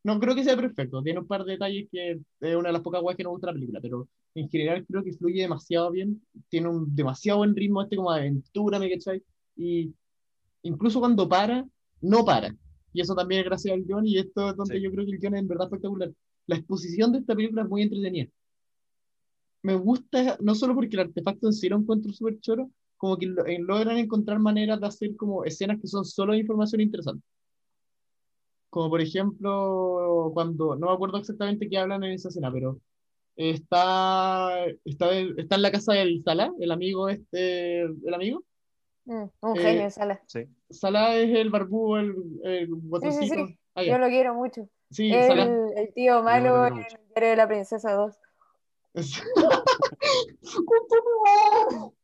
No 0.02 0.20
creo 0.20 0.34
que 0.34 0.44
sea 0.44 0.56
perfecto. 0.56 1.02
Tiene 1.02 1.20
un 1.20 1.26
par 1.26 1.44
de 1.44 1.52
detalles 1.52 1.88
que 1.90 2.12
es 2.12 2.56
una 2.56 2.68
de 2.68 2.72
las 2.74 2.82
pocas 2.82 3.00
cosas 3.00 3.16
que 3.16 3.24
no 3.24 3.30
gusta 3.30 3.46
la 3.48 3.54
película, 3.54 3.80
pero 3.80 4.08
en 4.34 4.48
general 4.50 4.84
creo 4.86 5.02
que 5.02 5.12
fluye 5.14 5.42
demasiado 5.42 5.90
bien. 5.90 6.22
Tiene 6.48 6.68
un 6.68 6.94
demasiado 6.94 7.38
buen 7.38 7.56
ritmo, 7.56 7.82
este 7.82 7.96
como 7.96 8.12
de 8.12 8.20
aventura, 8.20 8.78
¿me 8.78 8.90
cacháis? 8.90 9.22
Y 9.56 9.94
incluso 10.62 11.00
cuando 11.00 11.28
para, 11.28 11.66
no 12.02 12.24
para. 12.24 12.54
Y 12.92 13.00
eso 13.00 13.14
también 13.14 13.40
es 13.40 13.46
gracias 13.46 13.74
al 13.74 13.84
guion, 13.84 14.06
y 14.06 14.18
esto 14.18 14.50
es 14.50 14.56
donde 14.56 14.80
yo 14.80 14.90
creo 14.92 15.06
que 15.06 15.12
el 15.12 15.18
guion 15.18 15.34
es 15.34 15.40
en 15.40 15.48
verdad 15.48 15.66
espectacular 15.66 16.12
la 16.46 16.56
exposición 16.56 17.12
de 17.12 17.18
esta 17.18 17.34
película 17.34 17.62
es 17.62 17.68
muy 17.68 17.82
entretenida. 17.82 18.28
Me 19.64 19.76
gusta, 19.76 20.36
no 20.40 20.54
solo 20.54 20.74
porque 20.74 20.94
el 20.94 21.08
artefacto 21.08 21.46
en 21.46 21.54
sí 21.54 21.70
lo 21.70 21.78
encuentro 21.78 22.12
súper 22.12 22.38
choro, 22.40 22.70
como 22.98 23.16
que 23.16 23.24
eh, 23.46 23.58
logran 23.60 23.96
encontrar 23.96 24.38
maneras 24.38 24.78
de 24.78 24.86
hacer 24.86 25.16
como 25.16 25.42
escenas 25.42 25.80
que 25.80 25.88
son 25.88 26.04
solo 26.04 26.34
información 26.34 26.82
interesante. 26.82 27.26
Como 28.68 28.90
por 28.90 29.00
ejemplo, 29.00 30.30
cuando, 30.34 30.76
no 30.76 30.88
me 30.88 30.92
acuerdo 30.92 31.16
exactamente 31.16 31.66
qué 31.70 31.78
hablan 31.78 32.04
en 32.04 32.12
esa 32.12 32.28
escena, 32.28 32.52
pero 32.52 32.78
está, 33.36 34.66
está, 34.84 35.10
está 35.14 35.54
en 35.54 35.62
la 35.62 35.72
casa 35.72 35.94
del 35.94 36.22
Sala, 36.22 36.52
el 36.60 36.70
amigo 36.70 37.08
este, 37.08 37.84
el 37.84 38.12
amigo. 38.14 38.44
Mm, 39.06 39.24
un 39.40 39.56
genio, 39.56 39.86
eh, 39.86 39.90
Sala. 39.90 40.22
Sí. 40.26 40.40
Sala 40.68 41.16
es 41.16 41.34
el 41.34 41.48
barbú, 41.48 41.96
el, 41.96 42.14
el 42.42 42.68
sí, 43.00 43.28
sí, 43.28 43.58
ah, 43.76 43.82
Yo 43.82 43.96
lo 43.96 44.08
quiero 44.08 44.34
mucho. 44.34 44.68
Sí, 44.90 45.10
el, 45.10 45.72
el 45.74 45.94
tío 45.94 46.22
malo 46.22 46.66
en 46.66 46.76
el 46.76 46.86
diario 47.14 47.30
de 47.30 47.36
la 47.36 47.48
princesa 47.48 47.94
2. 47.94 48.14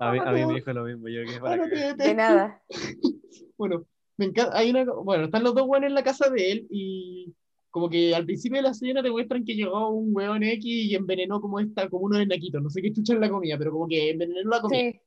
a, 0.00 0.12
mí, 0.12 0.18
a 0.18 0.32
mí 0.32 0.46
me 0.46 0.54
dijo 0.54 0.72
lo 0.72 0.84
mismo, 0.84 1.08
yo 1.08 1.20
que 1.24 1.40
para 1.40 1.66
De 1.66 2.14
nada. 2.14 2.62
Bueno, 3.56 3.84
me 4.16 4.26
encanta, 4.26 4.56
hay 4.56 4.70
una, 4.70 4.84
bueno, 4.84 5.24
están 5.24 5.42
los 5.44 5.54
dos 5.54 5.66
buenos 5.66 5.88
en 5.88 5.94
la 5.94 6.02
casa 6.02 6.30
de 6.30 6.52
él 6.52 6.66
y 6.70 7.34
como 7.70 7.90
que 7.90 8.14
al 8.14 8.24
principio 8.24 8.56
de 8.56 8.62
la 8.62 8.70
escena 8.70 9.02
te 9.02 9.10
muestran 9.10 9.44
que 9.44 9.54
llegó 9.54 9.90
un 9.90 10.16
weón 10.16 10.42
X 10.42 10.64
y 10.64 10.94
envenenó 10.94 11.42
como 11.42 11.60
esta, 11.60 11.88
como 11.90 12.06
uno 12.06 12.16
de 12.18 12.26
naquitos, 12.26 12.62
no 12.62 12.70
sé 12.70 12.80
qué 12.80 12.92
chucha 12.92 13.12
en 13.12 13.20
la 13.20 13.28
comida, 13.28 13.58
pero 13.58 13.72
como 13.72 13.86
que 13.86 14.10
envenenó 14.10 14.48
la 14.48 14.62
comida. 14.62 14.92
Sí. 14.92 15.00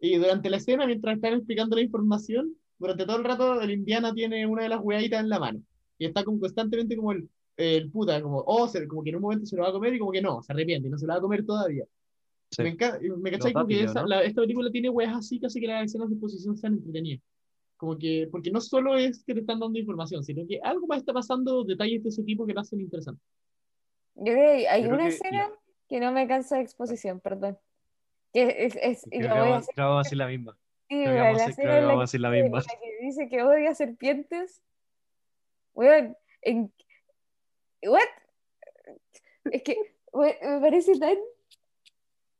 Y 0.00 0.16
durante 0.16 0.50
la 0.50 0.58
escena, 0.58 0.86
mientras 0.86 1.16
están 1.16 1.34
explicando 1.34 1.76
la 1.76 1.82
información, 1.82 2.54
durante 2.78 3.06
todo 3.06 3.16
el 3.16 3.24
rato 3.24 3.60
el 3.60 3.70
Indiana 3.70 4.14
tiene 4.14 4.46
una 4.46 4.62
de 4.62 4.68
las 4.68 4.80
hueaditas 4.80 5.20
en 5.20 5.30
la 5.30 5.38
mano 5.38 5.62
y 5.98 6.06
está 6.06 6.24
como 6.24 6.38
constantemente 6.38 6.96
como 6.96 7.12
el, 7.12 7.28
el 7.58 7.90
puta, 7.90 8.22
como, 8.22 8.38
oh, 8.38 8.70
como 8.88 9.02
que 9.02 9.10
en 9.10 9.16
un 9.16 9.22
momento 9.22 9.44
se 9.44 9.56
lo 9.56 9.62
va 9.62 9.68
a 9.68 9.72
comer 9.72 9.94
y 9.94 9.98
como 9.98 10.12
que 10.12 10.22
no, 10.22 10.42
se 10.42 10.52
arrepiente 10.52 10.88
y 10.88 10.90
no 10.90 10.96
se 10.96 11.06
lo 11.06 11.12
va 11.12 11.18
a 11.18 11.22
comer 11.22 11.44
todavía. 11.44 11.84
Me, 12.58 12.76
me 13.18 13.30
cachai 13.30 13.52
porque 13.52 13.84
esa, 13.84 14.04
esta 14.22 14.40
película 14.40 14.70
tiene 14.70 14.88
weas 14.88 15.14
así, 15.14 15.38
casi 15.38 15.60
que 15.60 15.66
las 15.66 15.84
escenas 15.84 16.08
de 16.08 16.14
exposición 16.14 16.56
sean 16.56 16.74
entretenidas. 16.74 17.20
Como 17.76 17.98
que, 17.98 18.28
porque 18.30 18.50
no 18.50 18.60
solo 18.60 18.96
es 18.96 19.22
que 19.24 19.34
te 19.34 19.40
están 19.40 19.60
dando 19.60 19.78
información, 19.78 20.24
sino 20.24 20.46
que 20.46 20.58
algo 20.62 20.86
más 20.86 20.98
está 20.98 21.12
pasando, 21.12 21.64
detalles 21.64 22.02
de 22.02 22.08
ese 22.08 22.22
tipo 22.22 22.46
que 22.46 22.54
lo 22.54 22.60
hacen 22.60 22.80
interesante. 22.80 23.20
Yo 24.14 24.32
creo 24.32 24.56
que 24.56 24.68
hay 24.68 24.86
una 24.86 25.08
escena 25.08 25.50
que 25.88 26.00
no 26.00 26.10
me 26.10 26.26
cansa 26.26 26.56
de 26.56 26.62
exposición, 26.62 27.20
perdón. 27.20 27.58
Que 28.32 28.66
es, 28.66 28.76
es, 28.80 29.06
creo, 29.10 29.22
que 29.22 29.28
vamos, 29.28 29.68
a 29.76 30.02
decir 30.02 30.18
la 30.18 30.26
misma. 30.26 30.56
Sí, 30.88 31.02
creo 31.02 31.12
que 31.12 31.20
vamos, 31.20 31.42
a 31.42 31.46
decir 32.00 32.20
la 32.20 32.30
misma. 32.30 32.62
que 32.62 33.04
dice 33.06 33.28
que 33.28 33.42
odia 33.42 33.74
serpientes 33.74 34.62
Weón, 35.78 36.16
en... 36.42 36.72
¿What? 37.82 38.00
Es 39.50 39.62
que 39.62 39.76
me 40.12 40.60
parece 40.60 40.98
tan, 40.98 41.16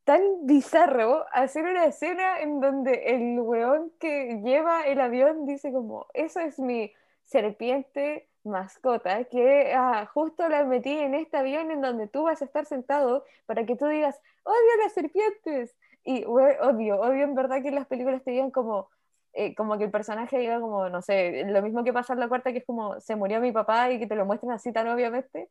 tan 0.05 0.47
bizarro 0.47 1.27
hacer 1.33 1.65
una 1.65 1.87
escena 1.87 2.41
en 2.41 2.61
donde 2.61 3.15
el 3.15 3.41
weón 3.41 3.93
que 3.99 4.41
lleva 4.43 4.87
el 4.87 5.01
avión 5.01 5.47
dice 5.47 5.73
como, 5.73 6.07
eso 6.15 6.41
es 6.41 6.59
mi 6.59 6.93
serpiente 7.25 8.29
mascota 8.45 9.25
que 9.25 9.73
ah, 9.75 10.07
justo 10.13 10.49
la 10.49 10.65
metí 10.65 10.97
en 10.97 11.15
este 11.15 11.37
avión 11.37 11.71
en 11.71 11.83
donde 11.83 12.09
tú 12.09 12.23
vas 12.25 12.41
a 12.41 12.47
estar 12.47 12.65
sentado 12.65 13.25
para 13.47 13.67
que 13.67 13.77
tú 13.77 13.87
digas, 13.87 14.21
odio 14.45 14.83
las 14.83 14.93
serpientes. 14.93 15.77
Y 16.05 16.25
odio, 16.25 17.01
odio 17.01 17.25
en 17.25 17.35
verdad 17.35 17.63
que 17.63 17.71
las 17.71 17.87
películas 17.87 18.23
te 18.25 18.31
digan 18.31 18.51
como, 18.51 18.89
eh, 19.33 19.55
como 19.55 19.79
que 19.79 19.85
el 19.85 19.91
personaje 19.91 20.39
diga 20.39 20.61
como, 20.61 20.89
no 20.89 21.03
sé, 21.03 21.45
lo 21.47 21.63
mismo 21.63 21.85
que 21.85 21.93
pasa 21.93 22.13
en 22.13 22.21
la 22.21 22.29
cuarta, 22.29 22.53
que 22.53 22.59
es 22.59 22.67
como, 22.67 23.01
se 23.01 23.17
murió 23.17 23.41
mi 23.41 23.53
papá 23.53 23.91
y 23.93 23.99
que 23.99 24.07
te 24.07 24.17
lo 24.17 24.27
muestren 24.27 24.53
así 24.53 24.73
tan 24.73 24.89
obviamente. 24.89 25.49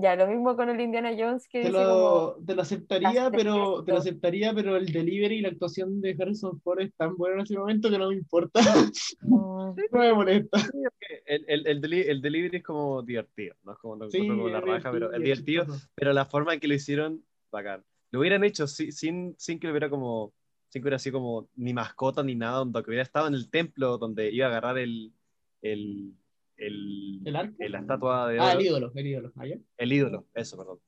Ya, 0.00 0.14
lo 0.14 0.28
mismo 0.28 0.54
con 0.54 0.68
el 0.68 0.80
Indiana 0.80 1.10
Jones 1.18 1.48
que 1.48 1.60
te 1.60 1.70
lo, 1.70 2.36
te 2.46 2.54
lo 2.54 2.62
aceptaría, 2.62 3.32
pero 3.32 3.82
te 3.82 3.90
lo 3.90 3.98
aceptaría, 3.98 4.54
pero 4.54 4.76
el 4.76 4.86
delivery 4.92 5.38
y 5.38 5.40
la 5.40 5.48
actuación 5.48 6.00
de 6.00 6.16
Harrison 6.16 6.60
Ford 6.60 6.82
es 6.82 6.94
tan 6.94 7.16
bueno 7.16 7.36
en 7.36 7.40
ese 7.40 7.58
momento 7.58 7.90
que 7.90 7.98
no 7.98 8.10
me 8.10 8.14
importa. 8.14 8.60
No, 9.22 9.74
me 9.92 10.12
molesta. 10.12 10.60
El, 11.26 11.44
el, 11.48 11.66
el, 11.66 12.22
delivery 12.22 12.58
es 12.58 12.62
como 12.62 13.02
divertido, 13.02 13.56
no 13.64 13.72
es 13.72 13.78
como, 13.78 14.48
la 14.48 14.60
raja, 14.60 14.92
pero 14.92 15.12
el 15.12 15.24
divertido, 15.24 15.66
pero 15.96 16.12
la 16.12 16.26
forma 16.26 16.54
en 16.54 16.60
que 16.60 16.68
lo 16.68 16.74
hicieron, 16.74 17.24
bacán. 17.50 17.82
Lo 18.12 18.20
hubieran 18.20 18.44
hecho 18.44 18.68
sin, 18.68 19.34
sin 19.36 19.58
que 19.58 19.68
hubiera 19.68 19.90
como, 19.90 20.32
que 20.72 20.80
hubiera 20.80 20.96
así 20.96 21.10
como 21.10 21.48
ni 21.56 21.72
mascota 21.72 22.22
ni 22.22 22.34
nada, 22.34 22.58
donde 22.58 22.80
hubiera 22.80 23.02
estado 23.02 23.28
en 23.28 23.34
el 23.34 23.50
templo 23.50 23.98
donde 23.98 24.30
iba 24.30 24.46
a 24.46 24.50
agarrar 24.50 24.78
el, 24.78 25.12
el 25.62 26.14
el, 26.58 27.20
¿El 27.24 27.36
arco? 27.36 27.54
la 27.58 27.78
estatua 27.78 28.28
de 28.28 28.40
Ah, 28.40 28.52
el 28.52 28.62
ídolo, 28.62 28.92
el 28.94 29.06
ídolo. 29.06 29.32
El 29.76 29.92
ídolo, 29.92 30.26
eso, 30.34 30.56
perdón. 30.56 30.78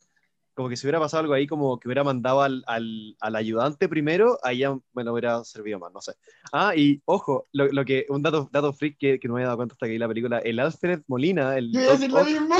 Como 0.52 0.68
que 0.68 0.76
si 0.76 0.86
hubiera 0.86 0.98
pasado 0.98 1.22
algo 1.22 1.32
ahí, 1.32 1.46
como 1.46 1.78
que 1.78 1.88
hubiera 1.88 2.04
mandado 2.04 2.42
al, 2.42 2.64
al, 2.66 3.16
al 3.20 3.36
ayudante 3.36 3.88
primero, 3.88 4.36
ahí 4.42 4.58
ya 4.58 4.76
me 4.92 5.04
lo 5.04 5.12
hubiera 5.12 5.42
servido 5.44 5.78
más, 5.78 5.92
no 5.92 6.00
sé. 6.00 6.14
Ah, 6.52 6.74
y 6.76 7.00
ojo, 7.04 7.48
lo, 7.52 7.68
lo 7.68 7.84
que, 7.84 8.04
un 8.08 8.22
dato, 8.22 8.48
dato 8.52 8.72
freak 8.72 8.98
que, 8.98 9.20
que, 9.20 9.28
no 9.28 9.34
me 9.34 9.40
había 9.40 9.46
dado 9.46 9.58
cuenta 9.58 9.74
hasta 9.74 9.86
que 9.86 9.92
vi 9.92 9.98
la 9.98 10.08
película, 10.08 10.38
el 10.40 10.58
Alfred 10.58 11.02
Molina, 11.06 11.56
el... 11.56 11.72
Yo 11.72 11.80
decir 11.80 12.10
lo 12.10 12.24
mismo. 12.24 12.56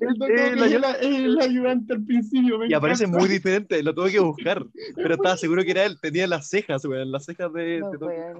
El, 0.00 0.22
el, 0.22 1.14
el, 1.14 1.40
ayudante 1.40 1.94
al 1.94 2.04
principio. 2.04 2.64
y 2.64 2.74
aparece 2.74 3.06
muy 3.06 3.28
diferente, 3.28 3.82
lo 3.82 3.94
tuve 3.94 4.12
que 4.12 4.20
buscar, 4.20 4.64
pero 4.96 5.14
estaba 5.14 5.36
seguro 5.36 5.64
que 5.64 5.72
era 5.72 5.84
él, 5.84 5.98
tenía 6.00 6.26
las 6.26 6.48
cejas, 6.48 6.84
güey, 6.84 7.06
las 7.06 7.24
cejas 7.24 7.52
de... 7.52 7.80
No, 7.80 7.90
de 7.90 8.34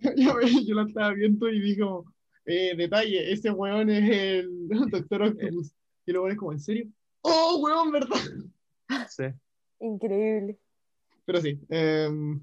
yo, 0.16 0.34
yo, 0.40 0.74
la 0.74 0.82
estaba 0.82 1.12
viendo 1.12 1.48
y 1.48 1.60
digo, 1.60 2.04
eh, 2.44 2.74
detalle, 2.76 3.32
ese 3.32 3.50
weón 3.50 3.88
es 3.90 4.10
el 4.10 4.68
Doctor 4.90 5.22
Octopus. 5.22 5.72
Y 6.06 6.12
luego 6.12 6.28
es 6.28 6.36
como, 6.36 6.52
¿en 6.52 6.60
serio? 6.60 6.86
¡Oh, 7.22 7.58
weón, 7.62 7.90
verdad! 7.90 8.20
Sí. 9.08 9.24
Increíble. 9.80 10.58
Pero 11.24 11.40
sí. 11.40 11.58
Em, 11.70 12.38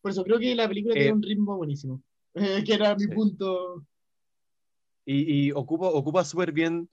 por 0.00 0.10
eso 0.10 0.24
creo 0.24 0.38
que 0.38 0.54
la 0.54 0.66
película 0.66 0.94
tiene 0.94 1.10
eh, 1.10 1.12
un 1.12 1.22
ritmo 1.22 1.56
buenísimo. 1.56 2.02
que 2.32 2.72
era 2.72 2.94
mi 2.94 3.06
punto. 3.08 3.84
Y, 5.04 5.48
y 5.48 5.52
ocupa, 5.52 5.88
ocupa 5.88 6.24
súper 6.24 6.52
bien, 6.52 6.88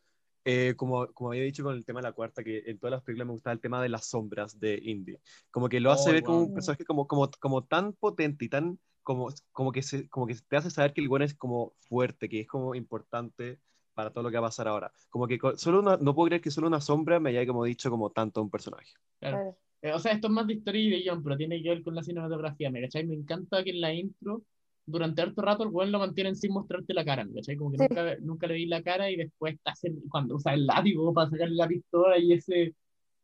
eh, 0.50 0.76
como, 0.78 1.08
como 1.08 1.32
había 1.32 1.44
dicho 1.44 1.62
con 1.62 1.76
el 1.76 1.84
tema 1.84 2.00
de 2.00 2.04
la 2.04 2.14
cuarta, 2.14 2.42
que 2.42 2.64
en 2.68 2.80
todas 2.80 2.92
las 2.92 3.04
películas 3.04 3.28
me 3.28 3.34
gustaba 3.34 3.54
el 3.54 3.60
tema 3.60 3.84
de 3.84 3.90
las 3.90 4.06
sombras 4.06 4.58
de 4.58 4.80
Indy. 4.82 5.18
Como 5.52 5.68
que 5.68 5.82
lo 5.82 5.92
hace 5.92 6.10
oh, 6.10 6.14
ver 6.14 6.24
como 6.24 6.40
un 6.40 6.54
personaje 6.54 6.86
como, 6.86 7.06
como, 7.06 7.30
como 7.42 7.66
tan 7.66 7.92
potente 7.92 8.46
y 8.46 8.50
tan 8.50 8.80
como, 9.04 9.28
como, 9.52 9.74
que 9.74 9.84
se, 9.84 10.08
como 10.08 10.26
que 10.26 10.36
te 10.36 10.56
hace 10.56 10.72
saber 10.72 10.94
que 10.94 11.02
el 11.02 11.10
bueno 11.10 11.26
es 11.26 11.34
como 11.34 11.74
fuerte, 11.90 12.30
que 12.30 12.40
es 12.40 12.48
como 12.48 12.76
importante 12.76 13.60
para 13.94 14.12
todo 14.12 14.24
lo 14.24 14.32
que 14.32 14.38
va 14.38 14.48
a 14.48 14.50
pasar 14.50 14.70
ahora. 14.70 14.90
Como 15.10 15.28
que 15.28 15.38
solo 15.58 15.82
no 15.82 16.16
puedo 16.16 16.28
creer 16.28 16.42
que 16.42 16.50
solo 16.50 16.68
una 16.68 16.80
sombra 16.80 17.20
me 17.20 17.32
haya 17.32 17.46
como 17.46 17.66
dicho 17.66 17.90
como 17.90 18.12
tanto 18.12 18.42
un 18.42 18.50
personaje. 18.50 18.94
Claro. 19.20 19.58
Eh, 19.82 19.92
o 19.92 20.00
sea, 20.00 20.14
esto 20.14 20.28
es 20.28 20.34
más 20.34 20.48
de 20.48 20.54
historia 20.54 20.82
y 20.82 20.90
de 20.90 21.02
guion, 21.02 21.22
pero 21.24 21.36
tiene 21.36 21.62
que 21.62 21.70
ver 21.70 21.84
con 21.84 21.94
la 21.94 22.04
cinematografía, 22.04 22.72
¿me 22.72 22.80
cachai? 22.80 23.06
Me 23.06 23.16
encanta 23.16 23.66
que 23.66 23.72
en 23.72 23.82
la 23.82 23.94
intro, 23.94 24.44
durante 24.88 25.22
harto 25.22 25.42
rato, 25.42 25.64
el 25.64 25.70
weón 25.70 25.92
lo 25.92 26.00
mantiene 26.00 26.34
sin 26.34 26.54
mostrarte 26.54 26.94
la 26.94 27.04
cara, 27.04 27.26
¿me 27.26 27.36
cachai? 27.36 27.58
Como 27.58 27.72
que 27.72 27.78
nunca, 27.78 28.16
nunca, 28.22 28.48
le 28.48 28.54
vi 28.56 28.66
la 28.66 28.82
cara 28.82 29.12
y 29.12 29.18
después 29.18 29.56
está 29.56 29.74
cuando 30.10 30.36
usa 30.36 30.54
el 30.54 30.66
látigo 30.66 31.14
para 31.14 31.30
sacarle 31.30 31.56
la 31.56 31.68
pistola 31.68 32.18
y 32.18 32.34
ese, 32.34 32.74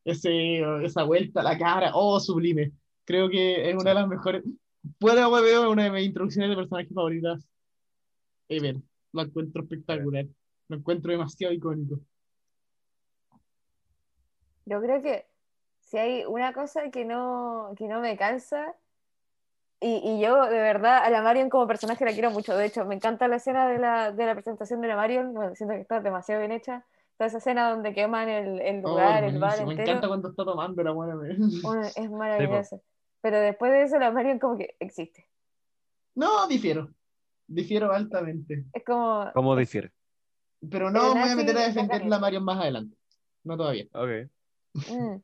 ese, 0.03 0.59
esa 0.84 1.03
vuelta 1.03 1.39
a 1.39 1.43
la 1.43 1.57
cara, 1.57 1.91
oh, 1.93 2.20
sublime. 2.20 2.74
Creo 3.05 3.30
que 3.30 3.70
es 3.70 3.76
una 3.76 3.91
de 3.91 3.95
las 3.95 4.07
mejores. 4.07 4.43
Fuera 4.99 5.30
hueveo, 5.30 5.72
una 5.72 5.86
de 5.86 5.91
mis 5.91 6.05
introducciones 6.05 6.49
de 6.49 6.55
personajes 6.57 6.93
favoritas. 6.93 7.47
Ever. 8.49 8.76
Lo 9.14 9.22
encuentro 9.22 9.64
espectacular. 9.64 10.26
Lo 10.68 10.78
encuentro 10.78 11.11
demasiado 11.11 11.53
icónico. 11.53 11.99
Yo 14.66 14.82
creo 14.82 15.01
que 15.01 15.26
si 15.80 15.97
hay 15.97 16.26
una 16.26 16.51
cosa 16.53 16.91
que 16.91 17.05
no, 17.05 17.74
que 17.78 17.88
no 17.88 18.01
me 18.01 18.18
cansa, 18.18 18.76
y, 19.84 20.02
y, 20.04 20.22
yo 20.22 20.46
de 20.46 20.58
verdad 20.60 21.04
a 21.04 21.10
la 21.10 21.22
Marion 21.22 21.50
como 21.50 21.68
personaje 21.68 22.06
la 22.06 22.14
quiero 22.14 22.32
mucho. 22.32 22.56
De 22.56 22.66
hecho, 22.66 22.86
me 22.86 22.96
encanta 22.96 23.28
la 23.28 23.36
escena 23.36 23.68
de 23.68 23.78
la, 23.78 24.12
de 24.12 24.26
la 24.26 24.34
presentación 24.34 24.82
de 24.82 24.88
la 24.88 24.96
Marion. 24.96 25.56
siento 25.56 25.76
que 25.76 25.82
está 25.82 26.00
demasiado 26.00 26.42
bien 26.42 26.52
hecha. 26.52 26.86
Toda 27.18 27.28
esa 27.28 27.38
escena 27.38 27.70
donde 27.70 27.94
queman 27.94 28.30
el, 28.30 28.62
el 28.62 28.86
oh, 28.86 28.90
lugar, 28.90 29.24
el 29.24 29.40
bar 29.40 29.60
entero. 29.60 29.68
Me 29.68 29.84
encanta 29.84 30.08
cuando 30.08 30.30
está 30.30 30.44
tomando 30.46 30.82
la 30.82 30.92
buena. 30.92 31.16
es 31.96 32.10
maravilloso. 32.10 32.82
Pero 33.22 33.40
después 33.40 33.72
de 33.72 33.84
eso 33.84 34.00
la 34.00 34.12
Marion 34.12 34.40
como 34.40 34.58
que 34.58 34.76
existe. 34.80 35.28
No, 36.16 36.48
difiero. 36.48 36.90
Difiero 37.48 37.92
altamente. 37.92 38.66
Es 38.74 38.84
como... 38.84 39.30
¿Cómo 39.34 39.56
difiere? 39.56 39.92
Pero 40.70 40.90
no 40.90 41.14
me 41.14 41.22
voy 41.22 41.30
a 41.30 41.36
meter 41.36 41.58
a 41.58 41.68
defender 41.68 42.06
la 42.06 42.20
Marion 42.20 42.44
más 42.44 42.60
adelante. 42.60 42.98
No 43.44 43.58
todavía. 43.58 43.86
Ok. 43.94 44.30
Mm. 44.90 45.18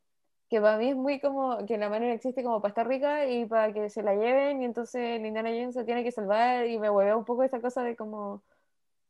Que 0.50 0.60
para 0.60 0.78
mí 0.78 0.90
es 0.90 0.96
muy 0.96 1.20
como 1.20 1.66
que 1.66 1.78
la 1.78 1.90
Marion 1.90 2.12
existe 2.12 2.44
como 2.44 2.62
para 2.62 2.70
estar 2.70 2.88
rica 2.88 3.28
y 3.28 3.46
para 3.46 3.72
que 3.72 3.90
se 3.90 4.02
la 4.02 4.16
lleven 4.16 4.62
y 4.62 4.66
entonces 4.66 5.20
Indiana 5.20 5.50
Jones 5.50 5.76
se 5.76 5.84
tiene 5.84 6.04
que 6.04 6.12
salvar 6.12 6.66
y 6.66 6.80
me 6.80 6.90
vuelve 6.90 7.14
un 7.16 7.26
poco 7.26 7.44
esa 7.44 7.62
cosa 7.62 7.84
de 7.84 7.96
como 7.96 8.42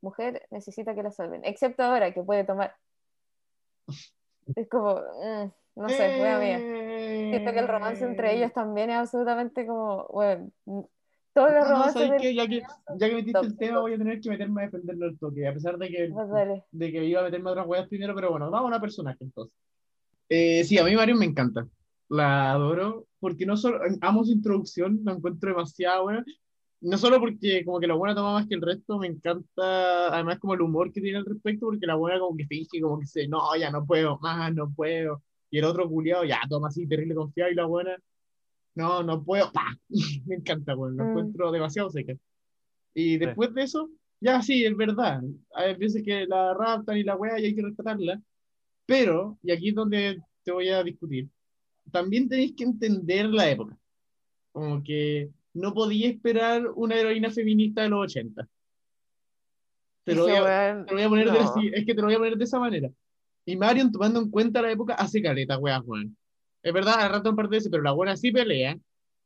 mujer 0.02 0.46
necesita 0.52 0.94
que 0.94 1.04
la 1.04 1.12
salven. 1.12 1.42
Excepto 1.46 1.84
ahora 1.84 2.14
que 2.14 2.22
puede 2.24 2.44
tomar. 2.44 2.76
Es 4.56 4.68
como... 4.68 4.96
Mm. 4.96 5.52
No 5.76 5.88
sé, 5.88 6.18
buena 6.18 6.40
mía. 6.40 6.58
Siento 6.58 7.54
que 7.54 7.60
el 7.60 7.68
romance 7.68 8.04
entre 8.04 8.36
ellos 8.36 8.52
también 8.52 8.90
es 8.90 8.98
absolutamente 8.98 9.66
como, 9.66 10.08
bueno, 10.08 10.52
todos 11.32 11.52
los 11.54 11.70
romances. 11.70 12.12
que 12.20 12.36
ya, 12.36 12.48
que, 12.48 12.62
ya 12.98 13.08
que 13.08 13.16
metiste 13.16 13.40
el 13.40 13.58
tema, 13.58 13.80
voy 13.80 13.94
a 13.94 13.98
tener 13.98 14.20
que 14.20 14.30
meterme 14.30 14.64
a 14.64 14.66
defenderlo 14.66 15.06
el 15.06 15.18
toque, 15.18 15.48
a 15.48 15.54
pesar 15.54 15.78
de 15.78 15.88
que, 15.88 16.10
pues 16.12 16.64
de 16.72 16.92
que 16.92 17.06
iba 17.06 17.22
a 17.22 17.24
meterme 17.24 17.50
a 17.50 17.54
otras 17.54 17.68
weas 17.68 17.88
primero, 17.88 18.14
pero 18.14 18.32
bueno, 18.32 18.52
vamos 18.52 18.66
a 18.66 18.68
una 18.68 18.82
personaje 18.82 19.24
entonces. 19.24 19.56
Eh, 20.30 20.64
sí, 20.64 20.78
a 20.78 20.84
mí 20.84 20.96
Mario 20.96 21.16
me 21.16 21.26
encanta. 21.26 21.68
La 22.08 22.52
adoro, 22.52 23.08
porque 23.20 23.46
no 23.46 23.58
solo 23.58 23.80
amo 24.02 24.24
su 24.24 24.32
introducción, 24.32 25.02
la 25.04 25.14
encuentro 25.14 25.50
demasiado 25.50 26.04
buena. 26.04 26.26
No 26.82 26.98
solo 26.98 27.20
porque 27.20 27.66
como 27.66 27.80
que 27.80 27.88
la 27.88 27.96
buena 27.96 28.16
toma 28.16 28.34
más 28.34 28.48
que 28.48 28.56
el 28.56 28.62
resto, 28.62 28.98
me 29.00 29.08
encanta 29.08 30.14
además 30.14 30.40
como 30.40 30.54
el 30.54 30.62
humor 30.62 30.94
que 30.94 31.02
tiene 31.02 31.18
al 31.18 31.26
respecto, 31.26 31.66
porque 31.66 31.86
la 31.86 31.96
buena 31.96 32.20
como 32.20 32.38
que 32.38 32.48
finge, 32.48 32.80
como 32.80 32.98
que 33.00 33.04
dice, 33.04 33.28
no, 33.28 33.56
ya 33.58 33.70
no 33.70 33.86
puedo 33.86 34.18
más, 34.20 34.54
no 34.54 34.72
puedo 34.72 35.22
y 35.52 35.58
el 35.60 35.66
otro 35.66 35.88
culiado, 35.90 36.24
ya, 36.24 36.40
toma 36.50 36.68
así, 36.68 36.88
terrible 36.88 37.16
confiado, 37.16 37.52
y 37.52 37.56
la 37.56 37.66
buena, 37.66 37.98
no, 38.76 39.04
no 39.04 39.24
puedo, 39.24 39.52
¡pah! 39.52 39.76
me 40.26 40.36
encanta, 40.36 40.76
bueno, 40.76 40.98
lo 40.98 41.06
mm. 41.06 41.10
encuentro 41.10 41.52
demasiado 41.52 41.90
seca. 41.90 42.14
Y 42.94 43.18
después 43.18 43.54
de 43.54 43.64
eso, 43.64 43.90
ya 44.20 44.42
sí, 44.42 44.66
es 44.66 44.76
verdad, 44.76 45.22
hay 45.54 45.76
veces 45.76 46.04
que 46.04 46.26
la 46.28 46.54
raptan 46.54 46.98
y 46.98 47.04
la 47.04 47.16
wea 47.16 47.40
y 47.40 47.46
hay 47.46 47.56
que 47.56 47.62
rescatarla, 47.62 48.22
pero, 48.90 49.38
y 49.44 49.52
aquí 49.52 49.70
es 49.70 49.76
donde 49.76 50.20
te 50.44 50.52
voy 50.52 50.70
a 50.70 50.84
discutir, 50.84 51.30
también 51.92 52.28
tenéis 52.28 52.56
que 52.56 52.64
entender 52.64 53.28
la 53.28 53.48
época, 53.48 53.78
como 54.52 54.84
que 54.84 55.30
no 55.54 55.76
podía 55.76 56.10
esperar 56.10 56.68
una 56.76 56.96
heroína 56.96 57.30
feminista 57.30 57.84
de 57.84 57.90
los 57.90 58.06
80. 58.06 58.48
Te 60.06 60.16
lo, 60.16 60.24
voy 60.24 60.32
a, 60.32 60.84
te 60.88 60.94
voy 60.96 61.04
a 61.04 61.10
poner 61.10 61.32
de, 61.32 61.40
es 61.72 61.86
que 61.86 61.94
te 61.94 62.02
lo 62.02 62.08
voy 62.08 62.16
a 62.16 62.18
poner 62.18 62.36
de 62.36 62.44
esa 62.44 62.60
manera. 62.60 62.90
Y 63.46 63.56
Marion, 63.56 63.92
tomando 63.92 64.22
en 64.22 64.32
cuenta 64.32 64.60
la 64.60 64.72
época, 64.72 64.96
hace 64.96 65.22
caleta, 65.22 65.60
weá, 65.60 65.80
Juan. 65.82 66.18
Es 66.64 66.74
verdad, 66.74 66.96
al 66.98 67.12
rato 67.12 67.30
en 67.30 67.36
parte 67.36 67.60
de 67.60 67.70
pero 67.70 67.84
la 67.84 67.92
buena 67.92 68.18
sí 68.18 68.32
pelea. 68.32 68.76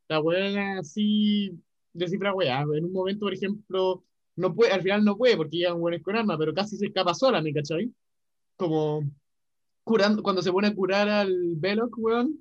La 0.10 0.20
buena 0.20 0.84
sí 0.84 1.58
descifra 1.94 2.34
weá. 2.34 2.64
En 2.64 2.84
un 2.84 2.92
momento, 2.92 3.28
por 3.28 3.34
ejemplo, 3.34 4.04
no 4.36 4.54
puede, 4.54 4.74
al 4.74 4.82
final 4.82 5.06
no 5.06 5.16
puede 5.16 5.38
porque 5.38 5.56
llegan 5.56 5.80
buenos 5.80 6.02
con 6.02 6.18
arma, 6.18 6.38
pero 6.38 6.54
casi 6.54 6.76
se 6.76 6.88
escapa 6.88 7.14
sola, 7.14 7.42
¿me 7.42 7.54
cachai? 7.54 7.90
Como 8.58 9.04
curando, 9.84 10.24
cuando 10.24 10.42
se 10.42 10.52
pone 10.52 10.68
a 10.68 10.76
curar 10.76 11.10
al 11.10 11.56
Veloc, 11.56 11.98
weón, 11.98 12.40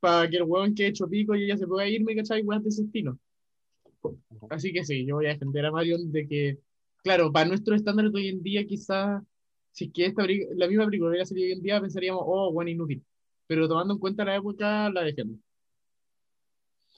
para 0.00 0.28
que 0.28 0.36
el 0.36 0.44
weón 0.44 0.74
quede 0.74 0.88
hecho 0.88 1.08
pico 1.08 1.34
y 1.34 1.44
ella 1.44 1.56
se 1.56 1.66
pueda 1.66 1.88
ir, 1.88 2.04
¿me 2.04 2.14
cachai? 2.14 2.42
Weón, 2.42 2.62
de 2.62 2.68
ese 2.68 2.82
estilo. 2.82 3.18
Así 4.50 4.72
que 4.72 4.84
sí, 4.84 5.04
yo 5.04 5.16
voy 5.16 5.26
a 5.26 5.30
defender 5.30 5.66
a 5.66 5.72
Marion 5.72 6.12
de 6.12 6.28
que, 6.28 6.58
claro, 7.02 7.32
para 7.32 7.48
nuestros 7.48 7.76
estándares 7.76 8.12
de 8.12 8.20
hoy 8.20 8.28
en 8.28 8.42
día, 8.42 8.66
quizás 8.66 9.22
si 9.76 9.86
es 9.86 9.92
que 9.92 10.06
esta, 10.06 10.22
la 10.54 10.68
misma 10.68 10.86
película 10.86 11.10
hubiera 11.10 11.26
salido 11.26 11.46
hoy 11.46 11.52
en 11.52 11.62
día, 11.62 11.80
pensaríamos, 11.80 12.22
oh, 12.24 12.50
bueno, 12.50 12.70
inútil. 12.70 13.04
Pero 13.46 13.68
tomando 13.68 13.92
en 13.92 14.00
cuenta 14.00 14.24
la 14.24 14.36
época, 14.36 14.88
la 14.90 15.02
defiendo. 15.02 15.38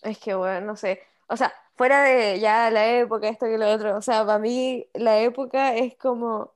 Es 0.02 0.18
que, 0.18 0.34
bueno, 0.34 0.64
no 0.64 0.76
sé. 0.76 1.00
O 1.28 1.36
sea, 1.36 1.52
fuera 1.74 2.04
de 2.04 2.38
ya 2.38 2.70
la 2.70 2.98
época, 3.00 3.28
esto 3.28 3.46
que 3.46 3.58
lo 3.58 3.68
otro, 3.68 3.96
o 3.96 4.00
sea, 4.00 4.24
para 4.24 4.38
mí 4.38 4.86
la 4.94 5.20
época 5.20 5.74
es 5.76 5.96
como, 5.96 6.54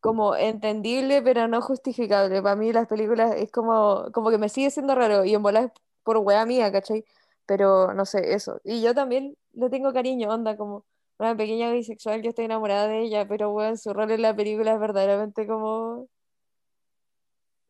como 0.00 0.34
entendible, 0.36 1.22
pero 1.22 1.48
no 1.48 1.60
justificable. 1.62 2.42
Para 2.42 2.56
mí 2.56 2.72
las 2.72 2.88
películas 2.88 3.34
es 3.36 3.50
como, 3.52 4.10
como 4.12 4.30
que 4.30 4.38
me 4.38 4.48
sigue 4.48 4.70
siendo 4.70 4.94
raro 4.94 5.24
y 5.24 5.34
en 5.34 5.42
volar 5.42 5.72
por 6.02 6.18
wea 6.18 6.46
mía, 6.46 6.72
¿cachai? 6.72 7.04
Pero 7.46 7.94
no 7.94 8.06
sé, 8.06 8.34
eso. 8.34 8.60
Y 8.64 8.82
yo 8.82 8.94
también 8.94 9.36
le 9.52 9.70
tengo 9.70 9.92
cariño, 9.92 10.30
onda, 10.30 10.56
como 10.56 10.84
una 11.18 11.36
pequeña 11.36 11.70
bisexual, 11.72 12.22
yo 12.22 12.30
estoy 12.30 12.46
enamorada 12.46 12.88
de 12.88 13.00
ella, 13.00 13.28
pero 13.28 13.50
bueno, 13.50 13.76
su 13.76 13.92
rol 13.92 14.10
en 14.10 14.22
la 14.22 14.34
película 14.34 14.72
es 14.72 14.80
verdaderamente 14.80 15.46
como, 15.46 16.08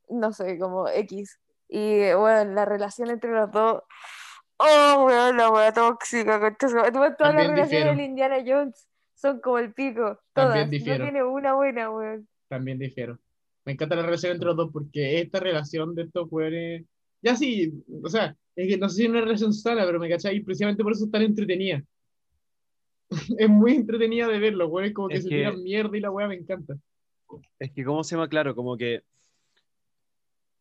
no 0.08 0.32
sé, 0.32 0.58
como 0.58 0.88
X. 0.88 1.40
Y 1.68 2.12
bueno, 2.14 2.52
la 2.52 2.64
relación 2.64 3.10
entre 3.10 3.32
los 3.32 3.50
dos, 3.50 3.82
oh, 4.58 5.04
weón, 5.06 5.36
la 5.36 5.50
wea 5.50 5.72
tóxica, 5.72 6.56
todas 6.58 7.34
las 7.34 7.46
relaciones 7.48 7.96
de 7.96 8.04
Indiana 8.04 8.38
Jones 8.46 8.89
son 9.20 9.40
como 9.40 9.58
el 9.58 9.72
pico, 9.72 10.18
todas, 10.32 10.54
También 10.54 10.70
difiero. 10.70 11.04
no 11.04 11.10
tiene 11.10 11.24
una 11.24 11.54
buena, 11.54 11.90
weón. 11.90 12.26
También 12.48 12.78
difiero. 12.78 13.18
Me 13.64 13.72
encanta 13.72 13.94
la 13.94 14.02
relación 14.02 14.32
entre 14.32 14.46
los 14.46 14.56
dos 14.56 14.70
porque 14.72 15.20
esta 15.20 15.40
relación 15.40 15.94
de 15.94 16.04
estos 16.04 16.26
weones, 16.30 16.86
ya 17.20 17.36
sí, 17.36 17.72
o 18.02 18.08
sea, 18.08 18.34
es 18.56 18.68
que 18.68 18.78
no 18.78 18.88
sé 18.88 18.96
si 18.96 19.02
es 19.04 19.10
una 19.10 19.20
relación 19.20 19.52
sana, 19.52 19.84
pero 19.84 19.98
me 19.98 20.08
cachai, 20.08 20.40
precisamente 20.40 20.82
por 20.82 20.92
eso 20.92 21.04
es 21.04 21.10
tan 21.10 21.22
entretenida. 21.22 21.82
es 23.38 23.48
muy 23.48 23.72
entretenida 23.72 24.26
de 24.26 24.38
verlo, 24.38 24.68
güey, 24.68 24.92
como 24.92 25.08
que 25.08 25.20
se 25.20 25.28
tiran 25.28 25.62
mierda 25.62 25.96
y 25.96 26.00
la 26.00 26.10
weá 26.10 26.26
me 26.26 26.36
encanta. 26.36 26.76
Es 27.58 27.70
que, 27.72 27.84
¿cómo 27.84 28.02
se 28.02 28.16
llama? 28.16 28.28
Claro, 28.28 28.54
como 28.54 28.76
que 28.76 29.02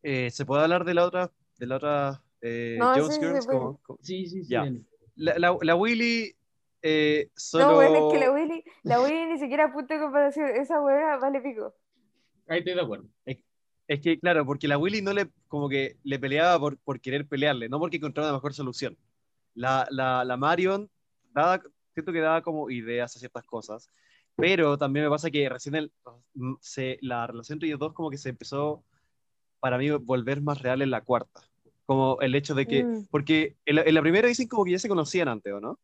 eh, 0.02 0.30
se 0.30 0.44
puede 0.44 0.62
hablar 0.62 0.84
de 0.84 0.94
la 0.94 1.06
otra, 1.06 1.32
de 1.58 1.66
la 1.66 1.76
otra 1.76 2.22
eh, 2.42 2.78
Jones 2.78 3.14
sí, 3.14 3.20
Girls, 3.20 3.46
sí, 4.02 4.26
sí, 4.26 4.44
sí, 4.44 4.54
La, 5.16 5.38
la, 5.38 5.56
la, 5.60 5.74
Willy 5.74 6.34
eh, 6.82 7.30
solo... 7.34 7.66
No, 7.66 7.74
bueno, 7.74 8.08
es 8.08 8.12
que 8.12 8.20
la 8.20 8.32
Willy, 8.32 8.64
la 8.82 9.00
Willy 9.00 9.26
ni 9.26 9.38
siquiera 9.38 9.72
punto 9.72 9.94
de 9.94 10.00
comparación, 10.00 10.50
esa 10.50 10.80
weá 10.80 11.16
vale 11.16 11.40
pico. 11.40 11.74
Ahí 12.48 12.58
estoy 12.58 12.74
de 12.74 12.80
acuerdo. 12.80 13.06
Es, 13.24 13.38
es, 13.86 14.00
que, 14.00 14.18
claro, 14.18 14.44
porque 14.44 14.68
la 14.68 14.78
Willy 14.78 15.02
no 15.02 15.12
le, 15.12 15.30
como 15.48 15.68
que 15.68 15.96
le 16.02 16.18
peleaba 16.18 16.58
por, 16.58 16.78
por 16.78 17.00
querer 17.00 17.26
pelearle, 17.26 17.68
no 17.68 17.78
porque 17.78 17.98
encontraba 17.98 18.30
una 18.30 18.38
mejor 18.38 18.54
solución. 18.54 18.96
La, 19.54 19.86
la, 19.90 20.24
la 20.24 20.36
Marion, 20.36 20.90
dada 21.32 21.62
siento 21.92 22.12
que 22.12 22.20
daba 22.20 22.42
como 22.42 22.70
ideas 22.70 23.14
a 23.14 23.18
ciertas 23.18 23.44
cosas, 23.44 23.88
pero 24.36 24.78
también 24.78 25.04
me 25.04 25.10
pasa 25.10 25.30
que 25.30 25.48
recién 25.48 25.74
el, 25.74 25.92
mm, 26.34 26.54
se, 26.60 26.98
la 27.02 27.26
relación 27.26 27.56
entre 27.56 27.68
ellos 27.68 27.80
dos 27.80 27.92
como 27.92 28.10
que 28.10 28.18
se 28.18 28.30
empezó, 28.30 28.84
para 29.60 29.78
mí, 29.78 29.90
volver 29.90 30.40
más 30.40 30.60
real 30.60 30.82
en 30.82 30.90
la 30.90 31.02
cuarta. 31.02 31.42
Como 31.84 32.18
el 32.20 32.34
hecho 32.34 32.54
de 32.54 32.66
que, 32.66 32.84
mm. 32.84 33.06
porque 33.10 33.56
en 33.66 33.94
la, 33.94 34.02
primera 34.02 34.28
dicen 34.28 34.48
como 34.48 34.64
que 34.64 34.72
ya 34.72 34.78
se 34.78 34.88
conocían 34.88 35.28
antes, 35.28 35.52
¿o 35.52 35.60
no? 35.60 35.78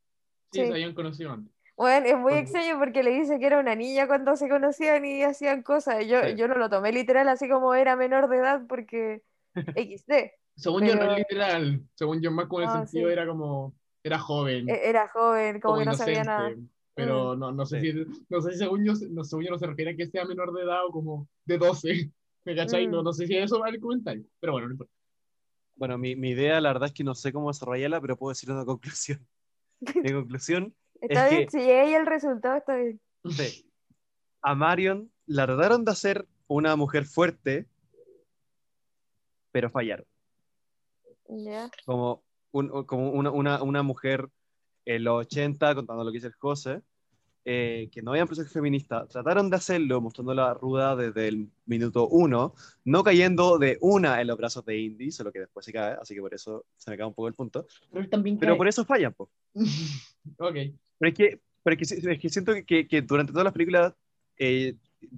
Sí, 0.53 0.67
se 0.67 0.73
habían 0.73 0.95
conocido 0.95 1.33
antes. 1.33 1.53
Bueno, 1.77 2.07
es 2.07 2.19
muy 2.19 2.33
extraño 2.35 2.79
porque 2.79 3.03
le 3.03 3.11
dice 3.11 3.39
que 3.39 3.47
era 3.47 3.61
una 3.61 3.75
niña 3.75 4.07
cuando 4.07 4.35
se 4.37 4.49
conocían 4.49 5.05
y 5.05 5.23
hacían 5.23 5.63
cosas. 5.63 6.07
Yo, 6.07 6.27
yo 6.31 6.49
no 6.49 6.55
lo 6.55 6.71
tomé 6.71 6.91
literal 6.91 7.29
así 7.29 7.49
como 7.49 7.75
era 7.75 7.97
menor 7.97 8.29
de 8.29 8.39
edad 8.39 8.63
porque 8.67 9.23
XD. 9.55 10.31
según 10.57 10.87
yo 10.87 10.97
no 10.97 11.13
es 11.13 11.19
literal, 11.19 11.83
según 11.95 12.23
yo 12.23 12.31
más 12.31 12.47
con 12.47 12.63
el 12.63 12.71
sentido 12.71 13.11
era 13.11 13.27
como 13.27 13.75
era 14.03 14.19
joven. 14.19 14.69
E-, 14.71 14.89
era 14.89 15.09
joven, 15.09 15.61
como, 15.61 15.79
que 15.79 15.85
no 15.85 15.95
sabía 15.95 16.25
nada. 16.25 16.51
Pero 16.95 17.37
mm. 17.37 17.39
no, 17.39 17.53
no, 17.53 17.67
sé 17.67 17.81
si, 17.81 17.93
no 18.29 18.41
sé 18.41 18.53
si 18.53 18.59
según 18.59 18.85
yo, 18.85 18.95
no, 19.11 19.23
según 19.23 19.45
yo 19.45 19.51
no 19.51 19.59
se 19.59 19.67
refiere 19.67 19.91
a 19.91 19.97
que 19.97 20.07
sea 20.07 20.25
menor 20.25 20.55
de 20.55 20.63
edad 20.63 20.87
o 20.87 20.91
como 20.91 21.29
de 21.45 21.59
12. 21.59 22.11
¿Me 22.47 22.57
cachai? 22.57 22.87
No, 22.87 23.03
mm. 23.03 23.05
no 23.05 23.13
sé 23.13 23.27
si 23.27 23.37
eso 23.37 23.61
va 23.61 23.69
el 23.69 23.81
comentario. 23.81 24.25
Pero 24.41 24.53
bueno, 24.53 24.69
no 24.69 24.75
importa. 24.75 24.93
Bueno, 25.75 25.99
mi, 25.99 26.17
mi, 26.17 26.31
idea, 26.31 26.59
la 26.63 26.73
verdad 26.73 26.89
es 26.89 26.95
que 26.95 27.05
no 27.05 27.15
sé 27.15 27.35
cómo 27.35 27.49
desarrollarla, 27.49 28.01
pero 28.01 28.17
puedo 28.17 28.31
decir 28.31 28.51
una 28.51 28.65
conclusión. 28.65 29.27
Mi 29.81 30.13
conclusión. 30.13 30.75
está 31.01 31.29
bien, 31.29 31.51
si 31.51 31.59
ahí 31.59 31.95
el 31.95 32.07
resultado 32.07 32.57
está 32.57 32.77
bien. 32.77 33.01
Sí. 33.31 33.71
A 34.43 34.55
Marion 34.55 35.11
la 35.27 35.47
trataron 35.47 35.85
de 35.85 35.91
hacer 35.91 36.27
una 36.47 36.77
mujer 36.77 37.05
fuerte, 37.05 37.67
pero 39.51 39.71
fallaron. 39.71 40.07
Ya. 41.29 41.71
Como 41.85 42.23
como 42.87 43.11
una, 43.11 43.31
una, 43.31 43.63
una, 43.63 43.83
mujer 43.83 44.31
en 44.85 45.05
los 45.05 45.27
80, 45.27 45.75
contando 45.75 46.05
lo 46.05 46.11
que 46.11 46.17
dice 46.17 46.29
el 46.29 46.35
José, 46.35 46.83
eh, 47.49 47.89
que 47.93 48.03
no 48.03 48.11
había 48.11 48.25
un 48.25 48.27
proceso 48.27 48.51
feminista, 48.51 49.07
trataron 49.07 49.49
de 49.49 49.55
hacerlo 49.55 50.01
mostrando 50.01 50.35
la 50.35 50.53
ruda 50.53 50.97
desde 50.97 51.29
el 51.29 51.49
minuto 51.67 52.09
uno, 52.09 52.55
no 52.85 53.05
cayendo 53.05 53.57
de 53.57 53.79
una 53.81 54.21
en 54.21 54.27
los 54.27 54.37
brazos 54.37 54.65
de 54.65 54.77
Indy, 54.77 55.13
solo 55.13 55.31
que 55.31 55.39
después 55.39 55.65
se 55.65 55.73
cae, 55.73 55.97
así 56.03 56.13
que 56.13 56.21
por 56.21 56.35
eso 56.35 56.65
se 56.77 56.91
me 56.91 56.97
cae 56.97 57.07
un 57.07 57.15
poco 57.15 57.29
el 57.29 57.35
punto. 57.35 57.69
Pero, 57.93 58.09
también 58.09 58.37
pero 58.37 58.57
por 58.57 58.67
eso 58.67 58.85
fallan, 58.85 59.15
po. 59.15 59.31
ok. 60.39 60.57
Pero 60.99 61.09
es 61.09 61.15
que, 61.15 61.41
pero 61.63 61.77
es 61.77 61.89
que, 61.89 62.11
es 62.11 62.19
que 62.19 62.29
siento 62.29 62.53
que, 62.67 62.89
que, 62.89 63.03
durante 63.03 63.31
todas 63.31 63.45
las 63.45 63.53
películas, 63.53 63.95
eh, 64.39 64.75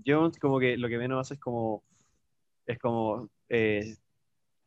Jones 0.06 0.38
como 0.38 0.60
que 0.60 0.76
lo 0.76 0.90
que 0.90 0.98
menos 0.98 1.18
hace 1.22 1.32
es 1.32 1.40
como, 1.40 1.82
es 2.66 2.78
como 2.78 3.30
eh, 3.48 3.96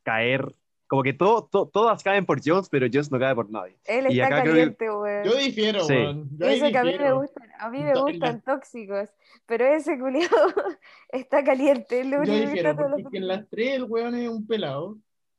caer 0.01 0.51
como 0.91 1.03
que 1.03 1.13
todo, 1.13 1.47
todas 1.71 2.03
caen 2.03 2.25
por 2.25 2.41
Jones, 2.43 2.67
pero 2.69 2.85
Jones 2.91 3.09
no 3.09 3.17
cae 3.17 3.33
por 3.33 3.49
nadie. 3.49 3.77
Él 3.85 4.07
está 4.07 4.27
caliente, 4.27 4.89
güey. 4.89 5.23
Yo 5.23 5.37
difiero, 5.37 5.85
sí. 5.85 5.95
Ese 6.41 6.69
que 6.69 6.77
a 6.77 6.83
mí 6.83 6.97
me 6.99 7.13
gustan, 7.13 7.49
a 7.57 7.69
mí 7.69 7.81
me 7.81 7.93
gustan 7.97 8.41
tóxicos, 8.41 9.07
pero 9.45 9.65
ese 9.67 9.97
culiado 9.97 10.27
está 11.09 11.45
caliente. 11.45 12.03
Lo 12.03 12.25
yo 12.25 12.33
difiero, 12.33 12.75
porque 12.75 13.19
en 13.19 13.27
las 13.29 13.47
tres 13.47 13.75
el 13.75 13.85
weón 13.85 14.15
es 14.15 14.27
un 14.27 14.45
pelado, 14.45 14.97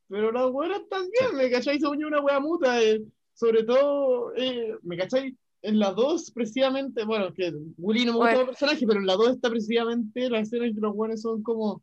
pero 0.09 0.33
las 0.33 0.47
weonas 0.51 0.89
también, 0.89 1.37
¿me 1.37 1.51
cachai? 1.51 1.79
Se 1.79 1.87
unió 1.87 2.07
una 2.07 2.23
wea 2.23 2.41
muta, 2.41 2.83
eh, 2.83 3.03
sobre 3.35 3.63
todo, 3.65 4.33
eh, 4.35 4.75
¿me 4.81 4.97
cachai? 4.97 5.37
En 5.61 5.79
la 5.79 5.93
dos, 5.93 6.31
precisamente, 6.31 7.05
bueno, 7.05 7.31
que 7.35 7.53
Willy 7.77 8.07
no 8.07 8.13
me 8.13 8.19
gusta 8.21 8.41
el 8.41 8.47
personaje, 8.47 8.87
pero 8.87 9.01
en 9.01 9.07
la 9.07 9.17
dos 9.17 9.33
está 9.33 9.51
precisamente 9.51 10.31
la 10.31 10.41
escena 10.41 10.65
en 10.65 10.75
que 10.75 10.81
los 10.81 10.95
weones 10.95 11.21
son 11.21 11.43
como 11.43 11.83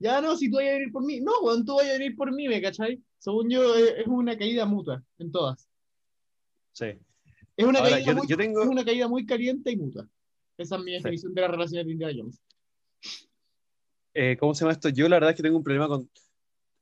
ya 0.00 0.20
no, 0.20 0.36
si 0.36 0.50
tú 0.50 0.56
vayas 0.56 0.72
a 0.72 0.78
venir 0.78 0.92
por 0.92 1.04
mí. 1.04 1.20
No, 1.20 1.32
weón, 1.42 1.64
tú 1.64 1.76
vayas 1.76 1.94
a 1.94 1.98
venir 1.98 2.16
por 2.16 2.32
mí, 2.32 2.48
¿me 2.48 2.60
cachai? 2.60 3.00
Según 3.18 3.50
yo, 3.50 3.74
es 3.76 4.06
una 4.06 4.36
caída 4.36 4.64
mutua 4.64 5.02
en 5.18 5.30
todas. 5.30 5.68
Sí. 6.72 6.86
Es 7.56 7.66
una, 7.66 7.80
caída, 7.80 8.14
muy, 8.14 8.26
es 8.26 8.66
una 8.66 8.84
caída 8.84 9.06
muy 9.06 9.26
caliente 9.26 9.70
y 9.70 9.76
mutua. 9.76 10.08
Esa 10.56 10.76
es 10.76 10.82
mi 10.82 10.92
definición 10.92 11.34
de 11.34 11.40
la 11.42 11.48
relación 11.48 11.86
de 11.86 11.92
Indiana 11.92 12.14
Jones. 12.16 12.42
Eh, 14.14 14.36
¿Cómo 14.40 14.54
se 14.54 14.60
llama 14.60 14.72
esto? 14.72 14.88
Yo 14.88 15.08
la 15.08 15.16
verdad 15.16 15.30
es 15.30 15.36
que 15.36 15.42
tengo 15.42 15.58
un 15.58 15.62
problema 15.62 15.86
con 15.86 16.08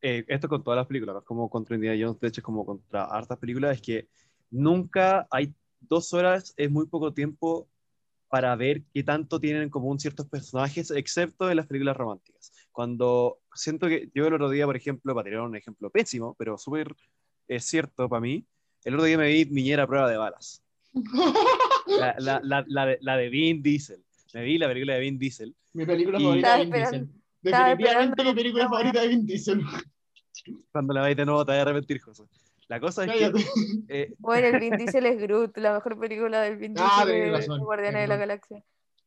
eh, 0.01 0.25
esto 0.29 0.49
con 0.49 0.63
todas 0.63 0.77
las 0.77 0.87
películas, 0.87 1.25
como 1.25 1.51
contra 1.51 1.75
Indiana 1.75 2.01
Jones, 2.01 2.21
de 2.21 2.29
hecho 2.29 2.43
como 2.43 2.65
contra 2.65 3.05
hartas 3.05 3.39
películas, 3.39 3.77
es 3.77 3.83
que 3.83 4.09
nunca 4.51 5.27
hay 5.31 5.53
dos 5.81 6.13
horas, 6.15 6.55
es 6.57 6.71
muy 6.71 6.87
poco 6.87 7.13
tiempo 7.13 7.69
para 8.29 8.55
ver 8.57 8.83
qué 8.93 9.03
tanto 9.03 9.41
tienen 9.41 9.63
en 9.63 9.71
común 9.71 9.99
ciertos 9.99 10.27
personajes, 10.27 10.91
excepto 10.91 11.51
en 11.51 11.57
las 11.57 11.67
películas 11.67 11.97
románticas. 11.97 12.53
Cuando 12.73 13.39
siento 13.55 13.89
que 13.89 14.11
yo 14.15 14.27
el 14.27 14.35
otro 14.35 14.51
día, 14.51 14.67
por 14.67 14.77
ejemplo, 14.77 15.15
para 15.15 15.25
tirar 15.25 15.41
un 15.43 15.57
ejemplo 15.57 15.91
pésimo, 15.91 16.35
pero 16.39 16.59
súper 16.59 16.95
es 17.49 17.65
cierto 17.65 18.09
para 18.09 18.21
mí, 18.21 18.45
el 18.85 18.95
otro 18.95 19.07
día 19.07 19.19
me 19.19 19.29
vi 19.29 19.47
Miñera 19.47 19.87
Prueba 19.87 20.09
de 20.09 20.17
Balas. 20.17 20.63
La, 21.89 22.15
la, 22.19 22.39
la, 22.45 22.65
la, 22.69 22.85
de, 22.85 22.99
la 23.01 23.17
de 23.17 23.31
Vin 23.31 23.63
Diesel. 23.63 24.05
Me 24.35 24.43
vi 24.43 24.59
la 24.59 24.69
película 24.69 24.93
de 24.93 25.01
Vin 25.01 25.19
Diesel. 25.19 25.57
Mi 25.73 25.87
película 25.87 26.21
favorita 26.21 26.59
de 26.59 26.65
Vin 26.65 26.73
Diesel. 26.75 27.09
Definitivamente 27.41 28.25
mi 28.25 28.35
película 28.35 28.69
favorita 28.69 29.01
de 29.01 29.09
Vin 29.09 29.27
Diesel. 29.27 29.63
Cuando 30.71 30.93
la 30.93 31.03
veis 31.03 31.17
de 31.17 31.25
nuevo 31.25 31.47
te 31.47 31.53
vas 31.53 31.59
a 31.61 31.63
arrepentir, 31.63 31.99
José. 32.01 32.25
La 32.69 32.81
cosa 32.81 33.05
es 33.05 33.13
que. 33.13 33.33
Eh... 33.89 34.15
Bueno, 34.19 34.49
el 34.49 34.61
Vin 34.61 34.77
Diesel 34.77 35.07
es 35.07 35.19
Groot, 35.21 35.57
la 35.57 35.75
mejor 35.75 35.99
película 35.99 36.43
del 36.43 36.57
Vin 36.57 36.75
ah, 36.79 37.05
Diesel 37.05 37.35
ah, 37.35 37.39
es 37.39 37.49
Guardianes 37.49 38.03
de 38.03 38.09
la 38.09 38.17
Galaxia. 38.17 38.63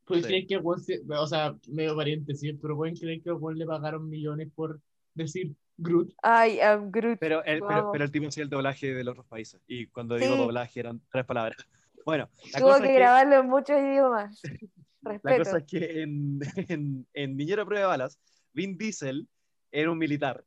Pues 0.06 0.26
sí. 0.26 0.46
que 0.46 0.58
o 0.58 1.28
sea, 1.28 1.56
medio 1.68 1.96
pariente, 1.96 2.36
sí, 2.36 2.52
pero 2.54 2.76
pueden 2.76 2.96
creer 2.96 3.22
que 3.22 3.30
a 3.30 3.54
le 3.54 3.66
pagaron 3.66 4.10
millones 4.10 4.50
por 4.54 4.82
decir 5.14 5.56
Groot. 5.78 6.12
Ay, 6.22 6.58
I'm 6.58 6.92
Groot. 6.92 7.20
Pero 7.20 7.44
el, 7.46 7.62
pero, 7.62 8.04
el 8.04 8.12
tipo 8.12 8.28
hacía 8.28 8.44
el 8.44 8.50
doblaje 8.50 8.94
de 8.94 9.04
los 9.04 9.14
otros 9.14 9.28
países. 9.28 9.62
Y 9.68 9.88
cuando 9.88 10.16
digo 10.16 10.36
doblaje 10.36 10.80
eran 10.80 11.00
tres 11.12 11.26
palabras. 11.26 11.58
Bueno, 12.04 12.30
la 12.52 12.60
tuvo 12.60 12.82
que, 12.82 12.94
grabarlo 12.94 13.40
en 13.40 13.48
muchos 13.48 13.80
idiomas. 13.80 14.42
La 15.02 15.20
cosa 15.20 15.58
es 15.58 15.64
que 15.64 16.02
en, 16.04 16.40
en, 16.68 17.08
en 17.14 17.38
Niñera 17.38 17.66
Prueba 17.66 17.82
de 17.82 17.88
Balas, 17.88 18.20
Vin 18.54 18.78
Diesel 18.78 19.28
era 19.72 19.92
un 19.92 19.98
militar. 19.98 20.44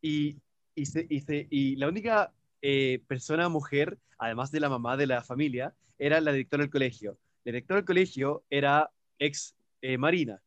Y 0.00 0.36
y, 0.74 0.86
se, 0.86 1.06
y, 1.08 1.76
la 1.76 1.88
única 1.88 2.32
eh, 2.60 3.02
persona 3.06 3.48
mujer, 3.48 3.98
además 4.18 4.50
de 4.50 4.60
la 4.60 4.68
mamá 4.68 4.96
de 4.96 5.06
la 5.06 5.22
familia, 5.22 5.74
era 5.98 6.20
la 6.20 6.32
directora 6.32 6.62
del 6.62 6.70
colegio. 6.70 7.18
La 7.44 7.52
directora 7.52 7.78
del 7.78 7.86
colegio 7.86 8.44
era 8.50 8.90
ex 9.18 9.54
eh, 9.80 9.98
marina. 9.98 10.40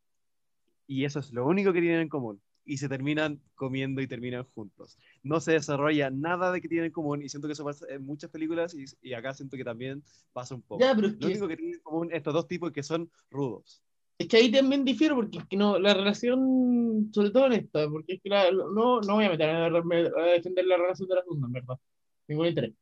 Y 0.88 1.06
eso 1.06 1.20
es 1.20 1.32
lo 1.32 1.46
único 1.46 1.74
que 1.74 1.82
tienen 1.82 2.02
en 2.02 2.10
común. 2.10 2.42
Y 2.66 2.78
se 2.78 2.90
terminan 2.90 3.40
comiendo 3.54 4.02
y 4.02 4.08
terminan 4.08 4.44
juntos. 4.56 4.98
No 5.22 5.40
se 5.40 5.54
desarrolla 5.54 6.10
nada 6.10 6.52
de 6.52 6.62
que 6.62 6.68
tienen 6.68 6.88
en 6.88 6.92
común 6.92 7.22
y 7.22 7.30
siento 7.30 7.48
que 7.48 7.54
eso 7.54 7.64
pasa 7.64 7.86
en 7.90 8.04
muchas 8.04 8.32
películas 8.32 8.74
y, 8.74 8.86
y 9.02 9.14
acá 9.14 9.34
siento 9.34 9.56
que 9.56 9.64
también 9.64 10.04
pasa 10.34 10.56
un 10.56 10.64
poco. 10.64 10.84
lo 10.84 11.28
único 11.28 11.48
que 11.48 11.58
tienen 11.58 11.76
en 11.76 11.82
común 11.82 12.10
estos 12.12 12.34
dos 12.34 12.48
tipos 12.48 12.72
que 12.72 12.82
son 12.82 13.10
rudos. 13.30 13.84
Es 14.18 14.28
que 14.28 14.38
ahí 14.38 14.52
también 14.52 14.86
difiero 14.86 15.16
porque 15.16 15.40
es 15.40 15.46
que 15.46 15.58
no, 15.58 15.78
la 15.78 15.94
relación, 15.94 17.10
sobre 17.14 17.32
todo 17.32 17.48
en 17.48 17.54
esta, 17.54 17.90
porque 17.90 18.14
es 18.14 18.22
que 18.22 18.30
la, 18.30 18.50
no, 18.52 19.02
no 19.02 19.16
voy 19.16 19.26
a 19.26 19.30
meter 19.30 19.50
a, 19.50 19.70
defender 20.32 20.66
la 20.66 20.78
relación 20.78 21.10
de 21.10 21.16
la 21.16 21.22
segunda, 21.22 21.48
en 21.48 21.54
verdad, 21.54 21.76
ningún 22.28 22.48
interés. 22.48 22.74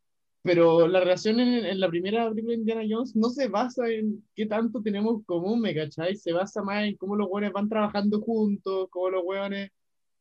Pero 0.43 0.87
la 0.87 0.99
relación 0.99 1.39
en, 1.39 1.65
en, 1.65 1.79
la 1.79 1.89
primera 1.89 2.29
película 2.29 2.51
de 2.51 2.59
Indiana 2.59 2.83
Jones 2.87 3.15
no 3.15 3.29
se 3.29 3.47
basa 3.47 3.89
en 3.89 4.23
qué 4.35 4.45
tanto 4.45 4.81
tenemos 4.81 5.23
común, 5.25 5.61
¿me 5.61 5.73
cachai? 5.73 6.15
Se 6.15 6.33
basa 6.33 6.61
más 6.61 6.83
en 6.83 6.97
cómo 6.97 7.15
los 7.15 7.27
hueones 7.29 7.53
van 7.53 7.69
trabajando 7.69 8.21
juntos, 8.21 8.87
cómo 8.91 9.09
los 9.09 9.23
hueones 9.23 9.71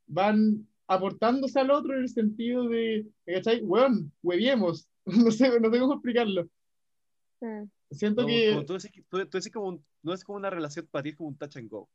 van 0.06 0.66
aportándose 0.86 1.58
al 1.60 1.70
otro 1.70 1.94
en 1.94 2.02
el 2.02 2.08
sentido 2.08 2.68
de, 2.68 3.06
¿me 3.26 3.34
cachai? 3.34 3.62
Hueón, 3.62 4.12
hueviemos, 4.22 4.88
no 5.04 5.30
sé, 5.30 5.60
no 5.60 5.70
sé 5.70 5.78
cómo 5.78 5.94
explicarlo. 5.94 6.48
Siento 7.92 8.26
que... 8.26 8.50
Como 8.52 8.64
tú, 8.64 8.74
decís, 8.74 8.90
tú, 9.08 9.26
tú 9.26 9.38
decís 9.38 9.52
como 9.52 9.82
no 10.02 10.12
es 10.12 10.24
como 10.24 10.38
una 10.38 10.50
relación 10.50 10.86
para 10.90 11.02
ti, 11.02 11.10
es 11.10 11.16
como 11.16 11.28
un 11.28 11.36
touch 11.36 11.56
and 11.56 11.70
go. 11.70 11.88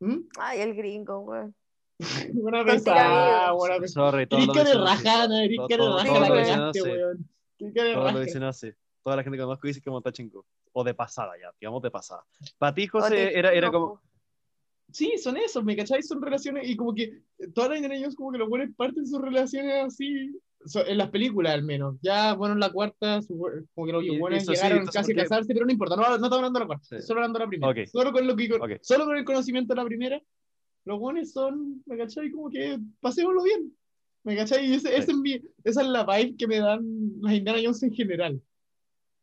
¿Mm? 0.00 0.28
Ay, 0.38 0.60
el 0.60 0.74
gringo, 0.74 1.20
güey. 1.20 1.52
Buena 2.34 2.64
pesada, 2.64 3.52
buena 3.52 3.78
pesada. 3.78 4.10
Sorry, 4.10 4.26
todo 4.26 4.46
lo 4.46 4.52
de 4.52 4.74
rajana, 4.74 5.42
que 5.68 5.76
de 5.76 5.88
rajana, 5.88 6.20
la 6.20 6.28
cagaste, 6.28 6.82
weón. 6.82 7.28
Todo 7.58 8.10
lo 8.10 8.20
dicen 8.20 8.42
así. 8.42 8.72
Toda 9.04 9.16
la 9.16 9.22
gente 9.22 9.36
que 9.36 9.44
conozco 9.44 9.66
dice 9.66 9.80
que 9.80 9.84
como 9.84 10.00
touch 10.00 10.20
and 10.20 10.32
go. 10.32 10.44
O 10.72 10.82
de 10.82 10.94
pasada 10.94 11.32
ya, 11.40 11.52
digamos 11.60 11.82
de 11.82 11.90
pasada. 11.90 12.24
Para 12.58 12.74
ti, 12.74 12.86
José, 12.88 13.38
era, 13.38 13.52
era 13.52 13.70
como... 13.70 14.00
Sí, 14.90 15.16
son 15.18 15.36
esos, 15.36 15.62
¿me 15.64 15.76
cacháis? 15.76 16.08
Son 16.08 16.20
relaciones, 16.20 16.68
y 16.68 16.76
como 16.76 16.94
que 16.94 17.22
todas 17.54 17.70
las 17.70 17.90
ellos 17.92 18.14
como 18.14 18.32
que 18.32 18.38
los 18.38 18.48
buenos 18.48 18.74
parten 18.76 19.06
sus 19.06 19.20
relaciones 19.20 19.84
así, 19.84 20.38
en 20.86 20.98
las 20.98 21.10
películas 21.10 21.54
al 21.54 21.62
menos. 21.62 21.96
Ya, 22.02 22.34
bueno, 22.34 22.54
en 22.54 22.60
la 22.60 22.70
cuarta, 22.70 23.20
como 23.74 23.86
que 23.86 23.92
los 23.92 24.18
buenos 24.18 24.46
llegaron 24.46 24.86
casi 24.86 25.12
a 25.12 25.16
casarse, 25.16 25.52
pero 25.52 25.66
no 25.66 25.72
importa, 25.72 25.96
no, 25.96 26.02
no 26.02 26.14
estamos 26.14 26.36
hablando 26.36 26.58
de 26.58 26.64
la 26.64 26.66
cuarta, 26.66 27.00
solo 27.00 27.20
hablando 27.20 27.38
de 27.38 27.44
la 27.44 27.48
primera. 27.48 27.86
Solo, 27.86 28.12
con 28.12 28.26
lo 28.26 28.36
que, 28.36 28.78
solo 28.82 29.04
con 29.04 29.16
el 29.16 29.24
conocimiento 29.24 29.74
de 29.74 29.80
la 29.80 29.86
primera, 29.86 30.22
los 30.84 30.98
buenos 30.98 31.32
son, 31.32 31.82
¿me 31.86 31.96
cachai? 31.96 32.30
Como 32.30 32.50
que 32.50 32.78
pasémoslo 33.00 33.42
bien. 33.44 33.72
¿Me 34.24 34.36
cachai? 34.36 34.72
ese, 34.72 34.96
ese 34.96 35.10
es 35.10 35.16
mi, 35.16 35.40
esa 35.64 35.82
es 35.82 35.88
la 35.88 36.04
vibe 36.04 36.36
que 36.36 36.46
me 36.46 36.58
dan 36.58 36.80
las 37.20 37.34
Indiana 37.34 37.58
Jones 37.62 37.82
en 37.82 37.92
general. 37.92 38.42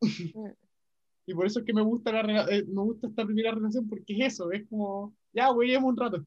Mm. 0.02 0.46
y 1.28 1.34
por 1.34 1.46
eso 1.46 1.60
es 1.60 1.66
que 1.66 1.74
me 1.74 1.82
gusta, 1.82 2.12
la, 2.12 2.46
eh, 2.50 2.66
me 2.66 2.82
gusta 2.82 3.08
esta 3.08 3.26
primera 3.26 3.52
relación, 3.52 3.88
porque 3.88 4.14
es 4.14 4.34
eso, 4.34 4.52
es 4.52 4.68
como 4.68 5.14
ya, 5.34 5.50
güey, 5.52 5.76
un 5.76 5.96
rato. 5.96 6.26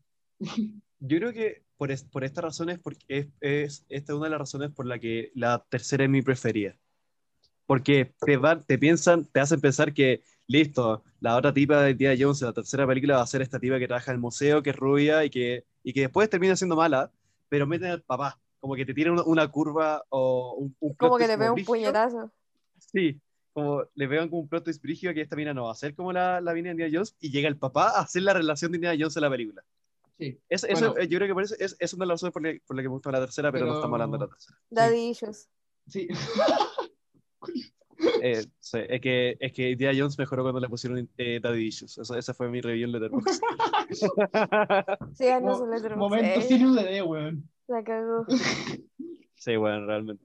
Yo 1.00 1.18
creo 1.18 1.32
que 1.32 1.62
por, 1.82 1.90
es, 1.90 2.04
por 2.04 2.22
esta 2.22 2.40
razón 2.40 2.70
es 2.70 2.78
porque 2.78 3.04
es, 3.08 3.26
es, 3.40 3.84
esta 3.88 4.12
es 4.12 4.16
una 4.16 4.26
de 4.26 4.30
las 4.30 4.38
razones 4.38 4.70
por 4.70 4.86
la 4.86 5.00
que 5.00 5.32
la 5.34 5.66
tercera 5.68 6.04
es 6.04 6.10
mi 6.10 6.22
preferida. 6.22 6.76
Porque 7.66 8.14
te, 8.24 8.38
te 8.68 8.78
piensan, 8.78 9.24
te 9.24 9.40
hacen 9.40 9.60
pensar 9.60 9.92
que, 9.92 10.22
listo, 10.46 11.02
la 11.18 11.36
otra 11.36 11.52
tipa 11.52 11.82
de 11.82 11.90
Indiana 11.90 12.16
Jones, 12.16 12.40
la 12.42 12.52
tercera 12.52 12.86
película 12.86 13.16
va 13.16 13.22
a 13.22 13.26
ser 13.26 13.42
esta 13.42 13.58
tipa 13.58 13.80
que 13.80 13.88
trabaja 13.88 14.12
en 14.12 14.14
el 14.14 14.20
museo, 14.20 14.62
que 14.62 14.70
es 14.70 14.76
rubia 14.76 15.24
y 15.24 15.30
que, 15.30 15.64
y 15.82 15.92
que 15.92 16.02
después 16.02 16.30
termina 16.30 16.54
siendo 16.54 16.76
mala, 16.76 17.10
pero 17.48 17.66
meten 17.66 17.90
al 17.90 18.02
papá, 18.02 18.38
como 18.60 18.76
que 18.76 18.86
te 18.86 18.94
tiran 18.94 19.18
una, 19.26 19.48
curva 19.48 20.04
o 20.08 20.54
un... 20.54 20.76
un 20.78 20.94
como 20.94 21.18
que 21.18 21.26
le 21.26 21.36
veo 21.36 21.52
un 21.52 21.64
puñetazo. 21.64 22.30
Sí, 22.78 23.20
como 23.52 23.82
le 23.96 24.06
vean 24.06 24.28
como 24.28 24.42
un 24.42 24.48
plot 24.48 24.62
twist 24.62 24.84
que 24.84 25.20
esta 25.20 25.34
mina 25.34 25.52
no 25.52 25.64
va 25.64 25.72
a 25.72 25.74
ser 25.74 25.96
como 25.96 26.12
la, 26.12 26.40
la 26.40 26.54
mina 26.54 26.68
de 26.68 26.74
Indiana 26.74 26.92
Jones 26.94 27.16
y 27.18 27.32
llega 27.32 27.48
el 27.48 27.58
papá 27.58 27.88
a 27.88 28.02
hacer 28.02 28.22
la 28.22 28.34
relación 28.34 28.70
de 28.70 28.76
Indiana 28.76 28.96
Jones 28.96 29.16
en 29.16 29.22
la 29.22 29.30
película. 29.30 29.64
Sí. 30.18 30.38
Es, 30.48 30.64
eso, 30.64 30.96
eh, 30.98 31.08
yo 31.08 31.18
creo 31.18 31.28
que 31.28 31.34
por 31.34 31.42
eso 31.42 31.54
es, 31.58 31.76
es 31.78 31.94
una 31.94 32.04
de 32.04 32.08
las 32.08 32.22
razones 32.22 32.32
por, 32.32 32.66
por 32.66 32.76
la 32.76 32.82
que 32.82 32.88
me 32.88 32.94
gusta 32.94 33.10
la 33.10 33.20
tercera, 33.20 33.50
pero, 33.50 33.66
no 33.66 33.74
estamos 33.74 33.94
hablando 33.94 34.18
de 34.18 34.24
la 34.24 34.30
tercera. 34.30 34.58
Daddy 34.70 35.08
issues. 35.10 35.48
Sí. 35.88 36.08
eh, 38.22 38.44
sí. 38.60 38.78
es, 38.88 39.00
que, 39.00 39.36
es 39.40 39.52
que 39.52 39.70
Indiana 39.70 39.98
Jones 39.98 40.18
mejoró 40.18 40.42
cuando 40.42 40.60
le 40.60 40.68
pusieron 40.68 41.08
eh, 41.16 41.40
Daddy 41.42 41.66
Issues. 41.66 41.98
Eso, 41.98 42.16
esa 42.16 42.34
fue 42.34 42.48
mi 42.48 42.60
review 42.60 42.86
en 42.86 42.92
Letterboxd. 42.92 43.40
sí, 45.14 45.26
no 45.42 45.56
son 45.56 45.70
Letterboxd. 45.70 45.98
Momento 45.98 46.40
eh. 46.40 46.42
sin 46.42 46.66
UDD, 46.66 47.02
weón. 47.06 47.48
La 47.68 47.82
cagó. 47.82 48.26
Sí, 49.34 49.56
bueno, 49.56 49.86
realmente. 49.86 50.24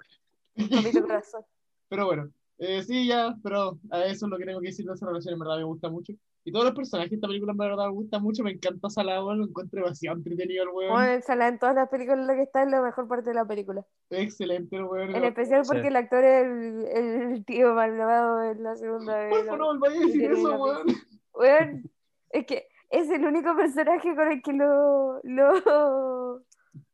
Pero 1.90 2.06
bueno, 2.06 2.30
eh, 2.58 2.84
sí, 2.84 3.08
ya, 3.08 3.36
pero 3.44 3.80
a 3.92 4.06
eso 4.06 4.26
es 4.26 4.30
lo 4.30 4.38
que 4.38 4.46
tengo 4.46 4.60
que 4.60 4.68
decir 4.68 4.86
de 4.86 4.94
esa 4.94 5.06
relación, 5.06 5.34
en 5.34 5.40
verdad 5.40 5.58
me 5.58 5.64
gusta 5.64 5.90
mucho. 5.90 6.14
Y 6.48 6.52
todos 6.54 6.64
los 6.64 6.76
personajes 6.76 7.10
de 7.10 7.18
esta 7.18 7.28
película 7.28 7.52
en 7.52 7.58
verdad 7.58 7.88
me 7.88 7.92
gusta 7.92 8.20
mucho, 8.20 8.42
me 8.42 8.52
encanta 8.52 8.90
Salado, 8.90 9.36
lo 9.36 9.48
encuentro 9.48 9.82
demasiado 9.82 10.16
entretenido 10.16 10.64
el 10.64 10.70
weón. 10.70 10.94
Bueno, 10.94 11.22
Salado 11.22 11.52
en 11.52 11.60
todas 11.60 11.76
las 11.76 11.90
películas 11.90 12.26
lo 12.26 12.34
que 12.36 12.44
está 12.44 12.64
es 12.64 12.70
la 12.70 12.82
mejor 12.82 13.06
parte 13.10 13.32
de 13.32 13.36
la 13.36 13.46
película. 13.46 13.86
Excelente 14.10 14.78
el 14.78 14.86
weón. 14.86 15.14
En 15.14 15.26
especial 15.26 15.64
porque 15.68 15.90
el 15.90 15.98
actor 15.98 16.24
es 16.24 16.46
el, 16.46 16.86
el, 17.34 17.44
tío 17.46 17.74
malvado 17.74 18.50
en 18.50 18.64
la 18.64 18.78
segunda 18.78 19.18
vez. 19.18 19.38
¿Cómo 19.44 19.58
no 19.58 19.66
volváis 19.66 19.98
a 19.98 20.06
decir 20.06 20.32
eso, 20.32 20.56
weón? 20.56 20.88
Weón, 21.34 21.92
es 22.30 22.46
que 22.46 22.66
es 22.92 23.10
el 23.10 23.26
único 23.26 23.54
personaje 23.54 24.16
con 24.16 24.32
el 24.32 24.42
que 24.42 24.54
lo, 24.54 25.20
lo 25.24 26.44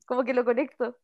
como 0.08 0.24
que 0.24 0.34
lo 0.34 0.46
conecto 0.46 0.98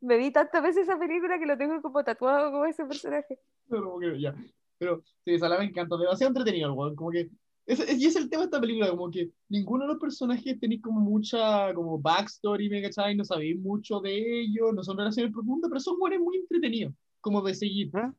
me 0.00 0.16
vi 0.16 0.32
tantas 0.32 0.62
veces 0.62 0.88
esa 0.88 0.98
película 0.98 1.38
que 1.38 1.44
lo 1.44 1.58
tengo 1.58 1.82
como 1.82 2.02
tatuado 2.02 2.50
como 2.50 2.64
ese 2.64 2.86
personaje. 2.86 3.38
Pero, 3.68 4.00
ya. 4.16 4.34
Pero 4.78 5.02
sí, 5.22 5.34
esa 5.34 5.50
me 5.50 5.66
encanta, 5.66 5.98
demasiado 5.98 6.30
entretenido 6.30 6.70
el 6.70 6.78
weón, 6.78 6.96
como 6.96 7.10
que 7.10 7.28
y 7.66 8.06
es 8.06 8.16
el 8.16 8.28
tema 8.28 8.42
de 8.42 8.46
esta 8.46 8.60
película, 8.60 8.90
como 8.90 9.10
que 9.10 9.30
ninguno 9.48 9.84
de 9.84 9.92
los 9.92 10.00
personajes 10.00 10.58
tenéis 10.58 10.82
como 10.82 11.00
mucha 11.00 11.72
como 11.74 11.98
backstory, 11.98 12.68
¿me 12.68 12.82
cachai? 12.82 13.14
No 13.14 13.24
sabéis 13.24 13.58
mucho 13.58 14.00
de 14.00 14.42
ellos, 14.42 14.74
no 14.74 14.82
son 14.82 14.98
relaciones 14.98 15.32
profundas, 15.32 15.68
pero 15.70 15.80
son 15.80 15.98
buenos 15.98 16.20
muy 16.20 16.38
entretenidos, 16.38 16.92
como 17.20 17.40
de 17.42 17.54
seguir. 17.54 17.90
¿Ah? 17.94 18.12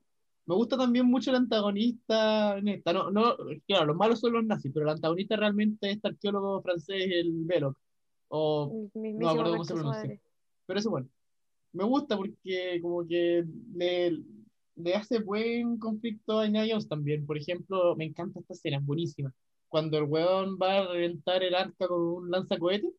Me 0.46 0.56
gusta 0.56 0.78
también 0.78 1.06
mucho 1.06 1.30
el 1.32 1.38
antagonista 1.38 2.58
en 2.58 2.68
esta. 2.70 2.94
No, 2.94 3.12
no, 3.12 3.36
claro, 3.68 3.88
los 3.88 3.98
malos 3.98 4.20
son 4.20 4.34
los 4.34 4.46
nazis, 4.46 4.72
pero 4.74 4.86
el 4.86 4.94
antagonista 4.94 5.36
realmente 5.36 5.90
es 5.90 5.96
este 5.96 6.08
arqueólogo 6.10 6.62
francés, 6.62 7.10
el 7.12 7.32
Belloc. 7.46 7.78
O 8.30 8.90
no 8.94 9.02
me 9.02 9.30
acuerdo 9.30 9.52
cómo 9.52 9.66
se 9.66 9.74
pronuncia. 9.74 10.20
Pero 10.66 10.80
eso 10.80 10.90
bueno 10.90 11.10
me 11.74 11.84
gusta 11.84 12.16
porque 12.16 12.80
como 12.82 13.06
que 13.06 13.44
le, 13.74 14.20
le 14.76 14.96
hace 14.96 15.20
buen 15.20 15.78
conflicto 15.78 16.40
a 16.40 16.46
Indiana 16.46 16.80
también. 16.88 17.26
Por 17.26 17.38
ejemplo, 17.38 17.96
me 17.96 18.06
encanta 18.06 18.40
esta 18.40 18.54
escena, 18.54 18.78
es 18.78 18.86
buenísima. 18.86 19.34
Cuando 19.68 19.98
el 19.98 20.04
weón 20.04 20.58
va 20.62 20.80
a 20.80 20.88
reventar 20.88 21.44
el 21.44 21.56
arca 21.56 21.88
con 21.88 22.02
un 22.02 22.32
lanzacohete 22.32 22.90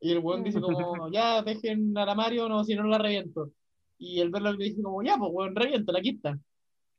y 0.00 0.12
el 0.12 0.18
weón 0.18 0.44
dice 0.44 0.60
como, 0.60 1.10
ya, 1.10 1.42
dejen 1.42 1.96
a 1.96 2.06
la 2.06 2.14
Mario, 2.14 2.48
no, 2.48 2.64
si 2.64 2.74
no, 2.74 2.84
la 2.84 2.98
reviento. 2.98 3.52
Y 3.98 4.20
el 4.20 4.30
verlo 4.30 4.52
le 4.52 4.64
dice 4.64 4.82
como, 4.82 5.02
ya, 5.02 5.16
pues 5.16 5.30
weón, 5.32 5.56
reviento, 5.56 5.92
la 5.92 6.00
quita. 6.00 6.38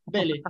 Dele. 0.06 0.42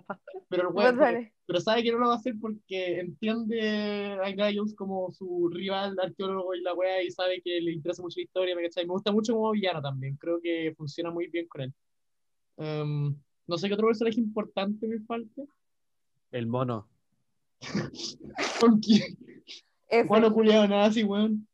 Pero 0.48 0.70
el 0.70 0.76
weón, 0.76 1.00
pero, 1.46 1.60
sabe 1.60 1.84
que 1.84 1.92
no 1.92 2.00
lo 2.00 2.08
va 2.08 2.14
a 2.14 2.18
hacer 2.18 2.36
porque 2.40 3.00
entiende 3.00 4.18
a 4.24 4.30
Indiana 4.30 4.62
como 4.76 5.12
su 5.12 5.50
rival 5.52 5.98
arqueólogo 6.00 6.56
y 6.56 6.62
la 6.62 6.74
weá 6.74 7.04
y 7.04 7.12
sabe 7.12 7.42
que 7.42 7.60
le 7.60 7.74
interesa 7.74 8.02
mucho 8.02 8.20
la 8.20 8.24
historia, 8.24 8.56
¿me, 8.56 8.62
me 8.62 8.86
gusta 8.86 9.12
mucho 9.12 9.34
como 9.34 9.52
villano 9.52 9.82
también, 9.82 10.16
creo 10.16 10.40
que 10.42 10.74
funciona 10.78 11.12
muy 11.12 11.28
bien 11.28 11.48
con 11.48 11.62
él. 11.62 11.74
Um, 12.58 13.16
no 13.50 13.58
sé 13.58 13.68
qué 13.68 13.74
otro 13.74 13.88
personaje 13.88 14.20
importante 14.20 14.88
me 14.88 15.00
falta. 15.00 15.42
El 16.32 16.48
mono. 16.48 16.88
¿Con 18.62 18.80
quién? 18.80 19.18
Bueno, 20.08 20.32
culiado, 20.32 20.68
nada 20.68 20.86
así, 20.86 21.04
weón. 21.04 21.48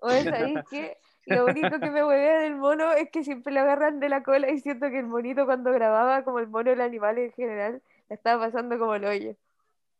Oye, 0.00 0.24
¿sabéis 0.24 0.58
qué? 0.68 0.96
Lo 1.26 1.46
único 1.46 1.80
que 1.80 1.90
me 1.90 2.04
huevea 2.04 2.40
del 2.40 2.56
mono 2.56 2.92
es 2.92 3.10
que 3.10 3.24
siempre 3.24 3.52
le 3.52 3.60
agarran 3.60 4.00
de 4.00 4.08
la 4.08 4.22
cola 4.22 4.50
y 4.50 4.60
siento 4.60 4.90
que 4.90 4.98
el 4.98 5.06
monito 5.06 5.44
cuando 5.44 5.72
grababa, 5.72 6.24
como 6.24 6.40
el 6.40 6.48
mono 6.48 6.70
el 6.70 6.80
animal 6.80 7.18
en 7.18 7.32
general, 7.32 7.82
estaba 8.08 8.46
pasando 8.46 8.78
como 8.78 8.94
el 8.94 9.04
hoyo. 9.04 9.36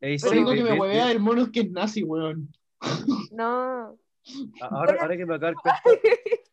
lo 0.00 0.30
único 0.30 0.52
que 0.52 0.64
me 0.64 0.78
huevea 0.78 1.06
del 1.06 1.20
mono 1.20 1.42
es 1.42 1.50
que 1.50 1.60
es 1.60 1.70
nazi, 1.70 2.02
weón. 2.02 2.48
No. 3.32 3.96
Ahora, 4.60 4.96
ahora 5.00 5.16
que 5.16 5.26
me 5.26 5.34
acabo 5.36 5.52
de 5.52 5.54
cuenta, 5.54 5.82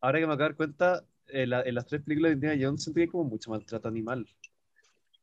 ahora 0.00 0.18
que 0.18 0.26
me 0.26 0.34
acabo 0.34 0.48
de 0.48 0.56
cuenta, 0.56 1.04
en, 1.28 1.74
las 1.74 1.86
tres 1.86 2.02
películas 2.02 2.30
de 2.30 2.34
Indiana 2.34 2.66
Jones 2.66 2.90
hay 2.94 3.06
como 3.06 3.24
mucho 3.24 3.50
maltrato 3.50 3.88
animal. 3.88 4.26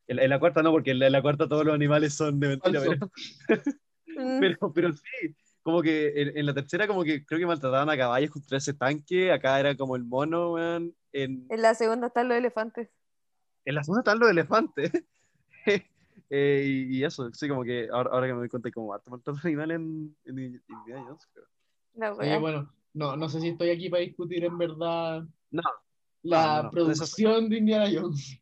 En, 0.06 0.28
la 0.28 0.38
cuarta 0.38 0.62
no, 0.62 0.70
porque 0.70 0.90
en 0.90 0.98
la, 0.98 1.22
cuarta 1.22 1.48
todos 1.48 1.64
los 1.64 1.74
animales 1.74 2.14
son 2.14 2.40
de 2.40 2.48
mentira. 2.48 2.80
Mm. 4.14 4.40
Pero, 4.40 4.72
pero, 4.74 4.92
sí, 4.92 5.34
como 5.62 5.80
que 5.80 6.12
en, 6.14 6.44
la 6.44 6.52
tercera 6.52 6.86
como 6.86 7.02
que 7.02 7.24
creo 7.24 7.40
que 7.40 7.46
maltrataban 7.46 7.88
a 7.88 7.96
caballos 7.96 8.30
contra 8.30 8.58
ese 8.58 8.74
tanque, 8.74 9.32
acá 9.32 9.58
era 9.58 9.74
como 9.74 9.96
el 9.96 10.04
mono, 10.04 10.52
weón. 10.52 10.94
En, 11.14 11.46
en 11.48 11.62
la 11.62 11.74
segunda 11.74 12.08
están 12.08 12.28
los 12.28 12.36
elefantes. 12.36 12.90
En 13.64 13.74
la 13.74 13.82
segunda 13.82 14.00
están 14.00 14.18
los 14.18 14.28
elefantes. 14.28 14.92
eh, 16.28 16.86
y, 16.90 17.02
eso, 17.02 17.32
sí, 17.32 17.48
como 17.48 17.64
que 17.64 17.88
ahora, 17.90 18.10
ahora 18.12 18.26
que 18.26 18.32
me 18.34 18.40
doy 18.40 18.48
cuenta, 18.50 18.70
como 18.70 18.92
harto 18.92 19.10
maltrato 19.10 19.40
animal 19.44 19.70
en, 19.70 20.14
en, 20.26 20.62
Indiana 20.68 21.06
Jones. 21.06 21.28
No, 21.94 22.14
bueno, 22.38 22.70
no, 22.92 23.16
no 23.16 23.30
sé 23.30 23.40
si 23.40 23.48
estoy 23.48 23.70
aquí 23.70 23.88
para 23.88 24.02
discutir 24.02 24.44
en 24.44 24.58
verdad 24.58 25.26
no, 25.52 25.62
la 26.22 26.70
producción 26.70 27.48
de 27.48 27.58
Indiana 27.58 27.90
Jones. 27.92 28.38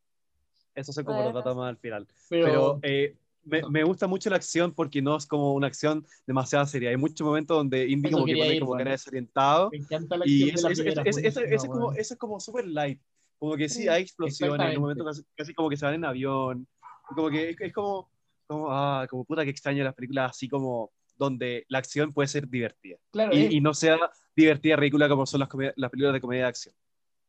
Eso 0.74 0.92
son 0.92 1.04
como 1.04 1.22
los 1.22 1.34
datos 1.34 1.56
más 1.56 1.68
al 1.68 1.76
final. 1.76 2.06
Pero, 2.28 2.78
eh, 2.82 3.16
me, 3.44 3.62
me, 3.68 3.82
gusta 3.84 4.06
mucho 4.06 4.30
la 4.30 4.36
acción 4.36 4.72
porque 4.72 5.00
no 5.02 5.16
es 5.16 5.26
como 5.26 5.54
una 5.54 5.66
acción 5.66 6.06
demasiado 6.26 6.66
seria. 6.66 6.90
Hay 6.90 6.96
muchos 6.96 7.26
momentos 7.26 7.56
donde 7.56 7.88
Indy 7.88 8.10
como 8.10 8.24
que 8.24 8.36
pone 8.36 8.60
como 8.60 8.72
cara 8.76 8.90
desorientado. 8.92 9.70
Me 9.70 9.78
encanta 9.78 10.16
la 10.16 10.24
acción. 10.24 10.48
Y 10.48 10.50
es, 10.50 10.64
es, 10.64 11.16
es, 11.16 11.36
eso 11.36 11.40
es 11.40 11.64
como, 11.64 11.92
eso 11.92 12.14
es 12.14 12.20
como 12.20 12.38
súper 12.40 12.66
light. 12.66 13.00
Como 13.38 13.56
que 13.56 13.68
sí, 13.68 13.88
hay 13.88 14.02
explosiones, 14.02 14.70
en 14.70 14.76
un 14.76 14.82
momento 14.82 15.04
casi, 15.04 15.22
casi, 15.34 15.54
como 15.54 15.70
que 15.70 15.76
se 15.76 15.86
van 15.86 15.94
en 15.94 16.04
avión. 16.04 16.68
Como 17.14 17.30
que 17.30 17.56
es, 17.58 17.72
como, 17.72 18.10
como, 18.46 18.66
ah, 18.70 19.06
como 19.08 19.24
puta 19.24 19.44
que 19.44 19.50
extraño 19.50 19.82
las 19.82 19.94
películas 19.94 20.32
así 20.32 20.48
como 20.48 20.92
donde 21.16 21.64
la 21.68 21.78
acción 21.78 22.12
puede 22.12 22.28
ser 22.28 22.48
divertida. 22.48 22.98
Claro, 23.10 23.34
y, 23.34 23.56
y, 23.56 23.60
no 23.60 23.74
sea 23.74 23.98
divertida, 24.36 24.76
ridícula 24.76 25.08
como 25.08 25.26
son 25.26 25.40
las, 25.40 25.48
las 25.76 25.90
películas 25.90 26.14
de 26.14 26.20
comedia 26.20 26.42
de 26.44 26.48
acción. 26.48 26.74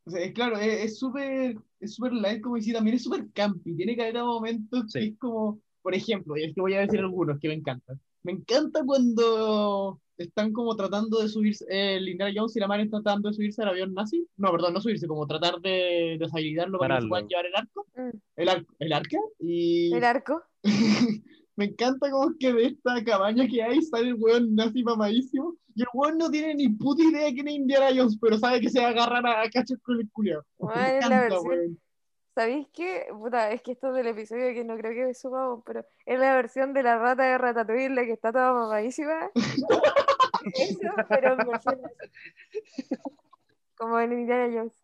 O 0.06 0.12
sea, 0.12 0.34
claro, 0.34 0.58
es 0.58 0.98
súper 0.98 1.58
es 1.82 1.96
súper 1.96 2.14
light, 2.14 2.42
como 2.42 2.56
decía, 2.56 2.76
también 2.76 2.96
es 2.96 3.04
súper 3.04 3.28
campy. 3.34 3.76
Tiene 3.76 3.96
que 3.96 4.04
haber 4.04 4.24
momentos 4.24 4.94
que 4.94 5.04
es 5.04 5.18
como, 5.18 5.60
por 5.82 5.96
ejemplo, 5.96 6.38
y 6.38 6.44
es 6.44 6.54
que 6.54 6.62
voy 6.62 6.76
a 6.76 6.82
decir 6.82 7.00
algunos 7.00 7.40
que 7.40 7.48
me 7.48 7.56
encantan. 7.56 8.00
Me 8.24 8.34
encanta 8.34 8.84
cuando 8.86 10.00
están 10.18 10.54
como 10.54 10.76
tratando 10.76 11.20
de 11.20 11.28
subirse, 11.28 11.66
eh, 11.70 11.98
Indiana 12.00 12.32
Jones 12.36 12.56
y 12.56 12.60
la 12.60 12.68
Mari 12.68 12.88
tratando 12.88 13.30
de 13.30 13.36
subirse 13.36 13.64
al 13.64 13.70
avión 13.70 13.94
nazi. 13.96 14.28
No, 14.38 14.52
perdón, 14.52 14.76
no 14.76 14.82
subirse, 14.82 15.08
como 15.08 15.26
tratar 15.26 15.60
de 15.60 16.18
deshabilitarlo 16.20 16.78
para 16.78 16.98
que 16.98 17.02
se 17.02 17.08
puedan 17.08 17.28
llevar 17.28 17.46
el 17.48 17.56
arco. 17.56 17.88
Mm. 17.96 18.18
El, 18.36 18.50
arco 18.50 18.74
el 18.78 18.94
arca. 18.94 19.18
Y... 19.40 19.94
El 19.94 20.04
arco. 20.04 20.44
Me 21.56 21.66
encanta 21.66 22.10
como 22.10 22.34
que 22.40 22.54
de 22.54 22.66
esta 22.68 23.04
cabaña 23.04 23.48
que 23.48 23.62
hay 23.62 23.82
sale 23.82 24.10
el 24.10 24.16
weón 24.16 24.56
nazi 24.56 24.84
mamadísimo. 24.84 25.56
Y 25.76 25.82
el 25.82 25.88
weón 25.94 26.18
no 26.18 26.30
tiene 26.30 26.56
ni 26.56 26.70
puta 26.70 27.04
idea 27.04 27.26
de 27.26 27.34
quién 27.34 27.48
es 27.48 27.56
Indiana 27.56 27.90
Jones, 27.96 28.18
pero 28.20 28.38
sabe 28.38 28.62
que 28.62 28.70
se 28.70 28.80
va 28.80 28.88
a 28.88 28.90
agarrar 28.90 29.26
a, 29.26 29.50
cachos 29.50 29.80
con 29.82 30.00
el 30.00 30.10
culiao. 30.12 30.44
¿Sabéis 32.34 32.68
qué? 32.74 33.08
Puta, 33.12 33.52
es 33.52 33.62
que 33.62 33.74
esto 33.74 33.90
es 33.90 33.96
del 33.96 34.08
episodio 34.08 34.54
que 34.54 34.64
no 34.64 34.78
creo 34.78 34.94
que 34.94 35.14
subamos, 35.14 35.64
pero 35.66 35.86
es 36.06 36.20
la 36.20 36.34
versión 36.36 36.74
de 36.74 36.84
la 36.84 36.98
rata 36.98 37.24
de 37.24 37.38
Ratatouille, 37.38 37.90
la 37.90 38.06
que 38.06 38.14
está 38.14 38.32
toda 38.32 38.54
mamadísima. 38.54 39.30
Eso, 40.56 40.80
pero 41.08 41.34
en 41.34 41.48
versión 41.48 41.82
Como 43.76 44.00
en 44.00 44.14
Indiana 44.14 44.50
Jones. 44.52 44.82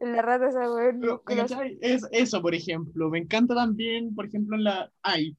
En 0.00 0.12
la 0.12 0.22
rata 0.22 0.48
esa 0.48 0.72
weón. 0.72 1.02
Es 1.80 2.06
eso, 2.12 2.40
por 2.40 2.54
ejemplo. 2.54 3.10
Me 3.10 3.18
encanta 3.18 3.54
también, 3.54 4.14
por 4.14 4.26
ejemplo, 4.26 4.56
en 4.56 4.64
la. 4.64 4.92
Ay. 5.02 5.36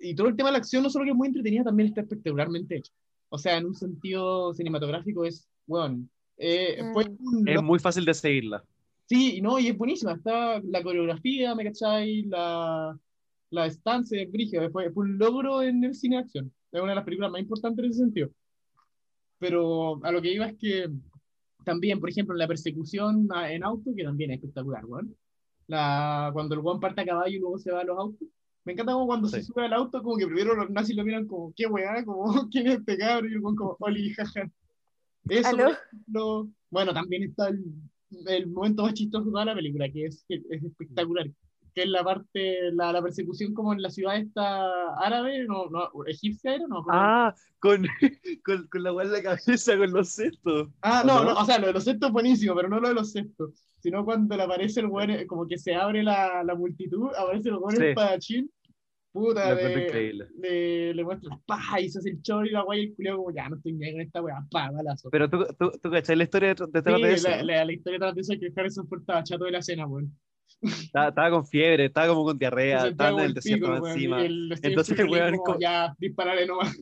Y 0.00 0.14
todo 0.14 0.28
el 0.28 0.36
tema 0.36 0.48
de 0.48 0.54
la 0.54 0.58
acción, 0.58 0.82
no 0.82 0.90
solo 0.90 1.04
que 1.04 1.10
es 1.10 1.16
muy 1.16 1.28
entretenida, 1.28 1.64
también 1.64 1.88
está 1.88 2.02
espectacularmente 2.02 2.76
hecho. 2.76 2.92
O 3.28 3.38
sea, 3.38 3.56
en 3.56 3.66
un 3.66 3.74
sentido 3.74 4.54
cinematográfico 4.54 5.24
es, 5.24 5.48
bueno, 5.66 6.06
eh, 6.36 6.82
mm. 6.82 7.48
es 7.48 7.62
muy 7.62 7.78
fácil 7.78 8.04
de 8.04 8.14
seguirla. 8.14 8.64
Sí, 9.06 9.40
no, 9.40 9.58
y 9.58 9.68
es 9.68 9.78
buenísima. 9.78 10.12
Está 10.12 10.60
la 10.60 10.82
coreografía, 10.82 11.54
¿me 11.54 11.64
cachai? 11.64 12.22
La, 12.22 12.98
la 13.50 13.66
estancia 13.66 14.18
de 14.18 14.26
Brigio. 14.26 14.68
Fue, 14.70 14.90
fue, 14.90 15.04
un 15.04 15.18
logro 15.18 15.62
en 15.62 15.84
el 15.84 15.94
cine 15.94 16.16
de 16.16 16.22
acción. 16.22 16.52
Es 16.72 16.80
una 16.80 16.90
de 16.90 16.96
las 16.96 17.04
películas 17.04 17.30
más 17.30 17.40
importantes 17.40 17.84
en 17.84 17.90
ese 17.90 18.00
sentido. 18.00 18.30
Pero 19.38 20.04
a 20.04 20.10
lo 20.10 20.20
que 20.20 20.32
iba 20.32 20.46
es 20.46 20.56
que 20.56 20.90
también, 21.64 22.00
por 22.00 22.10
ejemplo, 22.10 22.34
la 22.34 22.48
persecución 22.48 23.28
en 23.48 23.64
auto, 23.64 23.90
que 23.94 24.04
también 24.04 24.30
es 24.30 24.38
espectacular, 24.38 24.84
¿no? 24.88 25.00
La, 25.68 26.30
cuando 26.32 26.54
el 26.54 26.60
guan 26.60 26.80
parte 26.80 27.00
a 27.00 27.04
caballo 27.04 27.36
y 27.36 27.40
luego 27.40 27.58
se 27.58 27.72
va 27.72 27.80
a 27.80 27.84
los 27.84 27.98
autos. 27.98 28.28
Me 28.66 28.72
encanta 28.72 28.92
como 28.92 29.06
cuando 29.06 29.28
se 29.28 29.44
sube 29.44 29.64
al 29.64 29.72
auto, 29.72 30.02
como 30.02 30.16
que 30.16 30.26
primero 30.26 30.56
los 30.56 30.68
nazis 30.70 30.96
lo 30.96 31.04
miran 31.04 31.28
como, 31.28 31.52
qué 31.56 31.66
weá, 31.68 32.04
como, 32.04 32.24
¿quién 32.50 32.66
es 32.66 32.78
este 32.80 32.98
cabrón? 32.98 33.30
Y 33.30 33.34
el 33.34 33.40
como, 33.40 33.76
oli, 33.78 34.12
jaja. 34.12 34.50
Eso, 35.28 36.48
bueno, 36.70 36.92
también 36.92 37.22
está 37.22 37.48
el, 37.48 37.64
el 38.26 38.48
momento 38.48 38.82
más 38.82 38.94
chistoso 38.94 39.26
de 39.26 39.30
toda 39.30 39.44
la 39.44 39.54
película, 39.54 39.88
que 39.88 40.06
es, 40.06 40.24
es 40.28 40.64
espectacular, 40.64 41.26
que 41.74 41.82
es 41.82 41.88
la 41.88 42.02
parte, 42.02 42.72
la, 42.72 42.92
la, 42.92 43.02
persecución 43.02 43.54
como 43.54 43.72
en 43.72 43.82
la 43.82 43.90
ciudad 43.90 44.16
esta 44.16 44.94
árabe, 44.96 45.44
no, 45.46 45.70
no 45.70 45.88
egipcia 46.06 46.56
era, 46.56 46.66
no. 46.66 46.84
Ah, 46.90 47.32
con, 47.60 47.86
con, 48.44 48.66
con 48.66 48.82
la 48.82 48.90
guarda 48.90 49.12
de 49.12 49.22
la 49.22 49.36
cabeza, 49.36 49.76
con 49.76 49.92
los 49.92 50.08
cestos. 50.08 50.70
Ah, 50.82 51.04
no, 51.06 51.24
no, 51.24 51.34
o 51.34 51.44
sea, 51.44 51.60
lo 51.60 51.68
de 51.68 51.72
los 51.72 51.84
cestos 51.84 52.08
es 52.08 52.12
buenísimo, 52.12 52.56
pero 52.56 52.68
no 52.68 52.80
lo 52.80 52.88
de 52.88 52.94
los 52.94 53.12
cestos, 53.12 53.52
sino 53.78 54.04
cuando 54.04 54.36
le 54.36 54.42
aparece 54.42 54.80
el 54.80 54.88
güey, 54.88 55.24
como 55.26 55.46
que 55.46 55.56
se 55.56 55.74
abre 55.74 56.02
la, 56.02 56.42
la 56.42 56.54
multitud, 56.56 57.10
aparece 57.16 57.48
el 57.48 57.58
güey 57.58 57.76
sí. 57.76 57.84
espadachín 57.84 58.50
Puta, 59.16 59.54
le, 59.54 60.12
le, 60.42 60.92
le 60.92 61.02
muestra, 61.02 61.40
pa, 61.46 61.80
y 61.80 61.88
se 61.88 62.00
hace 62.00 62.10
el 62.10 62.20
show 62.20 62.44
y 62.44 62.50
la 62.50 62.64
guay 62.64 62.80
y 62.80 62.84
el 62.84 62.94
culiao 62.94 63.16
como, 63.16 63.34
ya, 63.34 63.48
no 63.48 63.56
estoy 63.56 63.72
ni 63.72 63.90
con 63.90 64.00
esta 64.02 64.20
weá, 64.20 64.46
pa, 64.50 64.70
balazo. 64.70 65.08
Pero 65.10 65.30
tú, 65.30 65.46
tú, 65.58 65.72
tú 65.82 65.90
cachai 65.90 66.16
la 66.16 66.24
historia 66.24 66.54
de, 66.54 66.66
de, 66.66 66.82
sí, 66.82 67.02
eso. 67.02 67.28
La, 67.30 67.42
la, 67.42 67.64
la, 67.64 67.72
historia 67.72 68.12
de 68.12 68.20
eso 68.20 68.34
es 68.34 68.38
que 68.38 68.52
Harrison 68.54 68.86
Ford 68.86 69.00
estaba 69.00 69.24
chato 69.24 69.46
de 69.46 69.52
la 69.52 69.62
cena, 69.62 69.86
weón. 69.86 70.14
Estaba, 70.60 71.08
estaba, 71.08 71.30
con 71.30 71.46
fiebre, 71.46 71.86
estaba 71.86 72.08
como 72.08 72.24
con 72.24 72.38
diarrea, 72.38 72.88
estaba 72.88 73.22
en 73.22 73.26
el 73.28 73.32
desierto 73.32 73.72
pico, 73.72 73.88
encima. 73.88 74.22
El, 74.22 74.54
Entonces, 74.62 74.98
weón, 75.08 75.36
como, 75.38 75.58
ya, 75.58 75.96
disparale 75.98 76.46
nomás. 76.46 76.76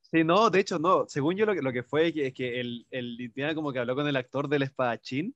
Sí, 0.00 0.24
no, 0.24 0.48
de 0.48 0.60
hecho, 0.60 0.78
no. 0.78 1.04
Según 1.06 1.36
yo, 1.36 1.44
lo 1.44 1.54
que, 1.54 1.60
lo 1.60 1.72
que 1.74 1.82
fue 1.82 2.06
es 2.06 2.14
que, 2.14 2.26
es 2.28 2.32
que 2.32 2.60
el, 2.60 2.86
el 2.90 3.30
como 3.54 3.74
que 3.74 3.78
habló 3.78 3.94
con 3.94 4.08
el 4.08 4.16
actor 4.16 4.48
del 4.48 4.62
espadachín 4.62 5.34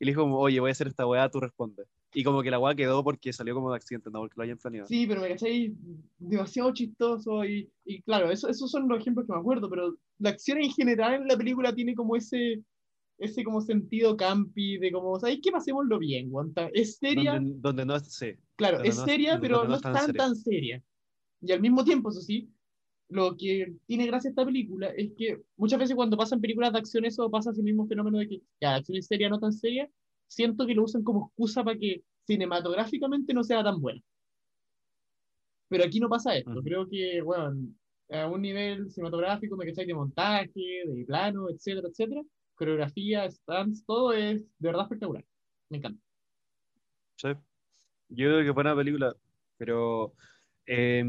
y 0.00 0.06
le 0.06 0.10
dijo 0.10 0.22
como, 0.22 0.40
oye, 0.40 0.58
voy 0.58 0.70
a 0.70 0.72
hacer 0.72 0.88
esta 0.88 1.06
weá, 1.06 1.30
tú 1.30 1.38
respondes. 1.38 1.86
Y 2.14 2.24
como 2.24 2.42
que 2.42 2.50
la 2.50 2.58
weá 2.58 2.74
quedó 2.74 3.02
porque 3.02 3.32
salió 3.32 3.54
como 3.54 3.70
de 3.70 3.76
accidente, 3.76 4.10
no 4.10 4.20
porque 4.20 4.34
lo 4.36 4.42
hayan 4.42 4.58
planeado. 4.58 4.86
Sí, 4.86 5.06
pero 5.06 5.22
me 5.22 5.28
cachai 5.28 5.74
demasiado 6.18 6.72
chistoso 6.72 7.44
y, 7.44 7.70
y 7.84 8.02
claro, 8.02 8.30
eso, 8.30 8.48
esos 8.48 8.70
son 8.70 8.88
los 8.88 9.00
ejemplos 9.00 9.26
que 9.26 9.32
me 9.32 9.38
acuerdo, 9.38 9.70
pero 9.70 9.96
la 10.18 10.30
acción 10.30 10.60
en 10.60 10.70
general 10.70 11.14
en 11.14 11.28
la 11.28 11.36
película 11.36 11.74
tiene 11.74 11.94
como 11.94 12.16
ese, 12.16 12.62
ese 13.18 13.44
como 13.44 13.60
sentido 13.60 14.16
campi 14.16 14.78
de 14.78 14.92
como, 14.92 15.18
¿sabes 15.18 15.38
qué? 15.42 15.50
Pasémoslo 15.50 15.98
bien, 15.98 16.28
guanta. 16.28 16.68
Es 16.74 16.96
seria. 16.96 17.34
Donde, 17.34 17.54
donde 17.60 17.86
no 17.86 17.96
es, 17.96 18.02
sí. 18.12 18.32
Claro, 18.56 18.82
es 18.82 18.96
seria, 18.96 19.40
pero 19.40 19.64
no, 19.64 19.76
es 19.76 19.80
tan, 19.80 19.96
seria. 19.96 20.14
tan 20.14 20.36
seria. 20.36 20.82
Y 21.40 21.52
al 21.52 21.60
mismo 21.60 21.84
tiempo, 21.84 22.10
eso 22.10 22.20
sí, 22.20 22.48
lo 23.08 23.36
que 23.36 23.74
tiene 23.86 24.06
gracia 24.06 24.30
esta 24.30 24.44
película 24.44 24.88
es 24.88 25.12
que 25.16 25.42
muchas 25.56 25.78
veces 25.78 25.94
cuando 25.94 26.16
pasan 26.16 26.40
películas 26.40 26.72
de 26.72 26.78
acción 26.78 27.04
eso 27.04 27.30
pasa 27.30 27.50
ese 27.50 27.62
mismo 27.62 27.86
fenómeno 27.86 28.18
de 28.18 28.28
que 28.28 28.42
ya, 28.60 28.70
la 28.70 28.76
acción 28.76 28.98
es 28.98 29.06
seria, 29.06 29.28
no 29.28 29.38
tan 29.38 29.52
seria, 29.52 29.88
siento 30.32 30.66
que 30.66 30.74
lo 30.74 30.84
usan 30.84 31.02
como 31.04 31.26
excusa 31.28 31.62
para 31.62 31.78
que 31.78 32.02
cinematográficamente 32.26 33.34
no 33.34 33.44
sea 33.44 33.62
tan 33.62 33.80
buena. 33.80 34.00
Pero 35.68 35.84
aquí 35.84 36.00
no 36.00 36.08
pasa 36.08 36.36
esto. 36.36 36.62
Creo 36.62 36.88
que, 36.88 37.22
bueno, 37.22 37.54
a 38.10 38.26
un 38.26 38.42
nivel 38.42 38.90
cinematográfico, 38.90 39.56
me 39.56 39.70
de 39.70 39.94
montaje, 39.94 40.50
de 40.86 41.04
plano, 41.06 41.48
etcétera, 41.50 41.88
etcétera, 41.88 42.22
coreografía, 42.54 43.30
stands, 43.30 43.84
todo 43.84 44.12
es 44.12 44.42
de 44.58 44.68
verdad 44.68 44.82
espectacular. 44.82 45.24
Me 45.70 45.78
encanta. 45.78 46.02
Sí. 47.16 47.28
Yo 48.08 48.26
creo 48.28 48.44
que 48.44 48.50
buena 48.50 48.76
película, 48.76 49.16
pero 49.56 50.12
eh, 50.66 51.04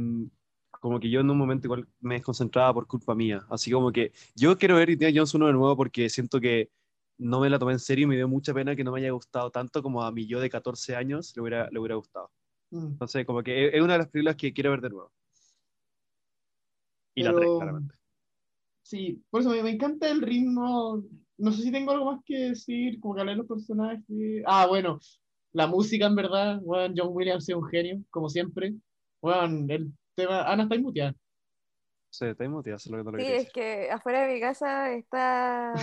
como 0.79 0.99
que 0.99 1.09
yo 1.09 1.19
en 1.19 1.29
un 1.29 1.37
momento 1.37 1.67
igual 1.67 1.87
me 1.99 2.15
desconcentraba 2.15 2.73
por 2.73 2.87
culpa 2.87 3.15
mía. 3.15 3.45
Así 3.49 3.71
como 3.71 3.91
que 3.91 4.13
yo 4.35 4.57
quiero 4.57 4.75
ver 4.75 4.89
Indiana 4.89 5.13
Jones 5.15 5.33
uno 5.33 5.47
de 5.47 5.53
nuevo 5.53 5.75
porque 5.75 6.09
siento 6.09 6.39
que 6.39 6.69
no 7.17 7.39
me 7.39 7.49
la 7.49 7.59
tomé 7.59 7.73
en 7.73 7.79
serio 7.79 8.03
y 8.03 8.07
me 8.07 8.15
dio 8.15 8.27
mucha 8.27 8.53
pena 8.53 8.75
que 8.75 8.83
no 8.83 8.91
me 8.91 8.99
haya 8.99 9.11
gustado 9.11 9.51
tanto 9.51 9.81
como 9.81 10.03
a 10.03 10.11
mi 10.11 10.27
yo 10.27 10.39
de 10.39 10.49
14 10.49 10.95
años 10.95 11.33
le 11.35 11.41
hubiera, 11.41 11.69
le 11.69 11.79
hubiera 11.79 11.95
gustado. 11.95 12.31
Mm. 12.71 12.87
Entonces, 12.93 13.25
como 13.25 13.43
que 13.43 13.67
es 13.67 13.81
una 13.81 13.93
de 13.93 13.99
las 13.99 14.09
películas 14.09 14.35
que 14.35 14.53
quiero 14.53 14.71
ver 14.71 14.81
de 14.81 14.89
nuevo. 14.89 15.11
Y 17.15 17.23
la 17.23 17.33
3, 17.33 17.47
claramente. 17.57 17.95
Sí, 18.81 19.23
por 19.29 19.41
eso 19.41 19.51
me, 19.51 19.63
me, 19.63 19.69
encanta 19.69 20.09
el 20.09 20.21
ritmo. 20.21 21.03
No 21.37 21.51
sé 21.51 21.61
si 21.61 21.71
tengo 21.71 21.91
algo 21.91 22.11
más 22.11 22.21
que 22.25 22.49
decir, 22.49 22.99
como 22.99 23.15
que 23.15 23.21
hablar 23.21 23.35
de 23.35 23.39
los 23.39 23.47
personajes. 23.47 24.03
Ah, 24.45 24.65
bueno, 24.67 24.99
la 25.51 25.67
música 25.67 26.07
en 26.07 26.15
verdad. 26.15 26.59
Bueno, 26.61 26.93
John 26.97 27.09
Williams 27.11 27.47
es 27.47 27.55
un 27.55 27.65
genio, 27.69 28.01
como 28.09 28.29
siempre. 28.29 28.73
Bueno, 29.21 29.65
el 29.69 29.93
tema. 30.15 30.43
Ana 30.43 30.63
está 30.63 30.75
inmuteada. 30.75 31.15
Sí, 32.09 32.25
está 32.25 32.45
inmuteada, 32.45 32.77
es 32.77 32.87
lo 32.87 33.11
que 33.11 33.25
Sí, 33.25 33.31
es 33.31 33.51
que 33.51 33.89
afuera 33.89 34.27
de 34.27 34.33
mi 34.33 34.39
casa 34.39 34.93
está 34.93 35.73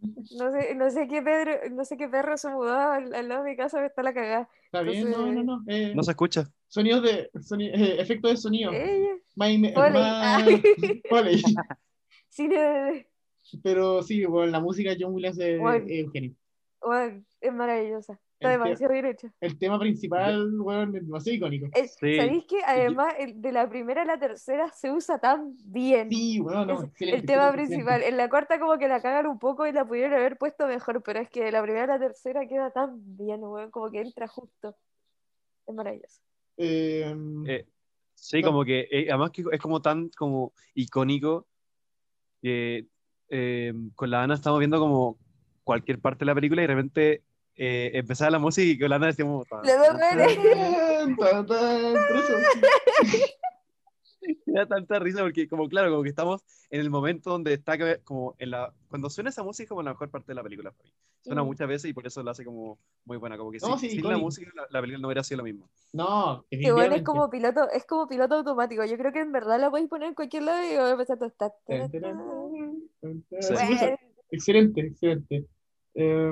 no 0.00 0.50
sé, 0.50 0.74
no 0.74 0.90
sé 0.90 1.08
qué 1.08 1.22
Pedro, 1.22 1.52
no 1.70 1.84
sé 1.84 1.96
qué 1.96 2.08
perro 2.08 2.36
se 2.36 2.48
mudó 2.48 2.76
al, 2.76 3.14
al 3.14 3.28
lado 3.28 3.44
de 3.44 3.50
mi 3.50 3.56
casa, 3.56 3.80
me 3.80 3.86
está 3.86 4.02
la 4.02 4.14
cagada. 4.14 4.48
Está 4.64 4.80
Entonces... 4.80 5.04
bien, 5.04 5.10
no, 5.10 5.32
no, 5.32 5.42
no. 5.42 5.64
Eh, 5.66 5.92
no 5.94 6.02
se 6.02 6.10
escucha. 6.12 6.50
Sonidos 6.68 7.02
de, 7.02 7.30
soni 7.42 7.66
eh, 7.66 8.00
efectos 8.00 8.30
de 8.30 8.36
sonido. 8.36 8.72
Ella. 8.72 9.16
My, 9.34 9.58
my, 9.58 9.72
Sí, 12.28 12.46
de... 12.46 13.06
Pero 13.62 14.02
sí, 14.02 14.24
bueno, 14.24 14.52
la 14.52 14.60
música 14.60 14.94
John 14.98 15.12
Williams 15.12 15.38
es, 15.38 15.58
bueno, 15.58 15.84
es 15.88 16.04
un 16.04 16.12
genio. 16.12 16.34
Bueno, 16.80 17.24
es 17.40 17.52
maravillosa. 17.52 18.20
Está 18.40 18.52
demasiado 18.52 18.92
bien 18.94 19.04
hecho. 19.04 19.28
El 19.38 19.58
tema 19.58 19.78
principal, 19.78 20.50
bueno, 20.52 20.96
es 20.96 21.04
demasiado 21.04 21.36
icónico. 21.36 21.66
sí. 21.74 22.16
¿Sabéis 22.16 22.44
que 22.46 22.56
además 22.66 23.14
de 23.34 23.52
la 23.52 23.68
primera 23.68 24.00
a 24.00 24.04
la 24.06 24.18
tercera 24.18 24.70
se 24.72 24.90
usa 24.90 25.18
tan 25.18 25.58
bien? 25.66 26.08
Sí, 26.10 26.40
bueno, 26.40 26.64
no, 26.64 26.84
excelente, 26.84 27.20
El 27.20 27.26
tema 27.26 27.52
principal. 27.52 28.02
En 28.02 28.16
la 28.16 28.30
cuarta 28.30 28.58
como 28.58 28.78
que 28.78 28.88
la 28.88 29.02
cagan 29.02 29.26
un 29.26 29.38
poco 29.38 29.66
y 29.66 29.72
la 29.72 29.84
pudieron 29.84 30.14
haber 30.14 30.38
puesto 30.38 30.66
mejor, 30.66 31.02
pero 31.02 31.20
es 31.20 31.28
que 31.28 31.44
de 31.44 31.52
la 31.52 31.62
primera 31.62 31.84
a 31.84 31.98
la 31.98 31.98
tercera 31.98 32.48
queda 32.48 32.70
tan 32.70 32.96
bien, 33.14 33.42
bueno, 33.42 33.70
como 33.70 33.90
que 33.90 34.00
entra 34.00 34.26
justo. 34.26 34.74
Es 35.66 35.74
maravilloso. 35.74 36.22
Eh, 36.56 37.14
eh, 37.46 37.66
sí, 38.14 38.40
no. 38.40 38.48
como 38.48 38.64
que 38.64 38.88
eh, 38.90 39.08
además 39.10 39.32
que 39.32 39.44
es 39.52 39.60
como 39.60 39.82
tan 39.82 40.08
como 40.16 40.54
icónico 40.74 41.46
que 42.40 42.86
eh, 43.28 43.74
con 43.94 44.10
la 44.10 44.22
Ana 44.22 44.32
estamos 44.32 44.58
viendo 44.60 44.78
como 44.78 45.18
cualquier 45.62 46.00
parte 46.00 46.20
de 46.20 46.26
la 46.26 46.34
película 46.34 46.62
y 46.62 46.66
de 46.66 46.74
repente 46.74 47.22
eh, 47.62 47.90
empezaba 47.92 48.30
la 48.30 48.38
música 48.38 48.86
y 48.86 48.88
la 48.88 48.98
nada 48.98 49.08
decíamos. 49.08 49.46
¡Le 49.62 49.76
Me 54.46 54.52
da 54.54 54.66
tanta 54.66 54.98
risa 54.98 55.20
porque, 55.20 55.46
como 55.46 55.68
claro, 55.68 55.90
como 55.90 56.02
que 56.02 56.08
estamos 56.08 56.42
en 56.70 56.80
el 56.80 56.88
momento 56.88 57.28
donde 57.28 57.52
está 57.52 57.76
como 58.02 58.34
en 58.38 58.52
la. 58.52 58.72
Cuando 58.88 59.10
suena 59.10 59.28
esa 59.28 59.42
música, 59.42 59.64
es 59.64 59.68
como 59.68 59.82
la 59.82 59.90
mejor 59.90 60.08
parte 60.08 60.28
de 60.28 60.36
la 60.36 60.42
película 60.42 60.70
para 60.70 60.84
mí. 60.84 60.94
Suena 61.20 61.42
mm. 61.42 61.46
muchas 61.46 61.68
veces 61.68 61.90
y 61.90 61.92
por 61.92 62.06
eso 62.06 62.22
lo 62.22 62.30
hace 62.30 62.46
como 62.46 62.78
muy 63.04 63.18
buena. 63.18 63.36
Como 63.36 63.50
que 63.50 63.58
no, 63.58 63.76
sin, 63.76 63.90
sí, 63.90 63.96
sin 63.96 64.08
la 64.08 64.16
música, 64.16 64.50
la, 64.54 64.66
la, 64.70 64.80
película 64.80 65.02
no 65.02 65.08
hubiera 65.08 65.22
sido 65.22 65.38
lo 65.38 65.44
mismo. 65.44 65.68
No, 65.92 66.46
Igual 66.48 66.94
es 66.94 67.02
como 67.02 67.28
piloto, 67.28 67.68
es 67.70 67.84
como 67.84 68.08
piloto 68.08 68.36
automático. 68.36 68.86
Yo 68.86 68.96
creo 68.96 69.12
que 69.12 69.20
en 69.20 69.32
verdad 69.32 69.60
la 69.60 69.68
podéis 69.68 69.90
poner 69.90 70.08
en 70.08 70.14
cualquier 70.14 70.44
lado 70.44 70.64
y 70.64 70.76
va 70.76 70.88
a 70.88 70.92
empezar 70.92 71.18
a 71.22 71.26
estar. 71.26 71.52
Excelente, 74.30 74.94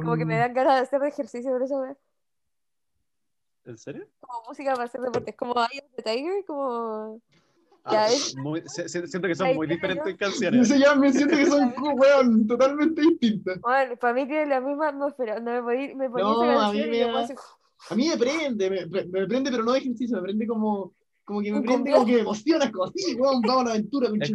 Como 0.03 0.17
que 0.17 0.25
me 0.25 0.39
dan 0.39 0.55
ganas 0.55 0.77
de 0.77 0.81
hacer 0.83 1.03
ejercicio 1.05 1.51
por 1.51 1.63
eso, 1.63 1.97
¿En 3.65 3.77
serio? 3.77 4.07
Como 4.21 4.49
música 4.49 4.73
para 4.73 4.85
hacer 4.85 5.01
deportes, 5.01 5.37
como 5.37 5.53
Eye 5.55 5.81
of 5.81 5.95
the 5.97 6.03
Tiger, 6.03 6.45
como... 6.47 7.21
Ah, 7.85 8.09
muy, 8.37 8.63
siento 8.67 9.29
que 9.29 9.35
son 9.35 9.55
muy 9.55 9.67
diferentes 9.67 10.17
canciones. 10.17 10.69
Yo 10.69 10.97
me 10.97 11.13
siento 11.13 11.37
que 11.37 11.47
son 11.47 11.73
weón, 11.97 12.47
totalmente 12.47 13.01
distintas. 13.01 13.61
Bueno, 13.61 13.97
para 13.97 14.13
mí 14.13 14.27
tiene 14.27 14.47
la 14.47 14.61
misma 14.61 14.89
atmósfera. 14.89 15.41
No 15.41 15.53
me 15.53 15.63
podía, 15.63 15.95
me 15.95 16.11
ponía 16.11 16.25
no, 16.25 16.45
esa 16.45 16.67
a 16.67 16.73
mí 16.73 16.87
me, 16.87 17.03
a 17.03 17.95
mí 17.95 18.09
me 18.09 18.19
prende, 18.19 18.71
me, 18.71 18.87
me, 18.87 19.27
prende, 19.27 19.51
pero 19.51 19.63
no 19.63 19.73
de 19.73 19.79
ejercicio, 19.79 20.17
me 20.17 20.23
prende 20.23 20.47
como, 20.47 20.95
como 21.29 21.43
que 21.43 21.53
me 21.53 21.61
prende, 21.61 21.93
como 21.93 22.07
que 22.07 22.13
me 22.15 22.21
emociona, 22.21 22.73
como 22.73 22.85
así, 22.87 23.15
weón, 23.15 23.43
vamos 23.43 23.61
a 23.61 23.65
la 23.65 23.71
aventura, 23.73 24.09
con 24.09 24.23
es, 24.23 24.33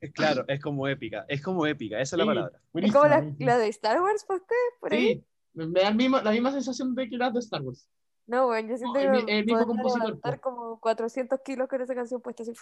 es, 0.00 0.12
Claro, 0.12 0.44
es 0.46 0.62
como 0.62 0.86
épica, 0.86 1.24
es 1.26 1.42
como 1.42 1.66
épica, 1.66 2.00
esa 2.00 2.14
es 2.14 2.18
la 2.18 2.26
palabra. 2.26 2.60
Es 2.74 2.92
como 2.92 3.08
la, 3.08 3.34
la, 3.40 3.58
de 3.58 3.66
Star 3.66 4.00
Wars, 4.00 4.24
¿para 4.24 4.38
usted? 4.38 4.54
Por 4.78 4.92
ahí. 4.92 5.14
Sí, 5.14 5.24
me 5.54 5.80
da 5.80 5.90
misma, 5.90 6.22
la 6.22 6.30
misma 6.30 6.52
sensación 6.52 6.94
de 6.94 7.08
que 7.08 7.16
la 7.16 7.32
de 7.32 7.40
Star 7.40 7.60
Wars. 7.62 7.90
No, 8.28 8.46
bueno, 8.46 8.68
yo 8.68 8.76
siento 8.76 9.00
no, 9.02 9.26
que 9.26 9.38
el, 9.38 9.46
mismo 9.46 9.66
compositor. 9.66 10.14
estar 10.14 10.40
como 10.40 10.78
400 10.78 11.40
kilos 11.40 11.66
con 11.66 11.80
esa 11.80 11.94
canción 11.96 12.20
puesta 12.20 12.44
así. 12.44 12.52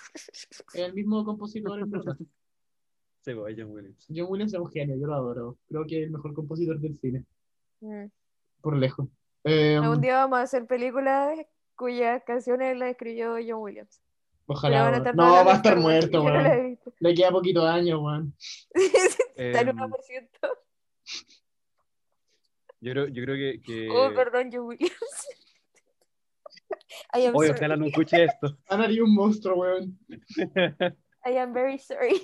El 0.73 0.94
mismo 0.94 1.23
compositor, 1.23 1.78
en 1.78 1.90
verdad. 1.90 2.16
Sí, 3.20 3.35
pues, 3.35 3.57
John 3.59 3.73
Williams. 3.73 4.07
John 4.09 4.27
Williams 4.28 4.55
es 4.55 4.61
un 4.61 4.70
genio, 4.70 4.97
yo 4.97 5.09
lo 5.09 5.15
adoro. 5.15 5.59
Creo 5.69 5.85
que 5.85 5.98
es 5.98 6.07
el 6.07 6.12
mejor 6.12 6.32
compositor 6.32 6.78
del 6.78 6.97
cine. 6.97 7.24
Mm. 7.81 8.05
Por 8.61 8.77
lejos. 8.77 9.09
Eh, 9.43 9.77
Algún 9.77 10.01
día 10.01 10.19
vamos 10.19 10.39
a 10.39 10.43
hacer 10.43 10.65
películas 10.65 11.36
cuyas 11.77 12.23
canciones 12.24 12.77
las 12.77 12.90
escribió 12.90 13.36
John 13.47 13.62
Williams. 13.62 14.01
Ojalá. 14.47 14.98
No, 15.15 15.44
va 15.44 15.53
a 15.53 15.57
estar 15.57 15.77
muerto, 15.77 16.23
weón. 16.23 16.78
Le 17.01 17.15
queda 17.15 17.31
poquito 17.31 17.66
años, 17.66 18.01
weón. 18.01 18.35
Está 19.36 19.61
en 19.61 19.69
1%. 19.69 19.98
Em, 20.09 20.28
yo 22.81 22.93
creo, 22.93 23.09
yo 23.09 23.23
creo 23.24 23.36
que, 23.36 23.62
que... 23.62 23.89
Oh, 23.90 24.15
perdón, 24.15 24.51
John 24.53 24.66
Williams. 24.66 25.27
Oye, 27.35 27.51
ojalá 27.51 27.77
no 27.77 27.86
escuche 27.86 28.24
esto. 28.24 28.57
Ana 28.69 28.85
haría 28.85 29.03
un 29.03 29.15
monstruo, 29.15 29.57
weón. 29.57 29.98
I 31.24 31.39
am 31.39 31.53
very 31.53 31.78
sorry. 31.78 32.20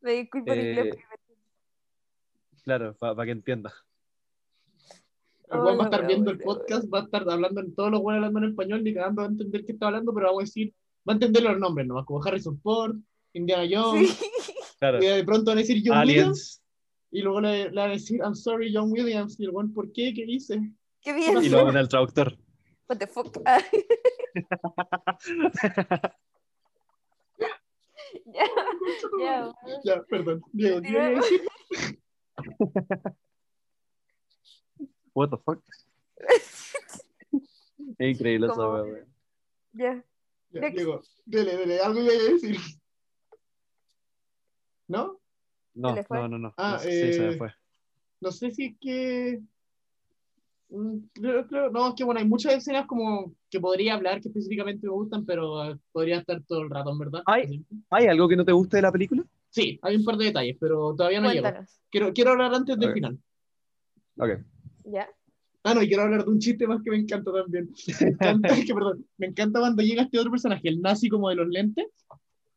Me 0.00 0.12
disculpo 0.12 0.52
en 0.52 0.60
inglés. 0.60 0.94
Eh, 0.94 1.04
claro, 2.64 2.94
para 2.98 3.24
que 3.24 3.32
entienda. 3.32 3.72
El 5.50 5.58
va 5.58 5.82
a 5.82 5.84
estar 5.84 6.06
viendo 6.06 6.30
el 6.30 6.38
podcast, 6.38 6.92
va 6.92 7.00
a 7.00 7.02
estar 7.02 7.28
hablando 7.28 7.60
en 7.60 7.74
todos 7.74 7.90
los 7.90 8.00
buenos 8.00 8.18
hablando 8.24 8.46
en 8.46 8.52
español, 8.52 8.84
ni 8.84 8.94
cagando 8.94 9.22
va 9.22 9.28
a 9.28 9.30
entender 9.30 9.64
qué 9.64 9.72
está 9.72 9.86
hablando, 9.86 10.14
pero 10.14 10.26
vamos 10.26 10.42
a 10.42 10.44
decir, 10.44 10.72
va 11.08 11.12
a 11.12 11.14
entender 11.14 11.42
los 11.42 11.58
nombres 11.58 11.86
nomás, 11.86 12.06
como 12.06 12.24
Harrison 12.24 12.60
Ford, 12.60 12.96
Indiana 13.32 13.68
Jones, 13.70 14.20
y 15.00 15.06
de 15.06 15.24
pronto 15.24 15.50
van 15.50 15.58
a 15.58 15.60
decir 15.60 15.82
John 15.84 15.98
Williams, 15.98 16.62
y 17.10 17.22
luego 17.22 17.40
le, 17.40 17.70
le, 17.70 17.76
van 17.76 17.90
a 17.90 17.92
decir, 17.92 18.20
I'm 18.20 18.34
sorry, 18.34 18.72
John 18.72 18.92
Williams, 18.92 19.38
y 19.40 19.44
el 19.44 19.50
buen, 19.50 19.72
¿por 19.72 19.90
qué? 19.92 20.14
¿Qué 20.14 20.24
dice? 20.24 20.60
Qué 21.02 21.12
bien. 21.12 21.42
Y 21.42 21.48
luego 21.48 21.70
en 21.70 21.76
el 21.76 21.88
traductor. 21.88 22.36
What 22.88 22.98
the 22.98 23.06
fuck? 23.06 23.36
ya, 28.26 28.46
ya, 29.20 29.52
ya, 29.84 30.02
perdón. 30.08 30.42
Diego, 30.52 30.80
Diego. 30.80 31.20
What 35.14 35.30
the 35.30 35.36
fuck? 35.38 35.62
es 37.98 38.10
increíble 38.10 38.46
esa 38.46 38.68
weá, 38.68 39.06
Ya. 39.72 40.04
Diego, 40.50 41.02
dele, 41.24 41.56
dele, 41.56 41.80
algo 41.80 42.00
iba 42.00 42.12
a 42.12 42.32
decir. 42.32 42.56
¿No? 44.88 45.20
No, 45.74 45.94
no, 46.10 46.28
no, 46.28 46.38
no. 46.38 46.54
Ah, 46.56 46.72
no, 46.72 46.78
sí, 46.80 47.12
se 47.12 47.22
me 47.22 47.34
eh, 47.34 47.36
fue. 47.38 47.54
No 48.20 48.32
sé 48.32 48.50
si 48.50 48.66
es 48.66 48.76
que 48.80 49.40
Mm, 50.70 50.98
creo, 51.12 51.70
no, 51.70 51.88
es 51.88 51.94
que 51.94 52.04
bueno, 52.04 52.20
hay 52.20 52.28
muchas 52.28 52.54
escenas 52.54 52.86
como 52.86 53.34
que 53.50 53.60
podría 53.60 53.94
hablar 53.94 54.20
que 54.20 54.28
específicamente 54.28 54.86
me 54.86 54.92
gustan, 54.92 55.26
pero 55.26 55.64
eh, 55.64 55.76
podría 55.90 56.18
estar 56.18 56.40
todo 56.44 56.62
el 56.62 56.70
rato, 56.70 56.90
en 56.90 56.98
verdad. 56.98 57.22
¿Hay, 57.26 57.64
¿Hay 57.90 58.06
algo 58.06 58.28
que 58.28 58.36
no 58.36 58.44
te 58.44 58.52
guste 58.52 58.76
de 58.76 58.82
la 58.82 58.92
película? 58.92 59.24
Sí, 59.50 59.80
hay 59.82 59.96
un 59.96 60.04
par 60.04 60.16
de 60.16 60.26
detalles, 60.26 60.56
pero 60.60 60.94
todavía 60.94 61.20
no 61.20 61.32
llego. 61.32 61.48
Quiero, 61.90 62.12
quiero 62.12 62.30
hablar 62.30 62.54
antes 62.54 62.78
del 62.78 62.92
final. 62.92 63.18
Ok. 64.16 64.30
¿Ya? 64.92 65.08
Ah, 65.62 65.74
no, 65.74 65.82
y 65.82 65.88
quiero 65.88 66.04
hablar 66.04 66.24
de 66.24 66.30
un 66.30 66.38
chiste 66.38 66.66
más 66.66 66.82
que 66.82 66.90
me 66.90 66.96
encanta 66.96 67.32
también. 67.32 67.70
Me 68.00 68.08
encanta, 68.08 68.48
que, 68.66 68.74
perdón, 68.74 69.04
me 69.18 69.26
encanta 69.26 69.60
cuando 69.60 69.82
llega 69.82 70.02
este 70.02 70.18
otro 70.18 70.30
personaje, 70.30 70.68
el 70.68 70.80
nazi 70.80 71.08
como 71.08 71.28
de 71.28 71.34
los 71.34 71.48
lentes, 71.48 71.86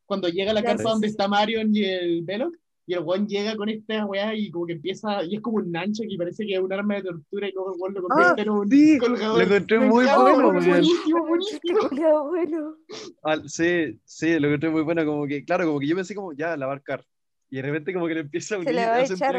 cuando 0.06 0.30
llega 0.30 0.52
a 0.52 0.54
la 0.54 0.64
casa 0.64 0.90
donde 0.90 1.08
está 1.08 1.28
Marion 1.28 1.76
y 1.76 1.84
el 1.84 2.22
Belloc, 2.24 2.56
y 2.86 2.94
el 2.94 3.00
weón 3.00 3.28
llega 3.28 3.56
con 3.56 3.70
esta 3.70 4.06
weá 4.06 4.36
y 4.36 4.52
como 4.52 4.66
que 4.66 4.74
empieza, 4.74 5.24
y 5.24 5.36
es 5.36 5.42
como 5.42 5.58
un 5.58 5.72
nancho 5.72 6.04
que 6.08 6.18
parece 6.18 6.46
que 6.46 6.56
es 6.56 6.60
un 6.60 6.72
arma 6.72 6.96
de 6.96 7.04
tortura 7.04 7.48
y 7.48 7.54
luego 7.54 7.88
el 7.88 7.94
lo 7.94 8.04
convierte 8.04 8.42
ah, 8.42 8.44
en 8.44 8.50
un 8.50 8.70
sí, 8.70 8.98
colgador. 8.98 9.38
Lo 9.38 9.44
encontré 9.44 9.80
muy 9.80 10.06
bueno, 10.06 10.54
Buenísimo, 10.54 11.26
buenísimo. 11.26 12.76
Ah, 13.24 13.38
sí, 13.46 14.00
sí, 14.04 14.40
lo 14.40 14.48
encontré 14.48 14.70
muy 14.70 14.82
bueno, 14.82 15.06
como 15.06 15.26
que, 15.28 15.46
claro, 15.46 15.66
como 15.66 15.80
que 15.80 15.88
yo 15.88 15.96
pensé 15.96 16.14
como, 16.14 16.34
ya, 16.34 16.58
lavar 16.58 16.82
car. 16.84 17.06
Y 17.54 17.58
de 17.58 17.62
repente 17.62 17.94
como 17.94 18.08
que 18.08 18.16
le 18.16 18.22
empieza 18.22 18.56
a 18.56 18.58
unir, 18.58 18.80
a 18.80 19.04
echar, 19.04 19.36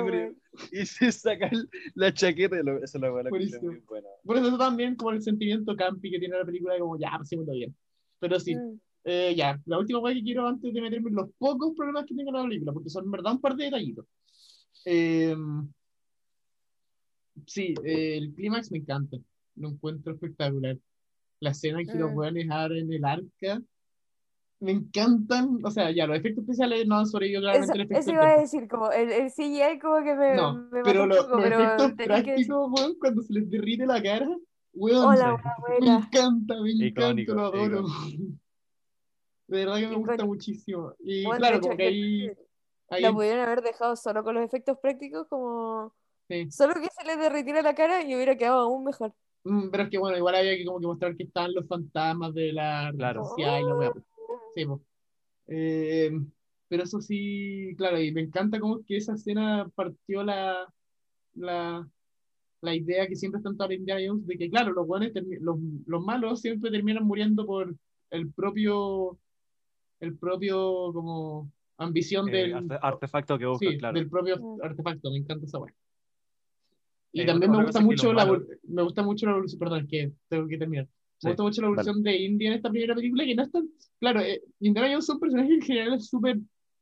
y 0.72 0.86
se 0.86 1.10
saca 1.10 1.50
la 1.96 2.14
chaqueta 2.14 2.60
y 2.60 2.62
lo, 2.62 2.80
eso 2.80 2.96
lo 3.00 3.20
la 3.20 3.28
muy 3.28 3.82
buena. 3.88 4.08
Por 4.24 4.36
eso 4.36 4.56
también 4.56 4.94
como 4.94 5.10
el 5.10 5.20
sentimiento 5.20 5.74
campi 5.74 6.12
que 6.12 6.20
tiene 6.20 6.38
la 6.38 6.44
película, 6.44 6.78
como 6.78 6.96
ya, 6.96 7.10
pasemos 7.18 7.44
bien. 7.44 7.74
Pero 8.20 8.38
sí, 8.38 8.54
mm. 8.54 8.78
Eh, 9.02 9.34
ya, 9.36 9.60
la 9.66 9.80
última 9.80 10.00
cosa 10.00 10.14
que 10.14 10.22
quiero 10.22 10.46
antes 10.46 10.72
de 10.72 10.80
meterme 10.80 11.10
en 11.10 11.16
los 11.16 11.30
pocos 11.38 11.74
problemas 11.76 12.06
que 12.06 12.14
tengo 12.14 12.30
en 12.30 12.36
la 12.36 12.44
película, 12.44 12.72
porque 12.72 12.88
son 12.88 13.04
en 13.04 13.10
verdad 13.10 13.32
un 13.32 13.40
par 13.40 13.56
de 13.56 13.64
detallitos. 13.64 14.06
Eh, 14.84 15.34
sí, 17.48 17.74
eh, 17.84 18.16
el 18.18 18.32
clímax 18.32 18.70
me 18.70 18.78
encanta, 18.78 19.16
lo 19.56 19.70
encuentro 19.70 20.12
espectacular. 20.12 20.78
La 21.40 21.50
escena 21.50 21.80
en 21.80 21.88
que 21.88 21.98
los 21.98 22.14
weones 22.14 22.48
abren 22.48 22.92
el 22.92 23.04
arca, 23.04 23.60
me 24.60 24.72
encantan, 24.72 25.58
o 25.62 25.70
sea, 25.70 25.90
ya, 25.90 26.06
los 26.06 26.16
efectos 26.16 26.42
especiales 26.42 26.86
no 26.86 26.98
han 26.98 27.06
sobrevivido 27.06 27.42
claramente 27.42 27.82
eso, 27.82 27.94
Eso 27.98 28.10
iba 28.12 28.30
a 28.30 28.40
decir, 28.40 28.68
como 28.68 28.90
el, 28.90 29.12
el 29.12 29.30
CGI 29.30 29.78
como 29.80 30.02
que 30.02 30.14
me, 30.14 30.34
no, 30.34 30.54
me 30.70 30.82
pero 30.82 31.06
lo, 31.06 31.16
poco, 31.16 31.36
los 31.36 31.44
pero 31.44 31.60
efectos 31.60 31.92
prácticos, 32.06 32.70
weón, 32.70 32.96
cuando 32.98 33.22
se 33.22 33.32
les 33.34 33.50
derrite 33.50 33.86
la 33.86 34.02
cara, 34.02 34.28
weón, 34.72 35.06
Hola, 35.06 35.42
me 35.80 35.86
encanta, 35.86 36.54
me 36.60 36.70
encanta, 36.70 37.32
lo 37.34 37.46
adoro. 37.46 37.84
De 39.46 39.58
verdad 39.58 39.76
que 39.76 39.88
me 39.88 39.96
gusta 39.96 40.24
muchísimo. 40.24 40.94
Y 41.00 41.24
claro, 41.24 41.60
como 41.60 41.76
que 41.76 41.86
ahí, 41.86 42.30
ahí... 42.88 43.02
La 43.02 43.12
pudieron 43.12 43.44
haber 43.44 43.60
dejado 43.60 43.94
solo 43.94 44.24
con 44.24 44.34
los 44.34 44.44
efectos 44.44 44.78
prácticos, 44.78 45.26
como. 45.28 45.92
Solo 46.48 46.74
que 46.74 46.88
se 46.90 47.06
les 47.06 47.18
derritiera 47.18 47.60
la 47.60 47.74
cara 47.74 48.02
y 48.02 48.14
hubiera 48.14 48.36
quedado 48.36 48.60
aún 48.60 48.84
mejor. 48.84 49.12
Mm, 49.44 49.68
pero 49.70 49.82
es 49.82 49.90
que 49.90 49.98
bueno, 49.98 50.16
igual 50.16 50.36
había 50.36 50.56
que 50.56 50.64
como 50.64 50.80
que 50.80 50.86
mostrar 50.86 51.14
que 51.16 51.24
están 51.24 51.52
los 51.52 51.68
fantasmas 51.68 52.32
de 52.32 52.52
la 52.54 52.90
claro. 52.96 53.22
y 53.36 53.42
la. 53.42 53.92
Sí, 54.54 54.64
eh, 55.48 56.12
pero 56.68 56.82
eso 56.82 57.00
sí, 57.00 57.74
claro, 57.76 58.00
y 58.00 58.12
me 58.12 58.22
encanta 58.22 58.58
como 58.58 58.84
que 58.84 58.96
esa 58.96 59.14
escena 59.14 59.70
partió 59.74 60.22
la, 60.22 60.72
la, 61.34 61.88
la 62.60 62.74
idea 62.74 63.06
que 63.06 63.16
siempre 63.16 63.40
están 63.44 63.72
Indiana 63.72 64.00
Jones 64.06 64.26
de 64.26 64.38
que, 64.38 64.50
claro, 64.50 64.72
los, 64.72 64.86
buenos, 64.86 65.10
los, 65.40 65.58
los 65.86 66.04
malos 66.04 66.40
siempre 66.40 66.70
terminan 66.70 67.04
muriendo 67.04 67.46
por 67.46 67.74
el 68.10 68.32
propio 68.32 69.18
el 70.00 70.16
propio 70.16 70.92
como 70.92 71.50
ambición 71.78 72.26
del 72.26 72.54
artefacto 72.80 73.38
que 73.38 73.46
busca, 73.46 73.70
sí, 73.70 73.78
claro. 73.78 73.98
del 73.98 74.08
propio 74.08 74.38
mm. 74.38 74.62
artefacto, 74.62 75.10
me 75.10 75.18
encanta 75.18 75.46
esa 75.46 75.58
weá. 75.58 75.74
Y 77.12 77.22
eh, 77.22 77.26
también 77.26 77.52
me 77.52 77.64
gusta 77.64 77.80
mucho 77.80 78.12
la 78.12 78.26
me 78.64 78.82
gusta 78.82 79.02
mucho 79.02 79.26
la 79.26 79.32
evolución, 79.32 79.58
perdón, 79.58 79.86
que 79.86 80.12
tengo 80.28 80.46
que 80.48 80.58
terminar. 80.58 80.88
Me 81.22 81.30
gusta 81.30 81.42
mucho 81.42 81.60
la 81.62 81.68
evolución 81.68 82.02
de 82.02 82.16
India 82.16 82.48
en 82.48 82.54
esta 82.54 82.70
primera 82.70 82.94
película, 82.94 83.24
que 83.24 83.34
no 83.34 83.42
es 83.42 83.50
tan, 83.50 83.68
claro, 83.98 84.20
eh, 84.20 84.42
Indiana 84.60 84.88
Jones 84.88 85.06
son 85.06 85.20
personajes 85.20 85.52
en 85.52 85.62
general 85.62 86.00
súper, 86.00 86.38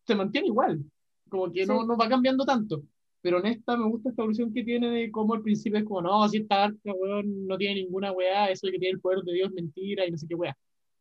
se 0.07 0.15
mantiene 0.15 0.49
igual, 0.49 0.83
como 1.29 1.53
que 1.53 1.65
no, 1.65 1.85
no 1.85 1.97
va 1.97 2.09
cambiando 2.09 2.45
tanto. 2.45 2.83
Pero 3.21 3.39
en 3.39 3.47
esta 3.47 3.77
me 3.77 3.87
gusta 3.87 4.11
esta 4.11 4.23
evolución 4.23 4.53
que 4.53 4.65
tiene 4.65 4.91
de 4.91 5.11
cómo 5.13 5.35
al 5.35 5.43
principio 5.43 5.79
es 5.79 5.85
como, 5.85 6.03
no, 6.03 6.29
si 6.29 6.39
esta 6.39 6.65
arca, 6.65 6.93
weón, 6.93 7.47
no 7.47 7.57
tiene 7.57 7.77
ninguna 7.83 8.11
weá, 8.11 8.51
eso 8.51 8.67
de 8.67 8.73
que 8.73 8.79
tiene 8.81 8.95
el 8.95 9.01
poder 9.01 9.23
de 9.23 9.33
Dios, 9.33 9.53
mentira, 9.53 10.05
y 10.05 10.11
no 10.11 10.19
sé 10.19 10.27
qué 10.27 10.35
weá. 10.35 10.57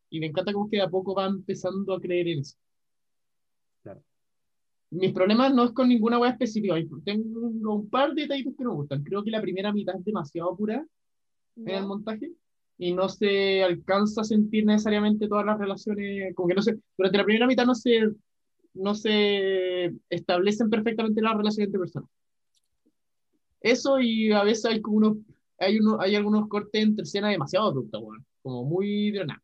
Y 0.08 0.20
me 0.20 0.26
encanta 0.26 0.52
cómo 0.52 0.70
que 0.70 0.76
de 0.76 0.82
a 0.82 0.88
poco 0.88 1.14
va 1.14 1.26
empezando 1.26 1.92
a 1.94 2.00
creer 2.00 2.28
en 2.28 2.38
eso. 2.40 2.56
Claro. 3.82 4.02
Mis 4.90 5.12
problemas 5.12 5.52
no 5.52 5.64
es 5.64 5.72
con 5.72 5.88
ninguna 5.88 6.18
web 6.18 6.30
específica. 6.30 6.76
Tengo 7.04 7.74
un 7.74 7.90
par 7.90 8.14
de 8.14 8.22
detalles 8.22 8.54
que 8.56 8.62
no 8.62 8.70
me 8.70 8.76
gustan. 8.76 9.02
Creo 9.02 9.24
que 9.24 9.30
la 9.30 9.40
primera 9.40 9.72
mitad 9.72 9.96
es 9.96 10.04
demasiado 10.04 10.54
pura 10.56 10.86
en 11.56 11.68
el 11.68 11.86
montaje 11.86 12.30
y 12.82 12.92
no 12.92 13.08
se 13.08 13.62
alcanza 13.62 14.22
a 14.22 14.24
sentir 14.24 14.66
necesariamente 14.66 15.28
todas 15.28 15.46
las 15.46 15.56
relaciones, 15.56 16.34
como 16.34 16.48
que 16.48 16.54
no 16.56 16.62
sé, 16.62 16.80
durante 16.98 17.16
la 17.16 17.24
primera 17.24 17.46
mitad 17.46 17.64
no 17.64 17.76
se, 17.76 18.10
no 18.74 18.96
se 18.96 19.94
establecen 20.10 20.68
perfectamente 20.68 21.22
las 21.22 21.36
relaciones 21.36 21.68
entre 21.68 21.78
personas. 21.78 22.10
Eso 23.60 24.00
y 24.00 24.32
a 24.32 24.42
veces 24.42 24.64
hay 24.64 24.80
como 24.80 24.96
unos, 24.96 25.16
hay, 25.58 25.78
uno, 25.78 26.00
hay 26.00 26.16
algunos 26.16 26.48
cortes 26.48 26.82
entre 26.82 27.04
escenas 27.04 27.30
demasiado 27.30 27.68
abruptos, 27.68 28.02
bueno, 28.02 28.24
como 28.42 28.64
muy 28.64 29.12
de 29.12 29.26
nada. 29.26 29.42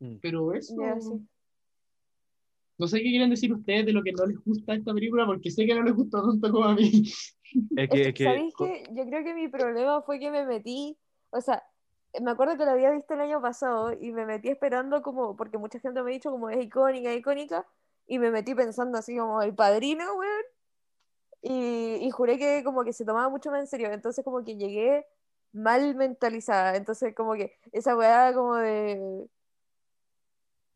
Mm. 0.00 0.16
Pero 0.20 0.52
eso. 0.52 0.74
No 2.76 2.86
sé 2.86 2.98
qué 2.98 3.04
quieren 3.04 3.30
decir 3.30 3.50
ustedes 3.50 3.86
de 3.86 3.94
lo 3.94 4.02
que 4.02 4.12
no 4.12 4.26
les 4.26 4.36
gusta 4.44 4.74
esta 4.74 4.92
película, 4.92 5.24
porque 5.24 5.50
sé 5.50 5.64
que 5.64 5.74
no 5.74 5.84
les 5.84 5.94
gusta 5.94 6.20
tanto 6.20 6.52
como 6.52 6.66
a 6.66 6.74
mí. 6.74 7.02
Es 7.76 7.88
que, 7.88 8.24
¿Sabéis 8.24 8.54
que 8.58 8.82
Yo 8.92 9.06
creo 9.06 9.24
que 9.24 9.32
mi 9.32 9.48
problema 9.48 10.02
fue 10.02 10.18
que 10.18 10.30
me 10.30 10.44
metí, 10.44 10.98
o 11.36 11.40
sea, 11.40 11.64
me 12.20 12.30
acuerdo 12.30 12.56
que 12.56 12.64
la 12.64 12.72
había 12.72 12.90
visto 12.90 13.14
el 13.14 13.20
año 13.20 13.40
pasado 13.42 13.92
y 13.92 14.12
me 14.12 14.26
metí 14.26 14.48
esperando 14.48 15.02
como, 15.02 15.36
porque 15.36 15.58
mucha 15.58 15.78
gente 15.80 16.02
me 16.02 16.10
ha 16.10 16.14
dicho 16.14 16.30
como 16.30 16.50
es 16.50 16.64
icónica, 16.64 17.12
icónica, 17.14 17.66
y 18.06 18.18
me 18.18 18.30
metí 18.30 18.54
pensando 18.54 18.98
así 18.98 19.16
como 19.16 19.42
el 19.42 19.54
padrino, 19.54 20.14
weón. 20.16 20.42
Y, 21.42 21.96
y 22.06 22.10
juré 22.10 22.38
que 22.38 22.64
como 22.64 22.84
que 22.84 22.92
se 22.92 23.04
tomaba 23.04 23.28
mucho 23.28 23.50
más 23.50 23.60
en 23.60 23.66
serio, 23.68 23.92
entonces 23.92 24.24
como 24.24 24.42
que 24.44 24.56
llegué 24.56 25.06
mal 25.52 25.94
mentalizada, 25.94 26.76
entonces 26.76 27.14
como 27.14 27.34
que 27.34 27.58
esa 27.72 27.96
weá 27.96 28.32
como 28.34 28.56
de 28.56 29.28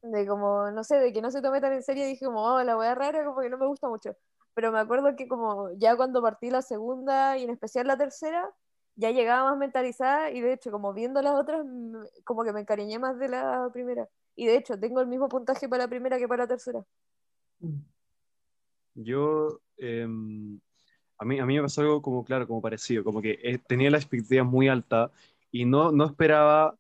de 0.03 0.27
como, 0.27 0.71
no 0.71 0.85
sé, 0.85 0.99
de 0.99 1.13
que 1.13 1.23
no 1.23 1.31
se 1.31 1.43
tome 1.43 1.61
tan 1.61 1.73
en 1.73 1.83
serio, 1.83 2.07
dije 2.07 2.25
como, 2.25 2.43
oh, 2.43 2.63
la 2.63 2.77
weá 2.77 2.95
rara, 2.95 3.25
como 3.25 3.41
que 3.41 3.51
no 3.51 3.59
me 3.59 3.67
gusta 3.67 3.89
mucho. 3.89 4.17
Pero 4.55 4.73
me 4.73 4.79
acuerdo 4.81 5.15
que 5.17 5.29
como 5.29 5.71
ya 5.77 5.97
cuando 5.97 6.23
partí 6.23 6.51
la 6.51 6.63
segunda 6.63 7.37
y 7.39 7.45
en 7.45 7.51
especial 7.51 7.87
la 7.87 7.97
tercera, 7.97 8.51
ya 9.01 9.11
llegaba 9.11 9.51
más 9.51 9.59
mentalizada 9.59 10.31
y 10.31 10.43
de 10.43 10.53
hecho 10.53 10.71
como 10.71 10.93
viendo 10.93 11.23
las 11.23 11.35
otras, 11.35 11.65
como 12.25 12.45
que 12.45 12.53
me 12.53 12.61
encariñé 12.61 12.99
más 12.99 13.19
de 13.19 13.29
la 13.29 13.71
primera. 13.73 14.07
Y 14.37 14.47
de 14.47 14.57
hecho 14.57 14.79
tengo 14.79 15.01
el 15.01 15.07
mismo 15.07 15.29
puntaje 15.29 15.69
para 15.69 15.85
la 15.85 15.89
primera 15.89 16.19
que 16.19 16.29
para 16.29 16.45
la 16.45 16.49
tercera. 16.49 16.85
Yo, 18.95 19.61
em, 19.79 20.61
a, 21.19 21.25
mí, 21.25 21.39
a 21.39 21.47
mí 21.47 21.57
me 21.57 21.63
pasó 21.63 21.81
algo 21.81 22.03
como, 22.03 22.25
claro, 22.25 22.47
como 22.47 22.61
parecido, 22.61 23.03
como 23.03 23.23
que 23.23 23.39
eh, 23.43 23.59
tenía 23.67 23.91
la 23.91 23.97
expectativa 23.97 24.45
muy 24.45 24.69
alta 24.69 25.11
y 25.51 25.65
no, 25.65 25.93
no 25.93 26.05
esperaba, 26.05 26.77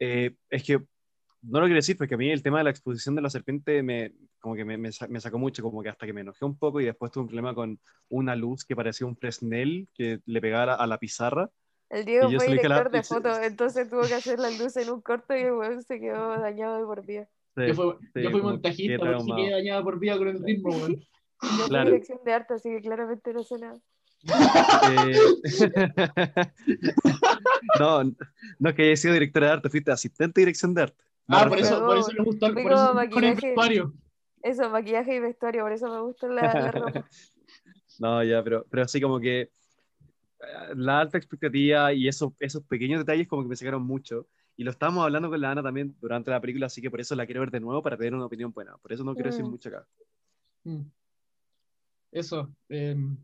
eh, 0.00 0.34
es 0.50 0.64
que 0.64 0.78
no 1.42 1.60
lo 1.60 1.66
quiero 1.66 1.76
decir 1.76 1.96
porque 1.96 2.14
a 2.14 2.18
mí 2.18 2.30
el 2.30 2.42
tema 2.42 2.58
de 2.58 2.64
la 2.64 2.70
exposición 2.70 3.14
de 3.14 3.22
la 3.22 3.30
serpiente 3.30 3.80
me, 3.82 4.12
como 4.44 4.56
que 4.56 4.64
me, 4.66 4.76
me, 4.76 4.92
sacó 4.92 5.38
mucho, 5.38 5.62
como 5.62 5.82
que 5.82 5.88
hasta 5.88 6.04
que 6.04 6.12
me 6.12 6.20
enojé 6.20 6.44
un 6.44 6.58
poco 6.58 6.78
y 6.78 6.84
después 6.84 7.10
tuve 7.10 7.22
un 7.22 7.28
problema 7.28 7.54
con 7.54 7.80
una 8.10 8.36
luz 8.36 8.62
que 8.62 8.76
parecía 8.76 9.06
un 9.06 9.16
Fresnel 9.16 9.88
que 9.94 10.20
le 10.26 10.40
pegara 10.42 10.74
a 10.74 10.86
la 10.86 10.98
pizarra. 10.98 11.48
El 11.88 12.04
Diego 12.04 12.30
fue 12.30 12.48
director 12.48 12.90
de 12.90 13.02
fotos, 13.02 13.38
entonces 13.38 13.88
tuvo 13.88 14.02
que 14.02 14.12
hacer 14.12 14.38
la 14.38 14.50
luz 14.50 14.76
en 14.76 14.90
un 14.90 15.00
corto 15.00 15.34
y 15.34 15.44
el 15.44 15.82
se 15.82 15.98
quedó 15.98 16.28
dañado 16.42 16.76
de 16.76 16.84
por 16.84 17.06
vida. 17.06 17.26
yo, 17.56 17.74
fui, 17.74 18.22
yo 18.22 18.30
fui 18.32 18.42
montajista, 18.42 18.98
por 18.98 19.22
si 19.22 19.34
quedé 19.34 19.52
dañado 19.52 19.82
por 19.82 19.98
vida 19.98 20.18
con 20.18 20.28
el 20.28 20.44
ritmo, 20.44 20.88
Yo 20.88 20.94
claro. 21.68 21.90
dirección 21.90 22.18
de 22.22 22.32
arte, 22.34 22.52
así 22.52 22.68
que 22.68 22.82
claramente 22.82 23.32
no 23.32 23.44
sé 23.44 23.58
nada. 23.58 23.78
Eh, 24.90 25.18
no, 27.80 28.02
no 28.58 28.74
que 28.74 28.82
haya 28.82 28.96
sido 28.96 29.14
directora 29.14 29.46
de 29.46 29.52
arte, 29.54 29.70
fuiste 29.70 29.90
asistente 29.90 30.38
de 30.38 30.44
dirección 30.44 30.74
de 30.74 30.82
arte. 30.82 31.02
Ah, 31.28 31.46
por 31.48 31.58
eso, 31.58 31.86
por 31.86 31.96
eso 31.96 32.12
le 32.12 32.22
gustó, 32.22 32.52
por 32.52 32.72
eso 32.72 32.92
maquillaje, 32.92 33.28
el 33.28 33.34
vestuario. 33.36 33.94
Eso, 34.44 34.68
maquillaje 34.68 35.16
y 35.16 35.20
vestuario, 35.20 35.62
por 35.62 35.72
eso 35.72 35.88
me 35.88 36.02
gusta 36.02 36.28
la, 36.28 36.70
ropa. 36.70 37.08
no, 37.98 38.22
ya, 38.22 38.44
pero, 38.44 38.66
pero 38.68 38.82
así 38.82 39.00
como 39.00 39.18
que 39.18 39.40
eh, 39.40 39.48
la 40.76 41.00
alta 41.00 41.16
expectativa 41.16 41.94
y 41.94 42.08
esos, 42.08 42.34
esos 42.38 42.62
pequeños 42.64 43.00
detalles 43.00 43.26
como 43.26 43.42
que 43.42 43.48
me 43.48 43.56
sacaron 43.56 43.82
mucho. 43.82 44.28
Y 44.54 44.64
lo 44.64 44.70
estábamos 44.70 45.02
hablando 45.02 45.30
con 45.30 45.40
la 45.40 45.50
Ana 45.50 45.62
también 45.62 45.96
durante 45.98 46.30
la 46.30 46.42
película, 46.42 46.66
así 46.66 46.82
que 46.82 46.90
por 46.90 47.00
eso 47.00 47.14
la 47.14 47.24
quiero 47.24 47.40
ver 47.40 47.50
de 47.50 47.60
nuevo 47.60 47.82
para 47.82 47.96
tener 47.96 48.14
una 48.14 48.26
opinión 48.26 48.52
buena. 48.52 48.76
Por 48.76 48.92
eso 48.92 49.02
no 49.02 49.14
quiero 49.14 49.30
decir 49.30 49.46
mm. 49.46 49.50
mucho 49.50 49.70
acá. 49.70 49.86
Mm. 50.64 50.82
Eso. 52.12 52.54
Em, 52.68 53.16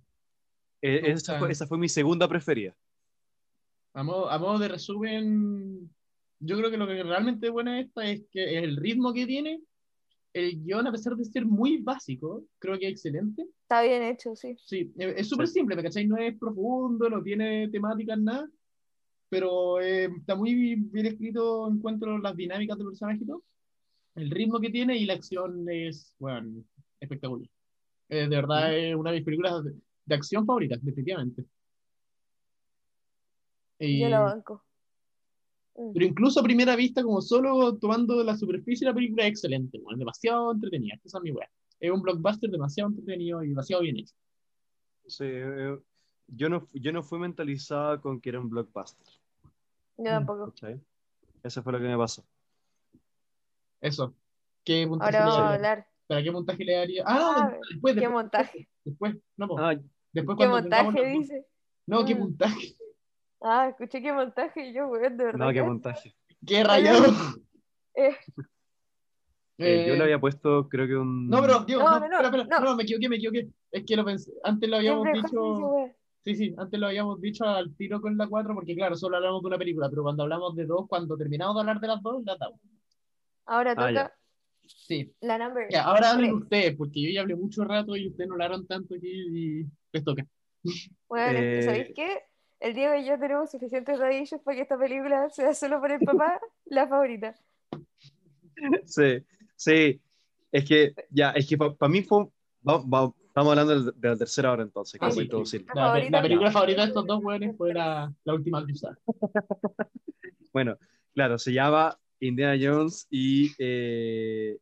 eh, 0.81 1.03
esa, 1.05 1.39
fue, 1.39 1.53
esa, 1.53 1.67
fue, 1.67 1.77
mi 1.77 1.91
segunda 1.91 2.27
preferida. 2.27 2.75
A 3.93 4.03
modo, 4.03 4.31
a 4.31 4.39
modo 4.39 4.59
de 4.59 4.69
resumen, 4.69 5.91
yo 6.39 6.57
creo 6.57 6.71
que 6.71 6.79
lo 6.79 6.87
que 6.87 7.03
realmente 7.03 7.49
es 7.49 7.53
bueno 7.53 7.75
esta 7.75 8.07
es 8.07 8.23
que 8.33 8.59
el 8.59 8.79
ritmo 8.79 9.13
que 9.13 9.27
tiene, 9.27 9.61
el 10.33 10.63
guion, 10.63 10.87
a 10.87 10.93
pesar 10.93 11.17
de 11.17 11.25
ser 11.25 11.45
muy 11.45 11.79
básico, 11.79 12.45
creo 12.59 12.79
que 12.79 12.87
es 12.87 12.93
excelente. 12.93 13.47
Está 13.63 13.83
bien 13.83 14.03
hecho, 14.03 14.35
sí. 14.37 14.57
Sí, 14.65 14.93
es 14.97 15.29
súper 15.29 15.49
simple, 15.49 15.77
¿me 15.77 15.83
cachai? 15.83 16.07
No 16.07 16.17
es 16.17 16.39
profundo, 16.39 17.09
no 17.09 17.23
tiene 17.23 17.69
temáticas, 17.69 18.19
nada, 18.19 18.49
pero 19.29 19.81
eh, 19.81 20.11
está 20.19 20.35
muy 20.35 20.55
bien 20.55 21.07
escrito, 21.07 21.69
encuentro 21.69 22.19
las 22.19 22.37
dinámicas 22.37 22.79
del 22.79 22.87
personaje 22.89 23.21
y 23.23 23.27
todo. 23.27 23.43
El 24.15 24.31
ritmo 24.31 24.61
que 24.61 24.71
tiene 24.71 24.97
y 24.97 25.07
la 25.07 25.15
acción 25.15 25.67
es, 25.69 26.15
bueno, 26.19 26.65
espectacular. 26.99 27.49
de 28.09 28.29
verdad 28.29 28.77
es 28.77 28.95
una 28.95 29.11
de 29.11 29.19
mis 29.19 29.25
películas 29.25 29.65
de, 29.65 30.15
acción 30.15 30.45
favoritas, 30.45 30.83
definitivamente. 30.83 31.45
Yo 33.79 34.09
la 34.09 34.21
banco. 34.21 34.65
Pero 35.95 36.05
incluso 36.05 36.41
a 36.41 36.43
primera 36.43 36.77
vista, 36.77 37.03
como 37.03 37.23
solo 37.23 37.77
tomando 37.77 38.23
la 38.23 38.37
superficie, 38.37 38.87
la 38.87 38.93
película 38.93 39.25
es 39.25 39.31
excelente, 39.31 39.79
bueno, 39.79 39.99
demasiado 39.99 40.53
entretenida. 40.53 40.95
Esa 41.03 41.19
es 41.19 41.25
mi 41.25 41.31
wea. 41.31 41.49
Es 41.79 41.91
un 41.91 42.03
blockbuster 42.03 42.51
demasiado 42.51 42.91
entretenido 42.91 43.43
y 43.43 43.49
demasiado 43.49 43.83
bien 43.83 43.97
hecho. 43.97 44.15
Sí, 45.07 45.25
eh, 45.25 45.79
yo, 46.29 46.49
no, 46.51 46.69
yo 46.75 46.93
no 46.93 47.03
fui 47.03 47.19
mentalizada 47.19 47.99
con 47.99 48.21
que 48.21 48.29
era 48.29 48.41
un 48.41 48.51
blockbuster. 48.51 49.07
Yo 49.97 50.05
tampoco. 50.05 50.53
Eso 51.43 51.63
fue 51.63 51.73
lo 51.73 51.79
que 51.79 51.89
me 51.89 51.97
pasó. 51.97 52.23
Eso. 53.81 54.15
¿Qué 54.63 54.87
puntaje 54.87 55.17
Ahora 55.17 55.27
vamos 55.27 55.41
a 55.41 55.55
hablar. 55.55 55.87
¿Para 56.07 56.23
qué 56.23 56.31
montaje 56.31 56.65
le 56.65 56.75
daría? 56.75 57.05
Ah, 57.07 57.15
no, 57.15 57.31
ah, 57.31 57.59
después, 57.71 57.97
¿Qué 57.97 58.09
montaje? 58.09 58.69
Después, 58.85 59.17
no, 59.37 59.59
ah, 59.59 59.75
después 60.13 60.39
¿Qué 60.39 60.47
montaje 60.49 61.07
dice? 61.07 61.47
No, 61.87 62.05
¿qué 62.05 62.15
montaje? 62.15 62.77
Ah, 63.43 63.69
escuché 63.69 64.03
qué 64.03 64.13
montaje 64.13 64.69
y 64.69 64.75
yo, 64.75 64.89
güey, 64.89 65.03
de 65.03 65.25
verdad. 65.25 65.47
No, 65.47 65.53
qué 65.53 65.63
montaje. 65.63 66.15
¡Qué 66.47 66.65
rayado! 66.65 67.05
Eh. 67.95 68.17
Eh, 69.59 69.85
yo 69.89 69.97
le 69.97 70.05
había 70.05 70.19
puesto, 70.19 70.69
creo 70.69 70.87
que 70.87 70.97
un. 70.97 71.29
No, 71.29 71.43
pero, 71.43 71.61
Diego, 71.65 71.83
no, 71.83 72.01
no, 72.01 72.09
no, 72.09 72.21
espera, 72.23 72.43
espera, 72.45 72.61
no, 72.61 72.77
me 72.77 72.85
equivoqué, 72.85 73.09
me 73.11 73.17
equivoqué. 73.17 73.49
Es 73.71 73.85
que 73.85 73.97
lo 73.97 74.05
pensé, 74.07 74.33
antes 74.43 74.71
lo 74.71 74.77
habíamos 74.77 75.07
dicho. 75.13 75.93
Sí, 76.25 76.35
sí, 76.35 76.55
antes 76.57 76.79
lo 76.79 76.87
habíamos 76.87 77.21
dicho 77.21 77.45
al 77.45 77.75
tiro 77.77 78.01
con 78.01 78.17
la 78.17 78.27
4, 78.27 78.55
porque 78.55 78.75
claro, 78.75 78.95
solo 78.95 79.17
hablamos 79.17 79.43
de 79.43 79.49
una 79.49 79.59
película, 79.59 79.91
pero 79.91 80.03
cuando 80.03 80.23
hablamos 80.23 80.55
de 80.55 80.67
dos, 80.67 80.87
cuando 80.89 81.17
terminamos 81.17 81.55
de 81.57 81.61
hablar 81.61 81.81
de 81.81 81.89
las 81.89 82.03
dos, 82.03 82.23
la 82.25 82.37
damos. 82.37 82.61
Ahora 83.47 83.73
ah, 83.77 83.89
toca. 83.89 84.15
sí. 84.67 85.13
La 85.21 85.37
number. 85.37 85.67
Ya, 85.71 85.85
ahora 85.85 86.11
hablen 86.11 86.35
ustedes, 86.35 86.77
porque 86.77 87.03
yo 87.03 87.11
ya 87.11 87.23
hablé 87.23 87.37
mucho 87.37 87.65
rato 87.65 87.97
y 87.97 88.09
ustedes 88.09 88.29
no 88.29 88.35
hablaron 88.35 88.67
tanto 88.67 88.95
aquí 88.95 89.09
y 89.11 89.67
les 89.93 90.05
toca. 90.05 90.25
Bueno, 91.09 91.39
eh... 91.39 91.63
¿sabéis 91.63 91.93
qué? 91.95 92.30
El 92.61 92.75
Diego 92.75 92.95
y 92.95 93.07
yo 93.07 93.19
tenemos 93.19 93.51
suficientes 93.51 93.99
dadillos 93.99 94.41
para 94.43 94.57
que 94.57 94.63
esta 94.63 94.79
película 94.79 95.29
sea 95.31 95.55
solo 95.55 95.81
para 95.81 95.95
el 95.95 96.01
papá 96.01 96.41
la 96.67 96.87
favorita. 96.87 97.35
Sí, 98.85 99.25
sí. 99.57 100.01
Es 100.53 100.65
que, 100.65 100.95
ya, 101.11 101.31
es 101.31 101.49
que 101.49 101.57
para 101.57 101.89
mí 101.89 102.03
fue. 102.03 102.27
estamos 102.61 103.51
hablando 103.51 103.93
de 103.93 104.09
la 104.09 104.17
tercera 104.17 104.53
hora 104.53 104.65
entonces, 104.65 105.01
ah, 105.01 105.11
sí, 105.11 105.65
la, 105.73 105.99
la, 106.11 106.23
película 106.23 106.51
favorita 106.51 106.83
de 106.83 106.89
estos 106.89 107.07
dos 107.07 107.23
buenos 107.23 107.57
fue 107.57 107.73
la, 107.73 108.13
la 108.25 108.35
última 108.35 108.65
cruzada. 108.65 108.99
bueno, 110.53 110.77
claro, 111.15 111.39
se 111.39 111.53
llama 111.53 111.97
Indiana 112.19 112.59
Jones 112.61 113.07
y. 113.11 113.53
Eh, 113.59 114.59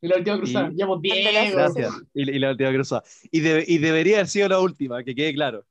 y 0.00 0.08
la 0.08 0.16
última 0.16 0.38
cruzada, 0.38 0.70
llevamos 0.70 1.02
10. 1.02 1.52
Gracias. 1.52 1.92
Y, 2.14 2.30
y, 2.30 2.38
la 2.38 2.52
última 2.52 2.72
cruzada. 2.72 3.04
Y, 3.30 3.74
y 3.74 3.78
debería 3.78 4.16
haber 4.16 4.28
sido 4.28 4.48
la 4.48 4.60
última, 4.60 5.04
que 5.04 5.14
quede 5.14 5.34
claro. 5.34 5.66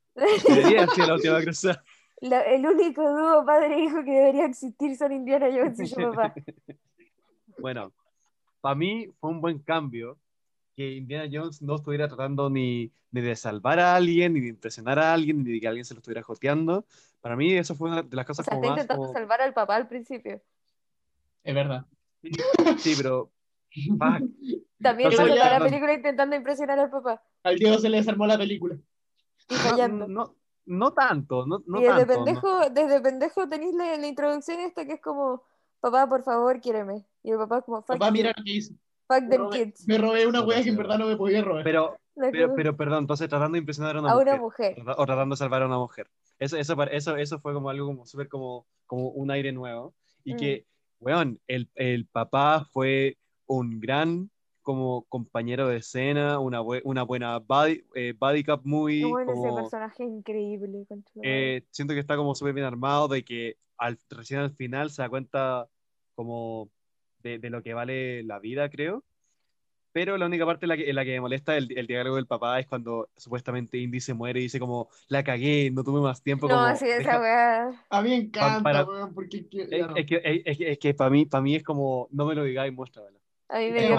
Debería 0.47 0.87
ser 0.87 1.07
la 1.07 1.13
última 1.15 1.41
cruzada. 1.41 1.83
el 2.21 2.65
único 2.65 3.01
dúo 3.01 3.45
padre-hijo 3.45 4.03
que 4.03 4.11
debería 4.11 4.45
existir 4.45 4.95
son 4.97 5.11
Indiana 5.11 5.47
Jones 5.51 5.79
y 5.79 5.87
su 5.87 6.01
papá. 6.01 6.33
Bueno, 7.59 7.91
para 8.61 8.75
mí 8.75 9.07
fue 9.19 9.31
un 9.31 9.41
buen 9.41 9.57
cambio 9.57 10.19
que 10.75 10.91
Indiana 10.91 11.27
Jones 11.31 11.59
no 11.63 11.73
estuviera 11.73 12.07
tratando 12.07 12.51
ni, 12.51 12.91
ni, 13.09 13.21
de 13.21 13.35
salvar 13.35 13.79
a 13.79 13.95
alguien, 13.95 14.33
ni 14.33 14.41
de 14.41 14.49
impresionar 14.49 14.99
a 14.99 15.11
alguien, 15.11 15.43
ni 15.43 15.53
de 15.53 15.59
que 15.59 15.67
alguien 15.67 15.83
se 15.83 15.95
lo 15.95 16.01
estuviera 16.01 16.21
joteando. 16.21 16.85
Para 17.19 17.35
mí 17.35 17.51
eso 17.53 17.73
fue 17.73 17.89
una 17.89 18.03
de 18.03 18.15
las 18.15 18.27
cosas 18.27 18.45
o 18.47 18.49
sea, 18.51 18.59
está 18.59 18.67
intentando 18.67 19.11
salvar 19.11 19.41
al 19.41 19.55
papá 19.55 19.75
al 19.75 19.87
principio. 19.87 20.39
Es 21.43 21.55
verdad. 21.55 21.83
Sí, 22.77 22.93
pero... 22.95 23.31
También 24.79 25.11
Entonces, 25.11 25.35
la 25.35 25.59
película 25.59 25.93
intentando 25.93 26.35
impresionar 26.35 26.77
al 26.77 26.91
papá. 26.91 27.23
Al 27.41 27.57
Diego 27.57 27.79
se 27.79 27.89
le 27.89 27.97
desarmó 27.97 28.27
la 28.27 28.37
película. 28.37 28.77
No, 30.07 30.35
no, 30.65 30.93
tanto, 30.93 31.45
no, 31.45 31.63
no 31.65 31.79
y 31.79 31.83
desde 31.83 32.05
tanto, 32.05 32.25
pendejo, 32.25 32.69
desde 32.69 33.01
pendejo 33.01 33.47
tenéis 33.47 33.73
la, 33.73 34.07
introducción 34.07 34.59
esta 34.59 34.85
que 34.85 34.93
es 34.93 35.01
como, 35.01 35.43
papá, 35.79 36.07
por 36.07 36.23
favor, 36.23 36.59
quiéreme. 36.59 37.05
Y 37.23 37.31
el 37.31 37.37
papá 37.37 37.61
como, 37.61 37.83
papá, 37.83 38.11
mira 38.11 38.33
lo 38.35 38.43
que 38.43 38.51
hizo. 38.51 38.73
Fuck 39.07 39.29
them 39.29 39.49
kids. 39.49 39.87
Me 39.87 39.97
robé 39.97 40.27
una 40.27 40.41
wea 40.41 40.61
que 40.61 40.69
en 40.69 40.75
verdad 40.75 40.97
no 40.99 41.07
me 41.07 41.15
podía 41.15 41.41
robar. 41.41 41.63
Pero, 41.63 41.97
pero, 42.31 42.53
pero, 42.53 42.75
perdón, 42.75 42.99
entonces 43.03 43.29
tratando 43.29 43.53
de 43.53 43.59
impresionar 43.59 43.95
a 43.95 43.99
una, 44.01 44.11
a 44.11 44.15
mujer, 44.15 44.27
una 44.27 44.41
mujer. 44.41 44.75
O 44.97 45.05
tratando 45.05 45.33
de 45.33 45.37
salvar 45.37 45.61
a 45.61 45.67
una 45.67 45.77
mujer. 45.77 46.09
Eso, 46.39 46.57
eso, 46.57 46.83
eso, 46.83 47.15
eso 47.15 47.39
fue 47.39 47.53
como 47.53 47.69
algo 47.69 47.87
como 47.87 48.05
súper 48.05 48.27
como, 48.27 48.67
como 48.85 49.09
un 49.09 49.31
aire 49.31 49.53
nuevo. 49.53 49.95
Y 50.25 50.33
mm. 50.33 50.37
que, 50.37 50.65
weón, 50.99 51.39
el, 51.47 51.69
el 51.75 52.05
papá 52.07 52.67
fue 52.71 53.17
un 53.45 53.79
gran 53.79 54.29
como 54.67 55.03
compañero 55.03 55.69
de 55.69 55.77
escena, 55.77 56.39
una, 56.39 56.61
una 56.61 57.03
buena 57.03 57.39
body, 57.39 57.85
eh, 57.95 58.13
body 58.19 58.43
cup 58.43 58.63
muy... 58.65 59.01
Bueno, 59.01 59.31
ese 59.31 59.55
personaje 59.55 60.03
increíble. 60.03 60.85
Eh, 61.23 61.63
siento 61.71 61.93
que 61.93 62.01
está 62.01 62.17
como 62.17 62.35
súper 62.35 62.53
bien 62.53 62.65
armado, 62.65 63.07
de 63.07 63.23
que 63.23 63.55
al, 63.77 63.97
recién 64.09 64.41
al 64.41 64.51
final 64.51 64.89
se 64.89 65.03
da 65.03 65.07
cuenta 65.07 65.69
como 66.15 66.69
de, 67.19 67.39
de, 67.39 67.49
lo 67.49 67.63
que 67.63 67.73
vale 67.73 68.23
la 68.23 68.39
vida, 68.39 68.69
creo. 68.69 69.05
pero 69.93 70.17
la 70.17 70.25
única 70.25 70.45
parte 70.45 70.65
en 70.65 70.69
la 70.69 70.75
que, 70.75 70.89
en 70.89 70.95
la 70.97 71.05
que 71.05 71.11
me 71.11 71.21
molesta 71.21 71.55
el, 71.55 71.71
el, 71.77 71.87
diálogo 71.87 72.17
del 72.17 72.27
papá 72.27 72.59
es 72.59 72.67
cuando 72.67 73.07
supuestamente 73.15 73.77
Indy 73.77 74.01
se 74.01 74.13
muere 74.13 74.41
y 74.41 74.43
dice 74.43 74.59
como, 74.59 74.89
la 75.07 75.23
cagué, 75.23 75.71
no 75.71 75.81
tuve 75.85 76.01
más 76.01 76.21
tiempo. 76.21 76.49
No, 76.49 76.75
sí, 76.75 76.89
esa 76.89 77.21
weá. 77.21 77.85
A 77.89 78.01
mí 78.01 78.09
me 78.09 78.15
encanta, 78.17 78.63
para, 78.63 78.83
weón, 78.83 79.13
porque... 79.13 79.47
Es, 79.49 79.87
no. 79.87 79.95
es, 79.95 80.05
que, 80.05 80.21
es, 80.25 80.57
es, 80.59 80.77
que 80.77 80.93
para 80.93 81.09
mí, 81.09 81.25
para 81.25 81.41
mí 81.41 81.55
es 81.55 81.63
como, 81.63 82.09
no 82.11 82.25
me 82.25 82.35
lo 82.35 82.43
digáis, 82.43 82.73
muéstramelo. 82.73 83.17
A 83.47 83.59
mí 83.59 83.71
me 83.71 83.87
dio 83.87 83.95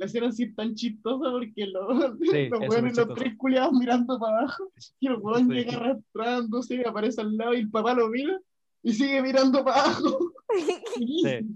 La 0.00 0.06
escena 0.06 0.28
así 0.28 0.52
tan 0.54 0.74
chistosa 0.74 1.30
porque 1.30 1.66
lo, 1.66 2.16
sí, 2.18 2.48
los 2.50 2.66
buenos 2.66 2.96
los 2.96 3.14
tres 3.14 3.36
culiados 3.36 3.72
mirando 3.74 4.18
para 4.18 4.38
abajo 4.38 4.72
y 4.98 5.06
el 5.06 5.16
weón 5.16 5.48
sí. 5.48 5.54
llega 5.54 5.76
arrastrándose, 5.76 6.82
aparece 6.86 7.20
al 7.20 7.36
lado 7.36 7.54
y 7.54 7.58
el 7.58 7.70
papá 7.70 7.94
lo 7.94 8.08
mira 8.08 8.40
y 8.82 8.94
sigue 8.94 9.22
mirando 9.22 9.64
para 9.64 9.84
abajo. 9.84 10.32
Sí, 10.98 11.46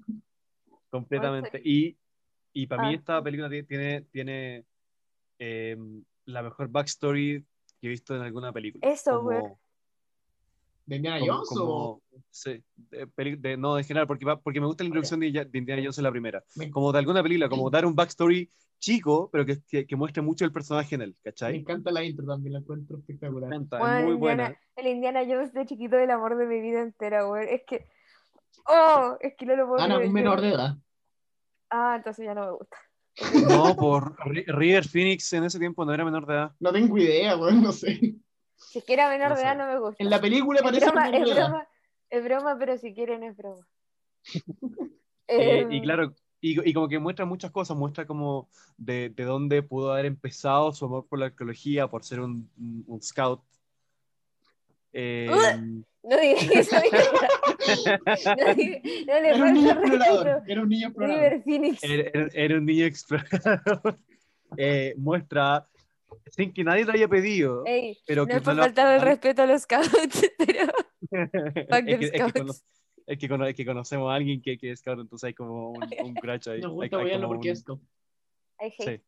completamente. 0.89 1.61
Y 1.65 1.97
y 2.57 2.69
para 2.69 2.85
mí 2.85 2.95
ah. 2.95 2.97
esta 2.97 3.23
película 3.23 3.51
tiene, 3.51 4.03
tiene 4.12 4.65
eh, 5.41 5.77
la 6.25 6.43
mejor 6.43 6.69
backstory 6.69 7.45
que 7.81 7.87
he 7.87 7.91
visto 7.91 8.15
en 8.15 8.23
alguna 8.23 8.53
película. 8.53 8.89
Eso, 8.89 9.21
güey. 9.21 9.43
¿De 10.86 10.97
Indiana 10.97 11.19
Jones 11.24 11.48
o...? 11.59 12.01
Sí, 12.31 12.62
de, 12.77 13.56
no, 13.56 13.78
en 13.78 13.85
general, 13.85 14.06
porque, 14.06 14.27
porque 14.43 14.61
me 14.61 14.66
gusta 14.66 14.85
la 14.85 14.89
introducción 14.89 15.20
de, 15.20 15.27
Indiana 15.27 15.82
Jones 15.82 15.98
en 15.98 16.05
la 16.05 16.11
primera. 16.11 16.44
Como 16.73 16.93
de 16.93 16.98
alguna 16.98 17.23
película, 17.23 17.48
como 17.48 17.70
dar 17.70 17.86
un 17.86 17.94
backstory 17.94 18.51
chico, 18.78 19.31
pero 19.32 19.47
que, 19.47 19.86
que, 19.86 19.97
muestre 19.97 20.23
mucho 20.23 20.44
el 20.44 20.52
personaje 20.52 20.94
en 20.94 21.02
él, 21.02 21.16
¿cachai? 21.23 21.52
Me 21.52 21.59
encanta 21.61 21.90
la 21.90 22.05
intro 22.05 22.27
también, 22.27 22.52
la 22.52 22.59
encuentro 22.59 22.98
espectacular. 22.98 23.48
Me 23.48 23.56
encanta, 23.56 24.01
es 24.01 24.05
muy 24.05 24.15
buena. 24.15 24.56
El 24.77 24.89
Indiana 24.89 25.23
Jones 25.27 25.55
de 25.55 25.65
chiquito 25.65 25.97
del 25.97 26.11
amor 26.11 26.36
de 26.36 26.47
mi 26.47 26.61
vida 26.61 26.82
entera, 26.82 27.24
güey. 27.24 27.48
Es 27.55 27.62
que... 27.66 27.86
Oh, 28.66 29.16
es 29.20 29.35
que 29.36 29.47
no 29.47 29.56
lo 29.56 29.69
puedo 29.69 29.82
Ana, 29.82 29.98
un 29.98 30.12
menor 30.12 30.40
de 30.40 30.51
edad. 30.51 30.77
Ah, 31.70 31.94
entonces 31.97 32.24
ya 32.24 32.35
no 32.35 32.44
me 32.44 32.52
gusta. 32.52 32.77
No, 33.48 33.77
por 33.77 34.16
River 34.27 34.86
Phoenix 34.86 35.32
en 35.32 35.44
ese 35.44 35.59
tiempo 35.59 35.85
no 35.85 35.94
era 35.94 36.05
menor 36.05 36.27
de 36.27 36.35
edad. 36.35 36.52
No 36.61 36.73
tengo 36.73 36.98
idea, 36.98 37.35
güey, 37.35 37.55
no 37.61 37.73
sé. 37.73 38.16
Si 38.57 38.79
es 38.79 38.85
que 38.85 38.95
era 38.95 39.09
menor 39.09 39.35
de 39.35 39.43
edad 39.43 39.57
no 39.57 39.67
me 39.67 39.79
gusta. 39.79 40.03
En 40.03 40.11
la 40.11 40.21
película 40.21 40.63
parece 40.63 40.87
broma, 40.87 41.11
es 41.11 41.35
broma, 41.35 41.69
es 42.11 42.25
broma, 42.25 42.57
pero 42.59 42.79
si 42.79 42.95
quieren 42.95 43.23
es 43.23 43.37
broma. 43.37 43.67
eh, 45.29 45.67
y 45.71 45.77
em, 45.77 45.83
claro, 45.83 46.15
y, 46.41 46.69
y, 46.69 46.75
como 46.75 46.89
que 46.89 46.99
muestra 46.99 47.25
muchas 47.25 47.51
cosas, 47.51 47.77
muestra 47.77 48.07
como 48.07 48.49
de, 48.77 49.11
de, 49.11 49.25
dónde 49.25 49.63
pudo 49.63 49.93
haber 49.93 50.07
empezado 50.07 50.73
su 50.73 50.85
amor 50.85 51.07
por 51.07 51.19
la 51.19 51.27
arqueología, 51.27 51.89
por 51.89 52.05
ser 52.05 52.21
un, 52.21 52.51
un 52.87 53.03
scout. 53.03 53.43
Eh, 54.93 55.27
no 56.05 56.17
digas 56.21 56.45
eso. 56.53 56.77
no, 56.77 58.47
no 58.47 58.55
le 58.55 59.29
era, 59.29 59.45
un 59.45 59.55
niño 59.55 59.71
explorador, 59.71 60.43
era 60.47 60.63
un 60.63 60.69
niño 60.69 60.89
explorador. 60.89 61.43
Era, 61.83 62.29
era, 62.35 62.59
un 62.59 62.67
niño 62.67 62.85
explorador. 62.85 63.99
eh, 64.59 64.95
muestra, 64.99 65.67
sin 66.31 66.53
que 66.53 66.65
nadie 66.65 66.85
lo 66.85 66.93
haya 66.93 67.09
pedido. 67.09 67.65
Ey, 67.66 67.99
pero 68.07 68.23
no 68.23 68.27
que 68.28 68.35
es 68.35 68.43
por 68.43 68.57
faltar 68.57 68.95
el 68.95 69.03
respeto 69.03 69.43
a 69.43 69.47
los 69.47 69.62
scouts, 69.62 70.31
pero. 70.39 70.73
es, 71.11 71.85
que, 71.85 71.93
es, 71.93 72.11
que 72.11 72.16
es, 73.07 73.19
que 73.19 73.49
es, 73.49 73.55
que 73.55 73.66
conocemos 73.66 74.11
a 74.11 74.15
alguien 74.15 74.41
que, 74.43 74.59
que 74.59 74.73
es 74.73 74.81
scout, 74.81 75.01
entonces 75.01 75.28
hay 75.28 75.35
como 75.35 75.70
un, 75.70 75.82
un 76.05 76.15
crash 76.15 76.49
ahí. 76.49 76.61
Nos 76.61 76.73
gusta 76.73 76.97
apoyarlo 76.97 77.28
porque 77.28 77.51
es 77.51 77.61
scout. 77.61 77.81
Sí. 78.78 79.01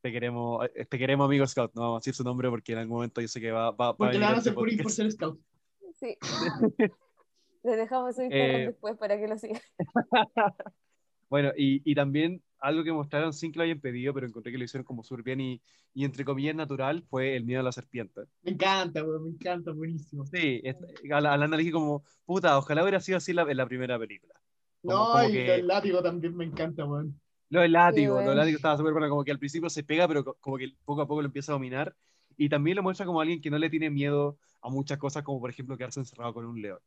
Te 0.00 0.12
queremos, 0.12 0.64
te 0.72 0.98
queremos, 0.98 1.26
amigo 1.26 1.46
Scout. 1.46 1.74
No 1.74 1.82
vamos 1.82 1.96
a 1.96 2.00
decir 2.00 2.14
su 2.14 2.22
nombre 2.22 2.48
porque 2.48 2.72
en 2.72 2.78
algún 2.78 2.96
momento 2.96 3.20
yo 3.20 3.26
sé 3.26 3.40
que 3.40 3.50
va, 3.50 3.72
va, 3.72 3.96
porque 3.96 4.16
va 4.16 4.20
le 4.20 4.26
van 4.26 4.34
a 4.36 4.38
hacer 4.38 4.54
por 4.54 4.90
ser 4.90 5.10
Scout. 5.10 5.40
Sí. 5.98 6.16
Le 7.64 7.76
dejamos 7.76 8.14
su 8.14 8.22
Instagram 8.22 8.60
eh, 8.60 8.66
después 8.66 8.96
para 8.96 9.18
que 9.18 9.26
lo 9.26 9.36
siga. 9.36 9.60
bueno, 11.28 11.50
y, 11.56 11.82
y, 11.90 11.94
también 11.94 12.40
algo 12.60 12.84
que 12.84 12.92
mostraron 12.92 13.32
sin 13.32 13.52
que 13.52 13.58
lo 13.58 13.64
hayan 13.64 13.80
pedido, 13.80 14.12
pero 14.14 14.26
encontré 14.26 14.52
que 14.52 14.58
lo 14.58 14.64
hicieron 14.64 14.84
como 14.84 15.02
súper 15.02 15.24
bien 15.24 15.40
y, 15.40 15.62
y, 15.94 16.04
entre 16.04 16.24
comillas 16.24 16.54
natural, 16.54 17.04
fue 17.08 17.36
el 17.36 17.44
miedo 17.44 17.60
a 17.60 17.64
la 17.64 17.72
serpiente. 17.72 18.22
Me 18.42 18.52
encanta, 18.52 19.02
güey, 19.02 19.20
me 19.20 19.30
encanta, 19.30 19.72
buenísimo. 19.72 20.24
Sí, 20.26 20.62
al, 21.12 21.26
al 21.26 21.42
análisis 21.42 21.72
como, 21.72 22.04
puta, 22.24 22.58
ojalá 22.58 22.82
hubiera 22.82 23.00
sido 23.00 23.18
así 23.18 23.32
la, 23.32 23.42
en 23.42 23.56
la 23.56 23.66
primera 23.66 23.98
película. 23.98 24.34
Como, 24.82 24.94
no, 24.94 25.12
como 25.12 25.28
y 25.28 25.32
que... 25.32 25.54
el 25.54 25.66
látigo 25.66 26.02
también 26.02 26.36
me 26.36 26.44
encanta, 26.44 26.84
güey. 26.84 27.06
Lo 27.50 27.60
del 27.60 27.72
látigo, 27.72 28.18
sí, 28.18 28.24
lo 28.24 28.30
del 28.30 28.38
látigo 28.38 28.56
estaba 28.56 28.76
súper 28.76 28.92
bueno, 28.92 29.08
como 29.08 29.24
que 29.24 29.30
al 29.30 29.38
principio 29.38 29.70
se 29.70 29.82
pega, 29.82 30.06
pero 30.06 30.22
como 30.22 30.58
que 30.58 30.74
poco 30.84 31.00
a 31.00 31.06
poco 31.06 31.22
lo 31.22 31.26
empieza 31.26 31.52
a 31.52 31.54
dominar. 31.54 31.94
Y 32.36 32.48
también 32.48 32.76
lo 32.76 32.82
muestra 32.82 33.06
como 33.06 33.20
alguien 33.20 33.40
que 33.40 33.50
no 33.50 33.58
le 33.58 33.70
tiene 33.70 33.90
miedo 33.90 34.38
a 34.60 34.68
muchas 34.68 34.98
cosas, 34.98 35.22
como 35.22 35.40
por 35.40 35.50
ejemplo 35.50 35.76
quedarse 35.76 35.98
encerrado 36.00 36.34
con 36.34 36.44
un 36.44 36.60
león. 36.60 36.78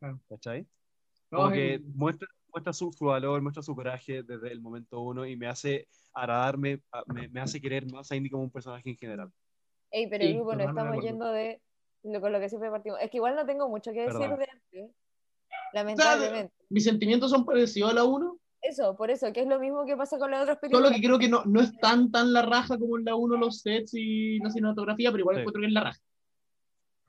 Ah. 0.00 0.16
¿Cachai? 0.28 0.66
Como 1.28 1.50
que 1.50 1.82
muestra, 1.94 2.28
muestra 2.56 2.72
su, 2.72 2.90
su, 2.90 3.04
valor, 3.04 3.42
muestra 3.42 3.62
su 3.62 3.74
coraje 3.74 4.22
desde 4.22 4.50
el 4.50 4.62
momento 4.62 5.00
uno 5.00 5.26
y 5.26 5.36
me 5.36 5.46
hace 5.46 5.86
agradarme, 6.14 6.80
me, 7.12 7.28
me 7.28 7.40
hace 7.40 7.60
querer 7.60 7.90
más 7.92 8.10
a 8.10 8.16
Indy 8.16 8.30
como 8.30 8.44
un 8.44 8.50
personaje 8.50 8.88
en 8.88 8.96
general. 8.96 9.30
Ey, 9.90 10.08
pero 10.08 10.24
sí, 10.24 10.38
bueno, 10.38 10.64
estamos 10.64 11.04
yendo 11.04 11.30
de 11.30 11.60
lo, 12.02 12.20
con 12.20 12.32
lo 12.32 12.40
que 12.40 12.48
siempre 12.48 12.70
partimos. 12.70 12.98
Es 13.02 13.10
que 13.10 13.18
igual 13.18 13.36
no 13.36 13.44
tengo 13.44 13.68
mucho 13.68 13.92
que 13.92 14.00
decir 14.00 14.18
Perdón. 14.18 14.38
de 14.38 14.48
antes, 14.50 14.96
lamentablemente. 15.74 16.54
O 16.54 16.58
sea, 16.58 16.66
mis 16.70 16.84
sentimientos 16.84 17.30
son 17.30 17.44
parecidos 17.44 17.90
a 17.90 17.94
la 17.94 18.04
1, 18.04 18.38
eso, 18.62 18.96
por 18.96 19.10
eso, 19.10 19.32
que 19.32 19.42
es 19.42 19.46
lo 19.46 19.60
mismo 19.60 19.84
que 19.84 19.96
pasa 19.96 20.18
con 20.18 20.30
las 20.30 20.42
otras 20.42 20.58
películas. 20.58 20.88
Solo 20.88 20.96
que 20.96 21.06
creo 21.06 21.18
que 21.18 21.28
no, 21.28 21.44
no 21.44 21.60
es 21.60 21.76
tan, 21.78 22.10
tan 22.10 22.32
la 22.32 22.42
raja 22.42 22.78
como 22.78 22.98
en 22.98 23.04
la 23.04 23.14
1 23.14 23.36
los 23.36 23.60
sets 23.60 23.92
y 23.94 24.38
la 24.38 24.50
cinematografía, 24.50 25.10
pero 25.10 25.20
igual 25.20 25.36
sí. 25.36 25.40
encuentro 25.40 25.60
que 25.60 25.68
es 25.68 25.72
la 25.72 25.84
raja. 25.84 26.00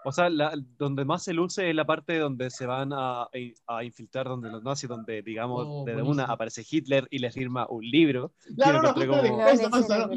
O 0.03 0.11
sea, 0.11 0.29
la, 0.29 0.53
donde 0.77 1.05
más 1.05 1.23
se 1.23 1.33
luce 1.33 1.69
es 1.69 1.75
la 1.75 1.85
parte 1.85 2.17
donde 2.17 2.49
se 2.49 2.65
van 2.65 2.91
a, 2.93 3.27
a 3.67 3.83
infiltrar 3.83 4.27
donde 4.27 4.49
los 4.49 4.63
nazis, 4.63 4.87
donde, 4.87 5.21
digamos, 5.21 5.65
oh, 5.67 5.83
desde 5.85 6.01
una 6.01 6.25
aparece 6.25 6.63
Hitler 6.69 7.07
y 7.09 7.19
les 7.19 7.33
firma 7.33 7.67
un 7.69 7.83
libro. 7.83 8.31
Claro, 8.55 8.81
no, 8.81 8.93
como... 8.93 9.21
no, 9.21 9.69
pasa, 9.69 10.09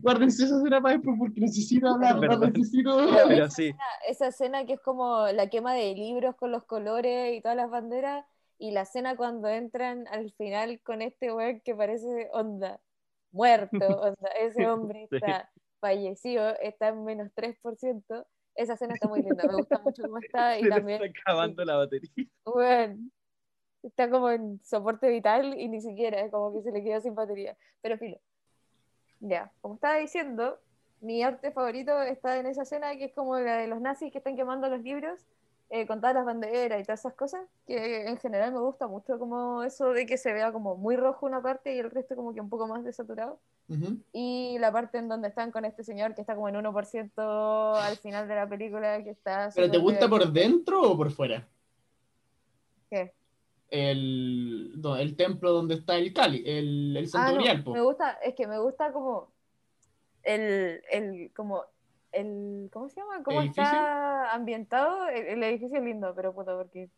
Guárdense 0.00 0.44
esa 0.44 0.56
escena 0.56 0.80
para 0.80 0.94
después 0.94 1.16
porque 1.18 1.40
necesito 1.40 1.88
hablar, 1.88 2.20
necesito... 2.52 2.96
Pero, 3.28 3.44
esa, 3.46 3.50
sí. 3.50 3.66
escena, 3.68 3.84
esa 4.08 4.26
escena 4.28 4.66
que 4.66 4.74
es 4.74 4.80
como 4.80 5.26
la 5.28 5.48
quema 5.48 5.74
de 5.74 5.94
libros 5.94 6.34
con 6.36 6.50
los 6.50 6.64
colores 6.64 7.36
y 7.36 7.40
todas 7.40 7.56
las 7.56 7.70
banderas, 7.70 8.24
y 8.58 8.72
la 8.72 8.82
escena 8.82 9.16
cuando 9.16 9.48
entran 9.48 10.06
al 10.08 10.32
final 10.32 10.80
con 10.82 11.00
este 11.00 11.32
weón 11.32 11.60
que 11.60 11.74
parece 11.74 12.28
onda, 12.32 12.78
muerto, 13.32 13.78
onda, 13.78 14.28
ese 14.38 14.68
hombre 14.70 15.08
está 15.10 15.50
fallecido, 15.80 16.50
está 16.60 16.88
en 16.88 17.04
menos 17.04 17.30
3%. 17.34 18.26
Esa 18.60 18.74
escena 18.74 18.92
está 18.92 19.08
muy 19.08 19.22
linda, 19.22 19.42
me 19.48 19.54
gusta 19.54 19.78
mucho 19.78 20.02
cómo 20.02 20.18
está. 20.18 20.58
Y 20.58 20.62
Se 20.64 20.68
también, 20.68 21.02
está 21.02 21.20
acabando 21.20 21.64
la 21.64 21.76
batería. 21.76 22.10
Bueno, 22.44 22.98
está 23.82 24.10
como 24.10 24.28
en 24.28 24.60
soporte 24.62 25.08
vital 25.08 25.58
y 25.58 25.66
ni 25.68 25.80
siquiera, 25.80 26.20
es 26.20 26.30
como 26.30 26.52
que 26.52 26.60
se 26.60 26.70
le 26.70 26.84
quedó 26.84 27.00
sin 27.00 27.14
batería. 27.14 27.56
Pero 27.80 27.96
filo. 27.96 28.18
Ya, 29.20 29.50
como 29.62 29.76
estaba 29.76 29.96
diciendo, 29.96 30.58
mi 31.00 31.22
arte 31.22 31.52
favorito 31.52 32.02
está 32.02 32.38
en 32.38 32.46
esa 32.46 32.64
escena 32.64 32.94
que 32.96 33.06
es 33.06 33.14
como 33.14 33.38
la 33.38 33.56
de 33.56 33.66
los 33.66 33.80
nazis 33.80 34.12
que 34.12 34.18
están 34.18 34.36
quemando 34.36 34.68
los 34.68 34.82
libros 34.82 35.26
eh, 35.72 35.86
con 35.86 36.00
todas 36.00 36.14
las 36.16 36.24
banderas 36.24 36.80
y 36.80 36.82
todas 36.82 36.98
esas 36.98 37.14
cosas, 37.14 37.46
que 37.64 38.08
en 38.08 38.16
general 38.18 38.52
me 38.52 38.58
gusta 38.58 38.88
mucho 38.88 39.20
como 39.20 39.62
eso 39.62 39.92
de 39.92 40.04
que 40.04 40.18
se 40.18 40.32
vea 40.32 40.52
como 40.52 40.76
muy 40.76 40.96
rojo 40.96 41.26
una 41.26 41.40
parte 41.40 41.74
y 41.74 41.78
el 41.78 41.92
resto 41.92 42.16
como 42.16 42.34
que 42.34 42.40
un 42.40 42.50
poco 42.50 42.66
más 42.66 42.82
desaturado. 42.82 43.38
Uh 43.68 43.74
-huh. 43.74 44.02
Y 44.12 44.58
la 44.58 44.72
parte 44.72 44.98
en 44.98 45.08
donde 45.08 45.28
están 45.28 45.52
con 45.52 45.64
este 45.64 45.84
señor 45.84 46.16
que 46.16 46.22
está 46.22 46.34
como 46.34 46.48
en 46.48 46.56
1% 46.56 47.76
al 47.76 47.96
final 47.98 48.26
de 48.26 48.34
la 48.34 48.48
película, 48.48 49.00
que 49.04 49.10
está... 49.10 49.50
¿Pero 49.54 49.70
te 49.70 49.78
gusta 49.78 50.08
por 50.08 50.32
dentro 50.32 50.82
o 50.82 50.96
por 50.96 51.12
fuera? 51.12 51.46
¿Qué? 52.90 53.12
El, 53.68 54.72
no, 54.82 54.96
el 54.96 55.14
templo 55.14 55.52
donde 55.52 55.76
está 55.76 55.96
el 55.96 56.12
Cali, 56.12 56.42
el, 56.44 56.96
el 56.96 57.08
ah, 57.14 57.32
no. 57.32 57.72
Me 57.72 57.80
gusta, 57.80 58.18
es 58.24 58.34
que 58.34 58.48
me 58.48 58.58
gusta 58.58 58.92
como 58.92 59.30
el, 60.24 60.82
el 60.90 61.30
como 61.32 61.64
el 62.12 62.68
¿cómo 62.72 62.88
se 62.88 63.00
llama? 63.00 63.22
¿Cómo 63.22 63.40
¿Edificio? 63.40 63.62
está 63.62 64.32
ambientado? 64.32 65.08
El, 65.08 65.26
el, 65.26 65.42
edificio 65.44 65.78
es 65.78 65.84
lindo, 65.84 66.12
pero 66.14 66.34
puta, 66.34 66.56
porque 66.56 66.90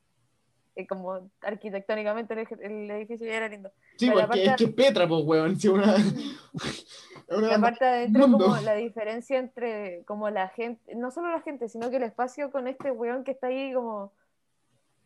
eh, 0.74 0.86
como 0.86 1.30
arquitectónicamente 1.42 2.34
el, 2.34 2.60
el, 2.60 2.90
edificio 2.90 3.26
ya 3.26 3.36
era 3.36 3.48
lindo. 3.48 3.70
Sí, 3.96 4.08
pero 4.08 4.26
porque 4.26 4.44
es 4.44 4.56
que 4.56 4.64
es 4.64 4.72
Petra, 4.72 5.06
pues, 5.06 5.24
weón. 5.24 5.58
Sí, 5.58 5.68
una, 5.68 5.96
una 7.28 7.48
la 7.48 7.60
parte 7.60 7.84
de 7.84 7.90
adentro, 7.90 8.22
como 8.30 8.56
la 8.56 8.74
diferencia 8.74 9.38
entre 9.38 10.02
como 10.04 10.30
la 10.30 10.48
gente, 10.48 10.94
no 10.94 11.10
solo 11.10 11.30
la 11.30 11.42
gente, 11.42 11.68
sino 11.68 11.90
que 11.90 11.96
el 11.96 12.04
espacio 12.04 12.50
con 12.50 12.68
este 12.68 12.90
weón 12.90 13.24
que 13.24 13.32
está 13.32 13.48
ahí 13.48 13.72
como 13.74 14.12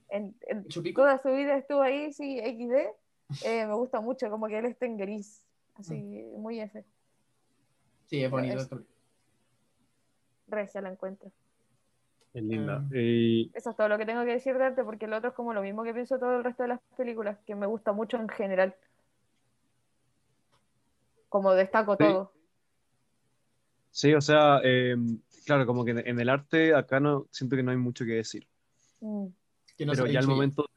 en, 0.09 0.37
en 0.43 0.65
toda 0.95 1.21
su 1.21 1.33
vida 1.33 1.57
estuvo 1.57 1.83
ahí, 1.83 2.13
sí, 2.13 2.39
XD, 2.39 3.45
eh, 3.45 3.67
me 3.67 3.75
gusta 3.75 4.01
mucho, 4.01 4.31
como 4.31 4.47
que 4.47 4.59
él 4.59 4.67
está 4.67 4.87
en 4.87 4.97
gris, 4.97 5.45
así, 5.75 5.95
mm. 5.95 6.41
muy 6.41 6.61
F. 6.61 6.85
Sí, 8.07 8.23
es 8.23 8.31
bonito. 8.31 8.59
Es, 8.59 8.71
recia 10.49 10.81
la 10.81 10.91
encuentro. 10.91 11.31
Es 12.35 12.43
linda. 12.43 12.81
Mm. 12.81 12.91
Y... 12.95 13.51
Eso 13.55 13.71
es 13.71 13.77
todo 13.77 13.89
lo 13.89 13.99
que 13.99 14.07
tengo 14.07 14.25
que 14.25 14.33
decir 14.33 14.59
de 14.59 14.65
arte, 14.65 14.85
porque 14.85 15.07
el 15.07 15.13
otro 15.15 15.31
es 15.31 15.35
como 15.35 15.55
lo 15.55 15.63
mismo 15.63 15.85
que 15.85 15.95
pienso 15.95 16.19
todo 16.19 16.37
el 16.37 16.45
resto 16.45 16.65
de 16.65 16.71
las 16.71 16.81
películas, 16.97 17.39
que 17.47 17.55
me 17.55 17.67
gusta 17.67 17.93
mucho 17.93 18.19
en 18.19 18.29
general. 18.29 18.75
Como 21.29 21.53
destaco 21.55 21.93
sí. 21.93 22.05
todo. 22.05 22.33
Sí, 23.91 24.13
o 24.13 24.21
sea, 24.21 24.61
eh, 24.63 24.95
claro, 25.47 25.65
como 25.65 25.83
que 25.83 25.93
en 25.93 26.21
el 26.21 26.29
arte 26.29 26.75
acá 26.75 27.01
no 27.01 27.27
siento 27.31 27.57
que 27.57 27.63
no 27.63 27.71
hay 27.71 27.79
mucho 27.79 28.05
que 28.05 28.13
decir. 28.13 28.47
Mm. 29.01 29.29
Que 29.77 29.87
no 29.87 29.93
pero 29.93 30.07
ya 30.07 30.19
al 30.19 30.27
momento, 30.27 30.69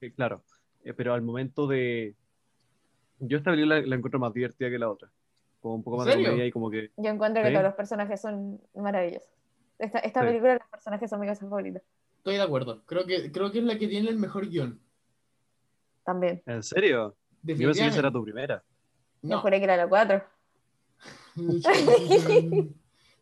eh, 0.00 0.12
claro, 0.12 0.44
eh, 0.84 0.94
pero 0.94 1.14
al 1.14 1.22
momento 1.22 1.66
de, 1.66 2.14
Yo 3.18 3.38
esta 3.38 3.50
película 3.50 3.80
la, 3.80 3.96
encuentro 3.96 4.20
más 4.20 4.32
divertida 4.32 4.70
que 4.70 4.78
la 4.78 4.88
otra. 4.88 5.10
Como 5.66 5.74
un 5.78 5.82
poco 5.82 5.96
más 5.96 6.06
de 6.06 6.12
comedia 6.12 6.46
y 6.46 6.52
como 6.52 6.70
que. 6.70 6.92
Yo 6.96 7.10
encuentro 7.10 7.42
que 7.42 7.50
todos 7.50 7.64
los 7.64 7.74
personajes 7.74 8.20
son 8.20 8.60
maravillosos. 8.76 9.28
Esta, 9.80 9.98
esta 9.98 10.20
película, 10.20 10.54
los 10.54 10.68
personajes 10.70 11.10
son 11.10 11.18
mis 11.18 11.28
cosas 11.28 11.48
favoritas. 11.48 11.82
Estoy 12.18 12.36
de 12.36 12.42
acuerdo. 12.42 12.84
Creo 12.86 13.04
que, 13.04 13.32
creo 13.32 13.50
que 13.50 13.58
es 13.58 13.64
la 13.64 13.76
que 13.76 13.88
tiene 13.88 14.08
el 14.08 14.16
mejor 14.16 14.48
guion. 14.48 14.78
También. 16.04 16.40
¿En 16.46 16.62
serio? 16.62 17.16
Yo 17.42 17.56
pensé 17.56 17.82
que 17.82 17.88
esa 17.88 17.98
era 17.98 18.12
tu 18.12 18.22
primera. 18.22 18.62
No. 19.22 19.40
juré 19.40 19.58
que 19.58 19.64
era 19.64 19.76
la 19.76 19.88
4. 19.88 20.22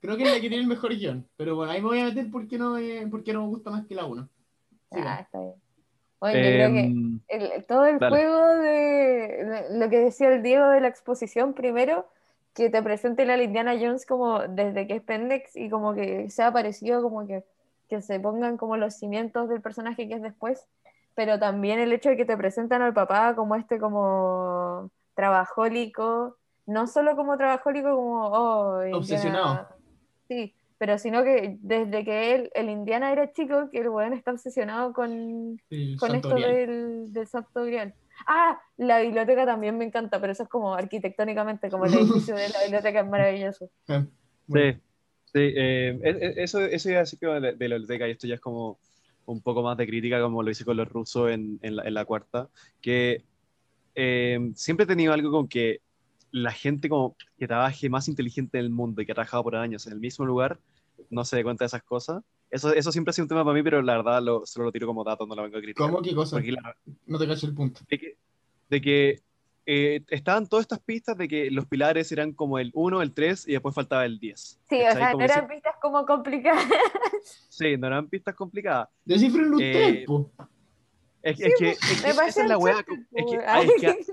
creo 0.02 0.16
que 0.18 0.22
es 0.22 0.30
la 0.30 0.34
que 0.34 0.48
tiene 0.48 0.58
el 0.58 0.66
mejor 0.66 0.94
guion. 0.94 1.26
Pero 1.38 1.56
bueno, 1.56 1.72
ahí 1.72 1.80
me 1.80 1.88
voy 1.88 2.00
a 2.00 2.04
meter 2.04 2.30
porque 2.30 2.58
no, 2.58 2.76
porque 3.10 3.32
no 3.32 3.40
me 3.44 3.48
gusta 3.48 3.70
más 3.70 3.86
que 3.86 3.94
la 3.94 4.04
1. 4.04 4.28
ah, 4.90 5.20
está 5.22 5.40
bien. 5.40 5.54
Bueno, 6.20 6.38
yo 6.38 6.44
creo 6.44 6.72
que 6.74 6.80
em, 6.80 7.20
el, 7.28 7.64
todo 7.64 7.86
el 7.86 7.98
juego 7.98 8.48
de 8.56 9.66
lo 9.70 9.88
que 9.88 9.98
decía 9.98 10.28
el 10.28 10.42
Diego 10.42 10.68
de 10.68 10.82
la 10.82 10.88
exposición 10.88 11.54
primero, 11.54 12.06
que 12.54 12.70
te 12.70 12.82
presente 12.82 13.26
la 13.26 13.42
Indiana 13.42 13.74
Jones 13.78 14.06
como 14.06 14.40
desde 14.40 14.86
que 14.86 14.96
es 14.96 15.02
Pendex 15.02 15.56
y 15.56 15.68
como 15.68 15.94
que 15.94 16.30
sea 16.30 16.52
parecido, 16.52 17.02
como 17.02 17.26
que, 17.26 17.44
que 17.88 18.00
se 18.00 18.20
pongan 18.20 18.56
como 18.56 18.76
los 18.76 18.94
cimientos 18.94 19.48
del 19.48 19.60
personaje 19.60 20.08
que 20.08 20.14
es 20.14 20.22
después, 20.22 20.66
pero 21.14 21.38
también 21.38 21.80
el 21.80 21.92
hecho 21.92 22.10
de 22.10 22.16
que 22.16 22.24
te 22.24 22.36
presentan 22.36 22.80
al 22.82 22.94
papá 22.94 23.34
como 23.34 23.56
este 23.56 23.78
como 23.78 24.90
trabajólico, 25.14 26.36
no 26.66 26.86
solo 26.86 27.16
como 27.16 27.36
trabajólico, 27.36 27.94
como 27.94 28.26
oh, 28.28 28.96
obsesionado. 28.96 29.68
Sí, 30.28 30.54
pero 30.78 30.98
sino 30.98 31.24
que 31.24 31.56
desde 31.60 32.04
que 32.04 32.34
él, 32.34 32.50
el 32.54 32.70
Indiana 32.70 33.12
era 33.12 33.32
chico, 33.32 33.68
que 33.70 33.80
el 33.80 33.88
weón 33.88 34.12
está 34.12 34.30
obsesionado 34.32 34.92
con, 34.92 35.60
con 35.98 36.14
esto 36.14 36.34
del, 36.34 37.12
del 37.12 37.26
Santo 37.26 37.64
Grial. 37.64 37.94
Ah, 38.26 38.60
la 38.76 39.00
biblioteca 39.00 39.44
también 39.44 39.76
me 39.76 39.84
encanta, 39.84 40.20
pero 40.20 40.32
eso 40.32 40.44
es 40.44 40.48
como 40.48 40.74
arquitectónicamente, 40.74 41.70
como 41.70 41.86
el 41.86 41.94
edificio 41.94 42.34
de 42.34 42.48
la 42.48 42.58
biblioteca 42.64 43.00
es 43.00 43.06
maravilloso. 43.08 43.70
Ah, 43.88 44.04
sí, 44.46 44.72
sí, 45.24 45.40
eh, 45.40 45.98
e, 46.02 46.10
e, 46.10 46.42
eso, 46.42 46.60
eso 46.60 46.90
ya 46.90 47.00
así 47.00 47.16
que 47.16 47.26
de, 47.26 47.52
de 47.54 47.68
la 47.68 47.76
biblioteca, 47.76 48.08
y 48.08 48.12
esto 48.12 48.26
ya 48.26 48.36
es 48.36 48.40
como 48.40 48.78
un 49.26 49.40
poco 49.40 49.62
más 49.62 49.76
de 49.76 49.86
crítica, 49.86 50.20
como 50.20 50.42
lo 50.42 50.50
hice 50.50 50.64
con 50.64 50.76
los 50.76 50.88
rusos 50.88 51.30
en, 51.30 51.58
en, 51.62 51.76
la, 51.76 51.84
en 51.84 51.94
la, 51.94 52.04
cuarta, 52.04 52.48
que 52.80 53.24
eh, 53.94 54.38
siempre 54.54 54.84
he 54.84 54.86
tenido 54.86 55.12
algo 55.12 55.30
con 55.30 55.48
que 55.48 55.80
la 56.30 56.52
gente 56.52 56.88
como 56.88 57.16
que 57.38 57.46
trabaje 57.46 57.88
más 57.88 58.08
inteligente 58.08 58.58
en 58.58 58.64
el 58.64 58.70
mundo 58.70 59.00
y 59.00 59.06
que 59.06 59.12
ha 59.12 59.14
trabajado 59.14 59.44
por 59.44 59.56
años 59.56 59.86
en 59.86 59.92
el 59.92 60.00
mismo 60.00 60.24
lugar, 60.24 60.58
no 61.10 61.24
se 61.24 61.36
dé 61.36 61.44
cuenta 61.44 61.64
de 61.64 61.68
esas 61.68 61.82
cosas. 61.82 62.22
Eso, 62.54 62.72
eso 62.72 62.92
siempre 62.92 63.10
ha 63.10 63.12
sido 63.12 63.24
un 63.24 63.30
tema 63.30 63.44
para 63.44 63.52
mí, 63.52 63.64
pero 63.64 63.82
la 63.82 63.96
verdad 63.96 64.22
lo, 64.22 64.46
solo 64.46 64.66
lo 64.66 64.72
tiro 64.72 64.86
como 64.86 65.02
dato, 65.02 65.26
no 65.26 65.34
lo 65.34 65.42
vengo 65.42 65.58
a 65.58 65.60
criticar. 65.60 65.90
¿Cómo? 65.90 66.00
¿Qué 66.00 66.14
cosa? 66.14 66.40
no 67.06 67.18
te 67.18 67.26
cacho 67.26 67.48
el 67.48 67.54
punto. 67.54 67.80
De 67.90 67.98
que, 67.98 68.16
de 68.70 68.80
que 68.80 69.22
eh, 69.66 70.04
estaban 70.06 70.46
todas 70.46 70.62
estas 70.62 70.78
pistas 70.78 71.18
de 71.18 71.26
que 71.26 71.50
los 71.50 71.66
pilares 71.66 72.12
eran 72.12 72.32
como 72.32 72.60
el 72.60 72.70
1, 72.72 73.02
el 73.02 73.12
3 73.12 73.48
y 73.48 73.52
después 73.54 73.74
faltaba 73.74 74.04
el 74.04 74.20
10. 74.20 74.60
Sí, 74.68 74.76
o 74.76 74.92
sea, 74.92 75.14
no 75.14 75.20
eran 75.20 75.48
pistas 75.48 75.74
como 75.82 76.06
complicadas. 76.06 76.64
Sí, 77.48 77.76
no 77.76 77.86
eran 77.88 78.08
pistas 78.08 78.34
complicadas. 78.36 78.88
Descifren 79.04 79.52
eh, 79.60 80.04
es, 81.22 81.40
es, 81.40 81.54
que, 81.58 81.70
es, 81.70 82.04
esa 82.04 82.26
es 82.26 82.48
la 82.48 82.58
weá. 82.58 82.84
Es 83.12 83.24
que, 83.30 83.38
ay, 83.44 83.68
que, 83.80 84.06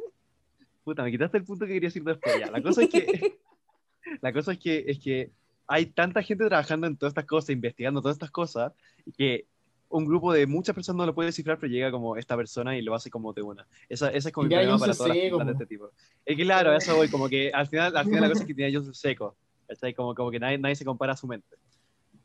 puta, 0.84 1.04
me 1.04 1.12
quitaste 1.12 1.38
el 1.38 1.44
punto 1.44 1.66
que 1.68 1.74
quería 1.74 1.90
decir 1.90 2.04
después 2.04 2.40
ya. 2.40 2.50
La 2.50 2.62
cosa 2.64 2.84
es 2.84 2.90
que, 2.90 3.38
la 4.22 4.34
cosa 4.34 4.54
es 4.54 4.58
que, 4.58 4.86
es 4.88 5.00
que 5.00 5.32
hay 5.72 5.86
tanta 5.86 6.22
gente 6.22 6.46
trabajando 6.48 6.86
en 6.86 6.98
todas 6.98 7.12
estas 7.12 7.24
cosas, 7.24 7.52
investigando 7.52 8.02
todas 8.02 8.16
estas 8.16 8.30
cosas, 8.30 8.74
que 9.18 9.46
un 9.88 10.06
grupo 10.06 10.34
de 10.34 10.46
muchas 10.46 10.76
personas 10.76 10.98
no 10.98 11.06
lo 11.06 11.16
puede 11.16 11.28
descifrar, 11.28 11.60
pero 11.60 11.72
llega 11.72 11.92
como 11.92 12.18
esta 12.18 12.36
persona 12.36 12.78
y 12.78 12.82
lo 12.82 12.94
hace 12.94 13.10
como 13.10 13.32
de 13.32 13.42
una. 13.42 13.66
Esa, 13.88 14.10
esa 14.10 14.28
es 14.28 14.34
como 14.34 14.48
mi 14.48 14.54
problema 14.54 14.78
para 14.78 14.94
todas 14.94 15.16
las 15.16 15.46
de 15.46 15.52
este 15.54 15.66
tipo. 15.66 15.90
Es 16.26 16.36
que 16.36 16.44
claro, 16.44 16.76
eso 16.76 16.94
voy, 16.98 17.08
como 17.08 17.30
que 17.30 17.52
al 17.54 17.68
final, 17.68 17.96
al 17.96 18.04
final 18.04 18.22
la 18.22 18.28
cosa 18.28 18.42
es 18.42 18.48
que 18.48 18.54
tiene 18.54 18.68
ellos 18.68 18.90
seco, 18.98 19.38
¿cachai? 19.66 19.94
Como, 19.94 20.14
como 20.14 20.30
que 20.30 20.40
nadie, 20.40 20.58
nadie 20.58 20.76
se 20.76 20.84
compara 20.84 21.14
a 21.14 21.18
su 21.18 21.26
mente. 21.26 21.56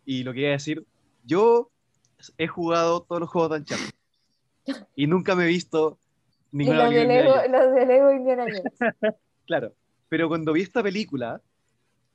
Y 0.04 0.24
lo 0.24 0.32
que 0.32 0.40
iba 0.40 0.48
a 0.48 0.52
decir, 0.52 0.84
yo 1.24 1.70
he 2.38 2.48
jugado 2.48 3.02
todos 3.02 3.20
los 3.20 3.30
juegos 3.30 3.50
de 3.50 3.58
Uncharted 3.58 3.94
y 4.96 5.06
nunca 5.06 5.36
me 5.36 5.44
he 5.44 5.48
visto 5.48 6.00
ninguna 6.50 6.86
los 6.86 6.94
de, 6.94 7.04
Lego, 7.04 7.34
los 7.48 7.74
de 7.74 7.86
Lego 7.86 8.12
Indiana 8.12 8.44
Jones. 8.44 8.62
claro, 9.46 9.72
pero 10.08 10.26
cuando 10.26 10.52
vi 10.52 10.62
esta 10.62 10.82
película, 10.82 11.40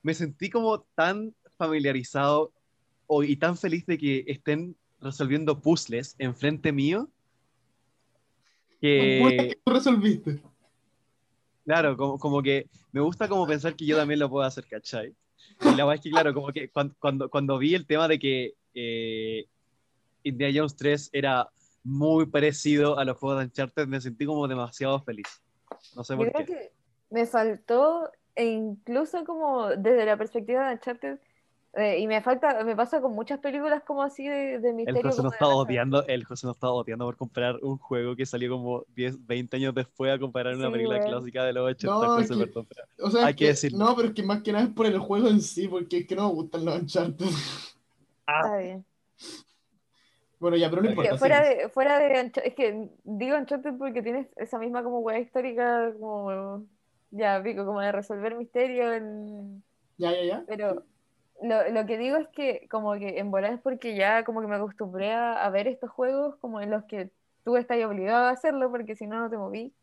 me 0.03 0.13
sentí 0.13 0.49
como 0.49 0.81
tan 0.95 1.33
familiarizado 1.57 2.51
y 3.23 3.35
tan 3.35 3.57
feliz 3.57 3.85
de 3.85 3.97
que 3.97 4.23
estén 4.27 4.75
resolviendo 5.01 5.59
puzzles 5.59 6.15
enfrente 6.17 6.71
mío. 6.71 7.09
Que... 8.79 9.57
tú 9.63 9.73
resolviste? 9.73 10.41
Claro, 11.65 11.95
como, 11.95 12.17
como, 12.17 12.41
que 12.41 12.67
me 12.91 13.01
gusta 13.01 13.27
como 13.27 13.45
pensar 13.45 13.75
que 13.75 13.85
yo 13.85 13.95
también 13.95 14.19
lo 14.19 14.29
puedo 14.29 14.45
hacer, 14.45 14.65
¿cachai? 14.67 15.13
Y 15.61 15.65
la 15.75 15.85
verdad 15.85 15.95
es 15.95 16.01
que, 16.01 16.09
claro, 16.09 16.33
como 16.33 16.51
que 16.51 16.69
cuando, 16.69 17.29
cuando, 17.29 17.57
vi 17.57 17.75
el 17.75 17.85
tema 17.85 18.07
de 18.07 18.17
que 18.17 18.53
eh, 18.73 19.45
Indiana 20.23 20.53
Jones 20.57 20.75
3 20.75 21.09
era 21.13 21.49
muy 21.83 22.25
parecido 22.25 22.97
a 22.97 23.05
los 23.05 23.17
juegos 23.17 23.39
de 23.39 23.45
Uncharted, 23.45 23.87
me 23.87 24.01
sentí 24.01 24.25
como 24.25 24.47
demasiado 24.47 24.99
feliz. 25.03 25.27
No 25.95 26.03
sé 26.03 26.15
por 26.15 26.31
qué. 26.45 26.71
me 27.09 27.25
faltó, 27.25 28.11
e 28.35 28.45
incluso 28.45 29.23
como 29.25 29.69
desde 29.69 30.05
la 30.05 30.17
perspectiva 30.17 30.67
de 30.67 30.73
Uncharted, 30.75 31.19
eh, 31.73 31.99
y 31.99 32.07
me 32.07 32.21
falta, 32.21 32.65
me 32.65 32.75
pasa 32.75 32.99
con 32.99 33.13
muchas 33.13 33.39
películas 33.39 33.81
como 33.83 34.03
así 34.03 34.27
de, 34.27 34.59
de 34.59 34.73
misterio. 34.73 34.99
El 34.99 35.07
José, 35.07 35.23
nos 35.23 35.33
está 35.33 35.47
odiando, 35.47 36.05
el 36.05 36.25
José 36.25 36.45
nos 36.45 36.57
está 36.57 36.69
odiando 36.69 37.05
por 37.05 37.15
comprar 37.15 37.55
un 37.61 37.77
juego 37.77 38.13
que 38.13 38.25
salió 38.25 38.51
como 38.51 38.83
10, 38.93 39.25
20 39.25 39.55
años 39.55 39.73
después 39.73 40.13
a 40.13 40.19
comparar 40.19 40.55
una 40.55 40.69
película 40.69 40.99
clásica 40.99 41.45
de 41.45 41.53
los 41.53 41.69
80. 41.71 41.93
No, 41.93 42.15
o 42.99 43.09
sea, 43.09 43.25
hay 43.25 43.35
que, 43.35 43.47
decir. 43.47 43.73
No, 43.73 43.95
pero 43.95 44.09
es 44.09 44.13
que 44.13 44.21
más 44.21 44.41
que 44.41 44.51
nada 44.51 44.65
es 44.65 44.71
por 44.71 44.85
el 44.85 44.99
juego 44.99 45.29
en 45.29 45.39
sí, 45.39 45.69
porque 45.69 45.99
es 45.99 46.07
que 46.07 46.15
no 46.15 46.27
me 46.27 46.33
gustan 46.33 46.65
los 46.65 46.77
Uncharted. 46.77 47.25
Ah. 48.27 48.41
Está 48.43 48.57
bien. 48.57 48.85
Bueno, 50.41 50.57
ya, 50.57 50.69
pero 50.69 50.81
no 50.81 50.89
importa. 50.89 51.17
Fuera, 51.17 51.41
de, 51.41 51.69
fuera 51.69 51.99
de 51.99 52.31
es 52.43 52.53
que 52.53 52.89
digo 53.05 53.37
Uncharted 53.37 53.77
porque 53.77 54.01
tienes 54.01 54.27
esa 54.35 54.57
misma 54.57 54.83
como 54.83 54.99
hueá 54.99 55.19
histórica, 55.19 55.93
como 55.97 56.65
ya 57.11 57.41
pico, 57.43 57.65
como 57.65 57.81
de 57.81 57.91
resolver 57.91 58.35
misterio 58.35 58.93
en... 58.93 59.63
Ya, 59.97 60.11
ya, 60.11 60.23
ya. 60.23 60.43
Pero 60.47 60.83
lo, 61.41 61.69
lo, 61.69 61.85
que 61.85 61.97
digo 61.97 62.17
es 62.17 62.27
que 62.29 62.67
como 62.69 62.93
que 62.93 63.19
en 63.19 63.31
volar 63.31 63.53
es 63.53 63.61
porque 63.61 63.95
ya 63.95 64.23
como 64.23 64.41
que 64.41 64.47
me 64.47 64.55
acostumbré 64.55 65.11
a, 65.11 65.49
ver 65.49 65.67
estos 65.67 65.89
juegos 65.89 66.35
como 66.37 66.61
en 66.61 66.71
los 66.71 66.83
que 66.85 67.09
tú 67.43 67.57
estás 67.57 67.83
obligado 67.83 68.25
a 68.25 68.31
hacerlo 68.31 68.69
porque 68.71 68.95
si 68.95 69.07
no 69.07 69.19
no 69.19 69.29
te 69.29 69.37
moví. 69.37 69.73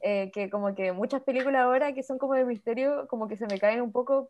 Eh, 0.00 0.30
que 0.34 0.50
como 0.50 0.74
que 0.74 0.92
muchas 0.92 1.22
películas 1.22 1.62
ahora 1.62 1.94
que 1.94 2.02
son 2.02 2.18
como 2.18 2.34
de 2.34 2.44
misterio 2.44 3.06
como 3.08 3.26
que 3.26 3.36
se 3.36 3.46
me 3.46 3.58
caen 3.58 3.80
un 3.80 3.90
poco 3.90 4.28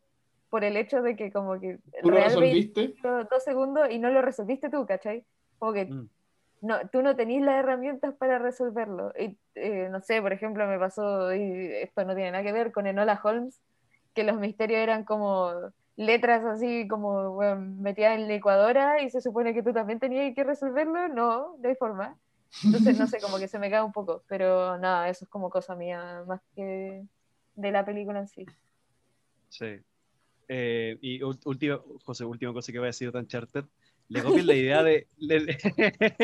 por 0.48 0.62
el 0.62 0.76
hecho 0.76 1.02
de 1.02 1.16
que 1.16 1.32
como 1.32 1.58
que 1.58 1.78
¿Tú 2.00 2.10
lo 2.10 2.16
resolviste? 2.16 2.94
dos 3.02 3.42
segundos 3.42 3.90
y 3.90 3.98
no 3.98 4.10
lo 4.10 4.22
resolviste 4.22 4.70
tú, 4.70 4.86
¿cachai? 4.86 5.24
Como 5.58 5.72
que 5.72 5.86
mm. 5.86 6.08
No, 6.60 6.88
tú 6.88 7.02
no 7.02 7.16
tenés 7.16 7.42
las 7.42 7.56
herramientas 7.56 8.14
para 8.14 8.38
resolverlo. 8.38 9.12
Y, 9.18 9.36
eh, 9.54 9.88
no 9.90 10.00
sé, 10.00 10.20
por 10.22 10.32
ejemplo, 10.32 10.66
me 10.66 10.78
pasó, 10.78 11.34
y 11.34 11.72
esto 11.72 12.04
no 12.04 12.14
tiene 12.14 12.32
nada 12.32 12.44
que 12.44 12.52
ver 12.52 12.72
con 12.72 12.86
Enola 12.86 13.20
Holmes, 13.22 13.60
que 14.14 14.24
los 14.24 14.38
misterios 14.38 14.80
eran 14.80 15.04
como 15.04 15.52
letras 15.96 16.44
así 16.44 16.88
como 16.88 17.38
metidas 17.56 18.14
en 18.16 18.22
la 18.22 18.34
licuadora 18.34 19.00
y 19.02 19.10
se 19.10 19.20
supone 19.20 19.54
que 19.54 19.62
tú 19.62 19.72
también 19.72 20.00
tenías 20.00 20.34
que 20.34 20.44
resolverlo, 20.44 21.08
no, 21.08 21.56
de 21.58 21.74
forma. 21.76 22.16
Entonces, 22.64 22.98
no 22.98 23.06
sé, 23.06 23.20
como 23.20 23.38
que 23.38 23.48
se 23.48 23.58
me 23.58 23.70
cae 23.70 23.82
un 23.82 23.92
poco, 23.92 24.22
pero 24.28 24.78
nada, 24.78 25.08
eso 25.08 25.24
es 25.24 25.30
como 25.30 25.50
cosa 25.50 25.74
mía, 25.74 26.22
más 26.26 26.40
que 26.54 27.04
de 27.56 27.70
la 27.70 27.84
película 27.84 28.20
en 28.20 28.28
sí. 28.28 28.46
Sí. 29.48 29.80
Eh, 30.48 30.98
y 31.00 31.22
último, 31.22 31.82
José, 32.04 32.24
última 32.24 32.52
cosa 32.52 32.70
que 32.70 32.78
voy 32.78 32.86
a 32.86 32.88
decir 32.88 33.10
de 33.10 33.18
Uncharted, 33.18 33.64
le 34.08 34.22
copian 34.22 34.46
la 34.46 34.54
idea 34.54 34.82
de... 34.82 35.06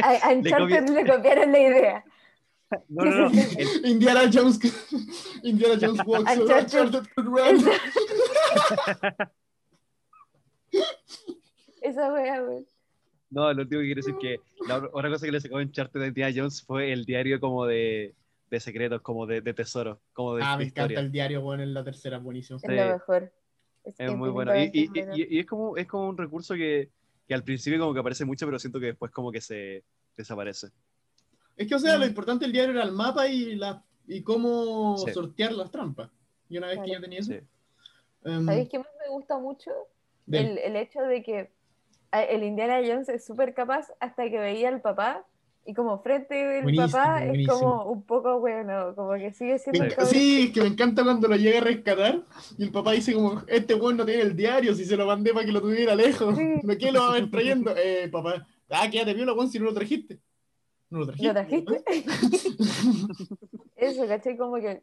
a, 0.03 0.31
Uncharted 0.33 0.89
le, 0.91 1.07
copiaron 1.07 1.53
la 1.53 1.61
idea. 1.61 2.05
No, 2.89 3.05
no, 3.05 3.29
no. 3.29 3.41
Indiana 3.85 4.31
Jones. 4.33 4.61
Indiana 5.43 5.77
Jones 5.81 6.01
walks 6.07 6.37
Uncharted 6.37 7.09
could 7.15 7.27
run. 7.27 7.65
Esa 11.83 12.13
wea, 12.13 12.41
güey. 12.43 12.67
No, 13.31 13.53
lo 13.53 13.63
último 13.63 13.81
que 13.81 13.87
quiero 13.87 14.01
decir 14.01 14.15
es 14.15 14.21
que 14.21 14.41
la 14.69 14.89
otra 14.93 15.09
cosa 15.09 15.27
que 15.27 15.33
le 15.33 15.41
sacó 15.41 15.61
en 15.61 15.73
Charter 15.73 16.03
de 16.03 16.09
Indiana 16.09 16.35
Jones 16.37 16.63
fue 16.63 16.93
el 16.93 17.05
diario 17.05 17.41
como 17.41 17.65
de, 17.67 18.15
de 18.51 18.61
secretos, 18.61 19.01
como 19.03 19.27
de, 19.27 19.41
de 19.41 19.55
tesoros, 19.55 19.99
como 20.13 20.37
de 20.37 20.43
Ah, 20.45 20.57
me 20.57 20.65
encanta 20.65 21.01
el 21.01 21.11
diario, 21.13 21.41
bueno, 21.41 21.63
en 21.63 21.73
la 21.73 21.85
tercera, 21.85 22.19
buenísimo. 22.19 22.59
Es 22.63 22.69
lo 22.69 22.93
mejor. 22.93 23.33
Es, 23.85 24.15
muy 24.15 24.31
bueno. 24.31 24.55
Y, 24.57 24.71
y, 24.73 24.91
y, 25.15 25.39
es, 25.39 25.47
como, 25.47 25.77
es 25.77 25.87
como 25.87 26.09
un 26.09 26.19
recurso 26.19 26.55
que, 26.55 26.91
que, 27.31 27.35
al 27.35 27.45
principio 27.45 27.79
como 27.79 27.95
que 27.95 28.01
aparece 28.01 28.25
mucho, 28.25 28.45
pero 28.45 28.59
siento 28.59 28.81
que 28.81 28.87
después 28.87 29.13
como 29.13 29.31
que 29.31 29.41
se 29.41 29.85
desaparece. 30.17 30.67
Es 31.57 31.69
que, 31.69 31.77
o 31.77 31.79
sea, 31.79 31.97
lo 31.97 32.05
mm. 32.05 32.09
importante 32.09 32.45
del 32.45 32.53
diario 32.53 32.73
era 32.73 32.83
el 32.83 32.91
mapa 32.91 33.29
y, 33.29 33.55
la, 33.55 33.85
y 34.09 34.25
cómo 34.25 34.97
sortear 34.99 35.53
las 35.53 35.71
trampas. 35.71 36.11
Y 36.49 36.59
una 36.59 36.67
vez 36.67 36.81
que 36.85 36.91
ya 36.91 37.01
tenía 37.01 37.21
eso... 37.21 37.35
Um, 38.25 38.47
¿Sabéis 38.47 38.69
qué 38.69 38.81
más 38.81 38.89
me 39.01 39.11
gusta 39.11 39.39
mucho? 39.39 39.71
el, 40.27 40.59
el, 40.59 40.75
hecho 40.75 41.03
de 41.03 41.23
que 41.23 41.53
el 42.13 42.43
Indiana 42.43 42.81
Jones 42.85 43.09
es 43.09 43.25
súper 43.25 43.55
capaz 43.55 43.87
hasta 44.01 44.29
que 44.29 44.39
veía 44.39 44.69
al 44.69 44.81
papá 44.81 45.25
Y 45.67 45.75
como 45.75 45.99
frente 45.99 46.61
el 46.61 46.75
papá 46.75 47.25
es 47.25 47.47
como 47.47 47.85
un 47.85 48.03
poco 48.03 48.41
bueno, 48.41 48.95
como 48.95 49.13
que 49.15 49.33
sigue 49.33 49.59
siendo. 49.59 50.05
sí, 50.07 50.47
es 50.47 50.53
que 50.53 50.63
me 50.63 50.69
encanta 50.69 51.05
cuando 51.05 51.29
lo 51.29 51.37
llega 51.37 51.59
a 51.59 51.65
rescatar 51.65 52.23
y 52.57 52.65
el 52.65 52.73
papá 52.73 52.93
dice 52.93 53.13
como, 53.13 53.43
este 53.47 53.75
weón 53.75 53.97
no 53.97 54.07
tiene 54.07 54.23
el 54.23 54.35
diario, 54.35 54.75
si 54.75 54.85
se 54.85 54.97
lo 54.97 55.07
mandé 55.07 55.33
para 55.33 55.45
que 55.45 55.53
lo 55.53 55.61
tuviera 55.61 55.95
lejos. 55.95 56.37
¿De 56.37 56.79
qué 56.79 56.91
lo 56.91 57.01
va 57.01 57.11
a 57.11 57.13
ver 57.13 57.31
trayendo? 57.31 57.75
Eh, 57.77 58.09
papá, 58.11 58.47
ah, 58.71 58.89
quédate 58.91 59.15
viola, 59.15 59.35
weón, 59.35 59.51
si 59.51 59.59
no 59.59 59.67
lo 59.67 59.75
trajiste. 59.75 60.19
No 60.89 61.01
lo 61.01 61.07
trajiste. 61.07 61.29
¿Lo 61.29 61.35
trajiste? 61.35 61.85
Eso, 63.77 64.07
¿cachai? 64.07 64.37
Como 64.37 64.57
que, 64.61 64.81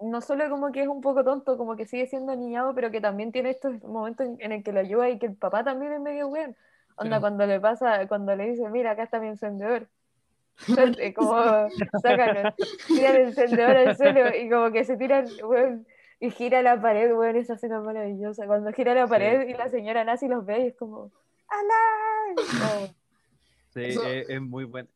no 0.00 0.20
solo 0.20 0.48
como 0.50 0.72
que 0.72 0.82
es 0.82 0.88
un 0.88 1.00
poco 1.00 1.24
tonto, 1.24 1.56
como 1.56 1.76
que 1.76 1.86
sigue 1.86 2.06
siendo 2.06 2.34
niñado, 2.34 2.74
pero 2.74 2.90
que 2.90 3.00
también 3.00 3.32
tiene 3.32 3.50
estos 3.50 3.82
momentos 3.82 4.26
en, 4.38 4.52
el 4.52 4.62
que 4.62 4.72
lo 4.72 4.80
ayuda 4.80 5.10
y 5.10 5.18
que 5.18 5.26
el 5.26 5.36
papá 5.36 5.62
también 5.62 5.92
es 5.92 6.00
medio 6.00 6.28
weón. 6.28 6.56
Onda, 6.96 7.20
cuando 7.20 7.46
le 7.46 7.60
pasa, 7.60 8.06
cuando 8.06 8.36
le 8.36 8.50
dice, 8.50 8.68
mira, 8.70 8.92
acá 8.92 9.04
está 9.04 9.20
mi 9.20 9.28
encendedor. 9.28 9.88
como, 11.16 11.68
sácalo, 12.00 12.54
tira 12.86 13.10
el 13.10 13.28
encendedor 13.28 13.76
al 13.76 13.96
suelo 13.96 14.36
y 14.36 14.48
como 14.48 14.70
que 14.70 14.84
se 14.84 14.96
tira, 14.96 15.24
weón, 15.42 15.84
y 16.20 16.30
gira 16.30 16.62
la 16.62 16.80
pared, 16.80 17.12
weón, 17.12 17.36
esa 17.36 17.54
escena 17.54 17.80
maravillosa. 17.80 18.46
Cuando 18.46 18.72
gira 18.72 18.94
la 18.94 19.08
pared 19.08 19.48
y 19.48 19.54
la 19.54 19.68
señora 19.68 20.04
nazi 20.04 20.28
los 20.28 20.46
ve 20.46 20.60
y 20.60 20.66
es 20.68 20.76
como, 20.76 21.10
¡Alá! 21.48 22.94
Sí, 23.70 23.80
es, 24.28 24.40
muy 24.40 24.64
bueno. 24.64 24.88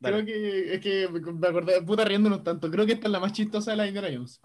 Creo 0.00 0.24
que 0.24 0.74
es 0.74 0.80
que 0.80 1.08
me 1.08 1.48
acordé, 1.48 1.80
puta 1.82 2.04
riéndonos 2.04 2.42
tanto. 2.42 2.70
Creo 2.70 2.84
que 2.84 2.92
esta 2.92 3.06
es 3.06 3.12
la 3.12 3.20
más 3.20 3.32
chistosa 3.32 3.70
de 3.70 3.76
la 3.76 3.86
Indiana 3.86 4.08
Jones. 4.12 4.40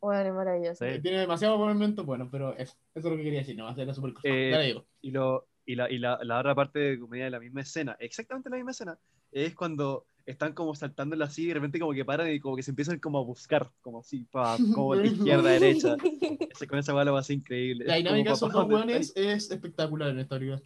Bueno, 0.00 0.28
es 0.28 0.34
maravilloso. 0.34 0.84
Tiene 1.02 1.18
demasiado 1.18 1.58
momentos 1.58 2.06
bueno, 2.06 2.28
pero 2.30 2.56
eso, 2.56 2.74
eso, 2.94 3.08
es 3.08 3.12
lo 3.12 3.16
que 3.16 3.24
quería 3.24 3.40
decir, 3.40 3.56
no 3.56 3.64
va 3.64 3.72
a 3.72 3.74
ser 3.74 3.86
la 3.86 3.94
super 3.94 4.14
eh, 4.24 4.74
Y, 5.02 5.10
lo, 5.10 5.48
y, 5.70 5.76
la, 5.76 5.90
y 5.90 5.98
la, 5.98 6.18
la, 6.22 6.40
otra 6.40 6.54
parte 6.54 6.78
de 6.80 6.98
comedia 6.98 7.26
de 7.26 7.30
la 7.30 7.38
misma 7.38 7.60
escena, 7.60 7.96
exactamente 8.00 8.50
la 8.50 8.56
misma 8.56 8.72
escena, 8.72 8.98
es 9.30 9.54
cuando 9.54 10.04
están 10.26 10.52
como 10.52 10.74
saltando 10.74 11.22
así 11.22 11.44
y 11.44 11.46
de 11.46 11.54
repente 11.54 11.78
como 11.78 11.92
que 11.92 12.04
paran 12.04 12.32
y 12.32 12.40
como 12.40 12.56
que 12.56 12.64
se 12.64 12.72
empiezan 12.72 12.98
como 12.98 13.18
a 13.18 13.22
buscar, 13.22 13.70
como 13.80 14.00
así, 14.00 14.26
pa, 14.30 14.56
como 14.74 14.96
de 14.96 15.06
izquierda 15.06 15.48
a 15.48 15.52
derecha. 15.60 15.96
Ese, 16.50 16.66
con 16.66 16.78
esa 16.80 16.92
bala 16.92 17.12
va 17.12 17.20
a 17.20 17.22
ser 17.22 17.36
increíble. 17.36 17.84
La 17.84 17.96
dinámica 17.96 18.30
de 18.30 18.34
esos 18.34 18.52
dos 18.52 18.66
weones 18.66 19.12
es 19.14 19.50
espectacular 19.50 20.10
en 20.10 20.18
esta 20.18 20.36
película. 20.36 20.60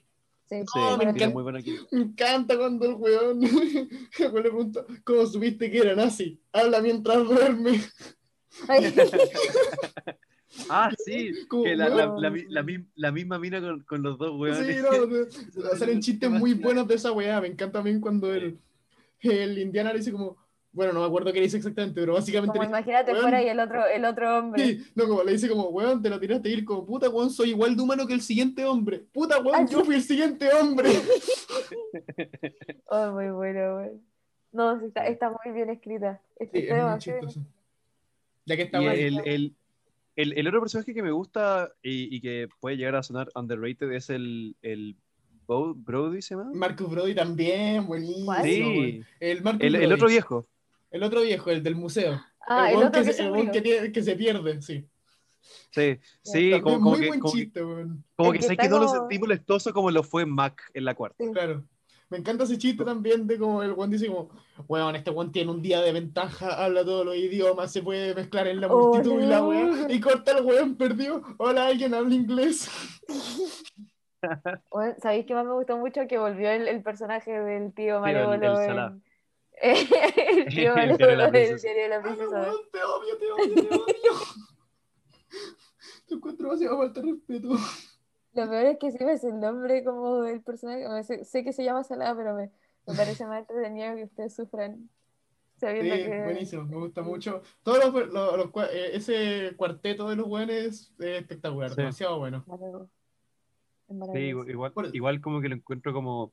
Sí, 0.47 0.57
me, 0.99 1.05
encanta, 1.05 1.53
me, 1.91 2.01
encanta, 2.03 2.59
cuando 2.59 2.87
el 2.87 2.95
weón 2.95 3.41
le 3.41 4.31
pregunta, 4.31 4.85
¿cómo 5.03 5.27
supiste 5.27 5.71
que 5.71 5.79
era 5.79 5.95
nazi? 5.95 6.39
Habla 6.53 6.81
mientras 6.83 7.25
duerme. 7.25 7.81
Ah, 10.69 10.91
sí, 11.05 11.33
que 11.51 11.77
la, 11.77 11.89
la, 11.89 12.07
la, 12.07 12.67
la, 12.97 13.13
misma 13.13 13.39
mina 13.39 13.61
con, 13.61 13.81
con, 13.83 14.03
los 14.03 14.19
dos 14.19 14.39
weones. 14.39 14.77
Sí, 14.77 14.83
no, 15.55 15.67
salen 15.77 16.01
chistes 16.01 16.31
muy 16.31 16.55
buenos 16.55 16.87
de 16.89 16.95
esa 16.95 17.13
weá. 17.13 17.41
Me 17.41 17.49
encanta 17.49 17.79
también 17.79 18.01
cuando 18.01 18.33
el, 18.33 18.59
el 19.21 19.59
Indiana 19.59 19.93
le 19.93 19.99
dice 19.99 20.13
como, 20.13 20.37
bueno, 20.75 20.93
no 20.93 21.01
me 21.01 21.07
acuerdo 21.07 21.33
qué 21.33 21.41
dice 21.41 21.57
exactamente, 21.57 22.01
pero 22.01 22.15
básicamente. 22.15 22.59
Como 22.59 22.69
imagínate 22.69 23.15
fuera 23.15 23.43
y 23.43 23.49
el 23.49 23.61
otro, 23.61 23.87
el 23.87 24.05
otro 24.05 24.39
hombre. 24.39 24.65
Sí, 24.65 24.87
no, 24.97 25.07
como 25.07 25.23
le 25.23 25.33
dice 25.33 25.49
como, 25.49 25.69
weón, 25.69 26.03
te 26.03 26.11
lo 26.11 26.19
tiraste 26.19 26.49
a 26.49 26.53
ir 26.53 26.65
como, 26.65 26.85
puta, 26.85 27.09
weón, 27.09 27.31
soy 27.31 27.51
igual 27.51 27.77
de 27.77 27.83
humano 27.83 28.07
que 28.07 28.15
el 28.15 28.23
siguiente 28.23 28.65
hombre. 28.65 29.05
Puta, 29.13 29.39
weón, 29.39 29.69
yo 29.69 29.85
fui 29.85 29.95
el 29.95 30.03
siguiente 30.03 30.53
hombre. 30.53 30.91
oh, 32.87 33.13
muy 33.13 33.31
bueno, 33.31 33.77
weón. 33.77 34.03
No, 34.51 34.81
está, 34.81 35.07
está 35.07 35.31
muy 35.31 35.55
bien 35.55 35.71
escrita. 35.71 36.21
Está 36.37 36.59
sí, 36.59 36.67
es 36.69 36.85
muy 36.85 36.99
chistoso. 36.99 37.41
Ya 38.47 38.57
que 38.57 38.63
está 38.63 38.83
y 38.83 38.87
el, 38.87 39.21
el, 39.25 39.57
el, 40.17 40.33
el, 40.39 40.47
otro 40.49 40.61
personaje 40.61 40.95
que 40.95 41.03
me 41.03 41.11
gusta 41.11 41.73
y, 41.83 42.15
y, 42.15 42.21
que 42.21 42.49
puede 42.61 42.77
llegar 42.77 42.97
a 42.97 43.03
sonar 43.03 43.29
underrated 43.35 43.93
es 43.93 44.11
el, 44.11 44.57
el 44.63 44.97
Brody, 45.47 46.23
¿se 46.23 46.35
llama? 46.35 46.51
Marcus 46.55 46.91
Brody 46.91 47.15
también, 47.15 47.87
buenísimo. 47.87 48.35
Sí. 48.43 49.03
El, 49.21 49.43
el, 49.61 49.75
el 49.75 49.93
otro 49.93 50.09
viejo. 50.09 50.49
El 50.91 51.03
otro 51.03 51.23
viejo, 51.23 51.51
el 51.51 51.63
del 51.63 51.75
museo. 51.75 52.21
Ah, 52.47 52.71
el, 52.71 52.77
otro 52.77 53.03
que, 53.03 53.13
se, 53.13 53.31
que, 53.53 53.93
que, 53.93 54.03
se 54.03 54.17
pierde, 54.17 54.63
sí. 54.63 54.87
Sí, 55.71 55.99
sí, 56.23 56.61
como, 56.63 56.81
como, 56.81 56.97
que, 56.97 57.09
como, 57.09 57.33
chiste, 57.33 57.61
como 58.17 58.33
que, 58.33 58.43
sé 58.43 58.57
que 58.57 58.69
no 58.69 58.79
lo 58.79 58.89
sentí 58.89 59.19
molestoso 59.19 59.73
como 59.73 59.91
lo 59.91 60.03
fue 60.03 60.25
Mac 60.25 60.63
en 60.73 60.85
la 60.85 60.95
cuarta. 60.95 61.23
Claro. 61.33 61.65
Me 62.11 62.19
encanta 62.19 62.45
ese 62.45 62.59
chiste 62.59 62.85
también 62.85 63.27
de 63.27 63.39
como 63.39 63.63
el 63.63 63.73
Juan 63.73 63.91
dice 63.91 64.07
como, 64.07 64.31
weón, 64.69 64.95
este 64.95 65.11
Juan 65.11 65.33
tiene 65.33 65.51
un 65.51 65.63
día 65.63 65.81
de 65.81 65.93
ventaja, 65.93 66.63
habla 66.65 66.85
todos 66.85 67.05
los 67.07 67.17
idiomas, 67.17 67.73
se 67.73 67.83
puede 67.83 68.15
mezclar 68.15 68.47
en 68.47 68.61
la 68.61 68.69
oh, 68.69 68.93
multitud 68.93 69.21
y 69.21 69.27
la 69.27 69.43
weón, 69.45 69.91
y 69.91 70.01
corta 70.01 70.37
el 70.37 70.45
weón 70.45 70.77
perdió, 70.77 71.23
hola, 71.39 71.67
alguien 71.67 71.95
habla 71.95 72.15
inglés. 72.15 72.71
¿Sabéis 75.03 75.27
que 75.27 75.35
más 75.35 75.45
me 75.45 75.53
gustó 75.53 75.77
mucho? 75.77 76.07
Que 76.09 76.19
volvió 76.19 76.51
el, 76.51 76.69
el 76.69 76.83
personaje 76.83 77.33
del 77.33 77.75
tío 77.75 78.01
Malévolo 78.01 78.61
en, 78.61 79.03
el 79.63 80.47
tío 80.49 80.75
del 80.75 80.97
diario 80.97 81.07
de 81.07 81.17
la 81.89 82.03
princesa. 82.03 82.43
Te 82.73 82.83
odio, 82.83 83.19
te 83.19 83.27
odio, 83.27 83.55
te 83.55 83.75
odio. 83.75 84.13
Te 86.07 86.15
encuentro 86.15 86.49
demasiado 86.49 86.79
falta 86.79 87.01
de 87.01 87.13
respeto. 87.13 87.57
Lo 88.35 88.49
peor 88.49 88.67
es 88.67 88.79
que 88.79 88.91
sí 88.91 88.99
me 89.05 89.13
el 89.13 89.41
nombre 89.41 89.85
como 89.85 90.23
del 90.23 90.43
personaje. 90.43 91.05
Sé, 91.05 91.25
sé, 91.25 91.45
que 91.45 91.53
se 91.53 91.65
llama 91.65 91.85
Salada, 91.85 92.17
pero 92.17 92.35
me, 92.35 92.51
me 92.87 92.95
parece 92.95 93.27
más 93.27 93.41
entretenido 93.41 93.95
que 93.95 94.05
ustedes 94.05 94.35
sufran 94.35 94.89
sabiendo 95.57 95.95
sí, 95.95 96.23
buenísimo, 96.23 96.65
me 96.65 96.77
gusta 96.77 97.03
mucho. 97.03 97.43
Todos 97.63 97.79
los, 97.85 98.13
los, 98.13 98.37
los, 98.37 98.71
eh, 98.73 98.91
ese 98.95 99.55
cuarteto 99.57 100.09
de 100.09 100.17
los 100.17 100.29
buenos 100.29 100.57
es 100.57 100.93
espectacular, 100.99 101.75
demasiado 101.75 102.19
bueno. 102.19 102.45
Sí, 104.13 104.19
igual, 104.19 104.73
igual 104.93 105.21
como 105.21 105.41
que 105.41 105.49
lo 105.49 105.55
encuentro 105.57 105.93
como 105.93 106.33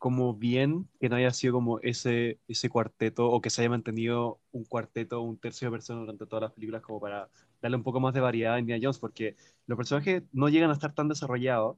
como 0.00 0.32
bien 0.32 0.88
que 0.98 1.10
no 1.10 1.16
haya 1.16 1.30
sido 1.30 1.52
como 1.52 1.78
ese, 1.80 2.38
ese 2.48 2.70
cuarteto 2.70 3.30
o 3.30 3.42
que 3.42 3.50
se 3.50 3.60
haya 3.60 3.68
mantenido 3.68 4.40
un 4.50 4.64
cuarteto, 4.64 5.20
un 5.20 5.36
tercio 5.36 5.68
de 5.68 5.72
personas 5.72 6.00
durante 6.00 6.24
todas 6.24 6.44
las 6.44 6.52
películas 6.52 6.80
como 6.80 6.98
para 6.98 7.28
darle 7.60 7.76
un 7.76 7.82
poco 7.82 8.00
más 8.00 8.14
de 8.14 8.20
variedad 8.20 8.54
a 8.54 8.58
Indiana 8.58 8.80
Jones, 8.82 8.98
porque 8.98 9.36
los 9.66 9.76
personajes 9.76 10.22
no 10.32 10.48
llegan 10.48 10.70
a 10.70 10.72
estar 10.72 10.94
tan 10.94 11.06
desarrollados 11.06 11.76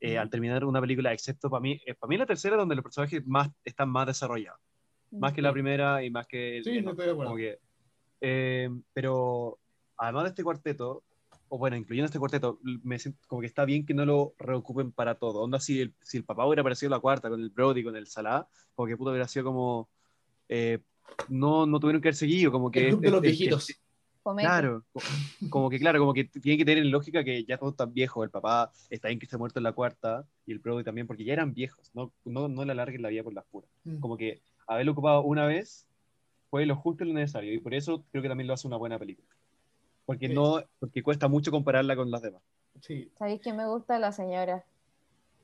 eh, 0.00 0.18
al 0.18 0.28
terminar 0.28 0.64
una 0.64 0.80
película, 0.80 1.12
excepto 1.12 1.48
para 1.48 1.60
mí, 1.60 1.80
eh, 1.86 1.94
para 1.94 2.08
mí 2.08 2.16
la 2.16 2.26
tercera 2.26 2.56
donde 2.56 2.74
los 2.74 2.82
personajes 2.82 3.24
más, 3.28 3.48
están 3.64 3.90
más 3.90 4.08
desarrollados, 4.08 4.60
más 5.12 5.32
que 5.32 5.40
la 5.40 5.52
primera 5.52 6.02
y 6.02 6.10
más 6.10 6.26
que... 6.26 6.62
Sí, 6.64 6.82
no 6.82 6.90
estoy 6.90 7.06
de 7.06 7.12
acuerdo. 7.12 7.36
Eh, 8.22 8.70
pero 8.92 9.56
además 9.96 10.24
de 10.24 10.28
este 10.30 10.42
cuarteto, 10.42 11.04
o 11.48 11.58
bueno, 11.58 11.76
incluyendo 11.76 12.06
este 12.06 12.18
cuarteto, 12.18 12.58
me 12.62 12.98
siento 12.98 13.20
como 13.28 13.40
que 13.40 13.46
está 13.46 13.64
bien 13.64 13.86
que 13.86 13.94
no 13.94 14.04
lo 14.04 14.34
reocupen 14.38 14.92
para 14.92 15.14
todo. 15.14 15.42
Onda, 15.42 15.60
si 15.60 15.80
el, 15.80 15.94
si 16.02 16.16
el 16.16 16.24
papá 16.24 16.46
hubiera 16.46 16.62
aparecido 16.62 16.90
la 16.90 16.98
cuarta 16.98 17.28
con 17.28 17.40
el 17.40 17.50
Brody, 17.50 17.84
con 17.84 17.96
el 17.96 18.06
Salah, 18.06 18.46
como 18.74 18.88
que 18.88 18.96
pudo 18.96 19.10
hubiera 19.10 19.28
sido 19.28 19.44
como. 19.44 19.88
Eh, 20.48 20.78
no, 21.28 21.66
no 21.66 21.78
tuvieron 21.78 22.02
que 22.02 22.08
haber 22.08 22.16
seguido, 22.16 22.50
como 22.50 22.70
que. 22.70 22.88
El 22.88 23.00
de 23.00 23.10
los 23.10 23.20
viejitos. 23.20 23.72
claro, 24.38 24.84
como 25.50 25.70
que 25.70 25.78
claro, 25.78 26.00
como 26.00 26.12
que 26.12 26.24
tiene 26.24 26.58
que 26.58 26.64
tener 26.64 26.84
lógica 26.86 27.22
que 27.22 27.44
ya 27.44 27.58
todos 27.58 27.74
están 27.74 27.92
viejos. 27.92 28.24
El 28.24 28.30
papá 28.30 28.72
está 28.90 29.08
bien 29.08 29.20
que 29.20 29.26
esté 29.26 29.38
muerto 29.38 29.60
en 29.60 29.64
la 29.64 29.72
cuarta 29.72 30.26
y 30.46 30.52
el 30.52 30.58
Brody 30.58 30.82
también, 30.82 31.06
porque 31.06 31.24
ya 31.24 31.32
eran 31.32 31.54
viejos. 31.54 31.90
No, 31.94 32.12
no, 32.24 32.48
no 32.48 32.64
le 32.64 32.72
alarguen 32.72 33.02
la 33.02 33.08
vida 33.08 33.22
por 33.22 33.34
las 33.34 33.44
puras. 33.44 33.70
Mm. 33.84 34.00
Como 34.00 34.16
que 34.16 34.42
haberlo 34.66 34.92
ocupado 34.92 35.22
una 35.22 35.46
vez 35.46 35.86
fue 36.50 36.66
lo 36.66 36.74
justo 36.74 37.04
y 37.04 37.08
lo 37.08 37.14
necesario. 37.14 37.54
Y 37.54 37.60
por 37.60 37.72
eso 37.72 38.04
creo 38.10 38.22
que 38.22 38.28
también 38.28 38.48
lo 38.48 38.54
hace 38.54 38.66
una 38.66 38.76
buena 38.76 38.98
película 38.98 39.35
porque 40.06 40.28
no 40.28 40.62
porque 40.78 41.02
cuesta 41.02 41.28
mucho 41.28 41.50
compararla 41.50 41.96
con 41.96 42.10
las 42.10 42.22
demás. 42.22 42.42
Sí. 42.80 43.10
¿Sabéis 43.18 43.40
que 43.40 43.52
me 43.52 43.66
gusta 43.66 43.98
la 43.98 44.12
señora? 44.12 44.64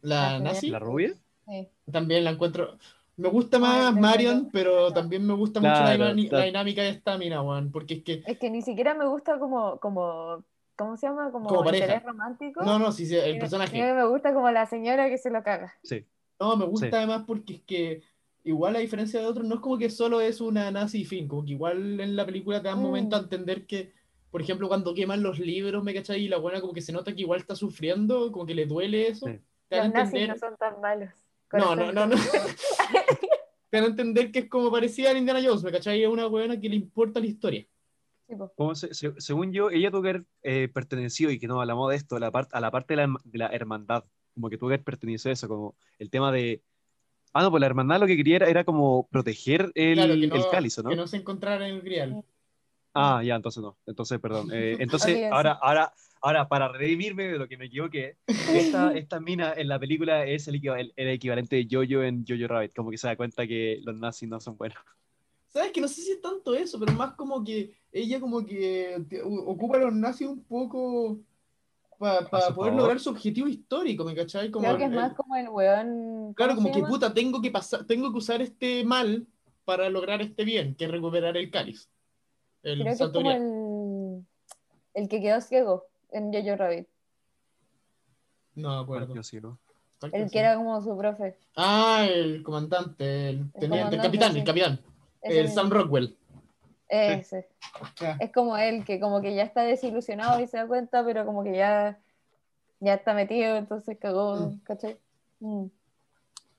¿La, 0.01 0.39
la 0.39 0.53
¿La 0.63 0.79
rubia? 0.79 1.15
Sí. 1.47 1.69
También 1.91 2.25
la 2.25 2.31
encuentro. 2.31 2.79
Me 3.17 3.29
gusta 3.29 3.59
más 3.59 3.95
Marion, 3.95 4.49
pero 4.53 4.91
también 4.93 5.27
me 5.27 5.35
gusta 5.35 5.61
mucho 5.61 5.73
la, 5.73 6.15
dinámica 6.15 6.83
de 6.83 6.89
esta 6.89 7.19
mina, 7.19 7.41
Juan, 7.41 7.71
porque 7.71 7.95
es 7.95 8.03
que... 8.03 8.23
Es 8.27 8.39
que 8.39 8.51
ni 8.51 8.63
siquiera 8.63 8.95
me 8.95 9.07
gusta 9.07 9.39
como, 9.39 9.79
como 9.81 10.43
¿cómo 10.77 10.97
se 10.97 11.07
llama? 11.07 11.31
Como, 11.31 11.49
como 11.49 11.65
pareja. 11.65 12.01
romántico. 12.01 12.65
No, 12.65 12.79
no, 12.79 12.91
sí, 12.91 13.07
sí 13.07 13.17
el 13.17 13.39
personaje. 13.39 13.95
me 13.95 14.07
gusta 14.07 14.33
como 14.33 14.51
la 14.51 14.67
señora 14.67 15.09
que 15.09 15.19
se 15.19 15.31
lo 15.31 15.43
caga. 15.43 15.75
Sí. 15.83 16.05
No, 16.41 16.57
me 16.57 16.65
gusta 16.65 16.97
además 16.97 17.25
porque 17.27 17.55
es 17.55 17.63
que 17.63 18.03
igual 18.45 18.75
a 18.77 18.81
diferencia 18.81 19.21
de 19.21 19.27
otros, 19.27 19.47
no 19.47 19.57
es 19.57 19.61
como 19.61 19.79
que 19.79 19.91
solo 19.91 20.21
es 20.21 20.41
una 20.41 20.71
nazi 20.71 21.05
fin, 21.05 21.29
como 21.29 21.45
que 21.45 21.53
igual 21.53 22.01
en 22.01 22.17
la 22.17 22.27
película 22.27 22.61
te 22.61 22.69
dan 22.69 22.81
mm. 22.81 22.83
momento 22.83 23.17
a 23.17 23.21
entender 23.21 23.67
que 23.67 23.93
por 24.33 24.41
ejemplo, 24.41 24.67
cuando 24.67 24.95
queman 24.95 25.23
los 25.23 25.39
libros, 25.39 25.85
¿me 25.85 25.93
cachai? 25.93 26.23
Y 26.23 26.29
la 26.29 26.39
buena 26.39 26.63
como 26.63 26.73
que 26.73 26.81
se 26.81 26.91
nota 26.91 27.15
que 27.15 27.21
igual 27.21 27.39
está 27.39 27.55
sufriendo, 27.55 28.33
como 28.33 28.47
que 28.47 28.55
le 28.55 28.65
duele 28.65 29.09
eso. 29.09 29.27
Los 29.69 29.93
nazis 29.93 30.27
no 30.27 30.39
son 30.39 30.57
tan 30.57 30.81
malos. 30.81 31.11
No, 31.53 31.77
no, 31.77 31.93
no, 31.93 32.07
no. 32.07 32.17
Te 33.71 33.77
dan 33.77 33.85
a 33.85 33.89
entender 33.89 34.33
que 34.33 34.41
es 34.41 34.49
como 34.49 34.71
parecía 34.71 35.11
a 35.11 35.19
Indiana 35.19 35.43
Jones, 35.45 35.63
¿me 35.63 35.71
cachai? 35.71 36.03
Es 36.03 36.09
una 36.09 36.27
buena 36.27 36.59
que 36.59 36.71
le 36.71 36.77
importa 36.77 37.21
la 37.21 37.27
historia. 37.27 37.67
Como 38.57 38.75
según 38.75 39.53
yo, 39.53 39.69
ella 39.69 39.91
tuvo 39.91 40.01
que 40.01 40.09
haber 40.09 40.25
eh, 40.43 40.69
pertenecido, 40.73 41.31
y 41.31 41.39
que 41.39 41.47
no 41.47 41.61
hablamos 41.61 41.91
de 41.91 41.97
esto, 41.97 42.17
a 42.17 42.21
la, 42.21 42.31
parte 42.31 42.57
a 42.57 42.61
la 42.61 42.71
parte 42.71 42.97
de 42.97 43.39
la, 43.39 43.49
hermandad, 43.49 44.05
como 44.33 44.49
que 44.49 44.57
tuvo 44.57 44.71
que 44.71 44.77
haber 44.77 44.85
pertenecido 44.85 45.29
a 45.29 45.35
eso, 45.35 45.47
como 45.47 45.77
el 45.99 46.09
tema 46.09 46.33
de... 46.33 46.63
Ah, 47.35 47.43
no, 47.43 47.51
pues 47.51 47.61
la 47.61 47.67
hermandad 47.67 48.01
lo 48.01 48.07
que 48.07 48.17
quería 48.17 48.39
era, 48.39 48.65
como 48.65 49.09
proteger 49.09 49.73
el, 49.75 49.99
el 49.99 50.45
cáliz, 50.51 50.79
¿no? 50.83 50.89
Que 50.89 50.97
no 50.97 51.07
se 51.07 51.19
encontrara 51.19 51.69
en 51.69 51.75
el 51.75 51.83
grial. 51.83 52.25
Ah, 52.94 53.23
ya, 53.24 53.36
entonces 53.36 53.62
no. 53.62 53.77
Entonces, 53.86 54.20
perdón. 54.20 54.48
Eh, 54.52 54.77
entonces, 54.81 55.31
ahora, 55.31 55.52
ahora, 55.52 55.93
Ahora, 56.24 56.47
para 56.47 56.69
redimirme 56.69 57.24
de 57.24 57.36
lo 57.36 57.48
que 57.48 57.56
me 57.56 57.64
equivoqué, 57.64 58.16
esta, 58.27 58.93
esta 58.94 59.19
mina 59.19 59.55
en 59.56 59.66
la 59.66 59.81
película 59.81 60.24
es 60.24 60.47
el, 60.47 60.60
el, 60.94 61.09
equivalente 61.09 61.56
de 61.56 61.66
Jojo 61.69 62.05
en 62.05 62.24
Jojo 62.24 62.47
Rabbit, 62.47 62.73
como 62.77 62.93
que 62.93 62.97
se 62.97 63.09
da 63.09 63.16
cuenta 63.16 63.44
que 63.44 63.81
los 63.82 63.97
nazis 63.97 64.28
no 64.28 64.39
son 64.39 64.56
buenos. 64.56 64.78
¿Sabes? 65.48 65.73
Que 65.73 65.81
no 65.81 65.89
sé 65.89 66.01
si 66.01 66.12
es 66.12 66.23
tanto 66.23 66.55
eso, 66.55 66.78
pero 66.78 66.93
más 66.93 67.14
como 67.14 67.43
que 67.43 67.74
ella 67.90 68.20
como 68.20 68.47
que 68.47 69.05
ocupa 69.24 69.77
a 69.77 69.81
los 69.81 69.93
nazis 69.93 70.28
un 70.28 70.44
poco 70.44 71.19
para 71.98 72.55
poder 72.55 72.73
lograr 72.73 72.98
su 73.01 73.10
objetivo 73.10 73.48
histórico, 73.48 74.05
¿me 74.05 74.14
cachai? 74.14 74.51
Como 74.51 74.66
Creo 74.66 74.78
que 74.78 74.85
es 74.85 74.90
más 74.90 75.14
como 75.14 75.36
el 75.36 75.48
weón... 75.48 76.35
Claro, 76.35 76.55
como 76.55 76.73
que 76.73 76.82
puta, 76.82 77.12
tengo 77.12 77.43
que, 77.43 77.51
pasar, 77.51 77.85
tengo 77.85 78.10
que 78.10 78.19
usar 78.19 78.40
este 78.40 78.82
mal 78.85 79.27
para 79.64 79.89
lograr 79.90 80.23
este 80.23 80.44
bien, 80.44 80.74
que 80.74 80.86
es 80.86 80.90
recuperar 80.90 81.36
el 81.36 81.51
cáliz. 81.51 81.91
El 82.63 82.81
Creo 82.81 82.97
que 82.97 83.05
es 83.05 83.11
como 83.11 83.31
el, 83.31 84.27
el 84.95 85.09
que 85.09 85.21
quedó 85.21 85.41
ciego 85.41 85.87
en 86.11 86.33
Jojo 86.33 86.57
Rabbit. 86.57 86.89
No 88.55 88.77
me 88.77 88.83
acuerdo. 88.83 89.15
El 90.13 90.31
que 90.31 90.39
era 90.39 90.57
como 90.57 90.81
su 90.83 90.97
profe. 90.97 91.37
Ah, 91.57 92.07
el 92.09 92.43
comandante, 92.43 93.31
el, 93.31 93.53
teniente, 93.53 93.97
el 93.97 94.03
capitán, 94.03 94.37
el 94.37 94.45
capitán. 94.45 94.81
el 95.23 95.49
Sam 95.49 95.71
Rockwell. 95.71 96.17
Ese. 96.89 97.49
Es 98.21 98.33
como 98.33 98.57
él, 98.59 98.85
que 98.85 99.01
como 99.01 99.23
que 99.23 99.35
ya 99.35 99.45
está 99.45 99.63
desilusionado 99.63 100.41
y 100.41 100.47
se 100.47 100.59
da 100.59 100.67
cuenta, 100.67 101.05
pero 101.05 101.25
como 101.25 101.43
que 101.43 101.57
ya, 101.57 101.99
ya 102.81 102.95
está 102.95 103.15
metido, 103.15 103.57
entonces 103.57 103.97
cagó, 103.99 104.37
mm. 104.37 104.61
¿cachai? 104.65 104.99
Mm. 105.41 105.67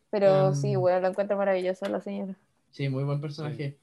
Pero 0.10 0.48
em. 0.48 0.56
sí, 0.56 0.76
bueno, 0.76 1.02
lo 1.02 1.08
encuentro 1.10 1.38
maravillosa 1.38 1.88
la 1.90 2.02
señora. 2.02 2.36
Sí, 2.72 2.90
muy 2.90 3.04
buen 3.04 3.22
personaje. 3.22 3.78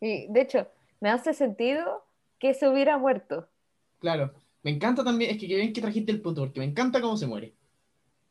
Y 0.00 0.26
de 0.28 0.40
hecho, 0.40 0.66
me 1.00 1.10
hace 1.10 1.34
sentido 1.34 2.04
que 2.38 2.54
se 2.54 2.68
hubiera 2.68 2.98
muerto. 2.98 3.48
Claro. 3.98 4.32
Me 4.62 4.70
encanta 4.70 5.02
también, 5.02 5.30
es 5.30 5.38
que 5.38 5.46
bien 5.46 5.72
que 5.72 5.80
trajiste 5.80 6.12
el 6.12 6.20
punto, 6.20 6.42
porque 6.42 6.60
me 6.60 6.66
encanta 6.66 7.00
cómo 7.00 7.16
se 7.16 7.26
muere. 7.26 7.54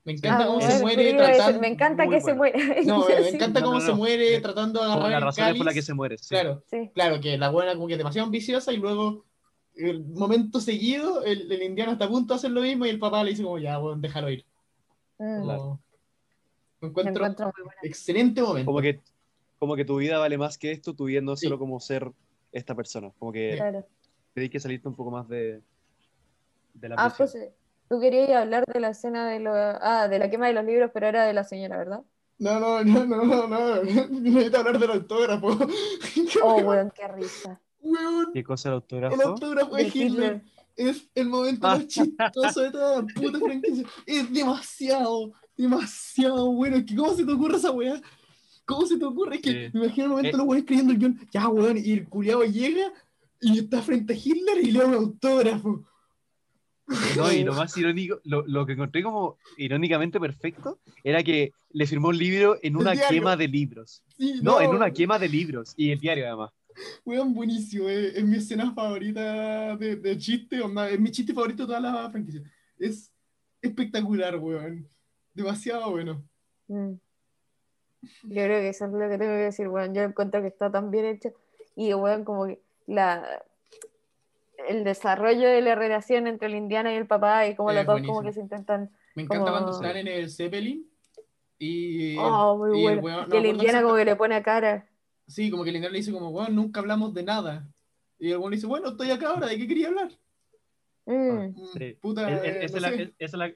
Me 0.04 0.14
encanta 0.14 0.44
ah, 0.44 0.48
cómo 0.48 0.62
se 0.62 0.82
muere 0.82 1.14
tratando. 1.14 1.60
Me 1.60 1.68
encanta 1.68 2.08
que 2.08 2.22
se 2.22 2.34
muere. 2.34 2.84
No, 2.86 3.06
me 3.08 3.30
encanta 3.30 3.62
cómo 3.62 3.82
se 3.82 3.94
muere 3.94 4.40
tratando 4.40 4.80
de 4.80 4.86
agarrar. 4.86 5.12
la 5.12 5.20
razón 5.20 5.58
por 5.58 5.66
la 5.66 5.74
que 5.74 5.82
se 5.82 5.94
muere. 5.94 6.18
Claro, 6.28 6.64
claro, 6.94 7.20
que 7.20 7.38
la 7.38 7.50
buena 7.50 7.74
como 7.76 7.88
que 7.88 7.94
es 7.94 7.98
demasiado 7.98 8.26
ambiciosa 8.26 8.72
y 8.72 8.78
luego 8.78 9.26
el 9.76 10.04
momento 10.06 10.60
seguido 10.60 11.24
el, 11.24 11.52
el, 11.52 11.64
indiano 11.64 11.94
está 11.94 12.06
a 12.06 12.10
punto 12.10 12.34
de 12.34 12.38
hacer 12.38 12.52
lo 12.52 12.62
mismo 12.62 12.86
y 12.86 12.90
el 12.90 13.00
papá 13.00 13.24
le 13.24 13.32
dice 13.32 13.44
como 13.44 13.60
ya, 13.60 13.78
bueno, 13.78 14.02
déjalo 14.02 14.30
ir. 14.30 14.46
Mm. 15.20 15.48
Me 16.82 16.88
encuentro, 16.88 17.26
excelente 17.84 18.42
momento. 18.42 18.66
Como 18.66 18.82
que, 18.82 19.02
como 19.60 19.76
que 19.76 19.86
tu 19.86 19.98
vida 19.98 20.18
vale 20.18 20.38
más 20.38 20.58
que 20.58 20.72
esto, 20.72 20.96
tu 20.96 21.06
vida 21.06 21.22
no 21.22 21.34
es 21.34 21.42
solo 21.42 21.60
como 21.60 21.80
ser 21.80 22.12
esta 22.52 22.74
persona. 22.74 23.12
Como 23.20 23.32
que 23.32 23.56
claro. 23.58 23.86
que 24.34 24.60
salirte 24.60 24.88
un 24.88 24.96
poco 24.96 25.12
más 25.12 25.28
de, 25.28 25.62
de 26.74 26.90
la 26.90 26.96
Ah, 26.98 27.14
pues 27.16 27.38
tú 27.90 28.00
querías 28.00 28.32
hablar 28.32 28.64
de 28.66 28.80
la 28.80 28.90
escena 28.90 29.30
de, 29.30 29.40
lo, 29.40 29.52
ah, 29.54 30.08
de 30.08 30.18
la 30.18 30.30
quema 30.30 30.48
de 30.48 30.54
los 30.54 30.66
libros, 30.66 30.92
pero 30.94 31.08
era 31.08 31.26
de 31.26 31.34
la 31.34 31.44
señora, 31.44 31.78
¿verdad? 31.78 32.02
No, 32.40 32.58
no, 32.58 32.84
no, 32.86 33.06
no, 33.06 33.26
no, 33.26 33.48
no. 33.48 33.84
Necesito 33.84 34.58
hablar 34.58 34.80
del 34.80 34.92
autógrafo. 34.92 35.50
Oh, 36.42 36.56
weón, 36.62 36.92
qué 36.96 37.08
risa. 37.10 37.60
Weón. 37.82 38.32
¿Qué 38.34 38.44
cosa 38.44 38.70
el 38.70 38.76
autógrafo? 38.76 39.16
El 39.16 39.22
autógrafo 39.22 39.76
de, 39.76 39.92
Hitler. 39.94 40.42
Es 40.78 41.10
el 41.16 41.28
momento 41.28 41.68
más 41.68 41.86
chistoso 41.88 42.62
de 42.62 42.72
toda 42.72 43.02
la 43.02 43.08
puta 43.14 43.40
franquicia. 43.40 43.86
Es 44.06 44.32
demasiado, 44.32 45.34
demasiado 45.58 46.54
bueno. 46.54 46.78
¿Cómo 46.96 47.14
se 47.14 47.26
te 47.26 47.32
ocurre 47.34 47.58
esa 47.58 47.72
weá? 47.72 48.02
¿Cómo 48.70 48.86
se 48.86 49.00
te 49.00 49.06
ocurre? 49.06 49.38
Es 49.38 49.42
que 49.42 49.72
me 49.74 49.86
imagino 49.86 50.04
el 50.04 50.10
momento 50.12 50.30
eh. 50.30 50.38
los 50.38 50.46
weones 50.46 50.62
escribiendo 50.62 50.94
el 50.94 51.00
guion. 51.00 51.20
Ya, 51.32 51.48
weón, 51.48 51.78
y 51.80 51.92
el 51.92 52.08
culiado 52.08 52.44
llega 52.44 52.94
y 53.42 53.58
está 53.58 53.82
frente 53.82 54.14
a 54.14 54.16
Hitler 54.16 54.60
y 54.62 54.70
le 54.72 54.80
da 54.80 54.86
un 54.86 54.94
autógrafo. 54.94 55.86
No, 57.18 57.34
y 57.34 57.44
lo 57.44 57.56
más 57.56 57.76
irónico, 57.78 58.20
lo, 58.26 58.46
lo, 58.46 58.68
que 58.68 58.74
encontré 58.74 59.02
como 59.02 59.40
irónicamente 59.58 60.20
perfecto 60.20 60.80
era 61.04 61.24
que 61.24 61.52
le 61.72 61.88
firmó 61.88 62.10
un 62.10 62.20
libro 62.20 62.60
en 62.62 62.76
una 62.76 62.96
quema 62.96 63.36
de 63.36 63.48
libros. 63.48 64.04
no, 64.44 64.62
en 64.62 64.70
una 64.70 64.92
quema 64.92 65.18
de 65.18 65.30
libros 65.30 65.74
y 65.76 65.90
el 65.90 66.00
diario 66.00 66.28
además. 66.28 66.52
Weón, 67.04 67.34
buenísimo, 67.34 67.90
eh. 67.90 68.20
es 68.20 68.24
mi 68.24 68.38
escena 68.38 68.72
favorita 68.72 69.76
de, 69.78 69.96
de 69.96 70.18
chiste, 70.20 70.60
es 70.92 71.00
mi 71.00 71.10
chiste 71.10 71.34
favorito 71.34 71.64
de 71.64 71.68
toda 71.68 71.80
la 71.80 72.12
franquicia. 72.12 72.44
Es 72.78 73.12
espectacular, 73.64 74.38
weón. 74.38 74.88
Demasiado 75.34 75.90
bueno. 75.90 76.24
Mm. 76.68 76.94
Yo 78.02 78.44
creo 78.44 78.62
que 78.62 78.70
eso 78.70 78.86
es 78.86 78.92
lo 78.92 79.10
que 79.10 79.18
tengo 79.18 79.34
que 79.34 79.44
decir, 79.44 79.68
weón. 79.68 79.94
Yo 79.94 80.04
encuentro 80.04 80.42
que 80.42 80.48
está 80.48 80.72
tan 80.72 80.92
bien 80.92 81.06
hecho 81.06 81.34
y, 81.76 81.94
weón, 81.94 82.24
como 82.24 82.48
que 82.48 82.60
la, 82.88 83.44
el 84.68 84.84
desarrollo 84.84 85.48
de 85.48 85.62
la 85.62 85.76
relación 85.76 86.28
entre 86.28 86.48
el 86.48 86.56
indiana 86.56 86.94
y 86.94 86.98
el 86.98 87.08
papá 87.08 87.48
y 87.48 87.56
como 87.56 87.72
los 87.72 87.86
dos 87.86 88.02
como 88.02 88.24
que 88.24 88.34
se 88.34 88.42
intentan... 88.42 88.90
Me 89.16 89.24
encanta 89.24 89.52
cuando 89.52 89.72
están 89.72 89.98
en 89.98 90.08
el 90.08 90.30
Zeppelin 90.30 90.90
y... 91.58 92.18
Oh, 92.18 92.58
muy 92.58 92.98
bueno. 93.00 93.26
El, 93.26 93.34
el 93.34 93.46
indiana 93.48 93.82
como 93.82 93.96
que 93.96 94.06
le 94.06 94.16
pone 94.16 94.36
a 94.36 94.44
cara. 94.44 94.88
Sí, 95.28 95.52
como 95.52 95.64
que 95.64 95.70
el 95.72 95.76
indiana 95.76 95.94
le 95.94 96.00
dice 96.00 96.12
como, 96.12 96.32
bueno, 96.32 96.50
nunca 96.50 96.80
hablamos 96.80 97.14
de 97.14 97.24
nada. 97.24 97.68
Y 98.18 98.32
el 98.32 98.38
bueno 98.38 98.56
dice, 98.56 98.68
bueno, 98.68 98.90
estoy 98.90 99.12
acá 99.12 99.30
ahora, 99.30 99.48
¿de 99.48 99.58
qué 99.58 99.68
quería 99.68 99.88
hablar? 99.88 100.12
Mm. 101.06 101.54
Puta, 102.02 102.30
esa 102.46 102.78
es 103.20 103.34
la, 103.34 103.52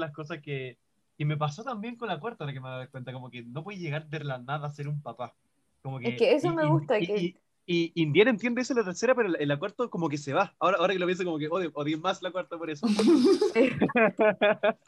las 0.00 0.12
cosas 0.12 0.38
que... 0.40 0.78
Y 1.20 1.26
me 1.26 1.36
pasó 1.36 1.62
también 1.62 1.96
con 1.96 2.08
la 2.08 2.18
cuarta, 2.18 2.46
la 2.46 2.52
que 2.54 2.60
me 2.60 2.68
doy 2.70 2.86
cuenta, 2.86 3.12
como 3.12 3.30
que 3.30 3.42
no 3.42 3.62
puede 3.62 3.76
llegar 3.76 4.08
de 4.08 4.24
la 4.24 4.38
nada 4.38 4.66
a 4.66 4.70
ser 4.70 4.88
un 4.88 5.02
papá. 5.02 5.34
Como 5.82 5.98
que, 5.98 6.08
es 6.08 6.16
que 6.16 6.32
eso 6.32 6.50
me 6.54 6.64
gusta. 6.64 6.98
que... 6.98 7.36
Y 7.66 7.92
Indiana 7.94 8.30
entiende 8.30 8.62
eso 8.62 8.72
en 8.72 8.78
la 8.78 8.86
tercera, 8.86 9.14
pero 9.14 9.38
en 9.38 9.46
la 9.46 9.58
cuarta 9.58 9.86
como 9.88 10.08
que 10.08 10.16
se 10.16 10.32
va. 10.32 10.54
Ahora, 10.58 10.78
ahora 10.78 10.94
que 10.94 10.98
lo 10.98 11.04
pienso, 11.04 11.22
como 11.24 11.38
que 11.38 11.48
odio, 11.48 11.70
odio 11.74 11.98
más 11.98 12.22
la 12.22 12.30
cuarta 12.30 12.56
por 12.56 12.70
eso. 12.70 12.86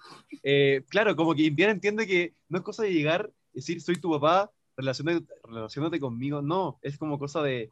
eh, 0.42 0.82
claro, 0.88 1.14
como 1.16 1.34
que 1.34 1.42
Indiana 1.42 1.74
entiende 1.74 2.06
que 2.06 2.32
no 2.48 2.56
es 2.56 2.64
cosa 2.64 2.84
de 2.84 2.94
llegar, 2.94 3.30
decir, 3.52 3.82
soy 3.82 3.96
tu 3.96 4.10
papá, 4.12 4.50
relacionándote, 4.74 6.00
conmigo. 6.00 6.40
No, 6.40 6.78
es 6.80 6.96
como 6.96 7.18
cosa 7.18 7.42
de, 7.42 7.70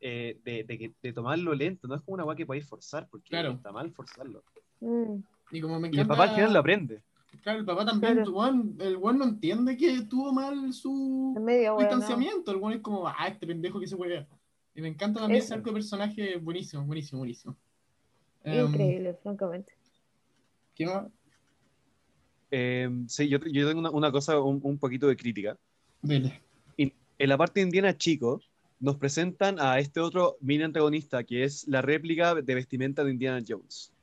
eh, 0.00 0.40
de, 0.42 0.94
de, 1.02 1.12
tomarlo 1.12 1.52
lento. 1.52 1.86
No 1.86 1.96
es 1.96 2.00
como 2.00 2.14
una 2.14 2.24
guay 2.24 2.38
que 2.38 2.46
podéis 2.46 2.66
forzar, 2.66 3.06
porque 3.10 3.28
claro. 3.28 3.50
está 3.50 3.72
mal 3.72 3.92
forzarlo. 3.92 4.42
Mm. 4.80 5.16
Y, 5.50 5.60
como 5.60 5.78
me 5.78 5.90
y 5.92 6.00
el 6.00 6.06
papá 6.06 6.22
al 6.22 6.34
final 6.34 6.54
lo 6.54 6.60
aprende. 6.60 7.02
Claro, 7.42 7.60
el 7.60 7.64
papá 7.64 7.84
también, 7.84 8.18
el 8.18 8.96
Juan 8.96 9.18
no 9.18 9.24
entiende 9.24 9.76
que 9.76 10.02
tuvo 10.02 10.32
mal 10.32 10.72
su 10.72 11.34
distanciamiento. 11.78 12.52
El 12.52 12.58
Juan 12.58 12.74
es 12.74 12.80
como, 12.80 13.06
ah, 13.06 13.28
este 13.28 13.46
pendejo 13.46 13.80
que 13.80 13.86
se 13.86 13.96
juega. 13.96 14.26
Y 14.74 14.82
me 14.82 14.88
encanta 14.88 15.20
también 15.20 15.42
ese 15.42 15.54
arco 15.54 15.70
de 15.70 15.74
personaje 15.74 16.36
buenísimo, 16.36 16.84
buenísimo, 16.84 17.18
buenísimo. 17.18 17.56
Em, 18.42 18.66
Increíble, 18.66 19.14
francamente. 19.22 19.72
¿Qué 20.74 20.86
más? 20.86 21.06
Em, 22.50 23.08
sí, 23.08 23.28
yo, 23.28 23.38
yo, 23.38 23.68
tengo 23.68 23.90
una, 23.90 24.12
cosa, 24.12 24.40
un, 24.40 24.60
un, 24.62 24.78
poquito 24.78 25.06
de 25.06 25.16
crítica. 25.16 25.56
Dile. 26.02 26.42
En 26.76 27.28
la 27.28 27.38
parte 27.38 27.60
indiana 27.60 27.96
chico, 27.96 28.40
nos 28.80 28.96
presentan 28.96 29.60
a 29.60 29.78
este 29.78 30.00
otro 30.00 30.36
mini 30.40 30.64
antagonista, 30.64 31.22
que 31.22 31.44
es 31.44 31.66
la 31.68 31.80
réplica 31.80 32.34
de 32.34 32.54
vestimenta 32.54 33.04
de 33.04 33.12
Indiana 33.12 33.42
Jones. 33.46 33.93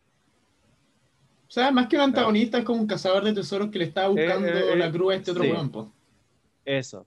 O 1.52 1.54
sea, 1.54 1.70
más 1.70 1.88
que 1.88 1.98
un 1.98 2.04
antagonista, 2.04 2.60
es 2.60 2.64
como 2.64 2.80
un 2.80 2.88
cazador 2.88 3.26
de 3.26 3.34
tesoros 3.34 3.70
que 3.70 3.80
le 3.80 3.84
estaba 3.84 4.08
eh, 4.08 4.12
buscando 4.12 4.48
eh, 4.48 4.74
la 4.78 4.90
cruz 4.90 5.12
a 5.12 5.16
este 5.18 5.32
otro 5.32 5.44
sí. 5.44 5.52
Eso. 6.64 7.06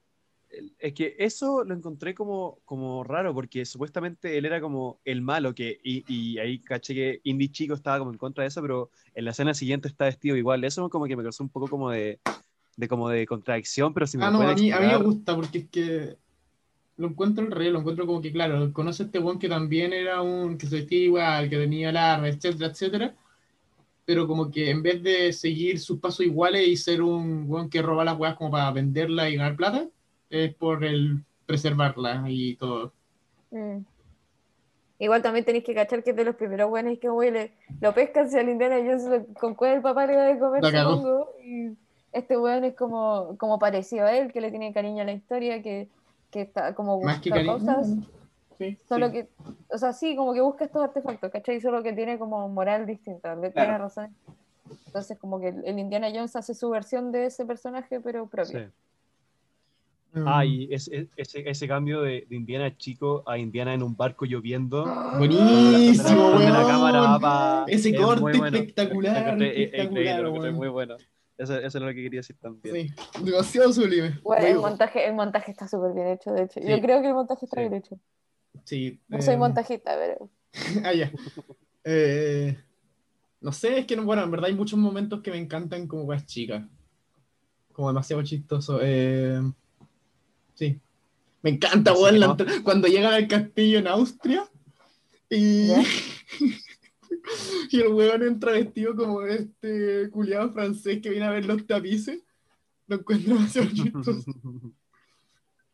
Es 0.78 0.92
que 0.92 1.16
eso 1.18 1.64
lo 1.64 1.74
encontré 1.74 2.14
como, 2.14 2.58
como 2.66 3.02
raro, 3.04 3.32
porque 3.32 3.64
supuestamente 3.64 4.36
él 4.36 4.44
era 4.44 4.60
como 4.60 5.00
el 5.06 5.22
malo, 5.22 5.54
que, 5.54 5.80
y, 5.82 6.04
y 6.12 6.36
ahí 6.36 6.58
caché 6.58 6.92
que 6.92 7.20
Indy 7.24 7.48
Chico 7.48 7.72
estaba 7.72 7.98
como 8.00 8.10
en 8.10 8.18
contra 8.18 8.42
de 8.42 8.48
eso, 8.48 8.60
pero 8.60 8.90
en 9.14 9.24
la 9.24 9.30
escena 9.30 9.54
siguiente 9.54 9.88
está 9.88 10.04
vestido 10.04 10.36
igual. 10.36 10.62
Eso 10.62 10.90
como 10.90 11.06
que 11.06 11.16
me 11.16 11.22
causó 11.22 11.42
un 11.42 11.48
poco 11.48 11.68
como 11.68 11.88
de, 11.88 12.20
de 12.76 12.86
como 12.86 13.08
de 13.08 13.26
contradicción, 13.26 13.94
pero 13.94 14.06
si 14.06 14.18
me 14.18 14.26
Ah, 14.26 14.30
no, 14.30 14.42
a 14.42 14.54
mí, 14.54 14.70
a 14.70 14.78
mí, 14.78 14.88
me 14.88 14.98
gusta, 14.98 15.34
porque 15.34 15.60
es 15.60 15.68
que 15.70 16.16
lo 16.98 17.08
encuentro 17.08 17.46
el 17.46 17.50
rey, 17.50 17.70
lo 17.70 17.78
encuentro 17.78 18.04
como 18.06 18.20
que, 18.20 18.30
claro, 18.30 18.70
conoce 18.74 19.04
a 19.04 19.06
este 19.06 19.20
buen 19.20 19.38
que 19.38 19.48
también 19.48 19.94
era 19.94 20.20
un, 20.20 20.58
que 20.58 20.66
se 20.66 20.76
vestía 20.76 20.98
igual, 20.98 21.48
que 21.48 21.56
tenía 21.56 21.90
la 21.90 22.28
etcétera, 22.28 22.66
etcétera 22.66 23.14
pero 24.04 24.26
como 24.26 24.50
que 24.50 24.70
en 24.70 24.82
vez 24.82 25.02
de 25.02 25.32
seguir 25.32 25.80
sus 25.80 25.98
pasos 25.98 26.26
iguales 26.26 26.66
y 26.66 26.76
ser 26.76 27.02
un 27.02 27.44
weón 27.48 27.70
que 27.70 27.82
roba 27.82 28.04
las 28.04 28.18
weas 28.18 28.36
como 28.36 28.50
para 28.50 28.70
venderla 28.70 29.28
y 29.28 29.36
ganar 29.36 29.56
plata, 29.56 29.88
es 30.30 30.54
por 30.54 30.84
el 30.84 31.24
preservarla 31.46 32.24
y 32.28 32.56
todo. 32.56 32.92
Mm. 33.50 33.78
Igual 34.98 35.22
también 35.22 35.44
tenéis 35.44 35.64
que 35.64 35.74
cachar 35.74 36.02
que 36.02 36.10
es 36.10 36.16
de 36.16 36.24
los 36.24 36.36
primeros 36.36 36.70
weones 36.70 36.98
que 36.98 37.10
huele, 37.10 37.52
lo 37.80 37.92
pescan 37.92 38.30
si 38.30 38.38
al 38.38 38.48
Indiana 38.48 38.76
Jones 38.76 39.26
con 39.38 39.54
cuál 39.54 39.74
el 39.74 39.82
papá 39.82 40.06
le 40.06 40.16
va 40.16 40.28
a 40.28 40.38
comer, 40.38 40.64
supongo, 40.64 41.30
y 41.44 41.72
este 42.12 42.38
weón 42.38 42.64
es 42.64 42.74
como, 42.74 43.36
como 43.38 43.58
parecido 43.58 44.06
a 44.06 44.16
él, 44.16 44.32
que 44.32 44.40
le 44.40 44.50
tiene 44.50 44.72
cariño 44.72 45.02
a 45.02 45.06
la 45.06 45.12
historia, 45.12 45.62
que, 45.62 45.88
que 46.30 46.42
está 46.42 46.74
como 46.74 47.00
Más 47.02 47.20
que 47.20 47.30
cosas. 48.54 48.88
Solo 48.88 49.10
que, 49.12 49.28
o 49.70 49.78
sea, 49.78 49.92
sí, 49.92 50.16
como 50.16 50.32
que 50.34 50.40
busca 50.40 50.64
estos 50.64 50.82
artefactos, 50.82 51.30
¿cachai? 51.30 51.60
Solo 51.60 51.82
que 51.82 51.92
tiene 51.92 52.18
como 52.18 52.48
moral 52.48 52.86
distinta, 52.86 53.38
tiene 53.52 53.78
razón. 53.78 54.14
Entonces, 54.86 55.18
como 55.18 55.40
que 55.40 55.48
el, 55.48 55.78
Indiana 55.78 56.08
Jones 56.12 56.36
hace 56.36 56.54
su 56.54 56.70
versión 56.70 57.12
de 57.12 57.26
ese 57.26 57.44
personaje, 57.44 58.00
pero 58.00 58.26
propio. 58.26 58.70
Ah, 60.26 60.44
y 60.44 60.72
ese, 60.72 61.08
ese, 61.16 61.48
ese 61.48 61.66
cambio 61.66 62.02
de, 62.02 62.24
de, 62.28 62.36
Indiana 62.36 62.76
chico 62.76 63.24
a 63.26 63.36
Indiana 63.36 63.74
en 63.74 63.82
un 63.82 63.96
barco 63.96 64.24
lloviendo. 64.24 64.84
Buenísimo, 65.18 66.36
weón. 66.36 67.64
Ese 67.66 67.94
corte 67.96 68.30
espectacular. 68.30 69.42
espectacular, 69.42 70.52
muy 70.52 70.68
bueno. 70.68 70.96
Eso, 71.36 71.58
eso, 71.58 71.78
es 71.78 71.84
lo 71.84 71.88
que 71.88 71.96
quería 71.96 72.20
decir 72.20 72.36
también. 72.40 72.88
Sí, 72.88 72.94
demasiado 73.24 73.72
sublime. 73.72 74.20
Bueno, 74.22 74.46
el, 74.46 74.58
montaje, 74.58 75.08
el 75.08 75.14
montaje 75.14 75.50
está 75.50 75.66
súper 75.66 75.92
bien 75.92 76.06
hecho, 76.06 76.32
de 76.32 76.44
hecho. 76.44 76.60
Yo 76.60 76.80
creo 76.80 77.00
que 77.02 77.08
el 77.08 77.14
montaje 77.14 77.44
está 77.44 77.60
bien 77.60 77.74
hecho. 77.74 77.98
Sí. 78.64 79.00
No 79.08 79.20
soy 79.20 79.34
eh, 79.34 79.38
montajista, 79.38 79.96
pero. 79.96 80.30
ah, 80.84 80.92
ya. 80.92 81.10
Eh, 81.84 82.56
no 83.40 83.52
sé, 83.52 83.78
es 83.78 83.86
que, 83.86 83.96
bueno, 83.96 84.22
en 84.22 84.30
verdad 84.30 84.46
hay 84.46 84.54
muchos 84.54 84.78
momentos 84.78 85.20
que 85.20 85.30
me 85.30 85.38
encantan 85.38 85.86
como 85.86 86.04
guas 86.04 86.24
chicas. 86.26 86.64
Como 87.72 87.88
demasiado 87.88 88.22
chistoso. 88.22 88.78
Eh, 88.80 89.40
sí. 90.54 90.80
Me 91.42 91.50
encanta, 91.50 91.92
weón, 91.92 92.36
cuando 92.62 92.88
llegan 92.88 93.12
al 93.12 93.28
castillo 93.28 93.78
en 93.78 93.88
Austria 93.88 94.48
y. 95.28 95.70
y 97.70 97.80
el 97.80 97.88
weón 97.88 98.22
entra 98.22 98.52
vestido 98.52 98.96
como 98.96 99.22
este 99.22 100.08
culiado 100.10 100.52
francés 100.52 101.00
que 101.02 101.10
viene 101.10 101.26
a 101.26 101.30
ver 101.30 101.44
los 101.44 101.66
tapices. 101.66 102.22
Lo 102.86 102.96
encuentro 102.96 103.34
demasiado 103.34 103.68
chistoso. 103.72 104.24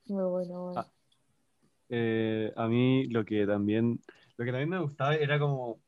Muy 0.07 0.25
bueno, 0.25 0.65
bueno. 0.65 0.73
Ah, 0.77 0.91
eh, 1.91 2.53
a 2.57 2.69
mí 2.69 3.07
lo 3.09 3.25
que 3.25 3.47
también 3.47 4.01
lo 4.37 4.45
que 4.45 4.53
también 4.53 4.71
me 4.71 4.79
gustaba 4.79 5.17
era 5.17 5.39
como 5.39 5.81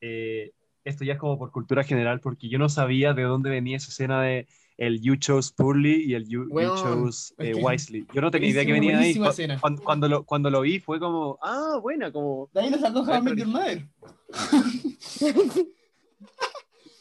eh, 0.00 0.52
esto 0.82 1.04
ya 1.04 1.12
es 1.12 1.18
como 1.18 1.38
por 1.38 1.52
cultura 1.52 1.84
general 1.84 2.20
porque 2.20 2.48
yo 2.48 2.58
no 2.58 2.68
sabía 2.68 3.12
de 3.12 3.22
dónde 3.22 3.50
venía 3.50 3.76
esa 3.76 3.90
escena 3.90 4.22
de 4.22 4.48
el 4.78 5.00
You 5.00 5.16
Chose 5.16 5.52
Purley 5.54 6.02
y 6.02 6.14
el 6.14 6.26
You, 6.26 6.48
Chose 6.48 7.34
eh, 7.38 7.54
Wisely. 7.54 8.06
Yo 8.12 8.20
no 8.20 8.30
tenía 8.30 8.48
idea 8.48 8.64
que 8.64 8.72
venía 8.72 8.98
ahí. 8.98 9.14
Cuando, 9.60 9.82
cuando, 9.82 10.08
lo, 10.08 10.24
cuando 10.24 10.50
lo 10.50 10.62
vi 10.62 10.80
fue 10.80 10.98
como, 10.98 11.38
ah, 11.40 11.78
buena, 11.80 12.10
como... 12.10 12.48
De 12.52 12.62
ahí 12.62 12.70
lo 12.70 12.78
sacó 12.78 13.02
How 13.02 13.22
Your 13.34 13.46
Mother. 13.46 13.86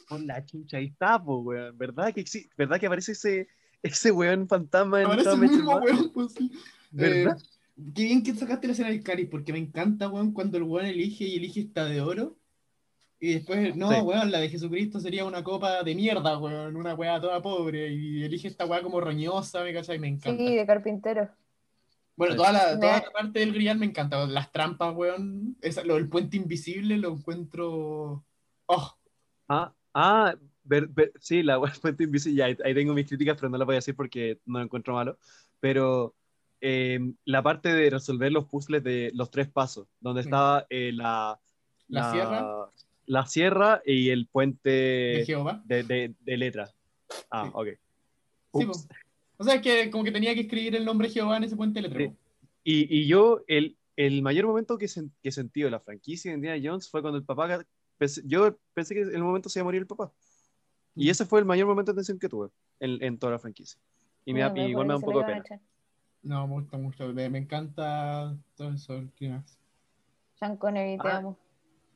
Con 0.08 0.28
la 0.28 0.46
chucha, 0.46 0.78
ahí 0.78 0.88
está, 0.88 1.18
weón. 1.18 1.76
¿Verdad 1.78 2.14
que, 2.14 2.24
¿Verdad 2.58 2.80
que 2.80 2.86
aparece 2.86 3.14
ese, 3.14 3.48
ese 3.82 4.12
weón 4.12 4.48
fantasma 4.48 5.00
en 5.00 5.08
Aparece 5.08 5.32
el 5.32 5.40
mismo 5.40 5.78
weón, 5.78 6.12
pues 6.14 6.34
sí. 6.34 6.52
¿Verdad? 6.92 7.38
Eh, 7.40 7.61
qué 7.96 8.04
bien 8.04 8.24
que 8.24 8.34
sacaste 8.34 8.68
la 8.68 8.74
escena 8.74 8.90
del 8.90 9.04
Cari, 9.04 9.26
porque 9.26 9.54
me 9.54 9.60
encanta, 9.60 10.10
weón, 10.10 10.34
cuando 10.34 10.58
el 10.58 10.64
weón 10.64 10.86
elige 10.86 11.26
y 11.26 11.36
elige 11.36 11.62
esta 11.62 11.86
de 11.86 12.02
oro 12.02 12.38
y 13.24 13.36
después, 13.36 13.76
no, 13.76 13.90
weón, 14.02 14.32
la 14.32 14.40
de 14.40 14.50
Jesucristo 14.50 15.00
sería 15.00 15.26
una 15.26 15.44
copa 15.44 15.84
de 15.84 15.94
mierda, 15.94 16.40
weón, 16.40 16.76
una 16.76 16.96
weá 16.96 17.22
toda 17.22 17.40
pobre. 17.40 17.94
Y 17.94 18.24
elige 18.24 18.48
esta 18.48 18.66
weá 18.66 18.82
como 18.82 19.00
roñosa, 19.00 19.64
me 19.64 19.72
cachai, 19.72 20.00
me 20.00 20.08
encanta. 20.08 20.44
Sí, 20.44 20.56
de 20.56 20.66
carpintero. 20.66 21.30
Bueno, 22.16 22.36
toda 22.36 22.52
la, 22.52 22.80
toda 22.80 23.00
la 23.00 23.12
parte 23.12 23.40
del 23.40 23.54
grial 23.54 23.78
me 23.78 23.86
encanta. 23.86 24.26
Las 24.26 24.52
trampas, 24.52 24.96
weón. 24.96 25.56
Esa, 25.62 25.84
lo 25.84 25.96
del 25.96 26.10
puente 26.10 26.36
invisible 26.36 26.98
lo 26.98 27.14
encuentro. 27.14 28.26
¡Oh! 28.66 28.98
Ah, 29.48 29.72
ah, 29.94 30.34
ver, 30.64 30.90
sí, 31.20 31.44
la 31.44 31.60
weá 31.60 31.72
del 31.72 31.80
puente 31.80 32.06
invisible. 32.06 32.44
ahí, 32.44 32.74
tengo 32.74 32.96
mis 32.96 33.08
críticas, 33.08 33.36
pero 33.36 33.50
no 33.50 33.60
las 33.60 33.68
voy 33.68 33.76
a 33.76 33.78
decir 33.86 33.96
porque 33.96 34.40
no 34.48 34.58
lo 34.58 34.66
encuentro 34.66 34.96
malo. 34.96 35.20
Pero 35.60 36.16
em, 36.62 37.16
la 37.26 37.44
parte 37.44 37.74
de 37.74 37.90
resolver 37.90 38.32
los 38.32 38.46
puzzles 38.46 38.84
de 38.84 39.12
los 39.14 39.30
tres 39.30 39.50
pasos, 39.50 39.88
donde 40.00 40.22
estaba 40.22 40.66
eh, 40.70 40.92
la, 40.94 41.40
la, 41.88 42.02
la, 42.02 42.12
sierra 42.12 42.72
la 43.12 43.26
sierra 43.26 43.82
y 43.86 44.10
el 44.10 44.28
puente 44.28 44.70
de 44.70 45.24
Jehová. 45.26 45.62
De, 45.66 46.14
de, 46.18 46.38
letra. 46.38 46.72
Ah, 47.30 47.50
ok. 47.54 47.68
Sí, 48.54 48.68
o 49.38 49.44
sea, 49.44 49.62
que 49.62 49.90
como 49.90 50.04
que 50.04 50.12
tenía 50.12 50.34
que 50.34 50.42
escribir 50.42 50.76
el 50.76 50.86
nombre 50.86 51.08
de 51.08 51.16
Jehová 51.16 51.38
en 51.38 51.44
ese 51.44 51.56
puente 51.56 51.82
de 51.82 51.90
letra. 51.90 52.16
Y, 52.64 52.96
y, 52.96 53.08
yo, 53.08 53.44
el, 53.48 53.76
el 53.96 54.22
mayor 54.22 54.46
momento 54.46 54.78
que, 54.78 54.88
sen, 54.88 55.12
que 55.22 55.32
sentí 55.32 55.62
de 55.62 55.72
la 55.72 55.80
franquicia 55.80 56.32
de 56.32 56.36
Indiana 56.36 56.62
Jones 56.64 56.90
fue 56.90 57.02
cuando 57.02 57.18
el 57.18 57.26
papá. 57.26 57.66
yo 58.24 58.58
pensé 58.74 58.94
que 58.94 59.02
en 59.02 59.16
el 59.16 59.24
momento 59.24 59.50
se 59.50 59.60
iba 59.60 59.64
a 59.64 59.66
morir 59.66 59.82
el 59.82 59.88
papá. 59.88 60.14
Y 60.96 61.10
ese 61.10 61.26
fue 61.26 61.40
el 61.40 61.46
mayor 61.46 61.68
momento 61.68 61.92
de 61.92 61.98
tensión 61.98 62.20
que 62.20 62.30
tuve 62.30 62.50
en, 62.80 63.02
en 63.04 63.18
toda 63.18 63.34
la 63.34 63.40
franquicia. 63.40 63.80
Y, 64.26 64.34
me, 64.34 64.42
y 64.42 64.62
igual 64.70 64.86
me 64.86 64.94
da 64.94 64.98
un 64.98 65.04
poco 65.04 65.20
de 65.20 65.26
pena. 65.26 65.44
No, 66.24 66.48
me 66.48 66.54
gusta 66.54 66.78
mucho. 66.78 67.08
Me, 67.14 67.30
me 67.30 67.40
encanta 67.40 68.36
todo 68.56 68.72
eso. 68.72 69.02
Sean 70.36 70.58
Connery, 70.58 70.98
te 70.98 71.08
ah. 71.08 71.18
amo. 71.18 71.38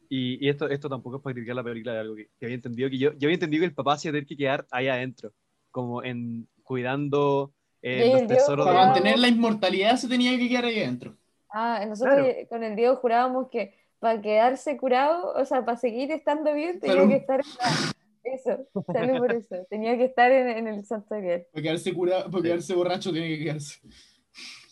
Y, 0.09 0.47
esto, 0.47 0.69
esto 0.69 0.87
tampoco 0.87 1.17
es 1.17 1.23
para 1.23 1.33
criticar 1.33 1.55
la 1.55 1.63
película 1.63 1.93
de 1.93 1.99
algo 1.99 2.15
que, 2.15 2.29
había 2.41 2.55
entendido, 2.55 2.89
que 2.89 2.97
yo, 2.97 3.11
yo 3.13 3.27
había 3.27 3.33
entendido 3.33 3.61
que 3.61 3.67
el 3.67 3.73
papá 3.73 3.97
se 3.97 4.07
iba 4.07 4.11
a 4.11 4.13
tener 4.13 4.27
que 4.27 4.37
quedar 4.37 4.65
ahí 4.71 4.87
adentro, 4.87 5.33
como 5.71 6.03
en 6.03 6.47
cuidando 6.63 7.51
eh, 7.81 8.11
los 8.11 8.27
tesoros. 8.27 8.65
Para 8.65 8.85
mantener 8.85 9.19
la 9.19 9.27
inmortalidad 9.27 9.97
se 9.97 10.07
tenía 10.07 10.37
que 10.37 10.47
quedar 10.47 10.65
ahí 10.65 10.79
adentro. 10.79 11.15
Ah, 11.49 11.83
nosotros 11.87 12.27
con 12.49 12.63
el 12.63 12.75
Diego 12.75 12.95
jurábamos 12.97 13.49
que 13.49 13.73
para 13.99 14.21
quedarse 14.21 14.77
curado, 14.77 15.33
o 15.33 15.45
sea, 15.45 15.65
para 15.65 15.77
seguir 15.77 16.11
estando 16.11 16.53
bien, 16.53 16.79
tenía 16.79 17.07
que 17.07 17.15
estar 17.15 17.39
en 17.41 18.33
Eso, 18.33 18.67
sale 18.91 19.17
por 19.17 19.31
eso. 19.31 19.55
Tenía 19.69 19.97
que 19.97 20.05
estar 20.05 20.31
en, 20.31 20.67
el 20.67 20.85
santuario. 20.85 21.45
Para 21.51 21.63
quedarse, 21.63 21.93
curado, 21.93 22.29
para 22.29 22.43
quedarse 22.43 22.75
borracho, 22.75 23.11
tiene 23.11 23.29
que 23.29 23.43
quedarse. 23.43 23.79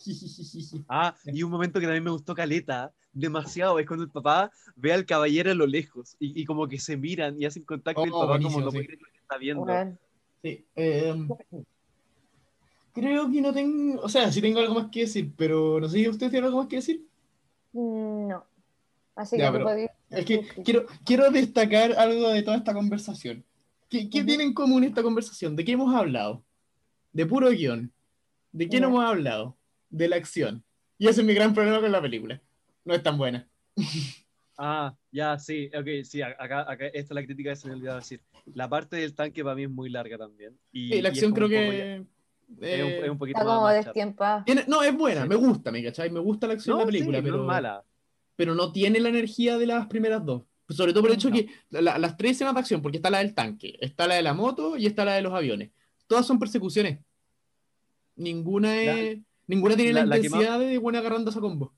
ah, 0.88 1.14
y 1.24 1.42
un 1.42 1.50
momento 1.50 1.80
que 1.80 1.86
también 1.86 2.04
me 2.04 2.10
gustó 2.10 2.34
Caleta, 2.34 2.92
demasiado, 3.12 3.78
es 3.78 3.86
cuando 3.86 4.04
el 4.04 4.10
papá 4.10 4.50
ve 4.76 4.92
al 4.92 5.06
caballero 5.06 5.50
a 5.50 5.54
lo 5.54 5.66
lejos 5.66 6.16
y, 6.18 6.40
y 6.40 6.44
como 6.44 6.68
que 6.68 6.78
se 6.78 6.96
miran 6.96 7.40
y 7.40 7.44
hacen 7.44 7.64
contacto 7.64 8.02
y 8.02 8.08
el 8.08 8.12
oh, 8.12 8.20
papá 8.20 8.40
como 8.40 8.60
no 8.60 8.70
puede 8.70 8.86
creer 8.86 9.00
lo 9.00 9.08
que 9.10 9.18
está 9.18 9.38
viendo. 9.38 9.66
Sí, 10.42 10.64
em, 10.74 11.28
creo 12.92 13.30
que 13.30 13.40
no 13.40 13.52
tengo, 13.52 14.00
o 14.02 14.08
sea, 14.08 14.30
sí 14.30 14.40
tengo 14.40 14.60
algo 14.60 14.74
más 14.74 14.90
que 14.90 15.00
decir, 15.00 15.32
pero 15.36 15.80
no 15.80 15.88
sé 15.88 15.98
si 15.98 16.08
usted 16.08 16.30
tiene 16.30 16.46
algo 16.46 16.58
más 16.58 16.68
que 16.68 16.76
decir. 16.76 17.06
Mm, 17.72 18.28
no. 18.28 18.44
Así 19.16 19.36
que 19.36 19.90
Es 20.10 20.24
que 20.24 20.46
quiero, 20.64 20.86
quiero 21.04 21.30
destacar 21.30 21.92
algo 21.92 22.30
de 22.30 22.42
toda 22.42 22.56
esta 22.56 22.74
conversación. 22.74 23.44
¿Qué, 23.88 24.10
qué 24.10 24.24
tiene 24.24 24.42
en 24.42 24.52
común 24.52 24.82
esta 24.82 25.02
conversación? 25.02 25.54
¿De 25.54 25.64
qué 25.64 25.72
hemos 25.72 25.94
hablado? 25.94 26.42
De 27.12 27.24
puro 27.24 27.50
guion. 27.50 27.92
¿De 28.50 28.68
qué 28.68 28.80
no 28.80 28.88
hemos 28.88 29.04
hablado? 29.04 29.56
De 29.96 30.08
la 30.08 30.16
acción. 30.16 30.64
Y 30.98 31.08
ese 31.08 31.20
es 31.20 31.26
mi 31.26 31.34
gran 31.34 31.54
problema 31.54 31.80
con 31.80 31.92
la 31.92 32.02
película 32.02 32.40
no 32.84 32.94
es 32.94 33.02
tan 33.02 33.18
buena. 33.18 33.48
Ah, 34.56 34.94
ya, 35.10 35.36
sí, 35.36 35.68
ok, 35.74 36.04
sí, 36.04 36.22
acá, 36.22 36.60
acá 36.70 36.86
esta 36.86 36.98
es 36.98 37.10
la 37.10 37.24
crítica 37.24 37.50
que 37.50 37.56
se 37.56 37.66
me 37.66 37.74
olvidaba 37.74 37.98
decir. 37.98 38.20
La 38.54 38.68
parte 38.68 38.94
del 38.96 39.12
tanque 39.12 39.42
para 39.42 39.56
mí 39.56 39.64
es 39.64 39.70
muy 39.70 39.90
larga 39.90 40.16
también. 40.16 40.56
Y, 40.70 41.00
la 41.00 41.08
acción 41.08 41.32
creo 41.32 41.48
que... 41.48 42.04
es, 42.60 43.10
un, 43.10 43.18
poquito 43.18 43.38
está 43.38 43.44
como 43.44 43.62
más 43.62 44.68
No, 44.68 44.82
es 44.84 44.96
buena, 44.96 45.26
me 45.26 45.34
gusta, 45.34 45.72
¿me 45.72 45.82
cachai? 45.82 46.08
Me 46.10 46.20
gusta 46.20 46.46
la 46.46 46.52
acción 46.52 46.78
de 46.78 46.84
la 46.84 46.86
película, 46.86 47.20
pero... 47.20 47.38
No 47.38 47.42
es 47.42 47.46
mala. 47.48 47.84
Pero 48.36 48.54
no 48.54 48.70
tiene 48.70 49.00
la 49.00 49.08
energía 49.08 49.58
de 49.58 49.66
las 49.66 49.88
primeras 49.88 50.24
dos. 50.24 50.44
Sobre 50.68 50.92
todo 50.92 51.02
por 51.02 51.10
el 51.10 51.16
hecho 51.16 51.32
que 51.32 51.48
las 51.70 52.16
tres 52.16 52.32
escenas 52.32 52.54
de 52.54 52.60
acción, 52.60 52.80
porque 52.80 52.98
está 52.98 53.10
la 53.10 53.18
del 53.18 53.34
tanque, 53.34 53.76
está 53.80 54.06
la 54.06 54.14
de 54.14 54.22
la 54.22 54.34
moto 54.34 54.76
y 54.76 54.86
está 54.86 55.04
la 55.04 55.14
de 55.14 55.22
los 55.22 55.34
aviones. 55.34 55.72
Todas 56.06 56.26
son 56.26 56.38
persecuciones. 56.38 57.00
Ninguna 58.14 58.76
es... 58.76 59.18
ninguna 59.46 59.76
tiene 59.76 59.92
la, 59.92 60.16
intensidad 60.16 60.58
de 60.58 60.78
buena 60.78 60.98
agarrando 61.00 61.30
esa 61.30 61.40
combo. 61.40 61.72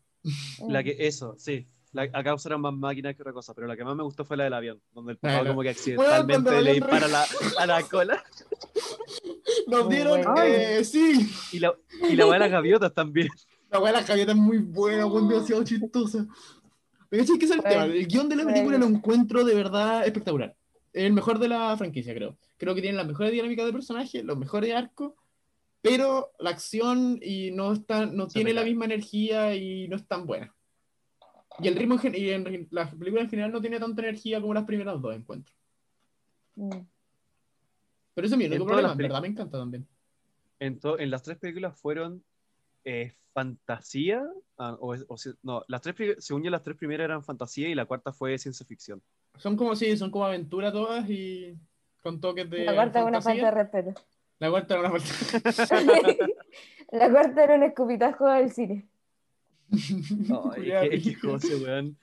La 0.68 0.82
que, 0.82 0.96
eso, 0.98 1.34
sí. 1.38 1.66
La, 1.92 2.02
acá 2.02 2.34
usaron 2.34 2.60
más 2.60 2.74
máquinas 2.74 3.14
que 3.14 3.22
otra 3.22 3.32
cosa, 3.32 3.54
pero 3.54 3.66
la 3.66 3.76
que 3.76 3.84
más 3.84 3.96
me 3.96 4.02
gustó 4.02 4.24
fue 4.24 4.36
la 4.36 4.44
del 4.44 4.54
avión, 4.54 4.80
donde 4.92 5.12
el 5.12 5.18
papá 5.18 5.46
como 5.46 5.62
que 5.62 5.70
accidentalmente 5.70 6.62
le 6.62 6.74
dispara 6.74 7.08
la, 7.08 7.24
a 7.58 7.66
la 7.66 7.82
cola. 7.82 8.22
Nos 9.66 9.88
dieron, 9.88 10.22
eh, 10.44 10.84
sí. 10.84 11.28
Y 11.52 11.58
la, 11.58 11.74
y 12.08 12.16
la 12.16 12.26
de 12.26 12.38
las 12.38 12.50
gaviotas 12.50 12.92
también. 12.92 13.28
La 13.68 13.80
de 13.80 13.92
las 13.92 14.06
gaviotas 14.06 14.36
es 14.36 14.40
muy 14.40 14.58
buena, 14.58 15.08
fue 15.08 15.22
demasiado 15.22 15.64
chistosa. 15.64 16.24
Pero 17.08 17.22
es 17.24 17.30
que 17.36 17.44
es 17.44 17.50
el 17.50 17.62
tema. 17.62 17.84
El 17.84 18.06
guion 18.06 18.28
de 18.28 18.36
la 18.36 18.44
película 18.44 18.78
lo 18.78 18.86
encuentro 18.86 19.44
de 19.44 19.54
verdad 19.56 20.06
espectacular. 20.06 20.54
El 20.92 21.12
mejor 21.12 21.40
de 21.40 21.48
la 21.48 21.76
franquicia, 21.76 22.14
creo. 22.14 22.38
Creo 22.58 22.76
que 22.76 22.80
tiene 22.80 22.96
la 22.96 23.02
mejor 23.02 23.28
dinámica 23.28 23.64
de 23.64 23.72
personaje, 23.72 24.22
los 24.22 24.38
mejores 24.38 24.72
arcos 24.72 25.14
pero 25.86 26.32
la 26.38 26.50
acción 26.50 27.18
y 27.22 27.50
no, 27.52 27.72
está, 27.72 28.06
no 28.06 28.26
tiene 28.26 28.52
la 28.52 28.64
misma 28.64 28.86
energía 28.86 29.54
y 29.54 29.86
no 29.88 29.96
es 29.96 30.06
tan 30.06 30.26
buena. 30.26 30.52
Y 31.60 31.68
el 31.68 31.76
ritmo 31.76 31.96
y 32.02 32.30
en 32.30 32.68
la 32.70 32.90
película 32.90 33.22
en 33.22 33.30
general 33.30 33.52
no 33.52 33.60
tiene 33.60 33.78
tanta 33.78 34.02
energía 34.02 34.40
como 34.40 34.52
las 34.52 34.64
primeras 34.64 35.00
dos 35.00 35.14
encuentros. 35.14 35.56
Mm. 36.56 36.80
Pero 38.14 38.26
eso 38.26 38.34
es 38.34 38.38
mi 38.38 38.46
único 38.46 38.66
problema, 38.66 38.92
en 38.92 38.98
verdad 38.98 39.22
me 39.22 39.28
encanta 39.28 39.58
también. 39.58 39.86
En, 40.58 40.80
en 40.98 41.10
las 41.10 41.22
tres 41.22 41.38
películas 41.38 41.78
fueron 41.78 42.24
eh, 42.84 43.12
fantasía, 43.32 44.24
ah, 44.58 44.76
o, 44.80 44.94
no, 45.42 45.62
las 45.68 45.82
tres, 45.82 46.24
según 46.24 46.42
yo 46.42 46.50
las 46.50 46.62
tres 46.62 46.76
primeras 46.76 47.04
eran 47.04 47.22
fantasía 47.22 47.68
y 47.68 47.74
la 47.74 47.84
cuarta 47.84 48.12
fue 48.12 48.38
ciencia 48.38 48.66
ficción. 48.66 49.02
Son 49.36 49.56
como, 49.56 49.76
sí, 49.76 49.96
son 49.96 50.10
como 50.10 50.24
aventura 50.24 50.72
todas 50.72 51.08
y 51.08 51.54
con 52.02 52.20
toques 52.20 52.48
de 52.48 52.64
La 52.64 52.74
cuarta 52.74 53.00
es 53.00 53.06
una 53.06 53.20
falta 53.20 53.44
de 53.44 53.50
respeto. 53.50 53.94
La 54.38 54.50
cuarta 54.50 54.74
era 54.74 54.90
una 54.90 54.98
La 56.92 57.10
cuarta 57.10 57.44
era 57.44 57.54
un 57.56 57.62
escupitajo 57.62 58.28
del 58.28 58.52
cine. 58.52 58.88
No, 60.28 60.52
es, 60.54 61.02
que, 61.02 61.14
José, 61.14 61.56
weón. 61.56 61.96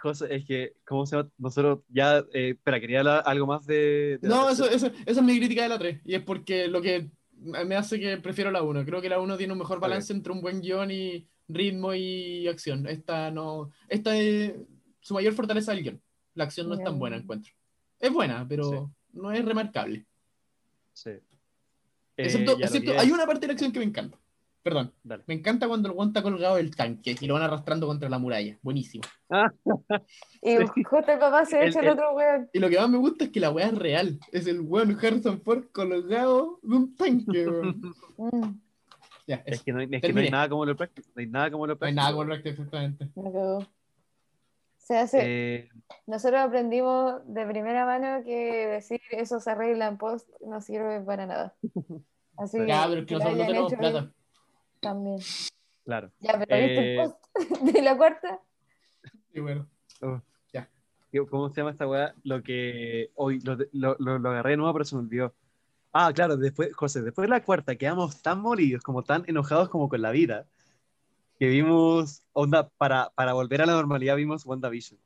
José, 0.00 0.34
es 0.34 0.44
que, 0.44 0.74
¿cómo 0.84 1.06
se 1.06 1.16
llama? 1.16 1.30
Nosotros 1.38 1.80
ya, 1.88 2.18
eh, 2.32 2.50
espera, 2.50 2.80
quería 2.80 2.98
hablar 2.98 3.22
algo 3.24 3.46
más 3.46 3.66
de. 3.66 4.18
no, 4.22 4.50
eso, 4.50 4.68
eso, 4.68 4.88
esa 5.06 5.20
es 5.20 5.22
mi 5.22 5.38
crítica 5.38 5.62
de 5.62 5.68
la 5.68 5.78
3. 5.78 6.00
Y 6.04 6.14
es 6.14 6.22
porque 6.22 6.68
lo 6.68 6.82
que 6.82 7.08
me 7.38 7.76
hace 7.76 7.98
que 7.98 8.16
prefiero 8.18 8.50
la 8.50 8.62
1. 8.62 8.84
Creo 8.84 9.00
que 9.00 9.08
la 9.08 9.20
1 9.20 9.36
tiene 9.36 9.52
un 9.52 9.58
mejor 9.58 9.80
balance 9.80 10.12
entre 10.12 10.32
un 10.32 10.40
buen 10.40 10.60
guion 10.60 10.90
y 10.90 11.26
ritmo 11.48 11.94
y 11.94 12.46
acción. 12.48 12.86
Esta 12.86 13.30
no. 13.30 13.70
Esta 13.88 14.16
es 14.16 14.54
su 15.00 15.14
mayor 15.14 15.32
fortaleza 15.34 15.72
del 15.72 15.82
guion. 15.82 16.02
La 16.34 16.44
acción 16.44 16.68
no 16.68 16.74
es 16.74 16.84
tan 16.84 16.98
buena, 16.98 17.16
encuentro. 17.16 17.52
Es 17.98 18.12
buena, 18.12 18.44
pero 18.46 18.92
no 19.12 19.32
es 19.32 19.44
remarcable. 19.44 20.04
Sí. 20.92 21.12
Excepto, 22.16 22.58
excepto 22.58 22.98
hay 22.98 23.10
una 23.10 23.26
parte 23.26 23.42
de 23.42 23.46
la 23.48 23.52
acción 23.52 23.72
que 23.72 23.78
me 23.78 23.84
encanta. 23.84 24.18
Perdón. 24.66 24.92
Me 25.26 25.34
encanta 25.34 25.68
cuando 25.68 25.88
el 25.88 25.94
guante 25.94 26.18
está 26.18 26.28
colgado 26.28 26.56
del 26.56 26.74
tanque 26.74 27.14
y 27.20 27.26
lo 27.28 27.34
van 27.34 27.44
arrastrando 27.44 27.86
contra 27.86 28.08
la 28.08 28.18
muralla. 28.18 28.58
Buenísimo. 28.62 29.04
y 30.42 30.56
justo 30.82 31.12
el 31.12 31.20
papá 31.20 31.44
se 31.44 31.64
echa 31.64 31.78
el, 31.78 31.90
otro 31.90 32.14
weón. 32.14 32.50
Y 32.52 32.58
lo 32.58 32.68
que 32.68 32.76
más 32.76 32.90
me 32.90 32.98
gusta 32.98 33.26
es 33.26 33.30
que 33.30 33.38
la 33.38 33.50
weá 33.50 33.68
es 33.68 33.78
real. 33.78 34.18
Es 34.32 34.48
el 34.48 34.62
weón 34.62 34.98
Harrison 35.00 35.40
Ford 35.40 35.66
colgado 35.70 36.58
de 36.64 36.74
un 36.74 36.96
tanque, 36.96 37.46
mm. 38.16 38.60
ya, 39.28 39.40
es, 39.46 39.62
que, 39.62 39.72
no 39.72 39.78
hay, 39.78 39.88
que 39.88 40.12
no 40.12 40.20
hay, 40.20 40.30
nada 40.30 40.48
como 40.48 40.66
lo 40.66 40.74
práctico. 40.74 41.08
No 41.14 41.20
hay 41.20 41.28
nada 41.28 41.48
como 41.48 41.64
lo 41.64 41.78
práctico. 41.78 41.84
No 41.84 42.00
hay 42.00 42.04
nada 42.04 42.10
como 42.10 42.24
lo 42.24 42.30
práctico, 42.30 42.62
exactamente. 42.62 43.08
Se 44.86 44.96
hace. 44.96 45.18
Eh, 45.22 45.68
Nosotros 46.06 46.40
aprendimos 46.40 47.20
de 47.26 47.44
primera 47.44 47.84
mano 47.84 48.22
que 48.24 48.68
decir 48.68 49.00
eso 49.10 49.40
se 49.40 49.50
arregla 49.50 49.88
en 49.88 49.98
post 49.98 50.30
no 50.46 50.60
sirve 50.60 51.00
para 51.00 51.26
nada. 51.26 51.56
Así 52.36 52.58
ya, 52.64 52.86
pero 52.88 53.00
es 53.00 53.06
que 53.06 53.14
nosotros 53.14 53.36
no 53.36 53.46
tenemos 53.46 53.74
plata. 53.74 54.12
También. 54.78 55.18
Claro. 55.84 56.12
Ya, 56.20 56.38
pero 56.38 56.64
¿viste 56.64 56.78
el 56.78 57.00
eh, 57.00 57.02
post 57.02 57.24
de 57.74 57.82
la 57.82 57.96
cuarta? 57.96 58.40
Sí, 59.32 59.40
bueno. 59.40 59.68
Oh. 60.02 60.20
Ya. 60.52 60.68
¿Cómo 61.30 61.50
se 61.50 61.60
llama 61.60 61.72
esta 61.72 61.88
weá? 61.88 62.14
Lo 62.22 62.44
que 62.44 63.10
hoy 63.16 63.40
lo, 63.40 63.56
lo, 63.72 63.96
lo, 63.98 64.30
agarré 64.30 64.50
de 64.50 64.56
nuevo, 64.58 64.72
pero 64.72 64.84
se 64.84 64.94
me 64.94 65.02
olvidó. 65.02 65.34
Ah, 65.92 66.12
claro, 66.14 66.36
después, 66.36 66.72
José, 66.76 67.02
después 67.02 67.24
de 67.24 67.30
la 67.30 67.42
cuarta 67.42 67.74
quedamos 67.74 68.22
tan 68.22 68.40
molidos, 68.40 68.84
como 68.84 69.02
tan 69.02 69.24
enojados 69.26 69.68
como 69.68 69.88
con 69.88 70.00
la 70.00 70.12
vida, 70.12 70.46
que 71.38 71.48
vimos, 71.48 72.22
onda, 72.32 72.68
para, 72.78 73.10
para 73.14 73.32
volver 73.32 73.62
a 73.62 73.66
la 73.66 73.74
normalidad 73.74 74.16
vimos 74.16 74.46
WandaVision. 74.46 74.98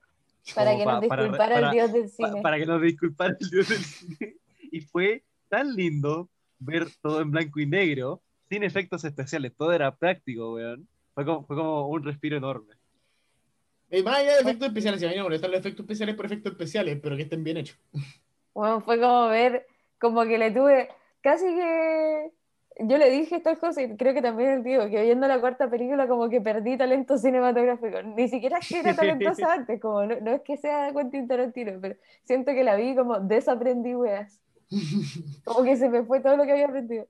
Para 0.55 0.77
que 0.77 0.85
nos 0.85 1.01
disculpara 1.01 1.59
el 1.59 1.71
dios 1.71 1.93
del 1.93 2.09
cine. 2.09 2.43
para 2.43 2.59
que 2.59 2.67
nos 2.67 2.83
disculpara 2.83 3.37
el 3.39 3.51
dios 3.51 3.69
del 3.69 3.79
cine. 3.79 4.37
Y 4.73 4.81
fue 4.81 5.25
tan 5.49 5.75
lindo 5.75 6.29
ver 6.59 6.87
todo 7.03 7.21
en 7.21 7.31
blanco 7.31 7.61
y 7.61 7.67
negro, 7.67 8.23
sin 8.49 8.63
efectos 8.63 9.05
especiales, 9.05 9.53
todo 9.57 9.73
era 9.73 9.95
práctico, 9.95 10.55
weón. 10.55 10.87
Fue 11.15 11.25
como, 11.25 11.45
fue 11.45 11.57
como 11.57 11.89
un 11.89 12.05
respiro 12.05 12.37
enorme. 12.37 12.75
Y 13.91 14.03
más 14.03 14.19
allá 14.19 14.35
de 14.35 14.41
efectos 14.41 14.69
especiales, 14.69 15.01
si 15.01 15.07
a 15.07 15.11
mí 15.11 15.17
no 15.17 15.25
molestan 15.25 15.51
los 15.51 15.61
efectos 15.61 15.85
especiales 15.85 16.15
por 16.15 16.27
efectos 16.27 16.53
especiales, 16.53 17.01
pero 17.03 17.17
que 17.17 17.23
estén 17.23 17.43
bien 17.43 17.57
hechos. 17.57 17.79
Bueno, 18.55 18.81
fue 18.81 19.01
como 19.01 19.29
ver, 19.29 19.67
como 20.01 20.25
que 20.25 20.39
le 20.39 20.51
tuve, 20.51 20.89
casi 21.21 21.45
que 21.45 22.31
yo 22.83 22.99
le 22.99 23.11
dije 23.11 23.37
esto 23.37 23.51
al 23.51 23.57
José, 23.57 23.85
y 23.85 23.97
creo 23.97 24.15
que 24.15 24.23
también 24.23 24.51
el 24.51 24.63
tío, 24.63 24.89
que 24.89 25.03
viendo 25.03 25.29
la 25.29 25.41
cuarta 25.41 25.69
película 25.69 26.09
como 26.09 26.29
que 26.29 26.41
perdí 26.41 26.77
talento 26.77 27.19
cinematográfico. 27.19 28.03
Ni 28.03 28.29
siquiera 28.29 28.59
es 28.59 28.69
que 28.69 28.81
era 28.81 28.95
talentosa 28.95 29.53
antes, 29.53 29.81
como 29.81 30.05
no, 30.05 30.21
no, 30.21 30.33
es 30.33 30.43
que 30.43 30.57
sea 30.57 30.93
Quentin 30.93 31.29
Tarantino, 31.29 31.79
pero 31.81 31.97
siento 32.25 32.53
que 32.53 32.65
la 32.65 32.77
vi 32.77 32.95
como 32.95 33.21
desaprendí 33.21 33.95
weas. 33.95 34.41
Como 35.45 35.65
que 35.65 35.77
se 35.77 35.89
me 35.89 36.05
fue 36.05 36.21
todo 36.21 36.37
lo 36.37 36.45
que 36.45 36.53
había 36.53 36.67
aprendido. 36.67 37.09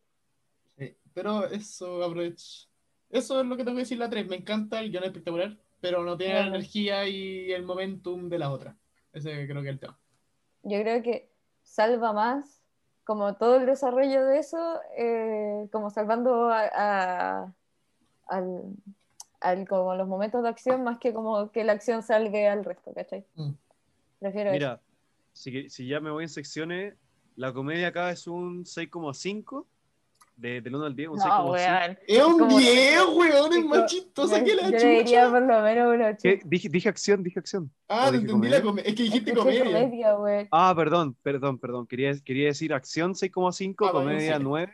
Pero 1.13 1.47
eso, 1.47 2.03
aprovecho. 2.03 2.69
Eso 3.11 3.41
es 3.41 3.47
lo 3.47 3.57
que 3.57 3.65
tengo 3.65 3.77
que 3.77 3.83
decir 3.83 3.99
la 3.99 4.09
3. 4.09 4.29
Me 4.29 4.37
encanta 4.37 4.81
el 4.81 4.91
guion 4.91 5.05
espectacular, 5.05 5.59
pero 5.81 6.03
no 6.05 6.17
tiene 6.17 6.35
la 6.35 6.47
energía 6.47 7.07
y 7.07 7.53
el 7.53 7.65
momentum 7.65 8.29
de 8.29 8.39
la 8.39 8.51
otra. 8.51 8.77
Ese 9.13 9.47
creo 9.47 9.63
que 9.63 9.69
es 9.69 9.75
el 9.75 9.81
tema. 9.81 9.99
Yo 10.63 10.81
creo 10.81 11.03
que 11.03 11.31
salva 11.63 12.13
más, 12.13 12.60
como 13.11 13.35
todo 13.35 13.57
el 13.57 13.67
desarrollo 13.67 14.25
de 14.25 14.39
eso, 14.39 14.79
eh, 14.97 15.67
como 15.73 15.91
salvando 15.91 16.49
a, 16.49 17.53
al, 18.29 19.67
como 19.69 19.97
los 19.97 20.07
momentos 20.07 20.45
de 20.45 20.49
acción, 20.49 20.85
más 20.85 21.01
que 21.01 21.13
como 21.13 21.51
que 21.51 21.65
la 21.65 21.73
acción 21.73 22.05
salve 22.05 22.47
al 22.47 22.65
resto, 22.65 22.95
¿cachai? 22.95 23.25
Mm. 23.35 23.51
Prefiero 24.21 24.53
Mira, 24.53 24.81
Si, 25.33 25.69
si 25.71 25.89
ya 25.89 25.99
me 25.99 26.13
voy 26.13 26.23
en 26.23 26.29
secciones, 26.29 26.95
la 27.35 27.53
comedia 27.53 27.89
acá 27.89 28.13
es 28.13 28.29
un 28.29 28.65
6,5 28.65 29.67
de, 30.41 30.61
del 30.61 30.75
1 30.75 30.87
al 30.87 30.97
10, 30.97 31.09
un 31.11 31.19
no, 31.19 31.55
Es 31.55 32.25
un 32.25 32.49
10, 32.49 33.01
weón, 33.15 33.53
es 33.53 33.65
más 33.65 33.91
chistosa 33.91 34.43
que 34.43 34.55
la 34.55 34.65
chucha. 34.65 34.79
Yo 34.79 34.89
diría 34.89 35.31
por 35.31 35.43
lo 35.43 35.63
menos 35.63 35.95
un 35.95 36.03
8. 36.03 36.29
Dije, 36.45 36.69
dije 36.69 36.89
acción, 36.89 37.23
dije 37.23 37.39
acción. 37.39 37.71
Ah, 37.89 38.11
dije 38.11 38.23
entendí 38.23 38.49
la 38.49 38.63
comedia. 38.63 38.89
Es 38.89 38.95
que 38.95 39.03
dijiste 39.05 39.33
comedia. 39.35 39.65
comedia 40.15 40.49
ah, 40.51 40.73
perdón, 40.75 41.15
perdón, 41.23 41.59
perdón. 41.59 41.87
Quería, 41.87 42.13
quería 42.25 42.47
decir 42.47 42.73
acción 42.73 43.13
6,5, 43.13 43.89
ah, 43.89 43.93
comedia 43.93 44.39
9. 44.39 44.73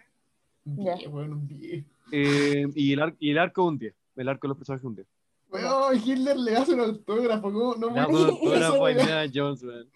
Ya. 0.65 0.97
Bueno, 1.09 1.37
un 1.37 1.49
10. 1.49 1.85
Eh, 2.13 2.67
y, 2.75 2.93
el 2.93 3.17
y 3.19 3.31
el 3.31 3.39
arco 3.39 3.65
un 3.65 3.79
10. 3.79 3.95
El 4.17 4.29
arco 4.29 4.47
de 4.47 4.49
los 4.49 4.57
personajes 4.57 4.85
un 4.85 4.95
10. 4.95 5.07
Weón, 5.51 6.03
Hitler 6.05 6.37
le 6.37 6.57
hace 6.57 6.75
un 6.75 6.81
autógrafo. 6.81 7.53
¿Cómo? 7.53 7.75
No 7.75 7.91
me 7.91 8.07
un 8.07 8.17
autógrafo 8.17 8.87
a 8.87 8.91
Indiana 8.93 9.31
Jones, 9.33 9.63
weón. 9.63 9.89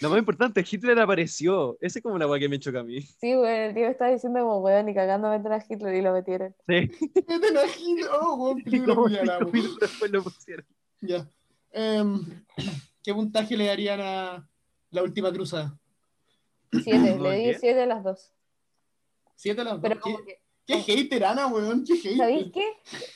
Lo 0.00 0.10
más 0.10 0.18
importante, 0.18 0.64
Hitler 0.68 0.98
apareció. 0.98 1.78
Ese 1.80 2.00
es 2.00 2.02
como 2.02 2.18
la 2.18 2.26
weá 2.26 2.40
que 2.40 2.48
me 2.48 2.58
choca 2.58 2.80
a 2.80 2.84
mí. 2.84 3.00
Sí, 3.00 3.36
weón, 3.36 3.46
el 3.46 3.74
tío 3.74 3.88
estaba 3.88 4.10
diciendo 4.10 4.40
como 4.40 4.58
weón, 4.58 4.86
ni 4.86 4.94
cagando 4.94 5.30
meten 5.30 5.52
a 5.52 5.64
Hitler 5.66 5.94
y 5.94 6.02
lo 6.02 6.12
metieron. 6.12 6.54
Sí. 6.66 6.90
Meten 7.28 7.56
a 7.56 7.64
Hitler, 7.64 8.10
oh, 8.20 8.34
weón, 8.34 8.62
película 8.64 8.94
después 9.80 10.10
lo 10.10 10.22
pusieron. 10.22 10.66
Ya. 11.00 11.28
Um, 11.72 12.24
¿Qué 13.02 13.14
puntaje 13.14 13.56
le 13.56 13.66
darían 13.66 14.00
a 14.00 14.48
la 14.90 15.02
última 15.02 15.32
cruzada? 15.32 15.78
Siete, 16.72 17.18
le 17.20 17.36
di 17.36 17.54
siete 17.54 17.82
a 17.82 17.86
las 17.86 18.02
dos. 18.02 18.32
¿Siete 19.36 19.60
a 19.60 19.64
las 19.64 19.80
dos? 19.80 19.92
¿Qué, 20.02 20.38
qué 20.66 20.76
hater, 20.80 21.24
Ana, 21.24 21.46
weón? 21.46 21.84
¿Qué 21.84 21.96
hater? 21.96 22.16
¿Sabéis 22.16 22.52
qué? 22.52 22.64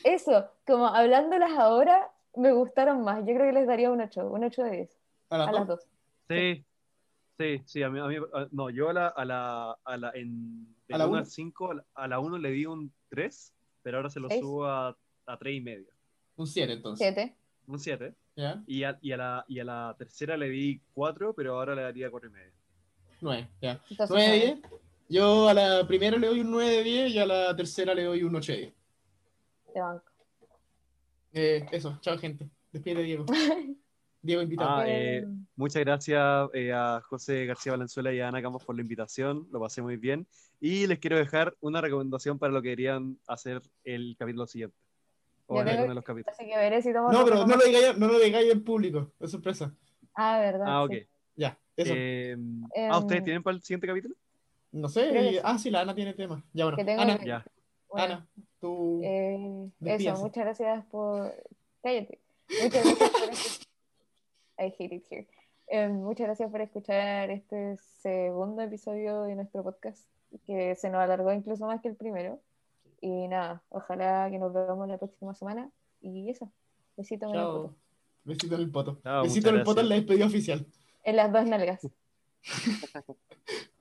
Eso, 0.05 0.47
como 0.67 0.87
hablándolas 0.87 1.53
ahora, 1.59 2.11
me 2.37 2.53
gustaron 2.53 3.03
más. 3.03 3.19
Yo 3.21 3.35
creo 3.35 3.47
que 3.47 3.53
les 3.53 3.67
daría 3.67 3.91
un 3.91 4.01
8, 4.01 4.27
un 4.27 4.45
8 4.45 4.63
de 4.63 4.71
10. 4.71 4.99
¿A 5.31 5.39
las, 5.39 5.67
dos? 5.67 5.87
Sí, 6.29 6.65
sí, 7.39 7.63
sí, 7.65 7.83
a 7.83 7.91
mí, 7.91 8.01
a 8.01 8.07
mí 8.07 8.17
no, 8.51 8.71
yo 8.71 8.91
a 8.91 8.93
la, 8.93 9.09
a 9.09 9.25
la, 9.25 9.79
a 9.85 9.97
la, 9.97 10.11
en, 10.15 10.67
de 10.87 10.95
¿A 10.95 10.99
la 10.99 11.07
1 11.07 11.19
al 11.19 11.27
5, 11.27 11.75
a 11.95 12.09
la 12.09 12.19
1 12.19 12.39
le 12.39 12.51
di 12.51 12.67
un 12.67 12.93
3, 13.11 13.55
pero 13.83 13.99
ahora 13.99 14.11
se 14.11 14.21
lo 14.21 14.29
subo 14.29 14.67
a, 14.67 14.97
a 15.27 15.39
3 15.39 15.55
y 15.55 15.61
medio. 15.61 15.87
Un 16.37 16.47
7 16.47 16.73
entonces. 16.73 17.15
7. 17.15 17.37
Un 17.67 17.79
7. 17.79 18.15
¿Ya? 18.37 18.63
Y, 18.67 18.85
a, 18.85 18.99
y, 19.01 19.13
a 19.13 19.17
la, 19.17 19.45
y 19.49 19.59
a 19.59 19.65
la 19.65 19.95
tercera 19.99 20.37
le 20.37 20.49
di 20.49 20.81
4, 20.95 21.35
pero 21.35 21.59
ahora 21.59 21.75
le 21.75 21.83
daría 21.83 22.11
4 22.11 22.29
y 22.29 22.33
medio. 22.33 22.53
9, 23.21 23.49
ya. 23.61 23.83
9 24.09 24.29
de 24.29 24.37
10. 24.37 24.59
Yo 25.09 25.49
a 25.49 25.55
la 25.55 25.87
primera 25.87 26.19
le 26.19 26.27
doy 26.27 26.41
un 26.41 26.51
9 26.51 26.71
de 26.71 26.83
10 26.83 27.11
y 27.13 27.19
a 27.19 27.27
la 27.27 27.57
tercera 27.57 27.95
le 27.95 28.05
doy 28.05 28.23
un 28.23 28.37
8 28.37 28.53
de 28.53 28.59
10. 28.59 28.75
De 29.75 29.81
banco. 29.81 30.13
Eh, 31.33 31.67
eso, 31.73 31.99
chao 32.01 32.19
gente. 32.19 32.49
Despide 32.73 33.03
Diego. 33.03 33.25
Diego 34.21 34.43
invitado. 34.43 34.81
Ah, 34.81 34.85
eh, 34.87 35.25
muchas 35.57 35.85
gracias 35.85 36.49
eh, 36.53 36.73
a 36.73 37.01
José 37.03 37.47
García 37.47 37.73
Valenzuela 37.73 38.13
y 38.13 38.21
a 38.21 38.29
Ana 38.29 38.43
Campos 38.43 38.65
por 38.65 38.75
la 38.75 38.83
invitación, 38.83 39.47
lo 39.53 39.61
pasé 39.61 39.81
muy 39.83 39.97
bien. 39.97 40.27
Y 40.61 40.87
les 40.87 40.99
quiero 40.99 41.17
dejar 41.17 41.55
una 41.61 41.81
recomendación 41.81 42.39
para 42.39 42.53
lo 42.53 42.61
que 42.61 42.71
querían 42.71 43.17
hacer 43.27 43.63
el 43.85 44.17
capítulo 44.19 44.47
siguiente. 44.47 44.77
O 45.47 45.61
en 45.63 45.69
alguno 45.69 45.89
de 45.89 45.95
los 45.95 46.05
capítulos. 46.05 46.37
no, 47.11 47.25
pero 47.25 47.47
no 47.47 47.57
lo, 47.57 47.65
digáis, 47.65 47.97
no 47.97 48.09
lo 48.09 48.19
digáis 48.19 48.53
en 48.53 48.63
público, 48.63 49.13
es 49.19 49.31
sorpresa. 49.31 49.73
Ah, 50.15 50.39
verdad. 50.41 50.67
Ah, 50.67 50.83
ok. 50.83 50.95
Ya, 51.37 51.59
eso. 51.77 51.95
Em, 51.97 52.63
ah, 52.91 52.99
¿ustedes 52.99 53.21
em, 53.21 53.25
tienen 53.25 53.43
para 53.43 53.57
el 53.57 53.63
siguiente 53.63 53.87
capítulo? 53.87 54.15
No 54.73 54.89
sé. 54.89 55.41
ah, 55.43 55.59
sí, 55.59 55.71
la 55.71 55.81
Ana 55.81 55.95
tiene 55.95 56.13
tema. 56.13 56.45
Ya, 56.53 56.65
bueno. 56.65 56.79
Ana, 57.01 57.25
ya. 57.25 57.45
Ana, 57.95 58.27
tú. 58.61 59.01
Eh, 59.03 59.71
eso, 59.81 60.17
muchas 60.17 60.45
gracias 60.45 60.85
por. 60.87 61.33
Cállate. 61.83 62.19
Muchas 62.63 62.85
gracias 62.85 63.59
por. 63.59 63.68
I 64.59 64.75
hate 64.79 64.95
it 64.95 65.05
here. 65.11 65.27
Eh, 65.69 65.89
muchas 65.89 66.27
gracias 66.27 66.51
por 66.51 66.61
escuchar 66.61 67.31
este 67.31 67.77
segundo 68.01 68.63
episodio 68.63 69.23
de 69.23 69.35
nuestro 69.35 69.63
podcast, 69.63 70.07
que 70.47 70.75
se 70.77 70.91
nos 70.91 71.01
alargó 71.01 71.33
incluso 71.33 71.67
más 71.67 71.81
que 71.81 71.89
el 71.89 71.97
primero. 71.97 72.41
Y 73.01 73.29
nada, 73.29 73.63
ojalá 73.69 74.29
que 74.31 74.39
nos 74.39 74.53
veamos 74.53 74.89
la 74.89 74.99
próxima 74.99 75.35
semana. 75.35 75.71
Y 76.01 76.31
eso, 76.31 76.51
besito 76.97 77.27
en 77.27 77.35
el 77.35 77.41
poto. 77.41 77.75
Besito 78.25 78.55
en 78.55 78.61
el 78.61 78.71
poto. 78.71 79.01
besito 79.23 79.49
en 79.51 79.57
el 79.57 79.63
poto 79.63 79.81
en 79.81 79.89
la 79.89 79.95
despedida 79.95 80.27
oficial. 80.27 80.67
En 81.05 81.17
las 81.17 81.33
dos 81.33 81.47
nalgas. 81.47 81.87